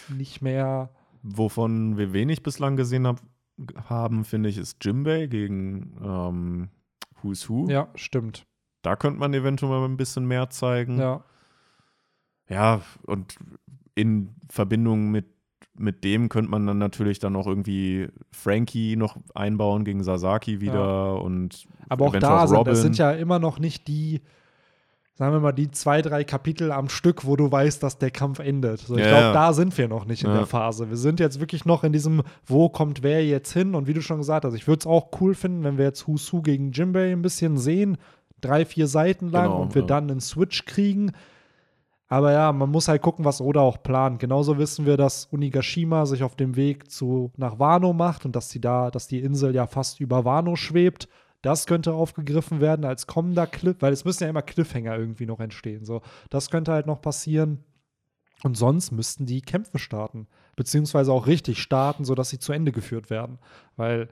nicht 0.08 0.42
mehr 0.42 0.92
Wovon 1.24 1.98
wir 1.98 2.14
wenig 2.14 2.42
bislang 2.42 2.78
gesehen 2.78 3.06
hab, 3.06 3.22
haben, 3.90 4.26
finde 4.26 4.50
ich, 4.50 4.58
ist 4.58 4.84
Jimbei 4.84 5.28
gegen 5.28 5.98
ähm, 6.04 6.70
Who's 7.22 7.50
Who. 7.50 7.68
Ja, 7.70 7.90
stimmt. 7.96 8.46
Da 8.82 8.96
könnte 8.96 9.20
man 9.20 9.34
eventuell 9.34 9.72
mal 9.72 9.86
ein 9.86 9.98
bisschen 9.98 10.26
mehr 10.26 10.50
zeigen. 10.50 11.00
Ja. 11.00 11.24
Ja, 12.50 12.82
und 13.04 13.36
in 13.96 14.36
Verbindung 14.50 15.12
mit, 15.12 15.26
mit 15.78 16.04
dem 16.04 16.28
könnte 16.30 16.52
man 16.52 16.68
dann 16.68 16.80
natürlich 16.80 17.20
dann 17.20 17.36
auch 17.36 17.48
irgendwie 17.48 18.10
Frankie 18.32 18.96
noch 18.96 19.18
einbauen 19.34 19.86
gegen 19.86 20.04
Sasaki 20.04 20.60
wieder 20.60 21.22
und 21.22 21.66
Aber 21.88 22.06
auch 22.06 22.16
da 22.16 22.48
sind, 22.48 22.68
das 22.68 22.82
sind 22.82 22.98
ja 22.98 23.12
immer 23.12 23.40
noch 23.40 23.60
nicht 23.60 23.88
die, 23.88 24.22
sagen 25.22 25.34
wir 25.34 25.40
mal, 25.40 25.52
die 25.52 25.70
zwei, 25.70 26.02
drei 26.02 26.24
Kapitel 26.24 26.72
am 26.72 26.90
Stück, 26.90 27.28
wo 27.28 27.36
du 27.36 27.52
weißt, 27.52 27.84
dass 27.84 28.00
der 28.00 28.10
Kampf 28.10 28.40
endet. 28.40 28.80
So, 28.80 28.96
ich 28.96 29.02
Ja, 29.04 29.08
glaube, 29.10 29.24
ja. 29.26 29.34
da 29.34 29.54
sind 29.54 29.78
wir 29.78 29.88
noch 29.88 30.06
nicht 30.06 30.24
in 30.24 30.32
Ja. 30.32 30.38
der 30.38 30.46
Phase. 30.48 30.90
Wir 30.90 30.98
sind 30.98 31.20
jetzt 31.20 31.40
wirklich 31.40 31.64
noch 31.64 31.84
in 31.84 31.94
diesem, 31.94 32.24
wo 32.48 32.70
kommt 32.70 33.04
wer 33.04 33.24
jetzt 33.24 33.54
hin? 33.54 33.76
Und 33.76 33.86
wie 33.86 33.94
du 33.94 34.02
schon 34.02 34.18
gesagt 34.18 34.46
hast, 34.46 34.56
ich 34.56 34.68
würde 34.68 34.80
es 34.80 34.88
auch 34.88 35.10
cool 35.22 35.36
finden, 35.36 35.64
wenn 35.64 35.78
wir 35.78 35.86
jetzt 35.86 36.08
Who 36.08 36.42
gegen 36.42 36.72
Jimbei 36.72 37.12
ein 37.12 37.22
bisschen 37.22 37.60
sehen, 37.60 37.98
drei, 38.42 38.66
vier 38.66 38.88
Seiten 38.88 39.30
lang 39.30 39.50
Genau, 39.52 39.62
und 39.62 39.76
wir 39.76 39.84
dann 39.84 40.10
einen 40.10 40.22
Switch 40.22 40.66
kriegen. 40.66 41.12
Aber 42.08 42.32
ja, 42.32 42.52
man 42.52 42.72
muss 42.72 42.88
halt 42.88 43.04
gucken, 43.04 43.24
was 43.24 43.42
Oda 43.42 43.60
auch 43.62 43.84
plant. 43.84 44.18
Genauso 44.20 44.58
wissen 44.58 44.88
wir, 44.88 44.98
dass 44.98 45.26
Unigashima 45.28 46.08
sich 46.08 46.24
auf 46.24 46.36
dem 46.36 46.56
Weg 46.56 46.90
zu, 46.90 47.32
nach 47.38 47.60
Wano 47.60 47.94
macht 47.94 48.26
und 48.26 48.36
dass 48.36 48.50
die 48.50 48.60
da, 48.60 48.90
dass 48.90 49.06
die 49.08 49.20
Insel 49.20 49.54
ja 49.54 49.68
fast 49.68 50.00
über 50.00 50.26
Wano 50.26 50.56
schwebt. 50.56 51.08
Das 51.42 51.66
könnte 51.66 51.94
aufgegriffen 51.94 52.62
werden 52.62 52.86
als 52.86 53.08
kommender 53.08 53.48
Cliff, 53.48 53.78
weil 53.80 53.94
es 53.94 54.06
müssen 54.06 54.24
ja 54.24 54.30
immer 54.30 54.42
Cliffhanger 54.44 54.96
irgendwie 54.98 55.26
noch 55.26 55.40
entstehen. 55.40 55.86
So, 55.86 56.02
das 56.30 56.50
könnte 56.50 56.72
halt 56.72 56.86
noch 56.86 57.02
passieren. 57.02 57.64
Und 58.44 58.58
sonst 58.58 58.92
müssten 58.92 59.26
die 59.28 59.42
Kämpfe 59.42 59.78
starten, 59.80 60.28
beziehungsweise 60.56 61.12
auch 61.12 61.28
richtig 61.28 61.60
starten, 61.62 62.06
sodass 62.06 62.30
sie 62.30 62.40
zu 62.40 62.54
Ende 62.54 62.72
geführt 62.72 63.10
werden. 63.10 63.38
Weil 63.76 64.10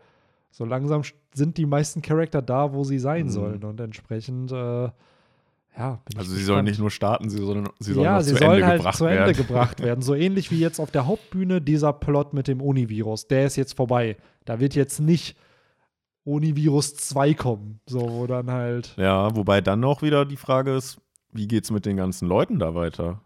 so 0.51 0.65
langsam 0.65 1.01
sind 1.33 1.57
die 1.57 1.65
meisten 1.65 2.01
Charakter 2.01 2.41
da, 2.41 2.73
wo 2.73 2.83
sie 2.83 2.99
sein 2.99 3.25
Mhm. 3.27 3.29
sollen. 3.31 3.63
Und 3.63 3.79
entsprechend, 3.79 4.51
äh, 4.51 4.55
ja, 4.55 4.91
bin 6.05 6.13
ich 6.13 6.17
Also 6.17 6.31
sie 6.35 6.43
sollen 6.43 6.65
nicht 6.65 6.79
nur 6.79 6.91
starten, 6.91 7.29
sie 7.29 7.37
sollen, 7.37 7.69
sie 7.79 7.93
sollen 7.93 8.03
ja, 8.05 8.21
sie 8.21 8.33
zu 8.33 8.37
sollen 8.37 8.51
Ende 8.53 8.65
halt 8.67 8.77
gebracht 8.79 8.97
zu 8.97 9.05
Ende 9.05 9.19
werden. 9.27 9.37
gebracht 9.37 9.79
werden. 9.81 10.01
So 10.01 10.13
ähnlich 10.15 10.51
wie 10.51 10.59
jetzt 10.59 10.79
auf 10.79 10.91
der 10.91 11.05
Hauptbühne 11.07 11.61
dieser 11.61 11.93
Plot 11.93 12.33
mit 12.33 12.47
dem 12.47 12.61
Univirus. 12.61 13.27
Der 13.27 13.45
ist 13.45 13.55
jetzt 13.55 13.73
vorbei. 13.75 14.17
Da 14.45 14.59
wird 14.59 14.75
jetzt 14.75 14.99
nicht 14.99 15.37
Univirus 16.29 16.95
2 16.95 17.33
kommen. 17.33 17.79
So, 17.85 18.01
wo 18.01 18.27
dann 18.27 18.51
halt. 18.51 18.95
Ja, 18.97 19.35
wobei 19.35 19.61
dann 19.61 19.83
auch 19.83 20.01
wieder 20.01 20.25
die 20.25 20.37
Frage 20.37 20.75
ist, 20.75 20.99
wie 21.31 21.47
geht's 21.47 21.71
mit 21.71 21.85
den 21.85 21.97
ganzen 21.97 22.27
Leuten 22.27 22.59
da 22.59 22.75
weiter? 22.75 23.21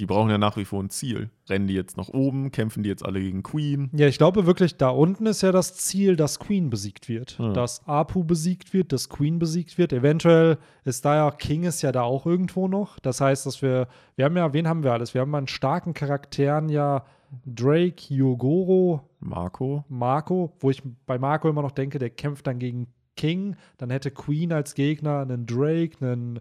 Die 0.00 0.06
brauchen 0.06 0.30
ja 0.30 0.38
nach 0.38 0.56
wie 0.56 0.64
vor 0.64 0.80
ein 0.80 0.90
Ziel. 0.90 1.28
Rennen 1.48 1.66
die 1.66 1.74
jetzt 1.74 1.96
nach 1.96 2.08
oben? 2.08 2.52
Kämpfen 2.52 2.84
die 2.84 2.88
jetzt 2.88 3.04
alle 3.04 3.18
gegen 3.20 3.42
Queen? 3.42 3.90
Ja, 3.92 4.06
ich 4.06 4.16
glaube 4.16 4.46
wirklich, 4.46 4.76
da 4.76 4.90
unten 4.90 5.26
ist 5.26 5.42
ja 5.42 5.50
das 5.50 5.74
Ziel, 5.74 6.14
dass 6.14 6.38
Queen 6.38 6.70
besiegt 6.70 7.08
wird. 7.08 7.36
Ja. 7.40 7.52
Dass 7.52 7.84
Apu 7.88 8.22
besiegt 8.22 8.72
wird, 8.72 8.92
dass 8.92 9.08
Queen 9.08 9.40
besiegt 9.40 9.76
wird. 9.76 9.92
Eventuell 9.92 10.58
ist 10.84 11.04
da 11.04 11.16
ja 11.16 11.30
King 11.32 11.64
ist 11.64 11.82
ja 11.82 11.90
da 11.90 12.02
auch 12.02 12.26
irgendwo 12.26 12.68
noch. 12.68 13.00
Das 13.00 13.20
heißt, 13.20 13.44
dass 13.44 13.60
wir, 13.60 13.88
wir 14.14 14.24
haben 14.24 14.36
ja, 14.36 14.52
wen 14.52 14.68
haben 14.68 14.84
wir 14.84 14.92
alles? 14.92 15.14
Wir 15.14 15.20
haben 15.20 15.34
an 15.34 15.48
starken 15.48 15.94
Charakteren 15.94 16.68
ja 16.68 17.04
Drake, 17.44 18.14
Yogoro, 18.14 19.07
Marco? 19.20 19.84
Marco, 19.88 20.52
wo 20.60 20.70
ich 20.70 20.82
bei 21.06 21.18
Marco 21.18 21.48
immer 21.48 21.62
noch 21.62 21.72
denke, 21.72 21.98
der 21.98 22.10
kämpft 22.10 22.46
dann 22.46 22.58
gegen 22.58 22.86
King, 23.16 23.56
dann 23.78 23.90
hätte 23.90 24.10
Queen 24.10 24.52
als 24.52 24.74
Gegner 24.74 25.20
einen 25.20 25.44
Drake, 25.46 25.96
einen 26.00 26.40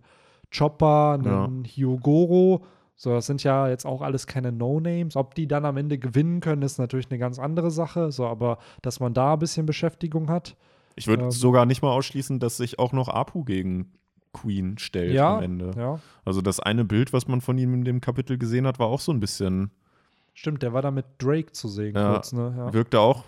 Chopper, 0.55 1.19
einen 1.19 1.65
Hyogoro. 1.65 2.63
So, 2.95 3.11
das 3.11 3.25
sind 3.27 3.43
ja 3.43 3.67
jetzt 3.67 3.85
auch 3.85 4.01
alles 4.01 4.25
keine 4.27 4.51
No-Names. 4.51 5.15
Ob 5.15 5.35
die 5.35 5.47
dann 5.47 5.65
am 5.65 5.77
Ende 5.77 5.97
gewinnen 5.99 6.39
können, 6.39 6.61
ist 6.61 6.77
natürlich 6.79 7.09
eine 7.11 7.19
ganz 7.19 7.37
andere 7.39 7.69
Sache. 7.71 8.11
So, 8.11 8.25
aber 8.25 8.57
dass 8.81 8.99
man 8.99 9.13
da 9.13 9.33
ein 9.33 9.39
bisschen 9.39 9.65
Beschäftigung 9.65 10.29
hat. 10.29 10.55
Ich 10.95 11.07
würde 11.07 11.25
Ähm. 11.25 11.31
sogar 11.31 11.65
nicht 11.65 11.81
mal 11.83 11.91
ausschließen, 11.91 12.39
dass 12.39 12.57
sich 12.57 12.79
auch 12.79 12.93
noch 12.93 13.07
Apu 13.07 13.43
gegen 13.43 13.91
Queen 14.33 14.77
stellt 14.77 15.13
Ja, 15.13 15.37
am 15.37 15.43
Ende. 15.43 15.71
Ja, 15.77 15.99
Also 16.25 16.41
das 16.41 16.59
eine 16.59 16.85
Bild, 16.85 17.13
was 17.13 17.27
man 17.27 17.41
von 17.41 17.57
ihm 17.57 17.73
in 17.73 17.83
dem 17.85 18.01
Kapitel 18.01 18.37
gesehen 18.37 18.65
hat, 18.67 18.79
war 18.79 18.87
auch 18.87 18.99
so 18.99 19.11
ein 19.11 19.19
bisschen, 19.19 19.71
stimmt, 20.37 20.61
der 20.63 20.71
war 20.73 20.81
da 20.81 20.91
mit 20.91 21.05
Drake 21.17 21.51
zu 21.51 21.67
sehen 21.67 21.95
Ja, 21.95 22.13
kurz, 22.13 22.31
ne? 22.31 22.53
Ja. 22.55 22.73
wirkte 22.73 22.99
auch 22.99 23.23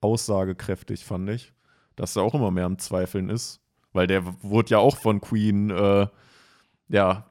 aussagekräftig, 0.00 1.04
fand 1.04 1.28
ich. 1.30 1.52
Dass 1.96 2.16
er 2.16 2.22
auch 2.22 2.34
immer 2.34 2.50
mehr 2.50 2.66
am 2.66 2.78
Zweifeln 2.78 3.28
ist. 3.28 3.60
Weil 3.92 4.06
der 4.06 4.22
wurde 4.42 4.70
ja 4.70 4.78
auch 4.78 4.96
von 4.96 5.20
Queen, 5.20 5.70
äh, 5.70 6.06
ja, 6.88 7.26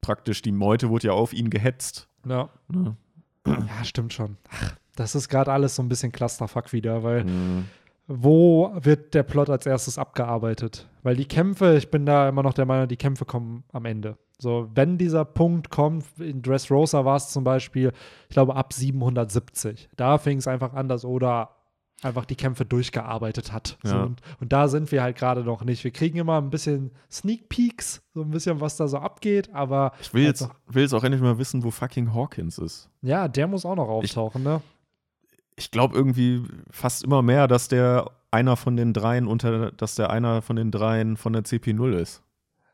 praktisch 0.00 0.42
die 0.42 0.52
Meute 0.52 0.88
wurde 0.88 1.08
ja 1.08 1.12
auf 1.12 1.32
ihn 1.32 1.50
gehetzt. 1.50 2.08
ja. 2.26 2.48
Ne? 2.68 2.96
Ja, 3.46 3.84
stimmt 3.84 4.14
schon. 4.14 4.38
Ach, 4.50 4.74
das 4.96 5.14
ist 5.14 5.28
gerade 5.28 5.52
alles 5.52 5.76
so 5.76 5.82
ein 5.82 5.88
bisschen 5.90 6.12
Clusterfuck 6.12 6.72
wieder, 6.72 7.02
weil 7.02 7.24
Mhm. 7.24 7.66
wo 8.06 8.72
wird 8.74 9.12
der 9.12 9.22
Plot 9.22 9.50
als 9.50 9.66
erstes 9.66 9.98
abgearbeitet? 9.98 10.88
Weil 11.02 11.16
die 11.16 11.26
Kämpfe, 11.28 11.76
ich 11.76 11.90
bin 11.90 12.06
da 12.06 12.26
immer 12.26 12.42
noch 12.42 12.54
der 12.54 12.64
Meinung, 12.64 12.88
die 12.88 12.96
Kämpfe 12.96 13.26
kommen 13.26 13.64
am 13.72 13.84
Ende. 13.84 14.16
So, 14.38 14.68
wenn 14.74 14.98
dieser 14.98 15.24
Punkt 15.24 15.70
kommt, 15.70 16.04
in 16.18 16.42
Dressrosa 16.42 17.04
war 17.04 17.16
es 17.16 17.28
zum 17.30 17.44
Beispiel, 17.44 17.92
ich 18.28 18.34
glaube 18.34 18.56
ab 18.56 18.72
770. 18.72 19.88
Da 19.96 20.18
fing 20.18 20.38
es 20.38 20.48
einfach 20.48 20.74
an, 20.74 20.88
dass 20.88 21.04
Oda 21.04 21.50
einfach 22.02 22.24
die 22.26 22.34
Kämpfe 22.34 22.64
durchgearbeitet 22.66 23.52
hat. 23.52 23.78
So, 23.82 23.94
Ja. 23.94 24.02
und, 24.02 24.20
und 24.40 24.52
da 24.52 24.68
sind 24.68 24.90
wir 24.92 25.02
halt 25.02 25.16
gerade 25.16 25.42
noch 25.44 25.64
nicht. 25.64 25.84
Wir 25.84 25.92
kriegen 25.92 26.18
immer 26.18 26.38
ein 26.38 26.50
bisschen 26.50 26.90
Sneak 27.10 27.48
Peeks, 27.48 28.02
so 28.12 28.22
ein 28.22 28.30
bisschen, 28.30 28.60
was 28.60 28.76
da 28.76 28.88
so 28.88 28.98
abgeht, 28.98 29.54
aber 29.54 29.92
Ich 30.00 30.12
will 30.12 30.24
jetzt, 30.24 30.42
noch- 30.42 30.54
will 30.66 30.82
jetzt 30.82 30.92
auch 30.92 31.04
endlich 31.04 31.22
mal 31.22 31.38
wissen, 31.38 31.62
wo 31.64 31.70
fucking 31.70 32.12
Hawkins 32.12 32.58
ist. 32.58 32.90
ja, 33.00 33.28
der 33.28 33.46
muss 33.46 33.64
auch 33.64 33.76
noch 33.76 33.88
auftauchen, 33.88 34.42
ne? 34.42 34.60
Ich 35.56 35.70
glaube 35.70 35.94
irgendwie 35.96 36.42
fast 36.70 37.04
immer 37.04 37.22
mehr, 37.22 37.46
dass 37.46 37.68
der 37.68 38.10
einer 38.32 38.56
von 38.56 38.76
den 38.76 38.92
dreien 38.92 39.28
unter, 39.28 39.70
dass 39.70 39.94
der 39.94 40.10
einer 40.10 40.42
von 40.42 40.56
den 40.56 40.72
dreien 40.72 41.16
von 41.16 41.32
der 41.32 41.44
CP0 41.44 41.92
ist. 41.96 42.22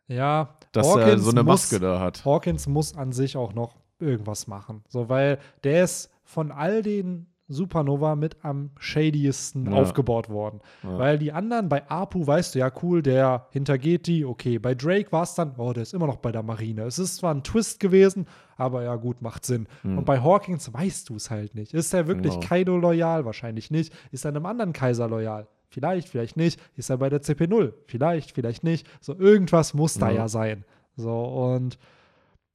Ja, 0.09 0.49
Dass 0.73 0.87
er 0.87 1.05
Hawkins 1.07 1.25
so 1.25 1.31
eine 1.31 1.43
muss- 1.43 1.71
Maske 1.71 1.81
da 1.81 2.01
hat. 2.01 2.25
Hawkins 2.25 2.67
muss 2.69 2.97
an 2.97 3.13
sich 3.13 3.37
auch 3.37 3.55
noch 3.55 3.77
irgendwas 3.99 4.47
machen. 4.47 4.83
So, 4.89 5.09
weil 5.09 5.39
der 5.65 5.85
ist 5.85 6.11
von 6.25 6.51
all 6.53 6.83
den 6.83 7.27
Supernova 7.53 8.15
mit 8.15 8.37
am 8.45 8.71
shadiesten 8.79 9.73
Ja. 9.73 9.79
aufgebaut 9.79 10.29
worden. 10.31 10.61
Ja. 10.85 10.99
Weil 10.99 11.19
die 11.19 11.33
anderen, 11.33 11.69
bei 11.69 11.89
Apu 11.91 12.25
weißt 12.25 12.55
du 12.55 12.61
ja, 12.61 12.71
cool, 12.81 13.03
der 13.03 13.49
hintergeht 13.51 14.07
die, 14.07 14.25
okay. 14.25 14.61
Bei 14.61 14.77
Drake 14.77 15.11
war 15.11 15.25
es 15.25 15.35
dann, 15.35 15.55
oh, 15.59 15.73
der 15.73 15.83
ist 15.83 15.93
immer 15.93 16.07
noch 16.07 16.19
bei 16.19 16.31
der 16.31 16.45
Marine. 16.45 16.83
Es 16.83 17.01
ist 17.01 17.17
zwar 17.17 17.35
ein 17.35 17.43
Twist 17.43 17.81
gewesen, 17.81 18.29
aber 18.57 18.85
ja, 18.85 18.95
gut, 18.95 19.21
macht 19.21 19.45
Sinn. 19.45 19.67
Hm. 19.83 19.99
Und 19.99 20.05
bei 20.05 20.21
Hawkins 20.21 20.73
weißt 20.73 21.09
du 21.09 21.17
es 21.17 21.29
halt 21.31 21.57
nicht. 21.57 21.75
Ist 21.75 21.93
er 21.93 22.07
wirklich 22.07 22.35
Genau. 22.35 22.47
Kaido 22.47 22.77
loyal? 22.77 23.25
Wahrscheinlich 23.25 23.73
nicht. 23.73 23.93
Ist 24.13 24.25
er 24.25 24.29
einem 24.29 24.47
anderen 24.47 24.73
Kaiser 24.73 25.09
loyal? 25.09 25.49
Vielleicht, 25.71 26.09
vielleicht 26.09 26.37
nicht. 26.37 26.61
Ist 26.77 26.91
er 26.91 26.99
bei 26.99 27.09
der 27.09 27.23
CP0? 27.23 27.73
Vielleicht, 27.87 28.33
vielleicht 28.33 28.65
nicht. 28.65 28.87
So, 29.01 29.15
irgendwas 29.17 29.73
muss 29.73 29.95
da 29.95 30.09
Ja. 30.11 30.17
ja 30.17 30.29
sein. 30.29 30.65
So, 30.97 31.23
und 31.23 31.79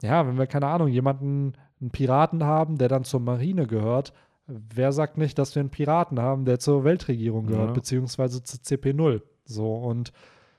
ja, 0.02 0.28
wenn 0.28 0.38
wir, 0.38 0.48
keine 0.48 0.68
Ahnung, 0.68 0.90
jemanden, 0.90 1.54
einen 1.82 1.92
Piraten 1.92 2.44
haben, 2.44 2.78
der 2.78 2.90
dann 2.90 3.04
zur 3.06 3.20
Marine 3.22 3.68
gehört, 3.68 4.14
wer 4.48 4.92
sagt 4.92 5.18
nicht, 5.18 5.38
dass 5.40 5.56
wir 5.56 5.62
einen 5.62 5.70
Piraten 5.72 6.20
haben, 6.20 6.46
der 6.46 6.60
zur 6.60 6.84
Weltregierung 6.84 7.48
gehört, 7.48 7.70
Ja. 7.70 7.74
beziehungsweise 7.74 8.44
zur 8.44 8.60
CP0? 8.60 9.22
So, 9.46 9.76
und 9.76 10.12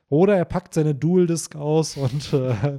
oder 0.09 0.37
er 0.37 0.45
packt 0.45 0.75
seine 0.75 0.95
Dual-Disc 0.95 1.57
aus 1.57 1.97
und 1.97 2.33
äh, 2.33 2.79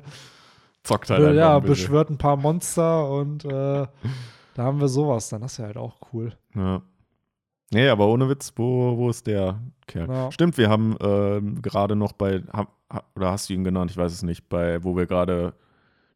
Zockt 0.83 1.09
halt 1.09 1.21
äh, 1.21 1.35
ja, 1.35 1.57
ein 1.57 1.63
beschwört 1.63 2.09
ein 2.09 2.17
paar 2.17 2.37
Monster 2.37 3.09
und 3.11 3.43
äh, 3.45 3.49
da 3.49 3.89
haben 4.57 4.79
wir 4.79 4.87
sowas. 4.87 5.29
Dann 5.29 5.41
das 5.41 5.53
ist 5.53 5.57
ja 5.59 5.65
halt 5.65 5.77
auch 5.77 5.97
cool. 6.13 6.31
Ja. 6.55 6.81
Nee, 7.71 7.89
aber 7.89 8.07
ohne 8.07 8.29
Witz, 8.29 8.53
wo, 8.55 8.97
wo 8.97 9.09
ist 9.09 9.27
der 9.27 9.59
Kerl? 9.87 10.07
Ja. 10.09 10.31
Stimmt, 10.31 10.57
wir 10.57 10.69
haben 10.69 10.95
ähm, 11.01 11.61
gerade 11.61 11.95
noch 11.95 12.13
bei, 12.13 12.41
ha, 12.53 12.67
oder 13.15 13.31
hast 13.31 13.49
du 13.49 13.53
ihn 13.53 13.63
genannt, 13.63 13.91
ich 13.91 13.97
weiß 13.97 14.11
es 14.13 14.23
nicht, 14.23 14.47
bei, 14.47 14.83
wo 14.83 14.95
wir 14.95 15.05
gerade 15.05 15.53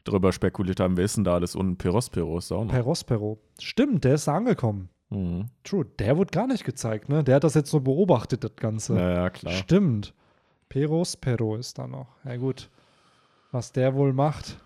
drüber 0.06 0.32
spekuliert 0.32 0.80
haben, 0.80 0.96
wer 0.98 1.06
ist 1.06 1.18
denn 1.18 1.24
da 1.26 1.34
alles? 1.36 1.56
Und 1.56 1.78
Perospero 1.78 2.38
ist 2.38 2.52
da 2.52 2.56
auch 2.56 2.64
noch. 2.66 2.72
Perospero. 2.72 3.38
Stimmt, 3.60 4.04
der 4.06 4.16
ist 4.16 4.28
da 4.28 4.36
angekommen. 4.36 4.90
Mhm. 5.10 5.48
True, 5.66 5.86
der 6.00 6.16
wurde 6.18 6.32
gar 6.32 6.48
nicht 6.48 6.64
gezeigt, 6.64 7.10
ne? 7.10 7.24
Der 7.24 7.36
hat 7.36 7.44
das 7.44 7.54
jetzt 7.54 7.70
so 7.70 7.82
beobachtet, 7.82 8.44
das 8.46 8.56
Ganze. 8.56 8.96
Ja, 8.98 9.12
ja, 9.12 9.30
klar. 9.30 9.54
Stimmt. 9.54 10.14
Perospero 10.70 11.58
ist 11.58 11.78
da 11.78 11.86
noch. 11.86 12.08
Ja, 12.24 12.38
gut. 12.38 12.70
Was 13.52 13.74
der 13.74 13.94
wohl 13.94 14.14
macht. 14.14 14.58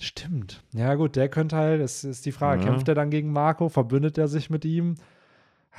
Stimmt. 0.00 0.62
Ja, 0.74 0.94
gut, 0.96 1.14
der 1.16 1.28
könnte 1.28 1.56
halt, 1.56 1.80
es 1.80 2.02
ist 2.04 2.26
die 2.26 2.32
Frage, 2.32 2.62
Ja. 2.62 2.68
kämpft 2.70 2.88
er 2.88 2.94
dann 2.96 3.08
gegen 3.10 3.32
Marco? 3.32 3.68
Verbündet 3.68 4.18
er 4.18 4.26
sich 4.28 4.50
mit 4.50 4.64
ihm? 4.64 4.96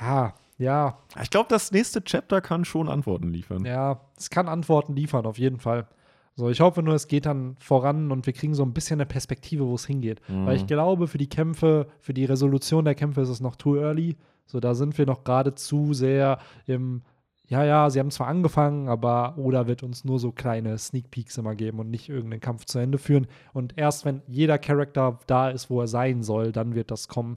Ha, 0.00 0.34
ja, 0.58 0.98
Ich 1.22 1.30
glaube, 1.30 1.48
das 1.48 1.70
nächste 1.70 2.02
Chapter 2.02 2.40
kann 2.40 2.64
schon 2.64 2.88
Antworten 2.88 3.28
liefern. 3.32 3.64
Ja, 3.64 4.00
es 4.16 4.28
kann 4.28 4.48
Antworten 4.48 4.94
liefern, 4.94 5.24
auf 5.26 5.38
jeden 5.38 5.58
Fall. 5.58 5.86
So, 6.34 6.48
ich 6.50 6.60
hoffe 6.60 6.82
nur, 6.82 6.94
es 6.94 7.08
geht 7.08 7.26
dann 7.26 7.56
voran 7.58 8.12
und 8.12 8.26
wir 8.26 8.32
kriegen 8.32 8.54
so 8.54 8.62
ein 8.62 8.72
bisschen 8.72 9.00
eine 9.00 9.06
Perspektive, 9.06 9.66
wo 9.66 9.74
es 9.74 9.86
hingeht. 9.86 10.20
Mhm. 10.28 10.46
Weil 10.46 10.56
ich 10.56 10.66
glaube, 10.66 11.08
für 11.08 11.18
die 11.18 11.28
Kämpfe, 11.28 11.88
für 12.00 12.14
die 12.14 12.24
Resolution 12.24 12.84
der 12.84 12.94
Kämpfe 12.94 13.20
ist 13.20 13.28
es 13.28 13.40
noch 13.40 13.56
too 13.56 13.76
early. 13.76 14.16
So, 14.46 14.60
da 14.60 14.74
sind 14.74 14.96
wir 14.98 15.06
noch 15.06 15.24
gerade 15.24 15.54
zu 15.54 15.94
sehr 15.94 16.38
im, 16.66 17.02
ja, 17.48 17.64
ja, 17.64 17.90
sie 17.90 17.98
haben 17.98 18.10
zwar 18.10 18.28
angefangen, 18.28 18.88
aber 18.88 19.36
Oda 19.36 19.66
wird 19.66 19.82
uns 19.82 20.04
nur 20.04 20.18
so 20.18 20.30
kleine 20.32 20.76
Sneak 20.78 21.10
Peeks 21.10 21.38
immer 21.38 21.54
geben 21.54 21.80
und 21.80 21.90
nicht 21.90 22.08
irgendeinen 22.08 22.40
Kampf 22.40 22.66
zu 22.66 22.78
Ende 22.78 22.98
führen. 22.98 23.26
Und 23.52 23.76
erst 23.76 24.04
wenn 24.04 24.22
jeder 24.26 24.58
Charakter 24.58 25.18
da 25.26 25.50
ist, 25.50 25.70
wo 25.70 25.80
er 25.80 25.88
sein 25.88 26.22
soll, 26.22 26.52
dann 26.52 26.74
wird 26.74 26.90
das 26.90 27.08
kommen. 27.08 27.36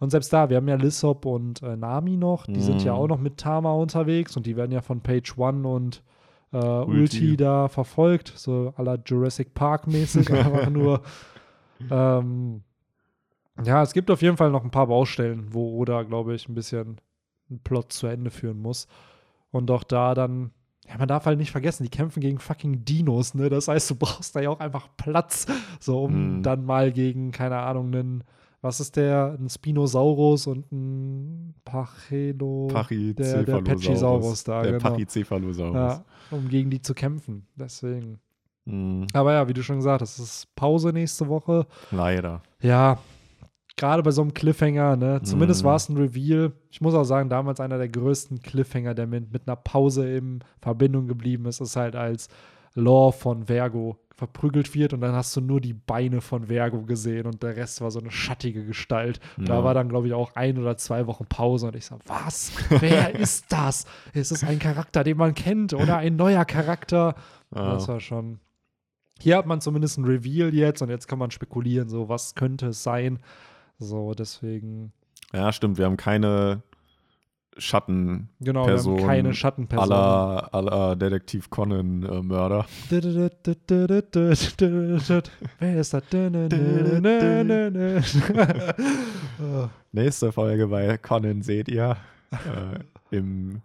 Und 0.00 0.10
selbst 0.10 0.32
da, 0.32 0.48
wir 0.50 0.56
haben 0.56 0.66
ja 0.68 0.74
Lissop 0.76 1.24
und 1.26 1.62
äh, 1.62 1.76
Nami 1.76 2.16
noch, 2.16 2.46
die 2.46 2.60
sind 2.60 2.82
ja 2.84 2.92
Mhm. 2.94 2.98
auch 2.98 3.06
noch 3.08 3.18
mit 3.20 3.36
Tama 3.36 3.72
unterwegs 3.72 4.36
und 4.36 4.46
die 4.46 4.56
werden 4.56 4.72
ja 4.72 4.80
von 4.80 5.00
Page 5.02 5.36
One 5.38 5.68
und 5.68 6.02
äh, 6.52 6.56
Ulti. 6.56 6.90
Ulti. 6.90 7.36
da 7.36 7.68
verfolgt, 7.68 8.32
so 8.34 8.72
à 8.76 8.82
la 8.82 8.96
Jurassic 9.06 9.54
Park 9.54 9.86
mäßig, 9.86 10.28
einfach 10.32 10.68
nur. 10.70 11.02
Ähm, 11.90 12.62
ja, 13.62 13.82
es 13.82 13.92
gibt 13.92 14.10
auf 14.10 14.22
jeden 14.22 14.36
Fall 14.36 14.50
noch 14.50 14.64
ein 14.64 14.70
paar 14.70 14.86
Baustellen, 14.86 15.52
wo 15.52 15.76
Oda, 15.78 16.02
glaube 16.02 16.34
ich, 16.34 16.48
ein 16.48 16.54
bisschen 16.54 16.96
einen 17.50 17.60
Plot 17.60 17.92
zu 17.92 18.06
Ende 18.06 18.30
führen 18.30 18.60
muss. 18.60 18.88
Und 19.50 19.70
auch 19.70 19.84
da 19.84 20.14
dann, 20.14 20.50
ja, 20.88 20.96
man 20.98 21.08
darf 21.08 21.26
halt 21.26 21.38
nicht 21.38 21.50
vergessen, 21.50 21.82
die 21.82 21.90
kämpfen 21.90 22.20
gegen 22.20 22.38
fucking 22.38 22.84
Dinos, 22.84 23.34
ne? 23.34 23.48
Das 23.50 23.68
heißt, 23.68 23.90
du 23.90 23.96
brauchst 23.96 24.34
da 24.34 24.40
ja 24.40 24.48
auch 24.50 24.60
einfach 24.60 24.88
Platz, 24.96 25.46
so 25.78 26.04
um 26.04 26.38
Mhm. 26.38 26.42
dann 26.42 26.64
mal 26.64 26.90
gegen, 26.92 27.32
keine 27.32 27.58
Ahnung, 27.58 27.88
einen, 27.94 28.24
was 28.62 28.80
ist 28.80 28.96
der, 28.96 29.36
ein 29.40 29.48
Spinosaurus 29.48 30.46
und 30.46 30.70
ein 30.72 31.54
Pachelo. 31.64 32.68
der- 32.70 33.44
der 33.44 33.62
Pachysaurus 33.62 34.44
da, 34.44 34.62
Der 34.62 34.72
genau. 34.72 34.90
Pachycephalosaurus. 34.90 35.74
Ja, 35.74 36.04
um 36.30 36.48
gegen 36.48 36.70
die 36.70 36.80
zu 36.82 36.94
kämpfen. 36.94 37.46
Deswegen. 37.56 38.18
Mhm. 38.66 39.06
Aber 39.14 39.32
ja, 39.32 39.48
wie 39.48 39.54
du 39.54 39.62
schon 39.62 39.76
gesagt 39.76 40.02
hast, 40.02 40.18
es 40.18 40.24
ist 40.24 40.54
Pause 40.56 40.92
nächste 40.92 41.28
Woche. 41.28 41.66
Leider. 41.90 42.42
Ja, 42.60 42.98
gerade 43.76 44.02
bei 44.02 44.10
so 44.10 44.20
einem 44.20 44.34
Cliffhanger, 44.34 44.96
ne? 44.96 45.22
Zumindest 45.22 45.62
Mhm. 45.62 45.66
war 45.68 45.76
es 45.76 45.88
ein 45.88 45.96
Reveal. 45.96 46.52
Ich 46.70 46.80
muss 46.82 46.94
auch 46.94 47.04
sagen, 47.04 47.30
damals 47.30 47.60
einer 47.60 47.78
der 47.78 47.88
größten 47.88 48.40
Cliffhanger, 48.42 48.94
der 48.94 49.06
mit, 49.06 49.32
mit 49.32 49.48
einer 49.48 49.56
Pause 49.56 50.08
in 50.14 50.40
Verbindung 50.60 51.08
geblieben 51.08 51.46
ist, 51.46 51.60
ist 51.60 51.76
halt 51.76 51.96
als 51.96 52.28
Law 52.74 53.10
von 53.10 53.46
Vergo 53.46 53.96
verprügelt 54.20 54.74
wird 54.74 54.92
und 54.92 55.00
dann 55.00 55.14
hast 55.14 55.34
du 55.34 55.40
nur 55.40 55.62
die 55.62 55.72
Beine 55.72 56.20
von 56.20 56.48
Vergo 56.48 56.82
gesehen 56.82 57.26
und 57.26 57.42
der 57.42 57.56
Rest 57.56 57.80
war 57.80 57.90
so 57.90 58.00
eine 58.00 58.10
schattige 58.10 58.66
Gestalt. 58.66 59.18
Und 59.38 59.48
Da 59.48 59.56
Ja. 59.56 59.64
war 59.64 59.72
dann, 59.72 59.88
glaube 59.88 60.08
ich, 60.08 60.12
auch 60.12 60.34
ein 60.34 60.58
oder 60.58 60.76
zwei 60.76 61.06
Wochen 61.06 61.24
Pause 61.24 61.68
und 61.68 61.74
ich 61.74 61.86
so, 61.86 61.98
was? 62.04 62.52
Wer 62.68 63.14
ist 63.18 63.50
das? 63.50 63.86
Ist 64.12 64.30
es 64.30 64.44
ein 64.44 64.58
Charakter, 64.58 65.04
den 65.04 65.16
man 65.16 65.34
kennt 65.34 65.72
oder 65.72 65.96
ein 65.96 66.16
neuer 66.16 66.44
Charakter? 66.44 67.14
Ja. 67.54 67.72
Das 67.72 67.88
war 67.88 67.98
schon. 67.98 68.40
Hier 69.18 69.38
hat 69.38 69.46
man 69.46 69.62
zumindest 69.62 69.96
ein 69.96 70.04
Reveal 70.04 70.54
jetzt 70.54 70.82
und 70.82 70.90
jetzt 70.90 71.08
kann 71.08 71.18
man 71.18 71.30
spekulieren, 71.30 71.88
so 71.88 72.10
was 72.10 72.34
könnte 72.34 72.66
es 72.68 72.82
sein. 72.82 73.20
So, 73.78 74.12
deswegen, 74.12 74.92
ja, 75.32 75.50
stimmt. 75.50 75.78
Wir 75.78 75.86
haben 75.86 75.96
keine 75.96 76.62
Schatten 77.60 78.30
genau, 78.40 78.64
Person 78.64 78.96
wir 78.96 79.02
haben 79.02 79.08
keine 79.08 79.34
Schattenperson. 79.34 79.92
aller 79.92 80.48
aller 80.54 80.96
Detektiv 80.96 81.50
Conan 81.50 82.02
äh, 82.02 82.22
Mörder. 82.22 82.66
Wer 82.88 83.04
ist 85.76 85.94
das? 85.94 86.02
Nächste 89.92 90.32
Folge 90.32 90.66
bei 90.68 90.96
Conan 90.98 91.42
seht 91.42 91.68
ihr 91.68 91.96
äh, 92.32 93.16
im, 93.16 93.60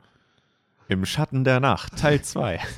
im 0.88 1.06
Schatten 1.06 1.44
der 1.44 1.60
Nacht, 1.60 1.98
Teil 1.98 2.22
2. 2.22 2.60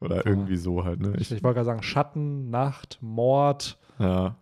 Oder 0.00 0.24
irgendwie 0.26 0.56
so 0.56 0.84
halt, 0.84 1.00
ne? 1.00 1.14
ich 1.18 1.32
Ich, 1.32 1.42
wollte 1.42 1.56
gerade 1.56 1.64
sagen, 1.64 1.82
Schatten, 1.82 2.50
Nacht, 2.50 2.98
Mord. 3.00 3.78
ja. 3.98 4.36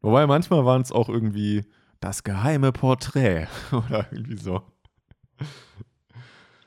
Wobei 0.00 0.26
manchmal 0.26 0.64
waren 0.66 0.82
es 0.82 0.92
auch 0.92 1.08
irgendwie 1.08 1.64
das 2.04 2.22
geheime 2.22 2.70
Porträt 2.70 3.46
oder 3.72 4.06
irgendwie 4.12 4.36
so. 4.36 4.62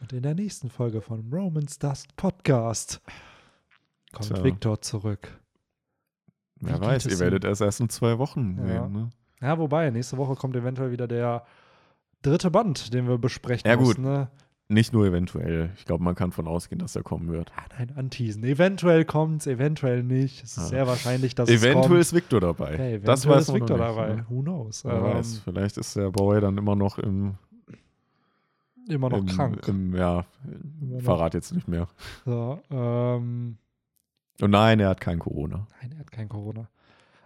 Und 0.02 0.12
in 0.14 0.24
der 0.24 0.34
nächsten 0.34 0.70
Folge 0.70 1.00
von 1.02 1.32
Romans 1.32 1.78
Dust 1.78 2.16
Podcast 2.16 3.02
kommt 4.14 4.30
Tja. 4.34 4.44
Victor 4.44 4.82
zurück. 4.82 5.40
Wer 6.60 6.78
Wie 6.82 6.86
weiß, 6.86 7.06
ihr 7.06 7.20
werdet 7.20 7.46
erst 7.46 7.62
erst 7.62 7.80
in 7.82 7.90
zwei 7.90 8.18
Wochen 8.18 8.58
Ja. 8.58 8.66
sehen. 8.84 8.92
Ne? 8.92 9.10
Ja, 9.42 9.60
wobei, 9.60 9.92
nächste 9.92 10.18
Woche 10.18 10.34
kommt 10.36 10.56
eventuell 10.56 10.90
wieder 10.92 11.08
der 11.08 11.46
dritte 12.24 12.50
Band, 12.50 12.92
den 12.96 13.08
wir 13.08 13.20
besprechen 13.20 13.70
Ja, 13.70 13.76
gut. 13.76 13.90
müssen. 14.00 14.06
Ne? 14.06 14.32
Nicht 14.70 14.91
nur 14.91 15.05
eventuell. 15.05 15.70
Ich 15.78 15.86
glaube, 15.86 16.03
man 16.03 16.13
kann 16.15 16.34
von 16.34 16.45
ausgehen, 16.45 16.80
dass 16.80 16.93
er 16.95 17.01
kommen 17.03 17.32
wird. 17.32 17.51
Ja, 17.55 17.63
nein, 17.78 17.93
anteasen. 17.95 18.43
Eventuell 18.43 19.05
kommt's, 19.05 19.47
eventuell 19.47 20.03
nicht. 20.03 20.43
Es 20.43 20.51
ist 20.57 20.63
Ja. 20.63 20.63
sehr 20.65 20.88
wahrscheinlich, 20.88 21.36
dass 21.36 21.47
es 21.49 21.61
Eventuell 21.63 21.88
kommt. 21.89 22.01
ist 22.01 22.13
Victor 22.13 22.41
dabei. 22.41 22.72
Ja, 22.72 22.76
eventuell 22.80 22.99
das 23.01 23.26
weiß 23.28 23.47
ist 23.47 23.53
Victor 23.53 23.78
noch 23.78 23.88
nicht, 23.88 23.97
dabei. 23.97 24.15
Ne? 24.15 24.26
Who 24.28 24.41
knows? 24.41 24.84
Wer 24.84 24.93
Ähm, 24.95 25.03
weiß, 25.03 25.39
vielleicht 25.45 25.78
ist 25.78 25.95
der 25.95 26.09
Boy 26.11 26.41
dann 26.41 26.57
immer 26.57 26.76
noch 26.76 26.97
im, 26.99 27.36
immer 28.89 29.09
noch 29.09 29.20
im, 29.20 29.26
krank. 29.28 29.65
Im, 29.70 29.95
ja, 29.95 30.26
noch- 30.82 31.01
verrat 31.01 31.34
jetzt 31.34 31.53
nicht 31.53 31.68
mehr. 31.70 31.88
So, 32.26 32.59
ähm, 32.70 33.57
Und 34.41 34.51
nein, 34.51 34.80
er 34.82 34.89
hat 34.89 34.99
kein 34.99 35.20
Corona. 35.20 35.65
nein, 35.82 35.93
er 35.93 35.99
hat 35.99 36.11
kein 36.11 36.28
Corona. 36.28 36.68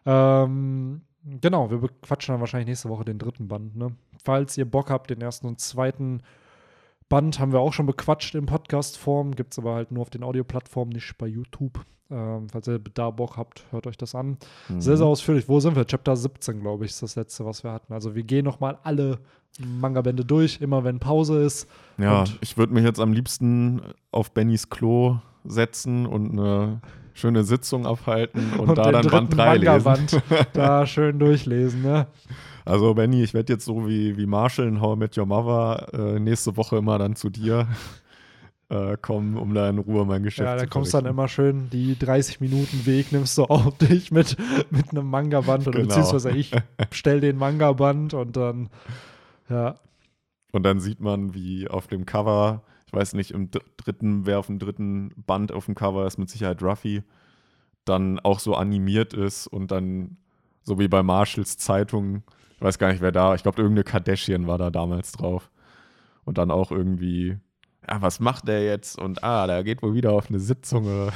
Ähm, 0.06 1.02
genau, 1.42 1.72
wir 1.72 1.80
bequatschen 1.80 2.34
dann 2.34 2.40
wahrscheinlich 2.40 2.68
nächste 2.68 2.90
Woche 2.90 3.06
den 3.06 3.18
dritten 3.18 3.48
Band. 3.48 3.76
Ne? 3.76 3.96
Falls 4.24 4.58
ihr 4.58 4.66
Bock 4.66 4.92
habt, 4.92 5.10
den 5.10 5.22
ersten 5.22 5.48
und 5.48 5.60
zweiten 5.60 6.22
Band 7.12 7.40
haben 7.40 7.52
wir 7.52 7.60
auch 7.60 7.74
schon 7.74 7.86
bequatscht 7.86 8.34
in 8.36 8.46
Podcast-Form. 8.48 9.36
Gibt 9.36 9.52
es 9.54 9.60
aber 9.60 9.76
halt 9.76 9.92
nur 9.92 10.02
auf 10.02 10.10
den 10.10 10.24
Audioplattformen, 10.24 10.94
nicht 10.94 11.18
bei 11.18 11.28
YouTube. 11.28 11.86
Ähm, 12.10 12.48
falls 12.50 12.68
ihr 12.68 12.80
da 12.80 13.10
Bock 13.10 13.38
habt, 13.38 13.66
hört 13.72 13.86
euch 13.86 13.98
das 13.98 14.16
an. 14.16 14.38
Mhm. 14.70 14.82
Sehr, 14.82 14.98
sehr 14.98 15.06
ausführlich. 15.06 15.48
Wo 15.48 15.60
sind 15.60 15.76
wir? 15.76 15.86
Chapter 15.86 16.16
17, 16.16 16.62
glaube 16.62 16.86
ich, 16.86 16.92
ist 16.92 17.04
das 17.04 17.16
letzte, 17.16 17.46
was 17.46 17.64
wir 17.64 17.72
hatten. 17.72 17.94
Also 17.94 18.16
wir 18.16 18.24
gehen 18.24 18.44
nochmal 18.46 18.78
alle 18.84 19.20
Manga-Bände 19.60 20.26
durch, 20.26 20.60
immer 20.62 20.84
wenn 20.84 21.00
Pause 21.00 21.42
ist. 21.44 21.68
Ja, 21.98 22.22
Und- 22.22 22.38
ich 22.42 22.58
würde 22.58 22.74
mich 22.74 22.84
jetzt 22.84 23.00
am 23.00 23.14
liebsten 23.14 23.82
auf 24.12 24.32
Bennys 24.32 24.70
Klo 24.70 25.18
setzen 25.44 26.06
und 26.06 26.32
eine 26.32 26.82
schöne 27.14 27.44
Sitzung 27.44 27.86
abhalten 27.86 28.54
und, 28.58 28.78
da 28.78 28.84
den 28.86 28.94
dann 28.94 29.08
Band 29.08 29.34
dritten 29.34 29.38
3 29.38 29.58
lesen. 29.58 30.22
Da 30.54 30.86
schön 30.88 31.20
durchlesen. 31.20 31.82
Ne? 31.82 32.08
Also 32.66 32.94
Benny, 32.94 33.24
ich 33.24 33.34
werde 33.34 33.54
jetzt 33.54 33.66
so 33.66 33.88
wie, 33.88 34.18
wie 34.18 34.26
Marshall 34.26 34.68
in 34.68 34.82
How 34.82 34.96
I 34.96 35.00
Met 35.00 35.18
Your 35.18 35.26
Mother 35.26 35.94
äh, 35.94 36.20
nächste 36.20 36.56
Woche 36.58 36.78
immer 36.78 36.98
dann 36.98 37.16
zu 37.16 37.30
dir 37.30 37.68
äh, 38.70 38.98
kommen, 38.98 39.38
um 39.38 39.54
da 39.54 39.70
in 39.70 39.80
Ruhe 39.80 40.06
mein 40.06 40.24
Geschäft 40.24 40.52
Ja, 40.52 40.58
zu 40.58 40.66
da 40.66 40.70
kommst 40.70 40.94
du 40.94 40.98
dann 40.98 41.08
immer 41.08 41.28
schön 41.28 41.70
die 41.72 41.98
30 41.98 42.40
Minuten 42.40 42.86
Weg, 42.86 43.12
nimmst 43.12 43.38
du 43.38 43.44
auf 43.46 43.78
dich 43.80 44.12
mit, 44.12 44.38
mit 44.70 44.92
einem 44.92 45.08
Manga-Band 45.10 45.68
oder 45.68 45.80
Genau. 45.80 45.88
beziehungsweise 45.88 46.32
ich 46.32 46.52
stell 46.92 47.20
den 47.20 47.38
Manga-Band 47.38 48.14
und 48.14 48.36
dann, 48.38 48.70
ja, 49.50 49.76
Und 50.52 50.64
dann 50.64 50.80
sieht 50.80 51.00
man, 51.00 51.34
wie 51.34 51.68
auf 51.68 51.88
dem 51.88 52.06
Cover, 52.06 52.62
ich 52.88 52.94
weiß 52.94 53.14
nicht, 53.14 53.32
im 53.32 53.52
dr- 53.52 53.64
dritten, 53.78 54.26
wer 54.26 54.40
auf 54.40 54.48
dem 54.48 54.60
dritten 54.60 55.12
Band 55.26 55.52
auf 55.52 55.66
dem 55.66 55.76
Cover 55.76 56.06
ist, 56.06 56.18
mit 56.18 56.30
Sicherheit 56.30 56.62
Ruffy, 56.62 57.04
dann 57.86 58.20
auch 58.20 58.40
so 58.40 58.56
animiert 58.56 59.14
ist 59.14 59.48
und 59.48 59.72
dann, 59.72 60.18
so 60.64 60.78
wie 60.80 60.88
bei 60.88 61.04
Marshalls 61.04 61.58
Zeitung, 61.58 62.24
ich 62.62 62.66
weiß 62.66 62.78
gar 62.78 62.92
nicht, 62.92 63.02
wer 63.02 63.12
da, 63.12 63.34
ich 63.34 63.42
glaube, 63.42 63.60
irgendeine 63.60 63.84
Kardashian 63.84 64.46
war 64.46 64.60
da 64.60 64.70
damals 64.70 65.14
drauf. 65.14 65.50
Und 66.26 66.38
dann 66.38 66.52
auch 66.52 66.72
irgendwie, 66.72 67.40
ja, 67.90 68.02
was 68.04 68.20
macht 68.20 68.48
der 68.48 68.64
jetzt? 68.64 69.00
Und 69.00 69.24
ah, 69.24 69.48
der 69.48 69.64
geht 69.64 69.82
wohl 69.82 69.96
wieder 69.96 70.12
auf 70.12 70.30
eine 70.30 70.40
Sitzung. 70.40 70.86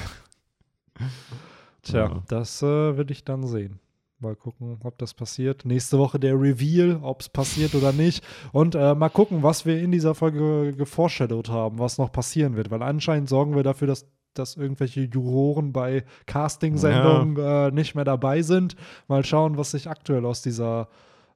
Tja, 1.83 2.05
Ja. 2.07 2.23
das 2.27 2.63
äh, 2.63 2.97
will 2.97 3.11
ich 3.11 3.23
dann 3.23 3.45
sehen. 3.45 3.79
Mal 4.19 4.35
gucken, 4.35 4.79
ob 4.83 4.97
das 4.97 5.13
passiert. 5.13 5.65
Nächste 5.65 5.99
Woche 5.99 6.19
der 6.19 6.33
Reveal, 6.33 6.99
ob 7.03 7.21
es 7.21 7.29
passiert 7.29 7.75
oder 7.75 7.91
nicht. 7.91 8.23
Und 8.53 8.73
äh, 8.73 8.95
mal 8.95 9.09
gucken, 9.09 9.43
was 9.43 9.65
wir 9.67 9.79
in 9.79 9.91
dieser 9.91 10.15
Folge 10.15 10.73
geforeshadowed 10.75 11.49
haben, 11.49 11.77
was 11.77 11.97
noch 11.99 12.11
passieren 12.11 12.55
wird. 12.55 12.71
Weil 12.71 12.81
anscheinend 12.81 13.29
sorgen 13.29 13.55
wir 13.55 13.61
dafür, 13.61 13.87
dass, 13.87 14.07
dass 14.33 14.55
irgendwelche 14.55 15.01
Juroren 15.01 15.73
bei 15.73 16.05
Casting-Sendungen 16.25 17.37
äh, 17.37 17.71
nicht 17.71 17.93
mehr 17.93 18.05
dabei 18.05 18.41
sind. 18.41 18.75
Mal 19.07 19.23
schauen, 19.25 19.57
was 19.57 19.71
sich 19.71 19.87
aktuell 19.89 20.25
aus 20.25 20.41
dieser. 20.41 20.87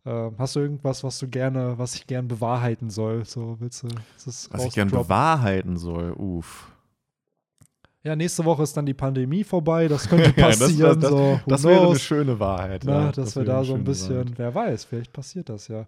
Äh, 0.06 0.32
hast 0.38 0.56
du 0.56 0.62
irgendwas, 0.62 1.04
was 1.04 1.20
du 1.20 1.28
gerne, 1.28 1.78
was 1.78 1.96
ich 1.96 2.08
gern 2.08 2.28
bewahrheiten 2.28 2.90
soll? 2.90 3.26
So, 3.26 3.58
willst 3.60 3.84
du 3.84 3.88
das 4.26 4.50
Was 4.52 4.66
ich 4.66 4.74
gern 4.74 4.90
bewahrheiten 4.90 5.78
soll. 5.78 6.12
Uff. 6.14 6.72
Ja, 8.04 8.16
nächste 8.16 8.46
Woche 8.46 8.64
ist 8.64 8.78
dann 8.78 8.86
die 8.86 8.94
Pandemie 8.94 9.44
vorbei. 9.44 9.88
Das 9.90 10.08
könnte 10.10 10.34
Ja, 10.40 10.48
das 10.48 10.60
passieren. 10.60 11.00
das- 11.02 11.10
so, 11.12 11.40
Das 11.48 11.64
wäre 11.66 11.86
eine 11.88 12.00
schöne 12.00 12.40
Wahrheit. 12.40 12.84
Na, 12.86 13.06
ja. 13.08 13.12
dass 13.12 13.36
wir 13.36 13.46
wäre 13.46 13.58
da 13.58 13.64
so 13.64 13.76
ein 13.76 13.84
bisschen, 13.84 14.16
Wahrheit. 14.16 14.34
wer 14.38 14.56
weiß, 14.56 14.86
vielleicht 14.86 15.12
passiert 15.14 15.50
das 15.50 15.68
ja. 15.68 15.86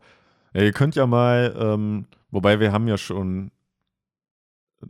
Ja, 0.54 0.62
ihr 0.62 0.74
könnt 0.74 0.96
ja 0.96 1.08
mal, 1.08 1.56
ähm, 1.58 2.06
wobei 2.32 2.60
wir 2.60 2.74
haben 2.74 2.90
ja 2.90 2.98
schon, 2.98 3.52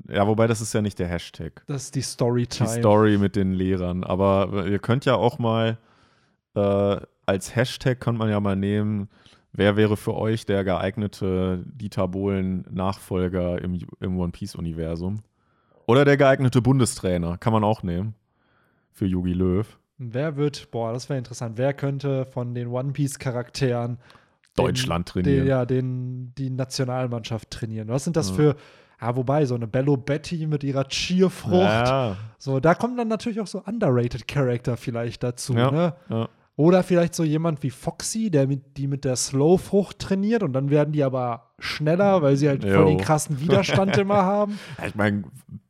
ja, 0.10 0.26
wobei 0.26 0.48
das 0.48 0.62
ist 0.62 0.74
ja 0.74 0.82
nicht 0.82 0.98
der 0.98 1.08
Hashtag. 1.08 1.64
Das 1.68 1.84
ist 1.84 1.96
die 1.96 2.00
Die 2.00 2.04
Storytime. 2.06 2.70
Story 2.70 3.18
mit 3.20 3.36
den 3.36 3.54
Lehrern. 3.54 4.04
Aber 4.04 4.66
ihr 4.66 4.80
könnt 4.80 5.06
ja 5.06 5.14
auch 5.16 5.38
mal 5.38 5.78
äh, 6.56 6.98
als 7.26 7.56
Hashtag 7.56 8.00
kann 8.00 8.18
man 8.18 8.30
ja 8.30 8.40
mal 8.40 8.56
nehmen, 8.56 9.10
wer 9.54 9.76
wäre 9.76 9.98
für 9.98 10.16
euch 10.16 10.46
der 10.46 10.64
geeignete 10.64 11.64
Dieter 11.66 12.08
Bohlen-Nachfolger 12.08 13.62
im, 13.62 13.80
im 14.00 14.20
One 14.20 14.32
Piece-Universum? 14.32 15.22
Oder 15.88 16.06
der 16.06 16.18
geeignete 16.18 16.62
Bundestrainer, 16.62 17.38
kann 17.38 17.54
man 17.54 17.64
auch 17.64 17.84
nehmen. 17.84 18.16
Für 18.92 19.06
Yogi 19.06 19.34
Löw. 19.34 19.66
Wer 19.98 20.36
wird, 20.36 20.72
boah, 20.72 20.94
das 20.94 21.10
wäre 21.10 21.18
interessant, 21.20 21.58
wer 21.58 21.74
könnte 21.74 22.26
von 22.26 22.54
den 22.54 22.68
One 22.68 22.92
Piece-Charakteren 22.92 23.98
den- 23.98 24.66
Deutschland 24.66 25.14
Den, 25.16 25.24
trainieren. 25.24 25.48
ja, 25.48 25.66
den, 25.66 26.34
die 26.38 26.50
Nationalmannschaft 26.50 27.52
trainieren. 27.52 27.88
Was 27.88 28.04
sind 28.04 28.18
das 28.18 28.30
Ja. 28.30 28.36
für, 28.36 28.56
ah, 29.00 29.16
wobei, 29.16 29.46
so 29.46 29.56
eine 29.56 29.68
Bello 29.68 29.96
Betty 29.98 30.46
mit 30.48 30.64
ihrer 30.64 30.88
Cheerfrucht. 30.88 31.54
Ja, 31.54 32.18
So, 32.38 32.60
da 32.60 32.74
kommen 32.76 32.98
dann 32.98 33.08
natürlich 33.08 33.40
auch 33.40 33.48
so 33.48 33.62
underrated 33.64 34.28
Charakter 34.28 34.76
vielleicht 34.76 35.24
dazu, 35.24 35.54
Ja. 35.54 35.72
ne? 35.72 35.94
ja. 36.10 36.30
Oder 36.62 36.84
vielleicht 36.84 37.16
so 37.16 37.24
jemand 37.24 37.64
wie 37.64 37.72
Foxy, 37.72 38.30
der 38.30 38.46
mit, 38.46 38.78
die 38.78 38.86
mit 38.86 39.04
der 39.04 39.16
Slow-Frucht 39.16 39.98
trainiert 39.98 40.44
und 40.44 40.54
dann 40.54 40.70
werden 40.70 40.92
die 40.94 41.04
aber 41.04 41.48
schneller, 41.58 42.22
weil 42.22 42.36
sie 42.38 42.48
halt 42.50 42.64
voll 42.64 42.86
den 42.86 42.98
krassen 43.00 43.40
Widerstand 43.40 43.98
immer 43.98 44.24
haben. 44.24 44.60
Ja, 44.80 44.86
Ich 44.88 44.94
meine, 44.96 45.24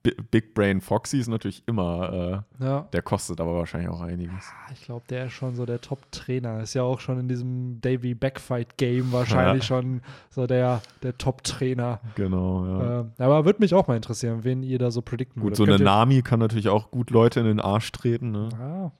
Bi- 0.04 0.16
Big 0.32 0.54
Brain 0.54 0.82
Foxy 0.82 1.20
ist 1.20 1.28
natürlich 1.30 1.64
immer, 1.68 2.44
Ja. 2.60 2.80
äh, 2.80 2.84
der 2.92 3.02
kostet 3.04 3.40
aber 3.40 3.56
wahrscheinlich 3.56 3.90
auch 3.90 4.02
einiges. 4.02 4.34
Ah, 4.68 4.72
Ich 4.74 4.82
glaube, 4.82 5.04
der 5.10 5.28
ist 5.28 5.34
schon 5.34 5.56
so 5.56 5.66
der 5.66 5.80
Top-Trainer. 5.80 6.62
Ist 6.62 6.74
ja 6.74 6.84
auch 6.84 7.00
schon 7.00 7.20
in 7.20 7.28
diesem 7.30 7.80
Davy 7.82 8.14
Backfight-Game 8.14 9.12
wahrscheinlich 9.14 9.64
schon 9.72 10.02
so 10.30 10.46
der, 10.48 10.82
der 11.04 11.18
Top-Trainer. 11.18 12.02
Genau, 12.16 12.66
ja. 12.66 13.00
Ähm, 13.02 13.12
aber 13.18 13.46
würde 13.46 13.60
mich 13.60 13.74
auch 13.74 13.88
mal 13.88 13.96
interessieren, 13.96 14.40
wen 14.44 14.62
ihr 14.64 14.80
da 14.80 14.92
so 14.92 15.02
predikten 15.02 15.42
Gut, 15.42 15.52
würdet. 15.52 15.58
so 15.58 15.64
eine 15.64 15.74
Könnt 15.74 15.86
Nami 15.86 16.22
kann 16.22 16.40
natürlich 16.40 16.68
auch 16.70 16.92
gut 16.92 17.12
Leute 17.12 17.40
in 17.40 17.46
den 17.46 17.60
Arsch 17.62 17.92
treten, 17.94 18.32
ne? 18.32 18.50
Ja. 18.60 18.92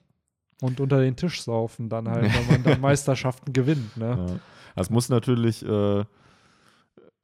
Und 0.62 0.80
unter 0.80 1.00
den 1.00 1.16
Tisch 1.16 1.42
saufen 1.42 1.88
dann 1.88 2.08
halt, 2.08 2.32
wenn 2.32 2.46
man 2.46 2.62
dann 2.62 2.80
Meisterschaften 2.80 3.52
gewinnt. 3.52 3.96
Ne? 3.96 4.16
Ja. 4.28 4.36
Das 4.76 4.90
muss 4.90 5.08
natürlich 5.08 5.66
äh, 5.66 6.00
äh, 6.00 6.04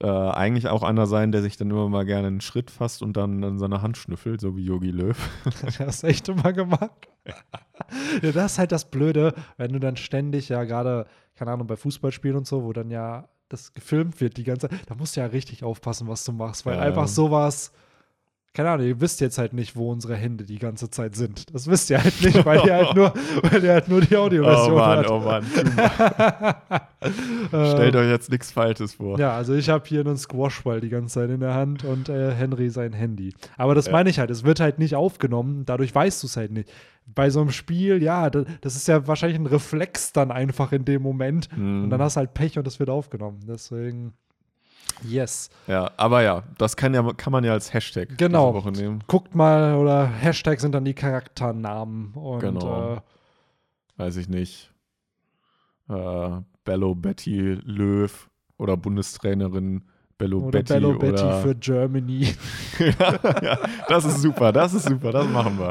eigentlich 0.07 0.67
auch 0.69 0.83
einer 0.83 1.07
sein, 1.07 1.33
der 1.33 1.43
sich 1.43 1.57
dann 1.57 1.71
immer 1.71 1.89
mal 1.89 2.05
gerne 2.05 2.27
einen 2.27 2.41
Schritt 2.41 2.71
fasst 2.71 3.01
und 3.01 3.17
dann 3.17 3.43
an 3.45 3.59
seine 3.59 3.81
Hand 3.81 3.97
schnüffelt, 3.97 4.41
so 4.41 4.57
wie 4.57 4.65
Yogi 4.65 4.91
Löw. 4.91 5.17
Das 5.65 5.79
hast 5.81 6.03
du 6.03 6.07
echt 6.09 6.29
immer 6.29 6.53
gemacht. 6.53 7.09
ja, 8.23 8.33
das 8.33 8.53
ist 8.53 8.59
halt 8.59 8.73
das 8.73 8.91
Blöde, 8.91 9.35
wenn 9.57 9.73
du 9.73 9.79
dann 9.79 9.97
ständig 9.97 10.49
ja 10.49 10.65
gerade, 10.65 11.07
keine 11.37 11.53
Ahnung, 11.53 11.67
bei 11.67 11.77
Fußballspielen 11.77 12.37
und 12.37 12.47
so, 12.47 12.65
wo 12.65 12.73
dann 12.73 12.91
ja 12.91 13.29
das 13.49 13.73
gefilmt 13.73 14.21
wird 14.21 14.37
die 14.37 14.45
ganze 14.45 14.69
Zeit, 14.69 14.81
da 14.87 14.95
musst 14.95 15.17
du 15.17 15.21
ja 15.21 15.27
richtig 15.27 15.65
aufpassen, 15.65 16.07
was 16.07 16.25
du 16.25 16.33
machst, 16.33 16.67
weil 16.67 16.75
Ja. 16.77 16.83
einfach 16.83 17.09
sowas, 17.09 17.73
keine 18.55 18.71
Ahnung, 18.71 18.87
ihr 18.87 19.01
wisst 19.01 19.21
jetzt 19.21 19.39
halt 19.39 19.53
nicht, 19.53 19.77
wo 19.77 19.91
unsere 19.93 20.17
Hände 20.17 20.45
die 20.45 20.59
ganze 20.59 20.91
Zeit 20.91 21.15
sind. 21.15 21.55
Das 21.55 21.69
wisst 21.69 21.91
ihr 21.91 22.03
halt 22.03 22.21
nicht, 22.23 22.45
weil 22.45 22.67
ihr 22.67 22.75
halt 22.75 22.95
nur, 22.97 23.13
weil 23.43 23.63
ihr 23.63 23.73
halt 23.73 23.89
nur 23.89 24.01
die 24.01 24.17
Audioversion 24.17 24.73
oh 24.73 24.77
Mann, 24.79 24.97
hört. 24.97 25.11
oh 25.11 25.21
Mann. 25.21 25.47
Stellt 27.49 27.95
euch 27.97 28.09
jetzt 28.11 28.31
nichts 28.31 28.51
Falsches 28.51 28.95
vor. 28.95 29.19
Ja, 29.19 29.33
also 29.37 29.55
ich 29.55 29.69
habe 29.69 29.85
hier 29.87 30.01
einen 30.01 30.17
Squashball 30.17 30.81
die 30.81 30.89
ganze 30.89 31.15
Zeit 31.21 31.31
in 31.31 31.41
der 31.41 31.55
Hand 31.55 31.85
und 31.85 32.09
äh, 32.09 32.33
Henry 32.35 32.71
sein 32.71 32.93
Handy. 32.93 33.33
Aber 33.57 33.75
das 33.75 33.87
Ja. 33.87 33.93
meine 33.93 34.11
ich 34.11 34.19
halt, 34.19 34.31
es 34.31 34.45
wird 34.45 34.61
halt 34.61 34.79
nicht 34.79 34.95
aufgenommen, 34.95 35.65
dadurch 35.65 35.95
weißt 35.95 36.23
du 36.23 36.27
es 36.27 36.37
halt 36.37 36.51
nicht. 36.53 36.71
Bei 37.07 37.31
so 37.31 37.41
einem 37.41 37.51
Spiel, 37.53 38.03
ja, 38.03 38.29
da- 38.29 38.45
das 38.61 38.77
ist 38.77 38.89
ja 38.89 39.07
wahrscheinlich 39.07 39.39
ein 39.39 39.47
Reflex 39.47 40.13
dann 40.13 40.31
einfach 40.31 40.73
in 40.73 40.85
dem 40.85 41.03
Moment 41.03 41.49
Mhm. 41.57 41.85
und 41.85 41.91
dann 41.91 42.03
hast 42.03 42.17
du 42.17 42.19
halt 42.19 42.35
Pech 42.35 42.59
und 42.59 42.67
es 42.67 42.79
wird 42.81 42.91
aufgenommen. 42.91 43.41
Deswegen, 43.49 44.13
yes. 45.05 45.51
Ja, 45.67 45.91
aber 45.97 46.23
ja, 46.23 46.43
das 46.59 46.77
kann, 46.77 46.95
ja, 46.95 47.03
kann 47.15 47.33
man 47.33 47.45
ja 47.45 47.53
als 47.53 47.73
Hashtag 47.73 48.17
Genau. 48.17 48.53
diese 48.53 48.65
Woche 48.65 48.73
nehmen. 48.73 49.05
Guckt 49.07 49.35
mal, 49.35 49.75
oder 49.77 50.07
Hashtag 50.07 50.61
sind 50.61 50.73
dann 50.75 50.85
die 50.85 50.95
Charakternamen 50.95 52.13
und 52.15 52.41
Genau. 52.41 52.95
äh, 52.97 53.01
Weiß 53.97 54.17
ich 54.17 54.29
nicht. 54.29 54.73
Äh, 55.89 56.41
Bello 56.65 56.95
Betty 56.95 57.59
Löw 57.65 58.29
oder 58.59 58.77
Bundestrainerin 58.77 59.83
Bello 60.19 60.39
oder 60.41 60.59
Betty. 60.59 60.73
Bello 60.75 60.99
Betty 60.99 61.23
oder 61.25 61.41
für 61.43 61.55
Germany. 61.55 62.35
ja, 62.79 63.59
das 63.89 64.05
ist 64.05 64.21
super, 64.23 64.53
das 64.53 64.75
ist 64.75 64.87
super, 64.89 65.13
das 65.13 65.27
machen 65.29 65.59
wir. 65.59 65.71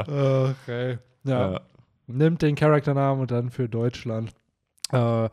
okay. 0.64 0.98
Ja. 1.24 1.52
Ja. 1.52 1.60
nimmt 2.06 2.42
den 2.42 2.54
Charakternamen 2.54 3.20
und 3.20 3.30
dann 3.30 3.50
für 3.50 3.68
Deutschland. 3.68 4.30
Äh, 4.92 5.28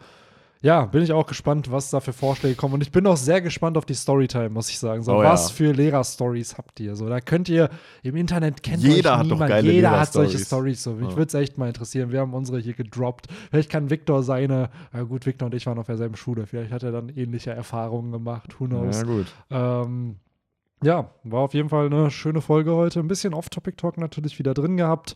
Ja, 0.66 0.86
bin 0.86 1.04
ich 1.04 1.14
auch 1.14 1.28
gespannt, 1.28 1.72
was 1.72 1.92
da 1.92 2.00
für 2.00 2.12
Vorschläge 2.12 2.56
kommen. 2.56 2.74
Und 2.74 2.82
ich 2.82 2.92
bin 2.92 3.06
auch 3.06 3.18
sehr 3.18 3.40
gespannt 3.40 3.78
auf 3.78 3.86
die 3.86 3.94
Storytime, 3.94 4.50
muss 4.50 4.68
ich 4.72 4.80
sagen. 4.80 5.04
So, 5.04 5.14
Oh 5.14 5.20
was 5.20 5.50
ja. 5.50 5.56
für 5.56 5.72
Lehrer-Stories 5.74 6.58
habt 6.58 6.80
ihr? 6.80 6.96
So, 6.96 7.08
da 7.08 7.22
könnt 7.22 7.50
ihr 7.50 7.70
im 8.02 8.16
Internet 8.16 8.64
kennt 8.64 8.82
Jeder 8.82 9.20
hat 9.20 9.28
doch 9.30 9.38
niemand. 9.38 9.64
Jeder 9.64 10.00
hat 10.00 10.12
solche. 10.12 10.40
Stories. 10.40 10.82
So. 10.82 10.94
Mich 10.94 11.10
Ja. 11.12 11.18
würde 11.18 11.28
es 11.28 11.34
echt 11.36 11.60
mal 11.60 11.68
interessieren. 11.68 12.12
Wir 12.12 12.20
haben 12.20 12.34
unsere 12.34 12.58
hier 12.58 12.74
gedroppt. 12.74 13.28
Vielleicht 13.52 13.70
kann 13.70 13.92
Victor 13.92 14.24
seine, 14.24 14.72
ja 14.92 15.04
gut, 15.04 15.28
Victor 15.28 15.46
und 15.46 15.54
ich 15.54 15.68
waren 15.68 15.78
auf 15.78 15.86
derselben 15.86 16.16
Schule. 16.16 16.48
Vielleicht 16.48 16.72
hat 16.72 16.82
er 16.82 16.92
dann 16.92 17.10
ähnliche 17.10 17.52
Erfahrungen 17.52 18.12
gemacht. 18.12 18.60
Who 18.60 18.66
knows? 18.66 18.98
Ja, 19.02 19.04
gut. 19.04 19.28
Ähm, 19.52 20.16
ja, 20.84 21.12
war 21.24 21.42
auf 21.42 21.54
jeden 21.54 21.70
Fall 21.70 21.86
eine 21.86 22.10
schöne 22.10 22.42
Folge 22.42 22.74
heute. 22.74 23.02
Ein 23.02 23.08
bisschen 23.08 23.36
Off-Topic-Talk 23.36 24.00
natürlich 24.00 24.40
wieder 24.40 24.56
drin 24.56 24.78
gehabt. 24.78 25.16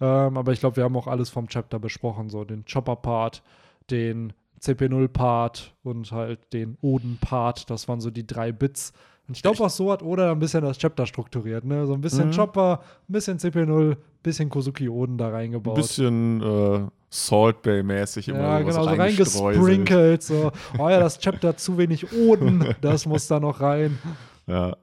Ähm, 0.00 0.36
aber 0.36 0.50
ich 0.50 0.58
glaube, 0.58 0.74
wir 0.74 0.82
haben 0.82 0.96
auch 0.96 1.06
alles 1.06 1.30
vom 1.30 1.46
Chapter 1.46 1.78
besprochen. 1.78 2.30
So 2.30 2.44
den 2.44 2.64
Chopper-Part, 2.64 3.44
den 3.92 4.32
CP0-Part 4.60 5.74
und 5.82 6.10
halt 6.12 6.52
den 6.52 6.76
Oden-Part. 6.80 7.70
Das 7.70 7.88
waren 7.88 8.00
so 8.00 8.10
die 8.10 8.26
drei 8.26 8.52
Bits. 8.52 8.92
Und 9.26 9.36
ich 9.36 9.42
glaube, 9.42 9.62
auch 9.62 9.70
so 9.70 9.92
hat 9.92 10.02
Oda 10.02 10.32
ein 10.32 10.38
bisschen 10.38 10.62
das 10.64 10.78
Chapter 10.78 11.04
strukturiert. 11.06 11.64
Ne? 11.64 11.86
So 11.86 11.92
ein 11.94 12.00
bisschen 12.00 12.28
Mhm. 12.28 12.32
Chopper, 12.32 12.80
ein 13.08 13.12
bisschen 13.12 13.38
CP0, 13.38 13.90
ein 13.92 13.96
bisschen 14.22 14.48
Kozuki 14.48 14.88
Oden 14.88 15.18
da 15.18 15.28
Ein 15.28 15.32
reingebaut. 15.34 15.74
bisschen 15.74 16.40
äh, 16.42 16.80
Salt 17.10 17.60
Bay-mäßig 17.62 18.28
immer 18.28 18.38
Ja, 18.40 18.58
genau, 18.60 18.84
so 18.84 18.88
reingesprinkelt. 18.90 20.22
So, 20.22 20.50
oh 20.78 20.88
ja, 20.88 20.98
das 20.98 21.18
Chapter 21.18 21.48
hat 21.48 21.60
zu 21.60 21.76
wenig 21.76 22.10
Oden, 22.12 22.74
das 22.80 23.04
muss 23.06 23.26
da 23.28 23.38
noch 23.38 23.60
rein. 23.60 23.98
Ja. 24.46 24.76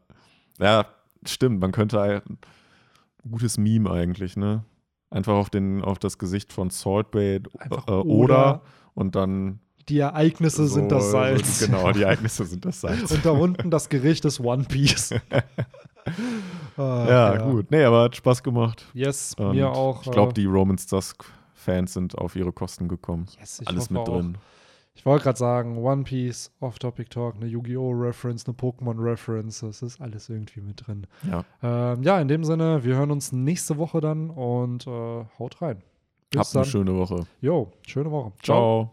ja, 0.59 0.85
stimmt. 1.25 1.59
Man 1.59 1.71
könnte 1.71 1.99
ein 1.99 2.21
gutes 3.29 3.57
Meme 3.57 3.89
eigentlich, 3.89 4.37
ne? 4.37 4.63
Einfach 5.09 5.33
auf, 5.33 5.49
den, 5.49 5.81
auf 5.83 5.97
das 5.97 6.17
Gesicht 6.19 6.53
von 6.53 6.69
Salt 6.69 7.09
Bay 7.11 7.35
äh, 7.37 7.39
Oda. 7.69 8.01
oder 8.03 8.61
und 8.93 9.15
dann 9.15 9.59
Die 9.89 9.99
Ereignisse 9.99 10.67
sind 10.67 10.89
so- 10.89 10.95
das 10.95 11.11
Salz. 11.11 11.59
Genau, 11.65 11.91
die 11.91 12.01
Ereignisse 12.03 12.45
sind 12.45 12.65
das 12.65 12.81
Salz. 12.81 13.11
Und 13.11 13.25
da 13.25 13.31
unten 13.31 13.69
das 13.69 13.87
Gericht 13.89 14.25
ist 14.25 14.39
One 14.39 14.63
Piece. 14.63 15.13
Ah, 16.77 17.05
ja, 17.09 17.37
gut. 17.49 17.71
Nee, 17.71 17.83
aber 17.83 18.03
hat 18.03 18.15
Spaß 18.15 18.43
gemacht. 18.43 18.85
Yes, 18.93 19.33
Und 19.39 19.55
mir 19.55 19.71
auch. 19.71 20.03
Ich 20.03 20.11
glaube, 20.11 20.31
äh, 20.31 20.33
die 20.33 20.45
Romans 20.45 20.85
Dusk-Fans 20.87 21.93
sind 21.93 22.15
auf 22.17 22.35
ihre 22.35 22.51
Kosten 22.51 22.87
gekommen. 22.87 23.25
yes, 23.39 23.61
ich 23.61 23.67
Alles 23.67 23.89
mit 23.89 24.01
auch. 24.01 24.05
drin. 24.05 24.37
Ich 24.93 25.05
wollte 25.05 25.23
gerade 25.23 25.37
sagen, 25.39 25.77
One 25.77 26.03
Piece, 26.03 26.51
Off-Topic 26.59 27.09
Talk, 27.09 27.35
eine 27.35 27.47
Yu-Gi-Oh! 27.47 27.91
Reference, 27.91 28.45
eine 28.45 28.55
Pokémon 28.55 28.95
Reference, 29.03 29.59
das 29.61 29.81
ist 29.81 29.99
alles 29.99 30.29
irgendwie 30.29 30.61
mit 30.61 30.85
drin. 30.85 31.07
Ja. 31.29 31.43
Ähm, 31.63 32.03
ja, 32.03 32.19
in 32.21 32.27
dem 32.27 32.43
Sinne, 32.43 32.83
wir 32.83 32.95
hören 32.95 33.11
uns 33.11 33.31
nächste 33.31 33.77
Woche 33.77 33.99
dann 33.99 34.29
und 34.29 34.85
äh, 34.87 35.25
haut 35.39 35.61
rein. 35.61 35.81
Bis 36.29 36.39
Habt 36.39 36.55
eine 36.55 36.63
dann. 36.63 36.71
schöne 36.71 36.95
Woche. 36.95 37.25
Jo, 37.41 37.71
schöne 37.87 38.11
Woche. 38.11 38.31
Ciao. 38.43 38.91